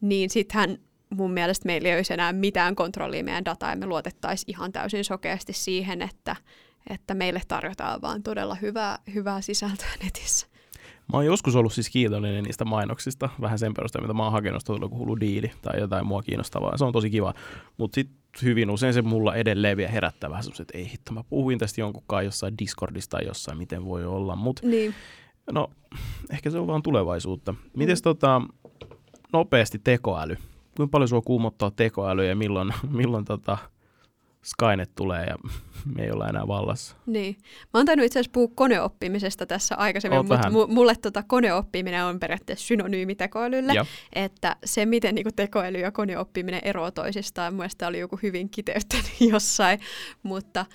niin 0.00 0.30
sittenhän 0.30 0.78
mun 1.10 1.32
mielestä 1.32 1.66
meillä 1.66 1.88
ei 1.88 1.96
olisi 1.96 2.12
enää 2.12 2.32
mitään 2.32 2.76
kontrollia 2.76 3.24
meidän 3.24 3.44
dataa 3.44 3.70
ja 3.70 3.76
me 3.76 3.86
luotettaisiin 3.86 4.50
ihan 4.50 4.72
täysin 4.72 5.04
sokeasti 5.04 5.52
siihen, 5.52 6.02
että, 6.02 6.36
että 6.90 7.14
meille 7.14 7.40
tarjotaan 7.48 8.02
vaan 8.02 8.22
todella 8.22 8.54
hyvää, 8.54 8.98
hyvää 9.14 9.40
sisältöä 9.40 9.88
netissä. 10.04 10.46
Mä 11.12 11.18
oon 11.18 11.26
joskus 11.26 11.56
ollut 11.56 11.72
siis 11.72 11.90
kiitollinen 11.90 12.44
niistä 12.44 12.64
mainoksista, 12.64 13.28
vähän 13.40 13.58
sen 13.58 13.74
perusteella, 13.74 14.06
mitä 14.06 14.14
mä 14.16 14.22
oon 14.22 14.32
hakenut, 14.32 14.62
joku 14.80 14.98
hullu 14.98 15.20
diili 15.20 15.50
tai 15.62 15.80
jotain 15.80 16.06
mua 16.06 16.22
kiinnostavaa. 16.22 16.78
Se 16.78 16.84
on 16.84 16.92
tosi 16.92 17.10
kiva, 17.10 17.34
mutta 17.76 17.94
sitten 17.94 18.18
hyvin 18.42 18.70
usein 18.70 18.94
se 18.94 19.02
mulla 19.02 19.34
edelleen 19.34 19.76
vielä 19.76 19.90
herättää 19.90 20.30
vähän 20.30 20.42
semmoiset, 20.42 20.64
että 20.64 20.78
ei 20.78 20.90
hitto, 20.90 21.12
mä 21.12 21.24
puhuin 21.28 21.58
tästä 21.58 21.80
jonkunkaan 21.80 22.24
jossain 22.24 22.54
Discordista 22.58 23.16
tai 23.16 23.26
jossain, 23.26 23.58
miten 23.58 23.84
voi 23.84 24.04
olla, 24.04 24.36
mutta 24.36 24.66
niin. 24.66 24.94
no 25.52 25.70
ehkä 26.30 26.50
se 26.50 26.58
on 26.58 26.66
vaan 26.66 26.82
tulevaisuutta. 26.82 27.54
Miten 27.76 27.96
mm. 27.96 28.02
tota, 28.02 28.42
nopeasti 29.32 29.78
tekoäly? 29.84 30.36
Kuinka 30.76 30.90
paljon 30.90 31.08
sua 31.08 31.20
kuumottaa 31.20 31.70
tekoäly 31.70 32.26
ja 32.26 32.36
milloin, 32.36 32.74
milloin 32.98 33.24
tota, 33.24 33.58
Skynet 34.46 34.90
tulee 34.94 35.24
ja 35.24 35.36
me 35.96 36.02
ei 36.02 36.10
olla 36.10 36.28
enää 36.28 36.48
vallassa. 36.48 36.96
Niin. 37.06 37.36
Mä 37.42 37.78
oon 37.78 37.86
tainnut 37.86 38.06
itse 38.06 38.18
asiassa 38.18 38.32
puhua 38.32 38.52
koneoppimisesta 38.54 39.46
tässä 39.46 39.74
aikaisemmin, 39.74 40.26
mutta 40.26 40.48
mu- 40.48 40.72
mulle 40.74 40.94
tota 41.02 41.22
koneoppiminen 41.22 42.04
on 42.04 42.20
periaatteessa 42.20 42.66
synonyymi 42.66 43.14
tekoälylle. 43.14 43.74
Ja. 43.74 43.86
Että 44.12 44.56
se, 44.64 44.86
miten 44.86 45.14
niinku 45.14 45.30
tekoäly 45.36 45.78
ja 45.78 45.92
koneoppiminen 45.92 46.60
eroavat 46.64 46.94
toisistaan, 46.94 47.54
mielestäni 47.54 47.88
oli 47.88 47.98
joku 47.98 48.18
hyvin 48.22 48.50
kiteyttänyt 48.50 49.20
jossain, 49.32 49.80
mutta 50.22 50.66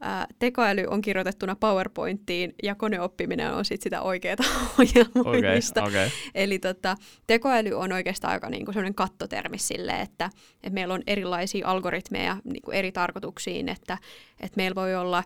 ää, 0.00 0.26
tekoäly 0.38 0.84
on 0.90 1.00
kirjoitettuna 1.00 1.56
PowerPointiin 1.56 2.54
ja 2.62 2.74
koneoppiminen 2.74 3.52
on 3.52 3.64
sit 3.64 3.82
sitä 3.82 4.02
oikeaa 4.02 4.36
ohjelmoimista. 4.78 5.80
Okay, 5.80 5.90
okay. 5.90 6.08
Eli 6.34 6.58
tota, 6.58 6.96
tekoäly 7.26 7.72
on 7.72 7.92
oikeastaan 7.92 8.32
aika 8.32 8.50
niinku 8.50 8.72
sellainen 8.72 8.94
kattotermi 8.94 9.58
sille, 9.58 9.92
että, 9.92 10.30
että 10.54 10.74
meillä 10.74 10.94
on 10.94 11.02
erilaisia 11.06 11.68
algoritmeja 11.68 12.36
niinku 12.44 12.70
eri 12.70 12.92
tarkoituksiin, 12.92 13.68
että, 13.68 13.98
että 14.40 14.56
meillä 14.56 14.74
voi 14.74 14.94
olla 14.94 15.24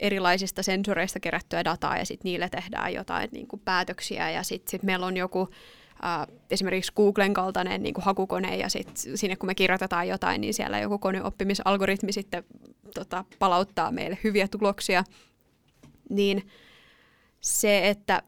erilaisista 0.00 0.62
sensoreista 0.62 1.20
kerättyä 1.20 1.64
dataa 1.64 1.96
ja 1.96 2.04
sitten 2.04 2.30
niille 2.30 2.48
tehdään 2.48 2.94
jotain 2.94 3.28
niin 3.32 3.46
kuin 3.46 3.62
päätöksiä 3.64 4.30
ja 4.30 4.42
sitten 4.42 4.70
sit 4.70 4.82
meillä 4.82 5.06
on 5.06 5.16
joku 5.16 5.48
äh, 6.04 6.26
esimerkiksi 6.50 6.92
Googlen 6.96 7.34
kaltainen 7.34 7.82
niin 7.82 7.94
kuin 7.94 8.04
hakukone 8.04 8.56
ja 8.56 8.68
sitten 8.68 9.18
sinne 9.18 9.36
kun 9.36 9.46
me 9.46 9.54
kirjoitetaan 9.54 10.08
jotain, 10.08 10.40
niin 10.40 10.54
siellä 10.54 10.78
joku 10.78 10.98
koneoppimisalgoritmi 10.98 12.12
sitten 12.12 12.44
tota, 12.94 13.24
palauttaa 13.38 13.92
meille 13.92 14.18
hyviä 14.24 14.48
tuloksia, 14.48 15.04
niin 16.10 16.48
se, 17.40 17.88
että 17.88 18.22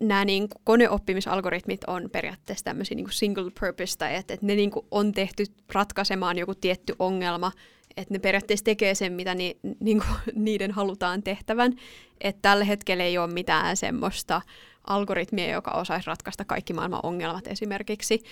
nämä 0.00 0.24
niin 0.24 0.48
kuin 0.48 0.62
koneoppimisalgoritmit 0.64 1.84
on 1.86 2.10
periaatteessa 2.12 2.64
tämmöisiä 2.64 2.94
niin 2.94 3.04
kuin 3.04 3.14
single 3.14 3.50
purpose, 3.60 3.98
tai 3.98 4.14
että, 4.14 4.34
että 4.34 4.46
ne 4.46 4.54
niin 4.54 4.70
kuin 4.70 4.86
on 4.90 5.12
tehty 5.12 5.44
ratkaisemaan 5.72 6.38
joku 6.38 6.54
tietty 6.54 6.94
ongelma, 6.98 7.52
että 7.96 8.14
ne 8.14 8.18
periaatteessa 8.18 8.64
tekee 8.64 8.94
sen, 8.94 9.12
mitä 9.12 9.34
ni, 9.34 9.56
niin 9.80 9.98
kuin 9.98 10.34
niiden 10.44 10.70
halutaan 10.70 11.22
tehtävän. 11.22 11.72
Että 12.20 12.42
tällä 12.42 12.64
hetkellä 12.64 13.04
ei 13.04 13.18
ole 13.18 13.32
mitään 13.32 13.76
semmoista 13.76 14.42
algoritmia, 14.86 15.52
joka 15.52 15.70
osaisi 15.70 16.06
ratkaista 16.06 16.44
kaikki 16.44 16.72
maailman 16.72 17.00
ongelmat 17.02 17.46
esimerkiksi. 17.46 18.22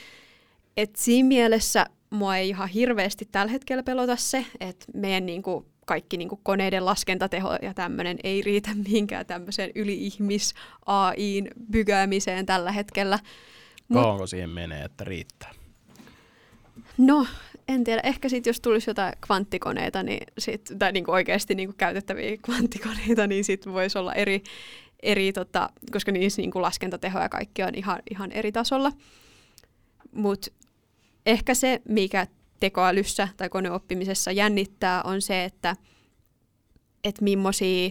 Et 0.77 0.97
siinä 0.97 1.29
mielessä 1.29 1.87
mua 2.11 2.37
ei 2.37 2.49
ihan 2.49 2.69
hirveästi 2.69 3.29
tällä 3.33 3.53
hetkellä 3.53 3.83
pelota 3.83 4.17
se, 4.17 4.47
että 4.61 4.87
meidän 4.95 5.27
niin 5.27 5.43
kuin, 5.43 5.67
kaikki 5.87 6.17
niin 6.17 6.29
kuin 6.29 6.41
koneiden 6.43 6.85
laskentateho 6.85 7.57
ja 7.63 7.75
tämmöinen 7.75 8.19
ei 8.25 8.43
riitä 8.43 8.71
mihinkään 8.85 9.27
tämmöiseen 9.27 9.71
yli-ihmis 9.75 10.55
AIin 10.87 11.51
bygäämiseen 11.71 12.47
tällä 12.47 12.73
hetkellä. 12.73 13.19
Kauanko 13.93 14.27
siihen 14.27 14.51
menee, 14.51 14.85
että 14.85 15.05
riittää? 15.05 15.51
No, 16.99 17.27
en 17.69 17.85
tiedä. 17.85 18.01
Ehkä 18.05 18.29
sitten 18.29 18.51
jos 18.51 18.61
tulisi 18.61 18.91
jotain 18.91 19.13
kvanttikoneita, 19.27 20.03
niin 20.03 20.27
sit, 20.39 20.73
tai 20.79 20.93
niin 20.93 21.05
kuin 21.05 21.15
oikeasti 21.15 21.55
niin 21.55 21.69
kuin 21.69 21.77
käytettäviä 21.77 22.37
kvanttikoneita, 22.37 23.27
niin 23.27 23.45
sitten 23.45 23.73
voisi 23.73 23.99
olla 23.99 24.15
eri, 24.15 24.43
eri 25.03 25.33
tota, 25.33 25.71
koska 25.93 26.13
niissä 26.13 26.43
niin 26.43 26.51
kuin 26.51 26.63
laskentateho 26.63 27.21
ja 27.21 27.29
kaikki 27.29 27.63
on 27.63 27.75
ihan, 27.75 28.03
ihan 28.11 28.33
eri 28.33 28.53
tasolla. 28.53 28.93
Mutta 30.13 30.51
ehkä 31.27 31.55
se, 31.55 31.83
mikä 31.89 32.27
tekoälyssä 32.61 33.29
tai 33.37 33.49
koneoppimisessa 33.49 34.33
jännittää, 34.33 35.03
on 35.03 35.23
se, 35.23 35.45
että 35.45 35.77
et 37.05 37.21
millaisia, 37.21 37.91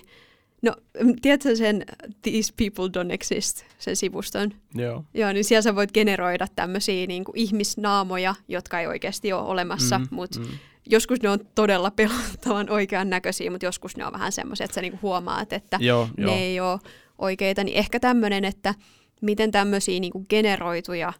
no 0.61 0.75
tiedätkö 1.21 1.55
sen 1.55 1.85
These 2.21 2.53
People 2.57 3.03
Don't 3.03 3.11
Exist, 3.11 3.63
sen 3.79 3.95
sivuston? 3.95 4.53
Joo. 4.75 5.05
Joo, 5.13 5.33
niin 5.33 5.43
siellä 5.43 5.61
sä 5.61 5.75
voit 5.75 5.91
generoida 5.91 6.47
tämmöisiä 6.55 7.07
niin 7.07 7.23
ihmisnaamoja, 7.35 8.35
jotka 8.47 8.79
ei 8.79 8.87
oikeasti 8.87 9.33
ole 9.33 9.41
olemassa, 9.41 9.99
mm, 9.99 10.07
mutta 10.11 10.39
mm. 10.39 10.47
Joskus 10.89 11.21
ne 11.21 11.29
on 11.29 11.39
todella 11.55 11.91
pelottavan 12.01 12.69
oikean 12.69 13.09
näköisiä, 13.09 13.51
mutta 13.51 13.65
joskus 13.65 13.97
ne 13.97 14.05
on 14.05 14.13
vähän 14.13 14.31
semmoisia, 14.31 14.65
että 14.65 14.75
sä 14.75 14.81
niinku 14.81 14.99
huomaat, 15.01 15.53
että 15.53 15.77
joo, 15.81 16.09
ne 16.17 16.23
jo. 16.23 16.35
ei 16.35 16.59
ole 16.59 16.79
oikeita. 17.17 17.63
Niin 17.63 17.77
ehkä 17.77 17.99
tämmöinen, 17.99 18.45
että 18.45 18.75
miten 19.21 19.51
tämmöisiä 19.51 19.99
niinku 19.99 20.25
generoituja 20.29 21.13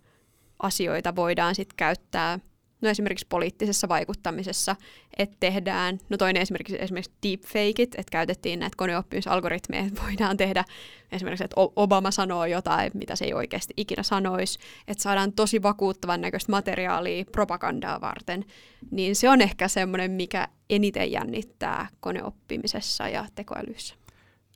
asioita 0.59 1.16
voidaan 1.16 1.55
sitten 1.55 1.78
käyttää 1.78 2.39
no 2.82 2.90
esimerkiksi 2.90 3.26
poliittisessa 3.30 3.88
vaikuttamisessa, 3.88 4.76
että 5.18 5.38
tehdään, 5.40 6.00
no 6.10 6.18
toinen 6.18 6.42
esimerkiksi, 6.42 6.78
esimerkiksi 6.80 7.12
deepfakeit, 7.24 7.96
että 7.96 8.12
käytettiin 8.12 8.60
näitä 8.60 8.78
koneoppimisalgoritmeja, 8.78 9.84
että 9.84 10.02
voidaan 10.02 10.38
tehdä 10.38 10.66
esimerkiksi, 11.12 11.44
että 11.44 11.56
Obama 11.58 12.12
sanoo 12.12 12.46
jotain, 12.46 12.92
mitä 12.94 13.16
se 13.16 13.26
ei 13.26 13.34
oikeasti 13.34 13.74
ikinä 13.78 14.04
sanoisi, 14.04 14.60
että 14.88 15.04
saadaan 15.04 15.34
tosi 15.34 15.64
vakuuttavan 15.64 16.22
näköistä 16.22 16.52
materiaalia 16.52 17.26
propagandaa 17.32 18.02
varten, 18.02 18.46
niin 18.92 19.16
se 19.16 19.30
on 19.30 19.42
ehkä 19.42 19.68
semmoinen, 19.68 20.12
mikä 20.12 20.48
eniten 20.70 21.12
jännittää 21.12 21.88
koneoppimisessa 22.00 23.10
ja 23.10 23.26
tekoälyssä. 23.36 23.96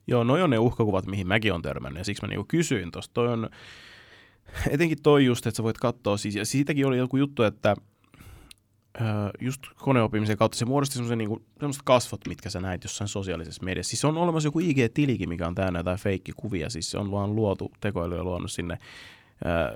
Joo, 0.08 0.24
noi 0.24 0.42
on 0.42 0.50
ne 0.50 0.58
uhkakuvat, 0.58 1.06
mihin 1.06 1.28
mäkin 1.28 1.52
olen 1.52 1.62
törmännyt, 1.62 2.00
ja 2.00 2.04
siksi 2.04 2.24
mä 2.24 2.28
niinku 2.28 2.46
kysyin 2.48 2.92
tuosta. 2.92 3.14
Toi 3.14 3.28
on, 3.28 3.50
etenkin 4.70 5.02
toi 5.04 5.26
just, 5.26 5.48
että 5.48 5.58
sä 5.58 5.64
voit 5.64 5.78
katsoa, 5.78 6.18
siis, 6.18 6.36
ja 6.36 6.46
siitäkin 6.46 6.86
oli 6.86 6.98
joku 6.98 7.18
juttu, 7.18 7.44
että 7.44 7.76
just 9.42 9.62
koneoppimisen 9.76 10.38
kautta 10.38 10.58
se 10.58 10.66
muodosti 10.66 10.94
semmoisen 10.94 11.18
niin 11.18 11.44
semmoiset 11.60 11.82
kasvot, 11.86 12.28
mitkä 12.28 12.50
sä 12.50 12.60
näit 12.60 12.84
jossain 12.84 13.08
sosiaalisessa 13.08 13.64
mediassa. 13.64 13.90
Siis 13.90 14.06
on 14.06 14.18
olemassa 14.18 14.48
joku 14.48 14.60
IG-tilikin, 14.60 15.30
mikä 15.30 15.48
on 15.48 15.56
täynnä 15.56 15.80
jotain 15.80 16.00
feikkikuvia, 16.00 16.70
siis 16.70 16.92
se 16.92 16.98
on 16.98 17.12
vaan 17.12 17.36
luotu, 17.36 17.72
tekoäly 17.82 18.20
on 18.20 18.26
luonut 18.26 18.52
sinne 18.52 18.74
äh, 18.74 18.80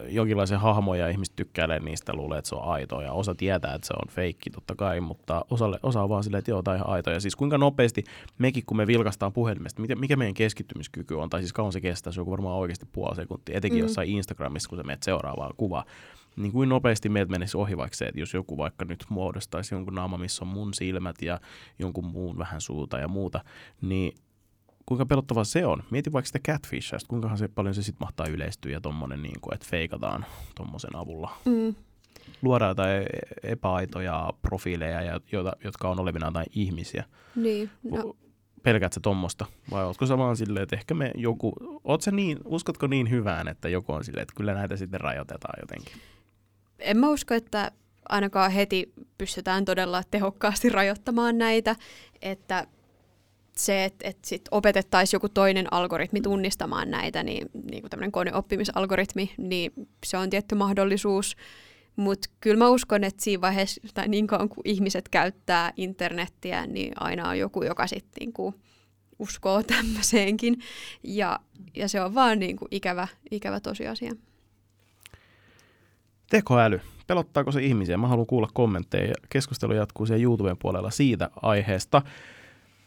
jonkinlaisen 0.08 0.60
hahmoja 0.60 1.06
ja 1.06 1.10
ihmiset 1.10 1.36
tykkäilee 1.36 1.80
niistä, 1.80 2.14
luulee, 2.14 2.38
että 2.40 2.50
se 2.50 2.56
on 2.56 2.64
aito 2.64 3.02
ja 3.02 3.14
osa 3.14 3.36
tietää, 3.36 3.74
että 3.74 3.88
se 3.88 3.94
on 3.94 4.10
feikki 4.10 4.50
totta 4.50 4.76
kai, 4.76 5.00
mutta 5.02 5.46
osalle, 5.50 5.80
osa 5.84 6.04
on 6.04 6.10
vaan 6.10 6.24
silleen, 6.24 6.40
että 6.40 6.52
joo, 6.52 6.64
tämä 6.64 6.74
on 6.74 6.78
ihan 6.78 6.90
aito. 6.90 7.12
Ja 7.12 7.20
siis 7.20 7.36
kuinka 7.36 7.58
nopeasti 7.58 8.04
mekin, 8.38 8.64
kun 8.66 8.78
me 8.78 8.88
vilkastaan 8.88 9.34
puhelimesta, 9.34 9.82
mikä, 9.82 9.96
mikä 9.96 10.16
meidän 10.16 10.34
keskittymiskyky 10.34 11.14
on, 11.14 11.30
tai 11.30 11.42
siis 11.42 11.54
kauan 11.54 11.74
se 11.74 11.82
kestää, 11.82 12.14
se 12.14 12.22
on 12.22 12.30
varmaan 12.30 12.58
oikeasti 12.58 12.86
puoli 12.92 13.16
sekuntia, 13.16 13.58
etenkin 13.58 13.80
mm. 13.80 13.84
jossain 13.84 14.10
Instagramissa, 14.10 14.70
kun 14.70 14.78
sä 14.78 14.84
menet 14.84 15.04
seuraavaan 15.04 15.54
kuvaan 15.58 15.86
niin 16.40 16.52
kuin 16.52 16.70
nopeasti 16.70 17.10
meiltä 17.10 17.32
menisi 17.32 17.58
ohi 17.58 17.78
vaikka 17.78 17.98
se, 17.98 18.06
että 18.06 18.20
jos 18.20 18.34
joku 18.34 18.58
vaikka 18.58 18.86
nyt 18.86 19.06
muodostaisi 19.10 19.76
jonkun 19.76 19.96
naama, 19.96 20.18
missä 20.18 20.46
on 20.46 20.48
mun 20.48 20.74
silmät 20.74 21.22
ja 21.22 21.40
jonkun 21.80 22.06
muun 22.06 22.38
vähän 22.38 22.62
suuta 22.62 23.00
ja 23.00 23.08
muuta, 23.08 23.44
niin 23.82 24.14
kuinka 24.86 25.06
pelottavaa 25.06 25.44
se 25.44 25.66
on. 25.66 25.84
Mieti 25.92 26.14
vaikka 26.14 26.28
sitä 26.28 26.40
catfishia, 26.40 27.00
kuinka 27.08 27.38
se 27.38 27.48
paljon 27.48 27.76
se 27.76 27.84
sitten 27.84 28.06
mahtaa 28.06 28.28
yleistyä 28.28 28.72
ja 28.72 28.82
tommonen, 28.82 29.22
niin 29.22 29.42
kuin, 29.42 29.54
että 29.54 29.68
feikataan 29.70 30.26
tuommoisen 30.56 30.96
avulla. 30.96 31.38
Mm. 31.46 31.76
Luodaan 32.42 32.70
jotain 32.70 33.06
epäaitoja 33.44 34.34
profiileja, 34.42 35.20
joita, 35.32 35.54
jotka 35.64 35.90
on 35.90 36.00
olevinaan 36.00 36.34
tai 36.34 36.46
ihmisiä. 36.56 37.04
Niin, 37.36 37.70
no. 37.84 38.16
pelkäät 38.64 38.94
sä 38.94 39.00
tommosta? 39.00 39.46
Vai 39.72 39.84
ootko 39.84 40.06
sä 40.06 40.18
vaan 40.18 40.38
silleen, 40.38 40.64
että 40.64 40.76
ehkä 40.76 40.94
me 40.94 41.12
joku, 41.16 41.54
oot 41.84 42.02
sä 42.02 42.12
niin, 42.12 42.38
uskotko 42.46 42.88
niin 42.88 43.10
hyvään, 43.10 43.48
että 43.48 43.70
joku 43.70 43.94
on 43.94 44.04
silleen, 44.04 44.22
että 44.22 44.34
kyllä 44.38 44.54
näitä 44.54 44.78
sitten 44.78 45.02
rajoitetaan 45.02 45.60
jotenkin? 45.62 45.94
En 46.80 46.98
mä 46.98 47.10
usko, 47.10 47.34
että 47.34 47.72
ainakaan 48.10 48.52
heti 48.52 48.94
pystytään 49.18 49.66
todella 49.66 50.04
tehokkaasti 50.12 50.70
rajoittamaan 50.70 51.38
näitä, 51.38 51.76
että 52.22 52.68
se, 53.56 53.86
että, 53.86 54.08
että 54.08 54.28
sit 54.28 54.42
opetettaisiin 54.52 55.16
joku 55.18 55.30
toinen 55.30 55.74
algoritmi 55.74 56.22
tunnistamaan 56.22 56.92
näitä, 56.92 57.24
niin, 57.24 57.50
niin 57.72 57.82
kuin 57.82 57.90
tämmöinen 57.90 58.12
koneoppimisalgoritmi, 58.12 59.34
niin 59.38 59.72
se 60.06 60.18
on 60.18 60.30
tietty 60.30 60.56
mahdollisuus. 60.56 61.36
Mutta 61.96 62.30
kyllä 62.42 62.58
mä 62.58 62.70
uskon, 62.70 63.04
että 63.04 63.24
siinä 63.24 63.42
vaiheessa, 63.42 63.82
tai 63.94 64.08
niin 64.08 64.28
kauan 64.28 64.50
kuin 64.50 64.62
ihmiset 64.66 65.10
käyttää 65.10 65.74
internettiä, 65.78 66.68
niin 66.68 66.94
aina 66.96 67.30
on 67.30 67.40
joku, 67.40 67.64
joka 67.64 67.88
sitten 67.88 68.20
niinku 68.20 68.54
uskoo 69.20 69.64
tämmöiseenkin. 69.64 70.60
Ja, 71.04 71.40
ja 71.76 71.88
se 71.88 72.02
on 72.02 72.16
vaan 72.16 72.40
niinku 72.40 72.68
ikävä, 72.72 73.08
ikävä 73.32 73.60
tosiasia. 73.60 74.12
Tekoäly. 76.30 76.82
Pelottaako 77.08 77.52
se 77.52 77.62
ihmisiä? 77.64 77.98
Mä 77.98 78.08
haluan 78.08 78.28
kuulla 78.28 78.50
kommentteja. 78.54 79.14
Keskustelu 79.30 79.74
jatkuu 79.74 80.06
siellä 80.06 80.24
YouTuben 80.24 80.58
puolella 80.58 80.92
siitä 80.92 81.30
aiheesta. 81.42 82.02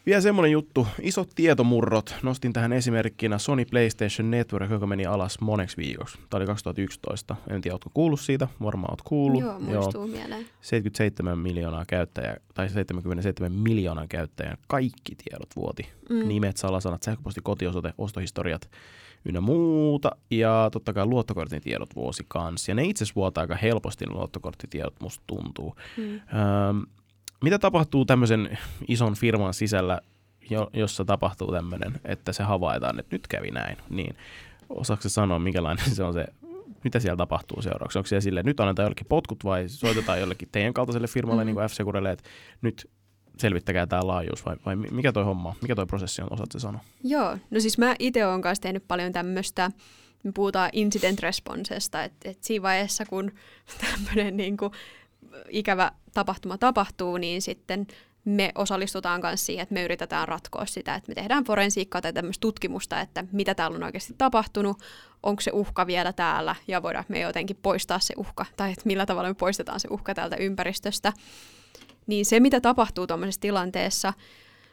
Vielä 0.07 0.21
semmoinen 0.21 0.53
juttu, 0.53 0.87
isot 1.01 1.29
tietomurrot. 1.35 2.15
Nostin 2.23 2.53
tähän 2.53 2.73
esimerkkinä 2.73 3.39
Sony 3.39 3.65
PlayStation 3.65 4.31
Network, 4.31 4.71
joka 4.71 4.87
meni 4.87 5.07
alas 5.07 5.41
moneksi 5.41 5.77
viikoksi. 5.77 6.19
Tämä 6.31 6.39
oli 6.39 6.47
2011. 6.47 7.37
En 7.51 7.61
tiedä, 7.61 7.75
oletko 7.75 7.91
kuullut 7.95 8.21
siitä? 8.21 8.49
Varmaan 8.63 8.91
olet 8.91 9.03
kuullut. 9.05 9.43
Joo, 9.43 9.59
muistuu 9.61 10.07
Joo. 10.07 10.17
mieleen. 10.17 10.47
77 10.61 11.39
miljoonaa 11.39 11.85
käyttäjää, 11.87 12.37
tai 12.55 12.69
77 12.69 13.53
miljoonaa 13.53 14.07
käyttäjän 14.09 14.57
kaikki 14.69 15.15
tiedot 15.25 15.57
vuoti. 15.57 15.89
Mm. 16.11 16.29
Nimet, 16.29 16.57
salasanat, 16.57 17.03
sähköposti, 17.03 17.41
kotiosoite, 17.45 17.93
ostohistoriat 17.99 18.71
ynnä 19.25 19.41
muuta. 19.41 20.11
Ja 20.31 20.69
totta 20.73 20.93
kai 20.93 21.07
luottokortin 21.07 21.63
tiedot 21.63 21.97
vuosi 21.97 22.25
kanssa. 22.29 22.71
Ja 22.71 22.75
ne 22.75 22.85
itse 22.85 23.05
asiassa 23.05 23.17
vuotaa 23.17 23.43
aika 23.43 23.57
helposti 23.57 24.05
ne 24.05 24.13
luottokorttitiedot, 24.13 25.01
musta 25.01 25.25
tuntuu. 25.27 25.77
Mm. 25.97 26.15
Öm, 26.15 26.87
mitä 27.45 27.59
tapahtuu 27.59 28.05
tämmöisen 28.05 28.59
ison 28.89 29.15
firman 29.15 29.55
sisällä, 29.55 30.01
jo, 30.51 30.71
jossa 30.73 31.05
tapahtuu 31.05 31.53
tämmöinen, 31.53 32.01
että 32.05 32.33
se 32.33 32.43
havaitaan, 32.43 33.01
että 33.01 33.17
nyt 33.17 33.27
kävi 33.27 33.51
näin, 33.51 33.77
niin 33.91 34.17
osaako 34.69 35.03
se 35.03 35.09
sanoa, 35.09 35.39
minkälainen 35.39 35.91
se 35.95 36.03
on 36.03 36.13
se, 36.13 36.27
mitä 36.85 37.01
siellä 37.01 37.17
tapahtuu 37.17 37.63
seuraavaksi? 37.63 37.99
Onko 37.99 38.07
siellä 38.07 38.21
silleen, 38.21 38.47
nyt 38.47 38.61
annetaan 38.61 38.85
jollekin 38.85 39.07
potkut 39.09 39.45
vai 39.45 39.69
soitetaan 39.69 40.21
jollekin 40.21 40.49
teidän 40.53 40.75
kaltaiselle 40.75 41.07
firmalle, 41.09 41.45
mm. 41.45 41.47
niin 41.47 41.55
kuin 41.55 41.69
f 41.69 41.73
että 42.13 42.31
nyt 42.63 42.91
selvittäkää 43.39 43.87
tämä 43.87 44.07
laajuus 44.07 44.47
vai, 44.47 44.57
vai 44.67 44.77
mikä 44.77 45.13
toi 45.13 45.25
homma, 45.25 45.55
mikä 45.63 45.75
toi 45.75 45.87
prosessi 45.87 46.23
on, 46.23 46.29
osaatko 46.31 46.59
sanoa? 46.59 46.81
Joo, 47.05 47.39
no 47.51 47.61
siis 47.61 47.79
mä 47.79 47.95
itse 47.99 48.27
olen 48.27 48.43
kanssa 48.43 48.63
tehnyt 48.63 48.89
paljon 48.89 49.13
tämmöistä, 49.13 49.71
me 50.23 50.33
puhutaan 50.33 50.71
incident 50.73 51.21
responsesta, 51.21 52.05
että 52.05 52.31
et 52.31 52.45
siinä 52.45 52.63
vaiheessa 52.63 53.07
kun 53.07 53.33
tämmöinen 53.91 54.37
niin 54.37 54.57
kuin 54.57 54.73
ikävä 55.49 55.93
tapahtuma 56.15 56.59
tapahtuu, 56.59 57.17
niin 57.17 57.43
sitten 57.43 57.87
me 58.25 58.53
osallistutaan 58.55 59.21
myös 59.25 59.47
siihen, 59.47 59.63
että 59.63 59.73
me 59.73 59.85
yritetään 59.85 60.29
ratkoa 60.29 60.67
sitä, 60.67 60.95
että 60.95 61.09
me 61.09 61.15
tehdään 61.15 61.45
forensiikkaa 61.45 62.01
tai 62.01 62.13
tämmöistä 62.13 62.41
tutkimusta, 62.41 63.01
että 63.01 63.25
mitä 63.33 63.55
täällä 63.55 63.77
on 63.77 63.83
oikeasti 63.83 64.15
tapahtunut, 64.19 64.77
onko 65.23 65.41
se 65.41 65.51
uhka 65.55 65.87
vielä 65.87 66.13
täällä 66.13 66.55
ja 66.69 66.83
voidaan 66.83 67.05
me 67.09 67.21
jotenkin 67.21 67.59
poistaa 67.63 67.99
se 67.99 68.15
uhka 68.17 68.47
tai 68.57 68.71
että 68.71 68.83
millä 68.85 69.07
tavalla 69.07 69.29
me 69.29 69.35
poistetaan 69.35 69.81
se 69.81 69.89
uhka 69.91 70.15
täältä 70.15 70.37
ympäristöstä. 70.37 71.13
Niin 72.07 72.27
se, 72.27 72.41
mitä 72.41 72.61
tapahtuu 72.61 73.07
tuommoisessa 73.07 73.41
tilanteessa, 73.41 74.13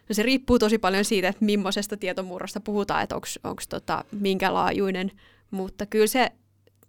no 0.10 0.14
se 0.14 0.24
riippuu 0.24 0.60
tosi 0.60 0.78
paljon 0.78 1.06
siitä, 1.06 1.28
että 1.28 1.46
millaisesta 1.46 1.98
tietomurrosta 1.98 2.60
puhutaan, 2.60 3.04
että 3.04 3.16
onko 3.44 3.62
tota, 3.70 4.04
minkä 4.12 4.54
laajuinen, 4.54 5.12
mutta 5.52 5.86
kyllä 5.86 6.08
se, 6.08 6.32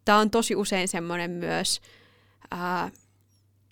tämä 0.05 0.19
on 0.19 0.31
tosi 0.31 0.57
usein 0.57 0.89
semmoinen 0.89 1.31
myös, 1.31 1.81
ää, 2.51 2.91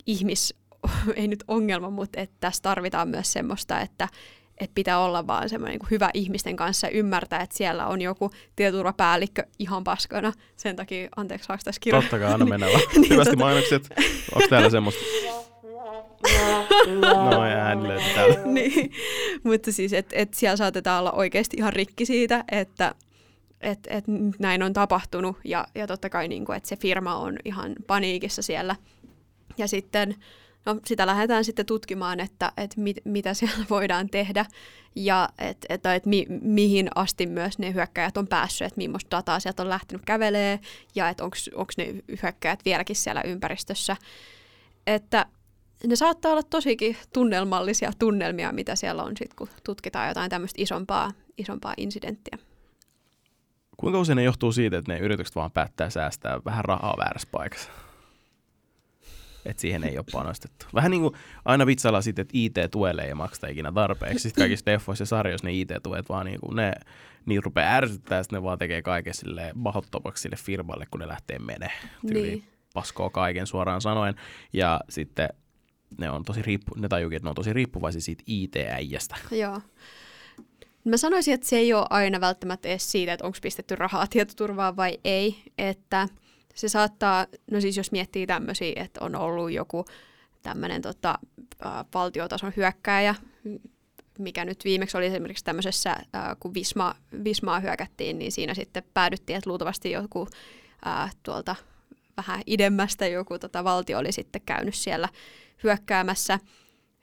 ihmis, 0.07 0.55
ei 1.17 1.29
nyt 1.29 1.45
ongelma, 1.49 1.91
mutta 1.91 2.21
että 2.21 2.37
tässä 2.41 2.63
tarvitaan 2.63 3.09
myös 3.09 3.33
semmoista, 3.33 3.81
että 3.81 4.09
että 4.61 4.75
pitää 4.75 4.99
olla 4.99 5.27
vaan 5.27 5.49
semmoinen 5.49 5.79
niin 5.79 5.91
hyvä 5.91 6.11
ihmisten 6.15 6.57
kanssa 6.57 6.87
ja 6.87 6.91
ymmärtää, 6.91 7.43
että 7.43 7.57
siellä 7.57 7.87
on 7.87 8.01
joku 8.01 8.31
tietoturvapäällikkö 8.57 9.43
ihan 9.59 9.85
paskana. 9.85 10.33
Sen 10.57 10.77
takia, 10.77 11.09
anteeksi, 11.17 11.47
saako 11.47 11.61
tässä 11.65 11.81
kirjoa? 11.81 12.03
Totta 12.03 12.19
kai, 12.19 12.33
anna 12.33 12.47
mennä 12.47 12.67
vaan. 12.73 12.83
niin, 12.95 13.11
Hyvästi 13.11 13.31
tota... 13.31 13.45
mainokset. 13.45 13.89
Onko 14.35 14.49
täällä 14.49 14.71
semmoista? 14.71 15.01
No 17.01 17.43
äänille 17.43 18.03
niin, 18.45 18.93
mutta 19.45 19.73
siis, 19.73 19.93
että 19.93 20.17
et 20.17 20.35
siellä 20.35 20.57
saatetaan 20.57 21.01
olla 21.01 21.13
oikeasti 21.13 21.57
ihan 21.57 21.73
rikki 21.73 22.07
siitä, 22.07 22.45
että 22.53 22.95
et, 23.61 23.79
et 23.91 24.05
näin 24.39 24.63
on 24.63 24.73
tapahtunut. 24.73 25.37
Ja, 25.45 25.67
ja 25.75 25.87
totta 25.87 26.11
kai 26.11 26.29
niin 26.29 26.45
kuin, 26.45 26.57
että 26.57 26.69
se 26.69 26.77
firma 26.77 27.17
on 27.17 27.37
ihan 27.45 27.75
paniikissa 27.87 28.43
siellä– 28.43 28.77
ja 29.59 29.69
sitten 29.69 30.15
no, 30.67 30.81
sitä 30.87 31.07
lähdetään 31.07 31.45
sitten 31.45 31.67
tutkimaan, 31.67 32.21
että, 32.21 32.53
että 32.57 32.81
mit, 32.81 32.97
mitä 33.05 33.35
siellä 33.35 33.65
voidaan 33.71 34.09
tehdä. 34.09 34.47
Ja 34.95 35.29
että, 35.39 35.67
että, 35.69 35.95
että 35.95 36.09
mi, 36.09 36.27
mihin 36.43 36.89
asti 36.95 37.27
myös 37.27 37.59
ne 37.59 37.75
hyökkäjät 37.75 38.17
on 38.17 38.27
päässyt, 38.27 38.67
että 38.67 38.79
millaista 38.79 39.17
dataa 39.17 39.41
sieltä 39.41 39.63
on 39.63 39.69
lähtenyt 39.69 40.05
kävelee. 40.05 40.61
Ja 40.95 41.09
että 41.09 41.25
onko 41.25 41.73
ne 41.77 41.95
hyökkäjät 42.23 42.65
vieläkin 42.65 42.97
siellä 42.97 43.23
ympäristössä. 43.23 43.97
Että 44.87 45.27
ne 45.87 45.97
saattaa 45.97 46.33
olla 46.33 46.43
tosikin 46.43 46.97
tunnelmallisia 47.13 47.91
tunnelmia, 47.99 48.53
mitä 48.53 48.77
siellä 48.77 49.03
on 49.03 49.17
sit, 49.17 49.35
kun 49.35 49.49
tutkitaan 49.65 50.09
jotain 50.09 50.31
tämmöistä 50.31 50.63
isompaa, 50.63 51.11
isompaa 51.39 51.75
incidenttiä. 51.77 52.39
Kuinka 53.77 54.01
usein 54.01 54.17
ne 54.17 54.23
johtuu 54.23 54.53
siitä, 54.53 54.79
että 54.79 54.93
ne 54.93 54.99
yritykset 54.99 55.37
vaan 55.37 55.51
päättää 55.51 55.91
säästää 55.91 56.41
vähän 56.45 56.65
rahaa 56.65 56.95
väärässä 56.99 57.29
paikassa? 57.33 57.71
että 59.49 59.61
siihen 59.61 59.85
ei 59.85 59.99
ole 59.99 60.05
panostettu. 60.13 60.67
Vähän 60.75 60.91
niin 60.91 61.01
kuin 61.01 61.15
aina 61.45 61.67
vitsailla 61.67 62.03
sitten, 62.03 62.23
että 62.23 62.33
IT-tuelle 62.35 63.03
ei 63.03 63.15
makseta 63.15 63.47
ikinä 63.47 63.73
tarpeeksi. 63.73 64.19
Sitten 64.19 64.43
kaikissa 64.43 64.67
deffoissa 64.67 65.03
ja 65.03 65.07
sarjoissa 65.07 65.47
ne 65.47 65.53
IT-tuet 65.53 66.09
vaan 66.09 66.27
niin 66.27 66.41
kuin 66.41 66.57
ne, 66.57 66.73
niin 67.27 67.45
rupeaa 67.45 67.75
ärsyttää, 67.75 68.19
että 68.21 68.37
ne 68.37 68.43
vaan 68.43 68.59
tekee 68.59 68.83
kaiken 68.83 69.15
sille 69.15 69.51
mahdottomaksi 69.55 70.23
sille 70.23 70.37
firmalle, 70.37 70.87
kun 70.91 71.01
ne 71.01 71.09
lähtee 71.09 71.39
menee. 71.39 71.73
Tyyli 72.07 72.29
niin. 72.29 72.45
paskoo 72.75 73.11
kaiken 73.11 73.47
suoraan 73.47 73.81
sanoen. 73.81 74.15
Ja 74.53 74.81
sitten 74.89 75.29
ne 75.99 76.11
on 76.11 76.25
tosi 76.25 76.43
riippu, 76.43 76.75
ne 76.75 76.89
tajuukin, 76.89 77.17
että 77.17 77.27
ne 77.27 77.31
on 77.31 77.37
tosi 77.37 77.53
riippuvaisia 77.53 78.01
siitä 78.01 78.23
IT-äijästä. 78.27 79.17
Joo. 79.31 79.61
Mä 80.85 80.97
sanoisin, 80.97 81.35
että 81.35 81.47
se 81.47 81.57
ei 81.57 81.75
ole 81.75 81.87
aina 81.91 82.21
välttämättä 82.21 82.69
edes 82.69 82.93
siitä, 82.93 83.13
että 83.13 83.27
onko 83.27 83.39
pistetty 83.43 83.77
rahaa 83.77 84.07
tietoturvaan 84.07 84.77
vai 84.77 84.99
ei, 85.05 85.43
että– 85.59 86.09
se 86.59 86.69
saattaa, 86.69 87.27
no 87.51 87.61
siis 87.61 87.77
jos 87.77 87.93
miettii 87.93 88.27
tämmöisiä, 88.27 88.73
että 88.77 89.05
on 89.05 89.17
ollut 89.17 89.53
joku 89.53 89.85
tämmöinen 90.43 90.83
tota, 90.83 91.19
valtiotason 91.95 92.53
hyökkääjä, 92.57 93.15
mikä 94.19 94.45
nyt 94.45 94.65
viimeksi 94.65 94.97
oli 94.97 95.07
esimerkiksi 95.07 95.45
tämmöisessä, 95.45 95.97
kun 96.41 96.55
Visma, 96.55 96.95
Vismaa 97.25 97.61
hyökättiin, 97.61 98.19
niin 98.19 98.33
siinä 98.33 98.55
sitten 98.55 98.83
päädyttiin, 98.95 99.37
että 99.37 99.51
luultavasti 99.51 99.91
joku 99.91 100.29
ää, 100.85 101.11
tuolta 101.23 101.57
vähän 102.19 102.43
idemmästä 102.47 103.07
joku 103.07 103.39
tota, 103.39 103.65
valtio 103.65 103.99
oli 103.99 104.13
sitten 104.13 104.43
käynyt 104.47 104.75
siellä 104.75 105.09
hyökkäämässä. 105.63 106.39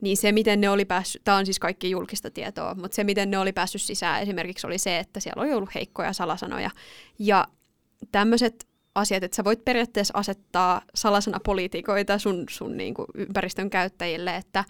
Niin 0.02 0.18
se, 0.18 0.32
miten 0.32 0.62
ne 0.62 0.70
oli 0.70 0.86
päässyt, 0.86 1.22
tämä 1.24 1.38
on 1.38 1.46
siis 1.46 1.60
kaikki 1.60 1.90
julkista 1.90 2.32
tietoa, 2.32 2.76
mutta 2.76 2.96
se, 2.96 3.04
miten 3.04 3.32
ne 3.32 3.38
oli 3.38 3.54
päässyt 3.54 3.82
sisään 3.82 4.22
esimerkiksi 4.22 4.68
oli 4.68 4.78
se, 4.78 5.00
että 5.00 5.20
siellä 5.20 5.44
oli 5.44 5.54
ollut 5.54 5.76
heikkoja 5.76 6.14
salasanoja. 6.14 6.70
Ja 7.20 7.48
tämmöiset 8.12 8.68
asiat, 8.96 9.24
että 9.24 9.36
sä 9.36 9.44
voit 9.44 9.66
periaatteessa 9.66 10.14
asettaa 10.18 10.82
salasana 10.96 11.40
poliitikoita 11.46 12.18
sun, 12.18 12.44
sun 12.50 12.78
niin 12.78 12.94
kuin 12.94 13.08
ympäristön 13.16 13.70
käyttäjille, 13.70 14.36
että 14.36 14.64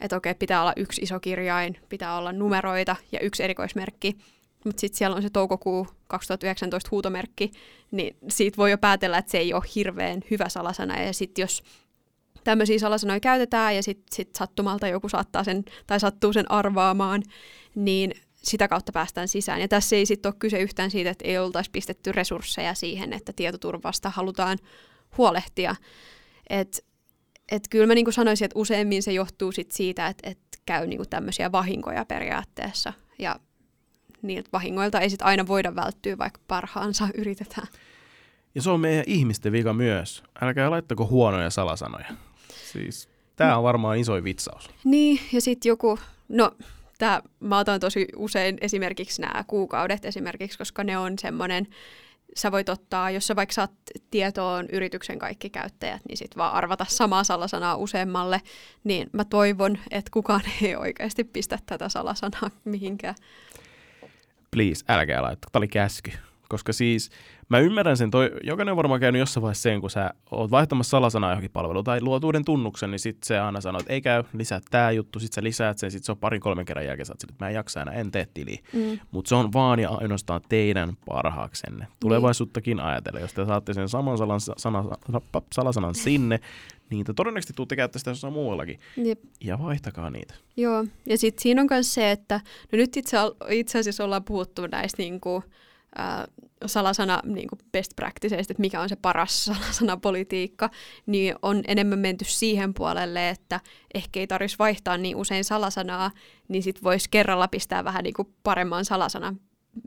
että 0.00 0.16
okei, 0.16 0.34
pitää 0.34 0.60
olla 0.60 0.72
yksi 0.76 1.02
iso 1.02 1.20
kirjain, 1.20 1.78
pitää 1.88 2.16
olla 2.18 2.32
numeroita 2.32 2.96
ja 3.12 3.20
yksi 3.20 3.42
erikoismerkki, 3.42 4.16
mutta 4.64 4.80
sitten 4.80 4.98
siellä 4.98 5.16
on 5.16 5.22
se 5.22 5.30
toukokuu 5.30 5.86
2019 6.08 6.88
huutomerkki, 6.90 7.52
niin 7.90 8.16
siitä 8.28 8.56
voi 8.56 8.70
jo 8.70 8.78
päätellä, 8.78 9.18
että 9.18 9.30
se 9.30 9.38
ei 9.38 9.54
ole 9.54 9.62
hirveän 9.74 10.20
hyvä 10.30 10.48
salasana, 10.48 11.02
ja 11.02 11.12
sitten 11.12 11.42
jos 11.42 11.62
tämmöisiä 12.44 12.78
salasanoja 12.78 13.20
käytetään 13.20 13.76
ja 13.76 13.82
sitten 13.82 14.16
sit 14.16 14.36
sattumalta 14.36 14.88
joku 14.88 15.08
saattaa 15.08 15.44
sen 15.44 15.64
tai 15.86 16.00
sattuu 16.00 16.32
sen 16.32 16.50
arvaamaan, 16.50 17.22
niin 17.74 18.12
sitä 18.42 18.68
kautta 18.68 18.92
päästään 18.92 19.28
sisään. 19.28 19.60
Ja 19.60 19.68
tässä 19.68 19.96
ei 19.96 20.06
sitten 20.06 20.30
ole 20.30 20.36
kyse 20.38 20.58
yhtään 20.58 20.90
siitä, 20.90 21.10
että 21.10 21.28
ei 21.28 21.38
oltaisi 21.38 21.70
pistetty 21.70 22.12
resursseja 22.12 22.74
siihen, 22.74 23.12
että 23.12 23.32
tietoturvasta 23.32 24.10
halutaan 24.10 24.58
huolehtia. 25.18 25.76
Et, 26.50 26.84
et 27.52 27.62
kyllä 27.70 27.86
mä 27.86 27.94
niin 27.94 28.12
sanoisin, 28.12 28.44
että 28.44 28.58
useimmin 28.58 29.02
se 29.02 29.12
johtuu 29.12 29.52
sit 29.52 29.72
siitä, 29.72 30.06
että 30.06 30.30
et 30.30 30.38
käy 30.66 30.86
niin 30.86 31.08
tämmöisiä 31.10 31.52
vahinkoja 31.52 32.04
periaatteessa. 32.04 32.92
Ja 33.18 33.36
niiltä 34.22 34.48
vahingoilta 34.52 35.00
ei 35.00 35.10
sit 35.10 35.22
aina 35.22 35.46
voida 35.46 35.74
välttyä, 35.74 36.18
vaikka 36.18 36.40
parhaansa 36.48 37.08
yritetään. 37.14 37.66
Ja 38.54 38.62
se 38.62 38.70
on 38.70 38.80
meidän 38.80 39.04
ihmisten 39.06 39.52
vika 39.52 39.72
myös. 39.72 40.22
Älkää 40.40 40.70
laittako 40.70 41.06
huonoja 41.06 41.50
salasanoja. 41.50 42.06
Siis 42.72 43.08
tämä 43.36 43.56
on 43.56 43.62
varmaan 43.62 43.98
iso 43.98 44.24
vitsaus. 44.24 44.70
Niin, 44.84 45.20
ja 45.32 45.40
sitten 45.40 45.70
joku, 45.70 45.98
no 46.28 46.52
että 47.02 47.22
mä 47.40 47.58
otan 47.58 47.80
tosi 47.80 48.08
usein 48.16 48.58
esimerkiksi 48.60 49.20
nämä 49.20 49.44
kuukaudet 49.46 50.04
esimerkiksi, 50.04 50.58
koska 50.58 50.84
ne 50.84 50.98
on 50.98 51.18
semmoinen, 51.18 51.66
sä 52.36 52.52
voit 52.52 52.68
ottaa, 52.68 53.10
jos 53.10 53.26
sä 53.26 53.36
vaikka 53.36 53.52
saat 53.52 53.70
tietoon 54.10 54.66
yrityksen 54.72 55.18
kaikki 55.18 55.50
käyttäjät, 55.50 56.02
niin 56.08 56.16
sit 56.16 56.36
vaan 56.36 56.54
arvata 56.54 56.86
samaa 56.88 57.24
salasanaa 57.24 57.76
useammalle, 57.76 58.40
niin 58.84 59.10
mä 59.12 59.24
toivon, 59.24 59.78
että 59.90 60.10
kukaan 60.10 60.42
ei 60.62 60.76
oikeasti 60.76 61.24
pistä 61.24 61.58
tätä 61.66 61.88
salasanaa 61.88 62.50
mihinkään. 62.64 63.14
Please, 64.56 64.84
älkää 64.88 65.22
laittaa. 65.22 65.48
Tämä 65.52 65.60
oli 65.60 65.68
käsky. 65.68 66.10
Koska 66.48 66.72
siis 66.72 67.10
mä 67.48 67.58
ymmärrän 67.58 67.96
sen, 67.96 68.10
toi, 68.10 68.30
jokainen 68.42 68.72
on 68.72 68.76
varmaan 68.76 69.00
käynyt 69.00 69.18
jossain 69.18 69.42
vaiheessa 69.42 69.62
sen, 69.62 69.80
kun 69.80 69.90
sä 69.90 70.10
oot 70.30 70.50
vaihtamassa 70.50 70.90
salasanaa 70.90 71.30
johonkin 71.30 71.50
palveluun 71.50 71.84
tai 71.84 72.00
luot 72.00 72.24
uuden 72.24 72.44
tunnuksen, 72.44 72.90
niin 72.90 72.98
sit 72.98 73.22
se 73.22 73.38
aina 73.38 73.60
sanoo, 73.60 73.80
että 73.80 73.92
ei 73.92 74.00
käy, 74.00 74.24
lisää 74.32 74.60
tämä 74.70 74.90
juttu, 74.90 75.20
sit 75.20 75.32
sä 75.32 75.42
lisäät 75.42 75.78
sen, 75.78 75.90
sit 75.90 76.04
se 76.04 76.12
on 76.12 76.18
parin 76.18 76.40
kolmen 76.40 76.64
kerran 76.64 76.86
jälkeen, 76.86 77.06
sä 77.06 77.12
että 77.12 77.44
mä 77.44 77.48
en 77.48 77.54
jaksa 77.54 77.82
enää, 77.82 77.94
en 77.94 78.10
tee 78.10 78.26
tiliä. 78.34 78.58
Mm. 78.72 78.98
Mutta 79.10 79.28
se 79.28 79.34
on 79.34 79.52
vaan 79.52 79.80
ja 79.80 79.90
ainoastaan 79.90 80.40
teidän 80.48 80.92
parhaaksenne. 81.06 81.86
Tulevaisuuttakin 82.00 82.76
niin. 82.76 82.86
ajatellen, 82.86 83.22
jos 83.22 83.34
te 83.34 83.46
saatte 83.46 83.74
sen 83.74 83.88
saman 83.88 84.18
salan, 84.18 84.40
sana, 84.40 84.84
salasanan 85.52 85.94
sinne, 85.94 86.40
niin 86.92 87.04
te 87.06 87.12
todennäköisesti 87.14 87.52
tuutte 87.52 87.76
käyttää 87.76 87.98
sitä 87.98 88.10
jossain 88.10 88.32
muuallakin. 88.32 88.80
Jep. 88.96 89.20
Ja 89.44 89.58
vaihtakaa 89.58 90.10
niitä. 90.10 90.34
Joo, 90.56 90.84
ja 91.06 91.18
sitten 91.18 91.42
siinä 91.42 91.60
on 91.60 91.66
myös 91.70 91.94
se, 91.94 92.10
että 92.10 92.40
no 92.72 92.76
nyt 92.76 92.96
itse, 92.96 93.16
itse 93.50 93.78
asiassa 93.78 94.04
ollaan 94.04 94.24
puhuttu 94.24 94.66
näistä 94.66 95.02
niinku, 95.02 95.42
äh, 95.98 96.24
salasana 96.66 97.20
niin 97.24 97.48
kuin 97.48 97.58
best 97.72 97.92
practiceista, 97.96 98.52
että 98.52 98.60
mikä 98.60 98.80
on 98.80 98.88
se 98.88 98.96
paras 98.96 99.44
salasanapolitiikka, 99.44 100.70
niin 101.06 101.34
on 101.42 101.62
enemmän 101.66 101.98
menty 101.98 102.24
siihen 102.28 102.74
puolelle, 102.74 103.28
että 103.28 103.60
ehkä 103.94 104.20
ei 104.20 104.26
tarvitsisi 104.26 104.58
vaihtaa 104.58 104.98
niin 104.98 105.16
usein 105.16 105.44
salasanaa, 105.44 106.10
niin 106.48 106.62
sitten 106.62 106.84
voisi 106.84 107.10
kerralla 107.10 107.48
pistää 107.48 107.84
vähän 107.84 108.04
niin 108.04 108.14
kuin 108.14 108.28
paremman 108.42 108.84
salasanan 108.84 109.40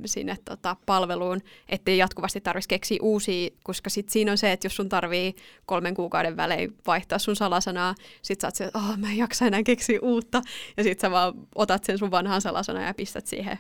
sinne 0.06 0.38
tota, 0.46 0.76
palveluun, 0.86 1.42
ettei 1.70 1.98
jatkuvasti 1.98 2.42
tarvitsisi 2.42 2.70
keksiä 2.70 2.98
uusia, 3.02 3.50
koska 3.64 3.90
sit 3.90 4.10
siinä 4.10 4.32
on 4.32 4.38
se, 4.38 4.52
että 4.52 4.66
jos 4.66 4.76
sun 4.76 4.90
tarvii 4.90 5.36
kolmen 5.66 5.94
kuukauden 5.94 6.38
välein 6.38 6.78
vaihtaa 6.88 7.20
sun 7.20 7.36
salasanaa, 7.36 7.96
sit 8.22 8.42
sä 8.42 8.48
oot 8.48 8.56
se, 8.56 8.66
että 8.66 8.80
oh, 8.80 8.98
mä 8.98 9.10
en 9.10 9.18
jaksa 9.18 9.46
enää 9.46 9.64
keksiä 9.64 10.00
uutta, 10.02 10.42
ja 10.78 10.84
sit 10.84 11.00
sä 11.00 11.12
vaan 11.12 11.34
otat 11.56 11.84
sen 11.84 11.98
sun 11.98 12.12
vanhan 12.12 12.42
salasanan 12.42 12.86
ja 12.86 12.94
pistät 12.94 13.28
siihen 13.28 13.60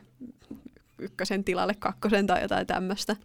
ykkösen 0.99 1.43
tilalle 1.43 1.73
kakkosen 1.79 2.27
tai 2.27 2.41
jotain 2.41 2.67
tämmöistä. 2.67 3.15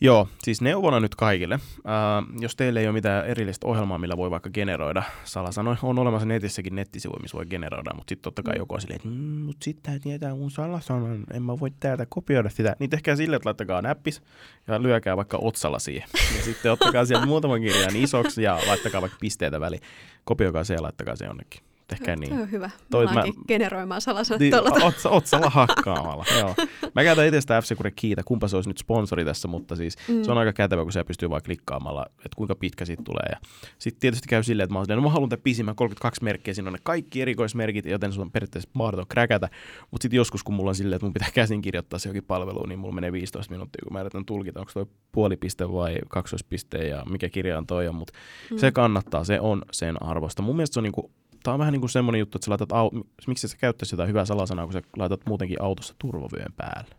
Joo, 0.00 0.28
siis 0.42 0.60
neuvona 0.60 1.00
nyt 1.00 1.14
kaikille. 1.14 1.54
Äh, 1.54 2.40
jos 2.40 2.56
teille 2.56 2.80
ei 2.80 2.86
ole 2.86 2.92
mitään 2.92 3.26
erillistä 3.26 3.66
ohjelmaa, 3.66 3.98
millä 3.98 4.16
voi 4.16 4.30
vaikka 4.30 4.50
generoida 4.50 5.02
salasanoja, 5.24 5.76
on 5.82 5.98
olemassa 5.98 6.26
netissäkin 6.26 6.74
nettisivuja, 6.74 7.20
missä 7.22 7.36
voi 7.36 7.46
generoida, 7.46 7.94
mutta 7.94 8.10
sitten 8.10 8.22
totta 8.22 8.42
kai 8.42 8.54
mm. 8.54 8.58
joku 8.58 8.74
on 8.74 8.80
silleen, 8.80 8.96
että 8.96 9.08
mmm, 9.08 9.40
mutta 9.40 9.64
sitten 9.64 10.00
tietää 10.00 10.34
mun 10.34 10.50
salasanan, 10.50 11.24
en 11.32 11.42
mä 11.42 11.58
voi 11.60 11.70
täältä 11.80 12.06
kopioida 12.08 12.48
sitä. 12.48 12.76
Niin 12.78 12.90
tehkää 12.90 13.16
silleen, 13.16 13.36
että 13.36 13.48
laittakaa 13.48 13.82
näppis 13.82 14.22
ja 14.66 14.82
lyökää 14.82 15.16
vaikka 15.16 15.38
otsalla 15.40 15.78
siihen. 15.78 16.08
Ja 16.36 16.44
sitten 16.44 16.72
ottakaa 16.72 17.04
sieltä 17.04 17.26
muutaman 17.26 17.60
kirjan 17.60 17.96
isoksi 17.96 18.42
ja 18.42 18.60
laittakaa 18.66 19.00
vaikka 19.00 19.18
pisteitä 19.20 19.60
väliin. 19.60 19.82
Kopioikaa 20.24 20.64
se 20.64 20.74
ja 20.74 20.82
laittakaa 20.82 21.16
se 21.16 21.24
jonnekin 21.24 21.60
tehkää 21.88 22.16
niin. 22.16 22.30
Tämä 22.30 22.42
on 22.42 22.50
hyvä. 22.50 22.70
Toi, 22.90 23.06
mä, 23.06 23.24
generoimaan 23.48 24.00
salasanat 24.00 24.40
niin, 24.40 24.54
otsa, 24.84 25.10
otsalla 25.10 25.50
hakkaamalla. 25.50 26.24
joo. 26.40 26.54
Mä 26.94 27.02
käytän 27.02 27.26
itse 27.26 27.40
sitä 27.40 27.60
f 27.60 27.64
kiitä, 27.96 28.22
kumpa 28.24 28.48
se 28.48 28.56
olisi 28.56 28.70
nyt 28.70 28.78
sponsori 28.78 29.24
tässä, 29.24 29.48
mutta 29.48 29.76
siis 29.76 29.96
mm. 30.08 30.22
se 30.22 30.30
on 30.30 30.38
aika 30.38 30.52
kätevä, 30.52 30.82
kun 30.82 30.92
se 30.92 31.04
pystyy 31.04 31.30
vaan 31.30 31.42
klikkaamalla, 31.44 32.06
että 32.08 32.36
kuinka 32.36 32.54
pitkä 32.54 32.84
siitä 32.84 33.02
tulee. 33.02 33.26
Ja 33.30 33.36
sitten 33.78 34.00
tietysti 34.00 34.28
käy 34.28 34.42
silleen, 34.42 34.64
että 34.64 34.74
mä, 34.74 34.84
silleen, 34.84 34.96
no 34.96 35.02
mä 35.02 35.12
haluan 35.12 35.28
tämän 35.28 35.42
pisimmän 35.42 35.76
32 35.76 36.24
merkkiä, 36.24 36.54
siinä 36.54 36.68
on 36.68 36.72
ne 36.72 36.78
kaikki 36.82 37.22
erikoismerkit, 37.22 37.86
joten 37.86 38.12
se 38.12 38.20
on 38.20 38.30
periaatteessa 38.30 38.70
mahdoton 38.72 39.06
kräkätä. 39.08 39.48
Mutta 39.90 40.02
sitten 40.02 40.16
joskus, 40.16 40.42
kun 40.42 40.54
mulla 40.54 40.70
on 40.70 40.74
silleen, 40.74 40.96
että 40.96 41.06
mun 41.06 41.14
pitää 41.14 41.30
käsin 41.40 41.62
kirjoittaa 41.62 41.98
se 41.98 42.08
jokin 42.08 42.24
palveluun, 42.24 42.68
niin 42.68 42.78
mulla 42.78 42.94
menee 42.94 43.12
15 43.12 43.50
minuuttia, 43.50 43.82
kun 43.84 43.92
mä 43.92 44.00
yritän 44.00 44.24
tulkita, 44.24 44.60
onko 44.60 44.72
toi 44.74 44.86
puolipiste 45.12 45.72
vai 45.72 45.96
kaksoispiste 46.08 46.78
ja 46.78 47.02
mikä 47.10 47.28
kirja 47.28 47.58
on 47.58 47.66
toi 47.66 47.88
on, 47.88 47.94
mutta 47.94 48.12
mm. 48.50 48.58
se 48.58 48.72
kannattaa, 48.72 49.24
se 49.24 49.40
on 49.40 49.62
sen 49.72 50.02
arvosta. 50.02 50.42
Mun 50.42 50.56
mielestä 50.56 50.74
se 50.74 50.80
on 50.80 50.84
niinku 50.84 51.10
Tämä 51.48 51.54
on 51.54 51.58
vähän 51.58 51.72
niin 51.72 51.80
kuin 51.80 51.90
semmoinen 51.90 52.18
juttu, 52.18 52.38
että 52.38 52.44
sä 52.44 52.50
laitat, 52.50 52.72
au- 52.72 53.04
miksi 53.26 53.48
sä 53.48 53.56
käyttäisi 53.56 53.94
jotain 53.94 54.08
hyvää 54.08 54.24
salasanaa, 54.24 54.64
kun 54.64 54.72
sä 54.72 54.82
laitat 54.96 55.20
muutenkin 55.26 55.62
autossa 55.62 55.94
turvavyön 55.98 56.52
päälle. 56.56 56.94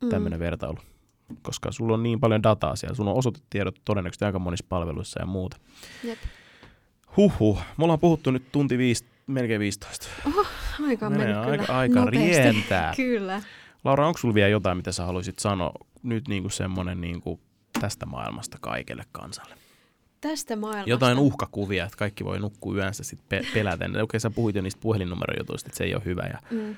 Mm. 0.00 0.08
Tämmöinen 0.08 0.38
vertailu. 0.38 0.78
Koska 1.42 1.72
sulla 1.72 1.94
on 1.94 2.02
niin 2.02 2.20
paljon 2.20 2.42
dataa 2.42 2.76
siellä. 2.76 2.94
Sulla 2.94 3.10
on 3.10 3.16
osoitetiedot 3.16 3.80
todennäköisesti 3.84 4.24
aika 4.24 4.38
monissa 4.38 4.66
palveluissa 4.68 5.20
ja 5.20 5.26
muuta. 5.26 5.56
Jep. 6.04 6.18
Huhhuh. 7.16 7.58
Me 7.76 7.84
ollaan 7.84 7.98
puhuttu 7.98 8.30
nyt 8.30 8.52
tunti 8.52 8.78
viisi, 8.78 9.04
melkein 9.26 9.60
15. 9.60 10.06
Oho, 10.26 10.46
aika 10.86 11.06
on 11.06 11.12
mennyt 11.12 11.36
aika, 11.36 11.64
kyllä 11.64 11.78
aika 11.78 12.04
rientää. 12.04 12.92
kyllä. 12.96 13.42
Laura, 13.84 14.06
onko 14.06 14.18
sulla 14.18 14.34
vielä 14.34 14.48
jotain, 14.48 14.76
mitä 14.76 14.92
sä 14.92 15.06
haluaisit 15.06 15.38
sanoa 15.38 15.72
nyt 16.02 16.28
niin 16.28 16.42
kuin 16.42 16.52
semmoinen 16.52 17.00
niin 17.00 17.20
kuin 17.20 17.40
tästä 17.80 18.06
maailmasta 18.06 18.58
kaikelle 18.60 19.04
kansalle? 19.12 19.54
Tästä 20.20 20.56
maailmasta. 20.56 20.90
Jotain 20.90 21.18
uhkakuvia, 21.18 21.84
että 21.84 21.96
kaikki 21.96 22.24
voi 22.24 22.38
nukkua 22.38 22.74
yönsä 22.76 23.04
sit 23.04 23.18
pe- 23.28 23.46
peläten. 23.54 23.90
Okei, 23.90 24.02
okay, 24.02 24.20
sä 24.20 24.30
puhuit 24.30 24.56
jo 24.56 24.62
niistä 24.62 24.80
puhelinnumerojutuista, 24.82 25.68
että 25.68 25.78
se 25.78 25.84
ei 25.84 25.94
ole 25.94 26.04
hyvä. 26.04 26.22
Ja... 26.22 26.38
Mm. 26.50 26.76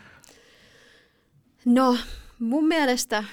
No, 1.65 1.97
mun 2.39 2.69
mielestä... 2.69 3.25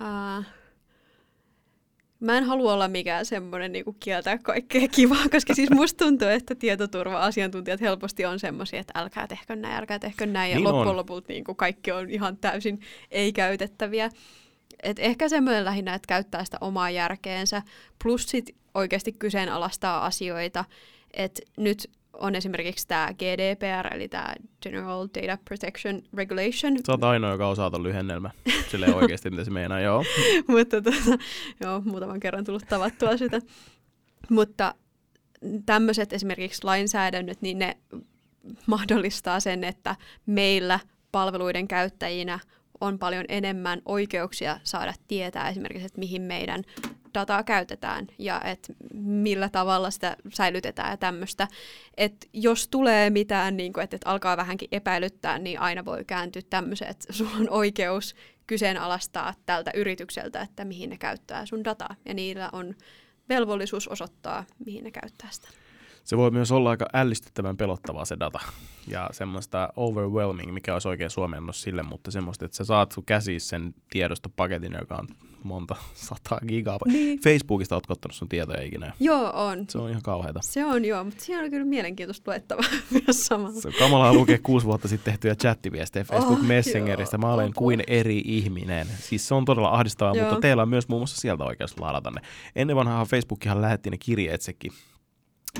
Uh, 0.00 0.44
mä 2.20 2.38
en 2.38 2.44
halua 2.44 2.72
olla 2.72 2.88
mikään 2.88 3.26
semmoinen 3.26 3.72
niin 3.72 3.84
kieltää 4.00 4.38
kaikkea 4.38 4.88
kivaa, 4.88 5.28
koska 5.34 5.54
siis 5.54 5.70
musta 5.70 6.04
tuntuu, 6.04 6.28
että 6.28 6.54
tietoturva-asiantuntijat 6.54 7.80
helposti 7.80 8.24
on 8.24 8.38
semmoisia, 8.38 8.80
että 8.80 8.98
älkää 9.00 9.26
tehkö 9.26 9.56
näin, 9.56 9.74
älkää 9.74 9.98
tehkö 9.98 10.26
näin, 10.26 10.50
ja 10.50 10.56
niin 10.56 10.64
loppujen 10.64 10.96
lopulta 10.96 11.26
niin 11.28 11.44
kaikki 11.56 11.92
on 11.92 12.10
ihan 12.10 12.36
täysin 12.36 12.80
ei-käytettäviä. 13.10 14.10
Et 14.82 14.98
ehkä 14.98 15.28
semmoinen 15.28 15.64
lähinnä, 15.64 15.94
että 15.94 16.06
käyttää 16.06 16.44
sitä 16.44 16.58
omaa 16.60 16.90
järkeensä, 16.90 17.62
plus 18.02 18.30
sit 18.30 18.56
oikeasti 18.74 19.12
kyseenalaistaa 19.12 20.06
asioita. 20.06 20.64
Et 21.14 21.40
nyt 21.56 21.90
on 22.12 22.34
esimerkiksi 22.34 22.88
tämä 22.88 23.14
GDPR, 23.14 23.94
eli 23.94 24.08
tämä 24.08 24.34
General 24.62 25.08
Data 25.14 25.42
Protection 25.44 26.02
Regulation. 26.14 26.76
Sä 26.86 26.92
oot 26.92 27.04
ainoa, 27.04 27.30
joka 27.30 27.48
osaa 27.48 27.70
ton 27.70 27.82
lyhennelmä. 27.82 28.30
Silleen 28.70 28.94
oikeasti, 28.94 29.30
mitä 29.30 29.44
se 29.44 29.50
meinaa, 29.50 29.80
joo. 29.80 30.04
Mutta 30.48 30.82
tota, 30.82 31.18
joo, 31.60 31.80
muutaman 31.80 32.20
kerran 32.20 32.44
tullut 32.44 32.68
tavattua 32.68 33.16
sitä. 33.16 33.40
Mutta 34.30 34.74
tämmöiset 35.66 36.12
esimerkiksi 36.12 36.64
lainsäädännöt, 36.64 37.42
niin 37.42 37.58
ne 37.58 37.76
mahdollistaa 38.66 39.40
sen, 39.40 39.64
että 39.64 39.96
meillä 40.26 40.80
palveluiden 41.12 41.68
käyttäjinä 41.68 42.38
on 42.80 42.98
paljon 42.98 43.24
enemmän 43.28 43.82
oikeuksia 43.84 44.60
saada 44.64 44.94
tietää 45.08 45.48
esimerkiksi, 45.48 45.86
että 45.86 45.98
mihin 45.98 46.22
meidän 46.22 46.64
dataa 47.14 47.42
käytetään 47.42 48.06
ja 48.18 48.40
että 48.40 48.72
millä 48.94 49.48
tavalla 49.48 49.90
sitä 49.90 50.16
säilytetään 50.34 50.90
ja 50.90 50.96
tämmöistä. 50.96 51.48
Että 51.96 52.26
jos 52.32 52.68
tulee 52.68 53.10
mitään, 53.10 53.56
niin 53.56 53.72
kuin, 53.72 53.84
että, 53.84 53.96
että 53.96 54.10
alkaa 54.10 54.36
vähänkin 54.36 54.68
epäilyttää, 54.72 55.38
niin 55.38 55.60
aina 55.60 55.84
voi 55.84 56.04
kääntyä 56.04 56.42
tämmöiseen, 56.50 56.90
että 56.90 57.12
sulla 57.12 57.36
on 57.40 57.50
oikeus 57.50 58.14
kyseenalaistaa 58.46 59.34
tältä 59.46 59.70
yritykseltä, 59.74 60.40
että 60.40 60.64
mihin 60.64 60.90
ne 60.90 60.96
käyttää 60.96 61.46
sun 61.46 61.64
dataa. 61.64 61.96
Ja 62.04 62.14
niillä 62.14 62.48
on 62.52 62.74
velvollisuus 63.28 63.88
osoittaa, 63.88 64.44
mihin 64.66 64.84
ne 64.84 64.90
käyttää 64.90 65.28
sitä 65.30 65.48
se 66.08 66.16
voi 66.16 66.30
myös 66.30 66.52
olla 66.52 66.70
aika 66.70 66.86
ällistyttävän 66.94 67.56
pelottavaa 67.56 68.04
se 68.04 68.16
data. 68.20 68.40
Ja 68.86 69.08
semmoista 69.12 69.68
overwhelming, 69.76 70.52
mikä 70.52 70.72
olisi 70.72 70.88
oikein 70.88 71.10
suomennos 71.10 71.62
sille, 71.62 71.82
mutta 71.82 72.10
semmoista, 72.10 72.44
että 72.44 72.56
sä 72.56 72.64
saat 72.64 72.92
sun 72.92 73.04
käsiin 73.04 73.40
sen 73.40 73.74
tiedostopaketin, 73.90 74.76
joka 74.80 74.96
on 74.96 75.08
monta 75.42 75.76
sataa 75.94 76.40
gigaa. 76.48 76.78
Niin. 76.86 77.20
Facebookista 77.20 77.74
oot 77.74 77.90
ottanut 77.90 78.14
sun 78.14 78.28
tietoja 78.28 78.62
ikinä. 78.62 78.92
Joo, 79.00 79.32
on. 79.34 79.64
Se 79.68 79.78
on 79.78 79.90
ihan 79.90 80.02
kauheata. 80.02 80.40
Se 80.42 80.64
on 80.64 80.84
joo, 80.84 81.04
mutta 81.04 81.24
siinä 81.24 81.42
on 81.42 81.50
kyllä 81.50 81.64
mielenkiintoista 81.64 82.30
luettavaa 82.30 82.70
myös 83.06 83.26
samalla. 83.26 83.60
Se 83.60 83.68
on 83.68 83.74
kamalaa 83.78 84.14
lukea 84.14 84.38
kuusi 84.42 84.66
vuotta 84.66 84.88
sitten 84.88 85.12
tehtyjä 85.12 85.34
chattiviestejä 85.34 86.04
Facebook 86.04 86.38
oh, 86.38 86.46
Messengeristä. 86.46 87.18
Mä 87.18 87.32
olen 87.32 87.52
kuin 87.54 87.82
eri 87.86 88.22
ihminen. 88.24 88.86
Siis 89.00 89.28
se 89.28 89.34
on 89.34 89.44
todella 89.44 89.70
ahdistavaa, 89.70 90.14
joo. 90.14 90.28
mutta 90.28 90.40
teillä 90.40 90.62
on 90.62 90.68
myös 90.68 90.88
muun 90.88 91.00
muassa 91.00 91.20
sieltä 91.20 91.44
oikeus 91.44 91.80
ladata 91.80 92.10
ne. 92.10 92.20
Ennen 92.56 92.76
vanhaa 92.76 93.04
Facebookihan 93.04 93.62
lähetti 93.62 93.90
ne 93.90 93.98
kirjeetsekin 93.98 94.72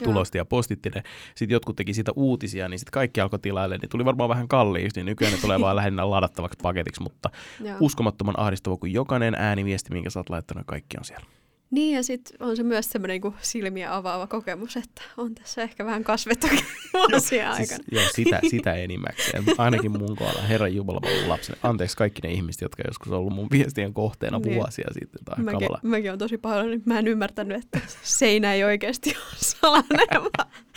tulosti 0.05 0.39
ja 0.39 0.45
postitti 0.45 0.91
ne. 0.91 1.03
Sitten 1.35 1.55
jotkut 1.55 1.77
teki 1.77 1.95
siitä 1.95 2.13
uutisia, 2.17 2.69
niin 2.69 2.79
sitten 2.79 2.93
kaikki 2.93 3.21
alkoi 3.21 3.39
tilaille. 3.39 3.79
Niin 3.79 3.89
tuli 3.89 4.05
varmaan 4.05 4.29
vähän 4.29 4.49
kalliiksi, 4.49 5.01
niin 5.01 5.07
nykyään 5.07 5.35
ne 5.35 5.41
tulee 5.41 5.61
vaan 5.61 5.77
lähinnä 5.81 6.11
ladattavaksi 6.11 6.59
paketiksi, 6.63 7.03
mutta 7.03 7.31
Joo. 7.65 7.77
uskomattoman 7.81 8.39
ahdistava 8.39 8.77
kuin 8.77 8.93
jokainen 8.93 9.35
ääniviesti, 9.35 9.93
minkä 9.93 10.11
sä 10.11 10.21
oot 10.21 10.31
laittanut, 10.31 10.67
kaikki 10.67 10.99
on 10.99 11.05
siellä. 11.05 11.38
Niin, 11.71 11.97
ja 11.97 12.03
sitten 12.03 12.37
on 12.41 12.57
se 12.57 12.63
myös 12.63 12.91
semmoinen 12.91 13.21
niin 13.21 13.35
silmiä 13.41 13.97
avaava 13.97 14.27
kokemus, 14.27 14.77
että 14.77 15.03
on 15.17 15.35
tässä 15.35 15.63
ehkä 15.63 15.85
vähän 15.85 16.05
kasvettukin 16.05 16.65
vuosia 16.95 17.55
siis 17.57 17.73
aikana. 17.73 17.85
Siis, 17.89 17.93
joo, 17.93 18.05
sitä, 18.15 18.41
sitä 18.51 18.75
enimmäkseen. 18.75 19.45
Ainakin 19.59 19.91
mun 19.91 20.17
kohdalla, 20.17 20.43
Herran 20.43 20.75
Jumala 20.75 21.01
mun 21.01 21.29
lapseni. 21.29 21.59
Anteeksi 21.63 21.97
kaikki 21.97 22.21
ne 22.23 22.33
ihmiset, 22.33 22.63
jotka 22.63 22.83
joskus 22.87 23.13
on 23.13 23.19
ollut 23.19 23.35
mun 23.35 23.49
viestien 23.51 23.95
kohteena 23.95 24.39
niin. 24.39 24.55
vuosia 24.55 24.89
sitten. 24.93 25.25
Tai 25.25 25.45
mäkin, 25.45 25.69
mäkin 25.83 26.13
on 26.13 26.19
tosi 26.19 26.39
paljon, 26.39 26.83
mä 26.85 26.99
en 26.99 27.09
ymmärtänyt, 27.09 27.65
että 27.65 27.81
seinä 28.03 28.55
ei 28.55 28.65
oikeasti 28.65 29.11
ole 29.11 29.39
salainen, 29.61 30.09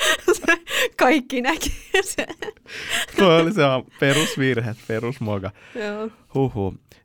Kaikki 0.97 1.41
näki 1.41 1.73
se. 2.01 2.27
Tuo 3.17 3.35
oli 3.35 3.53
se 3.53 3.61
perusvirhe, 3.99 4.75
perusmoka. 4.87 5.51
Joo. 5.75 6.09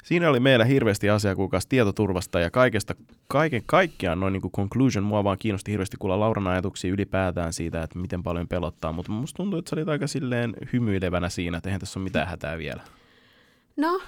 Siinä 0.04 0.30
oli 0.30 0.40
meillä 0.40 0.64
hirveästi 0.64 1.10
asiaa 1.10 1.34
tietoturvasta 1.68 2.40
ja 2.40 2.50
kaikesta, 2.50 2.94
kaiken 3.28 3.62
kaikkiaan 3.66 4.20
noin 4.20 4.32
niin 4.32 4.40
kuin 4.40 4.52
conclusion. 4.52 5.04
Mua 5.04 5.24
vaan 5.24 5.38
kiinnosti 5.38 5.70
hirveästi 5.70 5.96
kuulla 5.96 6.20
Lauran 6.20 6.46
ajatuksia 6.46 6.92
ylipäätään 6.92 7.52
siitä, 7.52 7.82
että 7.82 7.98
miten 7.98 8.22
paljon 8.22 8.48
pelottaa, 8.48 8.92
mutta 8.92 9.12
musta 9.12 9.36
tuntuu, 9.36 9.58
että 9.58 9.70
sä 9.70 9.76
olit 9.76 9.88
aika 9.88 10.06
silleen 10.06 10.54
hymyilevänä 10.72 11.28
siinä, 11.28 11.56
että 11.56 11.68
eihän 11.68 11.80
tässä 11.80 12.00
ole 12.00 12.04
mitään 12.04 12.28
hätää 12.28 12.58
vielä. 12.58 12.82
No, 13.76 14.00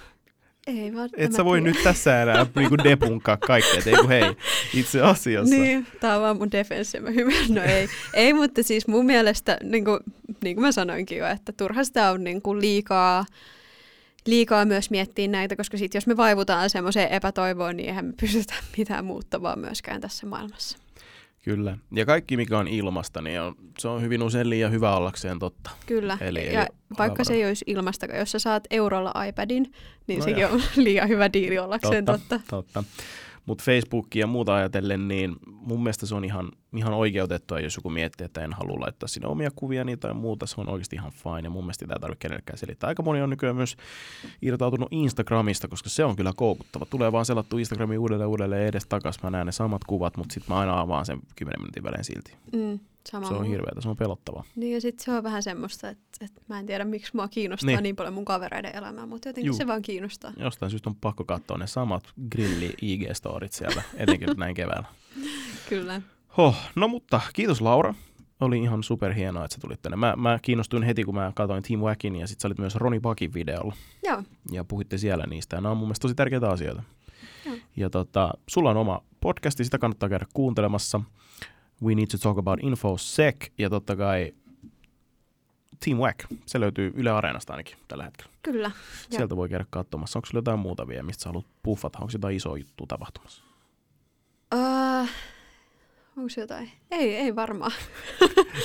ei 0.68 0.94
vaan. 0.94 1.08
Et 1.16 1.32
sä 1.32 1.44
voi 1.44 1.60
tiedä. 1.60 1.70
nyt 1.70 1.84
tässä 1.84 2.22
enää 2.22 2.46
niinku 2.56 2.76
depunkaa 2.84 3.36
kaikkea, 3.36 3.82
ei 3.86 3.96
kun 3.96 4.08
hei, 4.08 4.36
itse 4.74 5.02
asiassa. 5.02 5.54
Niin, 5.54 5.86
tää 6.00 6.16
on 6.16 6.22
vaan 6.22 6.36
mun 6.36 6.50
defense, 6.52 7.00
mä 7.00 7.10
hyvä. 7.10 7.32
No 7.48 7.62
ei, 7.62 7.88
ei, 8.14 8.32
mutta 8.32 8.62
siis 8.62 8.88
mun 8.88 9.06
mielestä, 9.06 9.58
niin 9.62 9.84
kuin, 9.84 10.00
niin 10.42 10.56
kuin 10.56 10.64
mä 10.64 10.72
sanoinkin 10.72 11.18
jo, 11.18 11.26
että 11.26 11.52
turha 11.52 11.84
sitä 11.84 12.10
on 12.10 12.24
niin 12.24 12.42
kuin 12.42 12.60
liikaa, 12.60 13.24
liikaa 14.26 14.64
myös 14.64 14.90
miettiä 14.90 15.28
näitä, 15.28 15.56
koska 15.56 15.78
sit 15.78 15.94
jos 15.94 16.06
me 16.06 16.16
vaivutaan 16.16 16.70
semmoiseen 16.70 17.08
epätoivoon, 17.08 17.76
niin 17.76 17.88
eihän 17.88 18.04
me 18.04 18.12
pystytä 18.20 18.54
mitään 18.78 19.04
muuttamaan 19.04 19.58
myöskään 19.58 20.00
tässä 20.00 20.26
maailmassa. 20.26 20.78
Kyllä. 21.48 21.78
Ja 21.92 22.06
kaikki, 22.06 22.36
mikä 22.36 22.58
on 22.58 22.68
ilmasta, 22.68 23.22
niin 23.22 23.40
on, 23.40 23.54
se 23.78 23.88
on 23.88 24.02
hyvin 24.02 24.22
usein 24.22 24.50
liian 24.50 24.72
hyvä 24.72 24.96
ollakseen 24.96 25.38
totta. 25.38 25.70
Kyllä, 25.86 26.18
Eli 26.20 26.52
ja 26.52 26.66
vaikka 26.98 27.24
se 27.24 27.34
ei 27.34 27.46
olisi 27.46 27.64
ilmastakaan, 27.68 28.18
jos 28.18 28.30
sä 28.30 28.38
saat 28.38 28.64
eurolla 28.70 29.24
iPadin, 29.28 29.72
niin 30.06 30.18
no 30.18 30.24
sekin 30.24 30.42
joo. 30.42 30.52
on 30.52 30.62
liian 30.84 31.08
hyvä 31.08 31.32
diili 31.32 31.58
ollakseen 31.58 32.04
totta. 32.04 32.38
totta. 32.38 32.50
totta. 32.50 32.84
Mutta 33.48 33.64
Facebookia 33.64 34.20
ja 34.20 34.26
muuta 34.26 34.54
ajatellen, 34.54 35.08
niin 35.08 35.36
mun 35.46 35.82
mielestä 35.82 36.06
se 36.06 36.14
on 36.14 36.24
ihan, 36.24 36.50
ihan 36.76 36.94
oikeutettua, 36.94 37.60
jos 37.60 37.76
joku 37.76 37.90
miettii, 37.90 38.24
että 38.24 38.44
en 38.44 38.52
halua 38.52 38.80
laittaa 38.80 39.08
sinne 39.08 39.28
omia 39.28 39.50
kuvia 39.56 39.84
niin 39.84 39.98
tai 39.98 40.14
muuta. 40.14 40.46
Se 40.46 40.60
on 40.60 40.68
oikeasti 40.68 40.96
ihan 40.96 41.12
fine 41.12 41.40
ja 41.44 41.50
mun 41.50 41.64
mielestä 41.64 41.84
sitä 41.84 41.94
ei 41.94 42.00
tarvitse 42.00 42.20
kenellekään 42.20 42.58
selittää. 42.58 42.88
Aika 42.88 43.02
moni 43.02 43.22
on 43.22 43.30
nykyään 43.30 43.56
myös 43.56 43.76
irtautunut 44.42 44.88
Instagramista, 44.90 45.68
koska 45.68 45.88
se 45.88 46.04
on 46.04 46.16
kyllä 46.16 46.32
koukuttava. 46.36 46.86
Tulee 46.86 47.12
vaan 47.12 47.24
selattu 47.24 47.58
Instagramiin 47.58 47.98
uudelleen 47.98 48.28
uudelleen 48.28 48.66
edes 48.66 48.86
takas. 48.88 49.22
Mä 49.22 49.30
näen 49.30 49.46
ne 49.46 49.52
samat 49.52 49.84
kuvat, 49.84 50.16
mutta 50.16 50.32
sitten 50.32 50.54
mä 50.54 50.60
aina 50.60 50.80
avaan 50.80 51.06
sen 51.06 51.18
10 51.36 51.60
minuutin 51.60 51.82
välein 51.82 52.04
silti. 52.04 52.34
Mm, 52.52 52.78
sama 53.10 53.28
Se 53.28 53.34
on 53.34 53.44
hirveätä, 53.46 53.80
se 53.80 53.88
on 53.88 53.96
pelottavaa. 53.96 54.44
Niin 54.56 54.74
ja 54.74 54.80
sitten 54.80 55.04
se 55.04 55.12
on 55.12 55.22
vähän 55.22 55.42
semmoista, 55.42 55.88
että, 55.88 56.24
että 56.24 56.40
mä 56.48 56.58
en 56.58 56.66
tiedä 56.66 56.84
miksi 56.84 57.10
mua 57.14 57.28
kiinnostaa 57.28 57.66
Niin. 57.66 57.82
niin, 57.82 57.96
paljon 57.96 58.14
mun 58.14 58.24
kavereiden 58.24 58.76
elämää, 58.76 59.06
mutta 59.06 59.28
jotenkin 59.28 59.46
Juu. 59.46 59.52
Juu. 59.52 59.58
se 59.58 59.66
vaan 59.66 59.82
kiinnostaa. 59.82 60.32
Jostain 60.36 60.70
syystä 60.70 60.90
on 60.90 60.96
pakko 60.96 61.24
katsoa 61.24 61.58
ne 61.58 61.66
samat 61.66 62.04
grilli 62.30 62.74
IG-storit 62.82 63.52
sieltä, 63.52 63.82
etenkin 63.96 64.28
näin 64.36 64.54
keväällä. 64.54 64.88
Kyllä. 65.68 66.02
Hoh, 66.36 66.56
no 66.76 66.88
mutta 66.88 67.20
kiitos 67.32 67.60
Laura. 67.60 67.94
Oli 68.40 68.58
ihan 68.58 68.82
superhienoa, 68.82 69.44
että 69.44 69.54
sä 69.54 69.60
tulit 69.60 69.82
tänne. 69.82 69.96
Mä, 69.96 70.14
mä 70.16 70.38
kiinnostuin 70.42 70.82
heti, 70.82 71.04
kun 71.04 71.14
mä 71.14 71.32
katsoin 71.34 71.62
Team 71.62 71.80
Wackin 71.80 72.16
ja 72.16 72.26
sit 72.26 72.40
sä 72.40 72.48
olit 72.48 72.58
myös 72.58 72.74
Roni 72.74 73.00
Pakin 73.00 73.34
videolla 73.34 73.74
Joo, 74.04 74.22
ja 74.50 74.64
puhuitte 74.64 74.98
siellä 74.98 75.24
niistä. 75.30 75.56
Ja 75.56 75.60
nämä 75.60 75.70
on 75.70 75.76
mun 75.76 75.86
mielestä 75.88 76.02
tosi 76.02 76.14
tärkeitä 76.14 76.48
asioita. 76.50 76.82
Joo. 77.46 77.56
Ja 77.76 77.90
tota, 77.90 78.30
sulla 78.48 78.70
on 78.70 78.76
oma 78.76 79.00
podcasti, 79.20 79.64
sitä 79.64 79.78
kannattaa 79.78 80.08
käydä 80.08 80.26
kuuntelemassa. 80.34 81.00
We 81.82 81.94
need 81.94 82.06
to 82.06 82.18
talk 82.18 82.38
about 82.38 82.60
infosec 82.62 83.36
ja 83.58 83.70
totta 83.70 83.96
kai 83.96 84.34
Team 85.84 85.98
Wack. 85.98 86.18
Se 86.46 86.60
löytyy 86.60 86.92
Yle 86.96 87.10
Areenasta 87.10 87.52
ainakin 87.52 87.76
tällä 87.88 88.04
hetkellä. 88.04 88.32
kyllä. 88.42 88.70
Sieltä 89.10 89.36
voi 89.36 89.48
käydä 89.48 89.64
katsomassa. 89.70 90.18
Onko 90.18 90.26
sulla 90.26 90.38
jotain 90.38 90.58
muuta 90.58 90.88
vielä, 90.88 91.02
mistä 91.02 91.22
sä 91.22 91.28
haluat 91.28 91.46
puffata? 91.62 91.98
Onko 91.98 92.10
jotain 92.12 92.36
isoa 92.36 92.58
juttua 92.58 92.86
tapahtumassa? 92.86 93.42
Uh, 94.54 95.08
onko 96.16 96.30
jotain? 96.36 96.70
Ei, 96.90 97.16
ei 97.16 97.36
varmaan. 97.36 97.72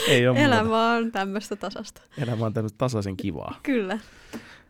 Ei 0.07 0.27
ole 0.27 0.40
muuta. 0.40 0.56
Elämä 0.56 0.91
on 0.91 1.11
tämmöistä 1.11 1.56
tasasta. 1.56 2.02
Elämä 2.18 2.45
on 2.45 2.53
tämmöistä 2.53 2.77
tasaisen 2.77 3.18
kivaa. 3.18 3.60
Kyllä. 3.64 3.99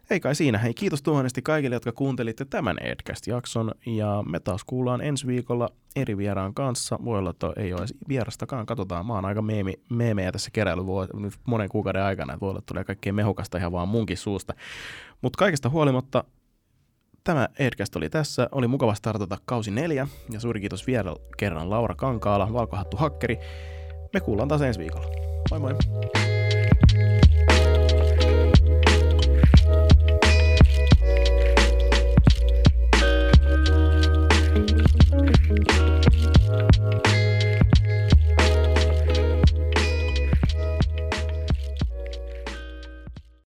Ei 0.10 0.20
kai 0.20 0.36
siinä. 0.36 0.58
Hei, 0.58 0.74
kiitos 0.74 1.02
tuhannesti 1.02 1.42
kaikille, 1.42 1.76
jotka 1.76 1.92
kuuntelitte 1.92 2.46
tämän 2.46 2.78
Edcast-jakson. 2.80 3.72
Ja 3.86 4.24
me 4.30 4.40
taas 4.40 4.64
kuullaan 4.64 5.02
ensi 5.02 5.28
viikolla 5.28 5.70
eri 5.96 6.18
vieraan 6.18 6.54
kanssa. 6.54 7.00
Voi 7.06 7.20
olla, 7.20 7.30
että 7.30 7.54
ei 7.56 7.74
ole 7.74 7.86
vierastakaan. 8.08 8.66
Katsotaan. 8.66 9.06
Mä 9.06 9.14
oon 9.14 9.26
aika 9.26 9.42
meemi, 9.42 9.74
meemejä 9.90 10.32
tässä 10.32 10.52
keräily 10.52 10.82
nyt 11.14 11.34
monen 11.46 11.70
kuukauden 11.70 12.04
aikana. 12.04 12.34
Että 12.34 12.42
voi 12.42 12.50
olla, 12.50 12.60
että 12.60 12.74
tulee 12.74 12.84
kaikkea 12.84 13.14
mehukasta 13.14 13.58
ihan 13.58 13.72
vaan 13.72 13.88
munkin 13.88 14.18
suusta. 14.18 14.54
Mutta 15.22 15.38
kaikesta 15.38 15.70
huolimatta 15.70 16.24
tämä 17.24 17.50
Edcast 17.60 17.96
oli 17.96 18.10
tässä. 18.10 18.50
Oli 18.52 18.68
mukava 18.68 18.94
startata 18.94 19.38
kausi 19.46 19.72
neljä. 19.72 20.08
Ja 20.30 20.40
suuri 20.40 20.60
kiitos 20.60 20.88
vielä 20.88 21.16
kerran 21.38 21.70
Laura 21.70 21.96
Kankaala, 21.96 22.54
Valkohattu 22.54 22.98
Hakkeri. 22.98 23.38
Me 24.14 24.20
kuullaan 24.20 24.48
taas 24.48 24.62
ensi 24.62 24.80
viikolla. 24.80 25.08
Moi 25.52 25.60
moi! 25.60 26.23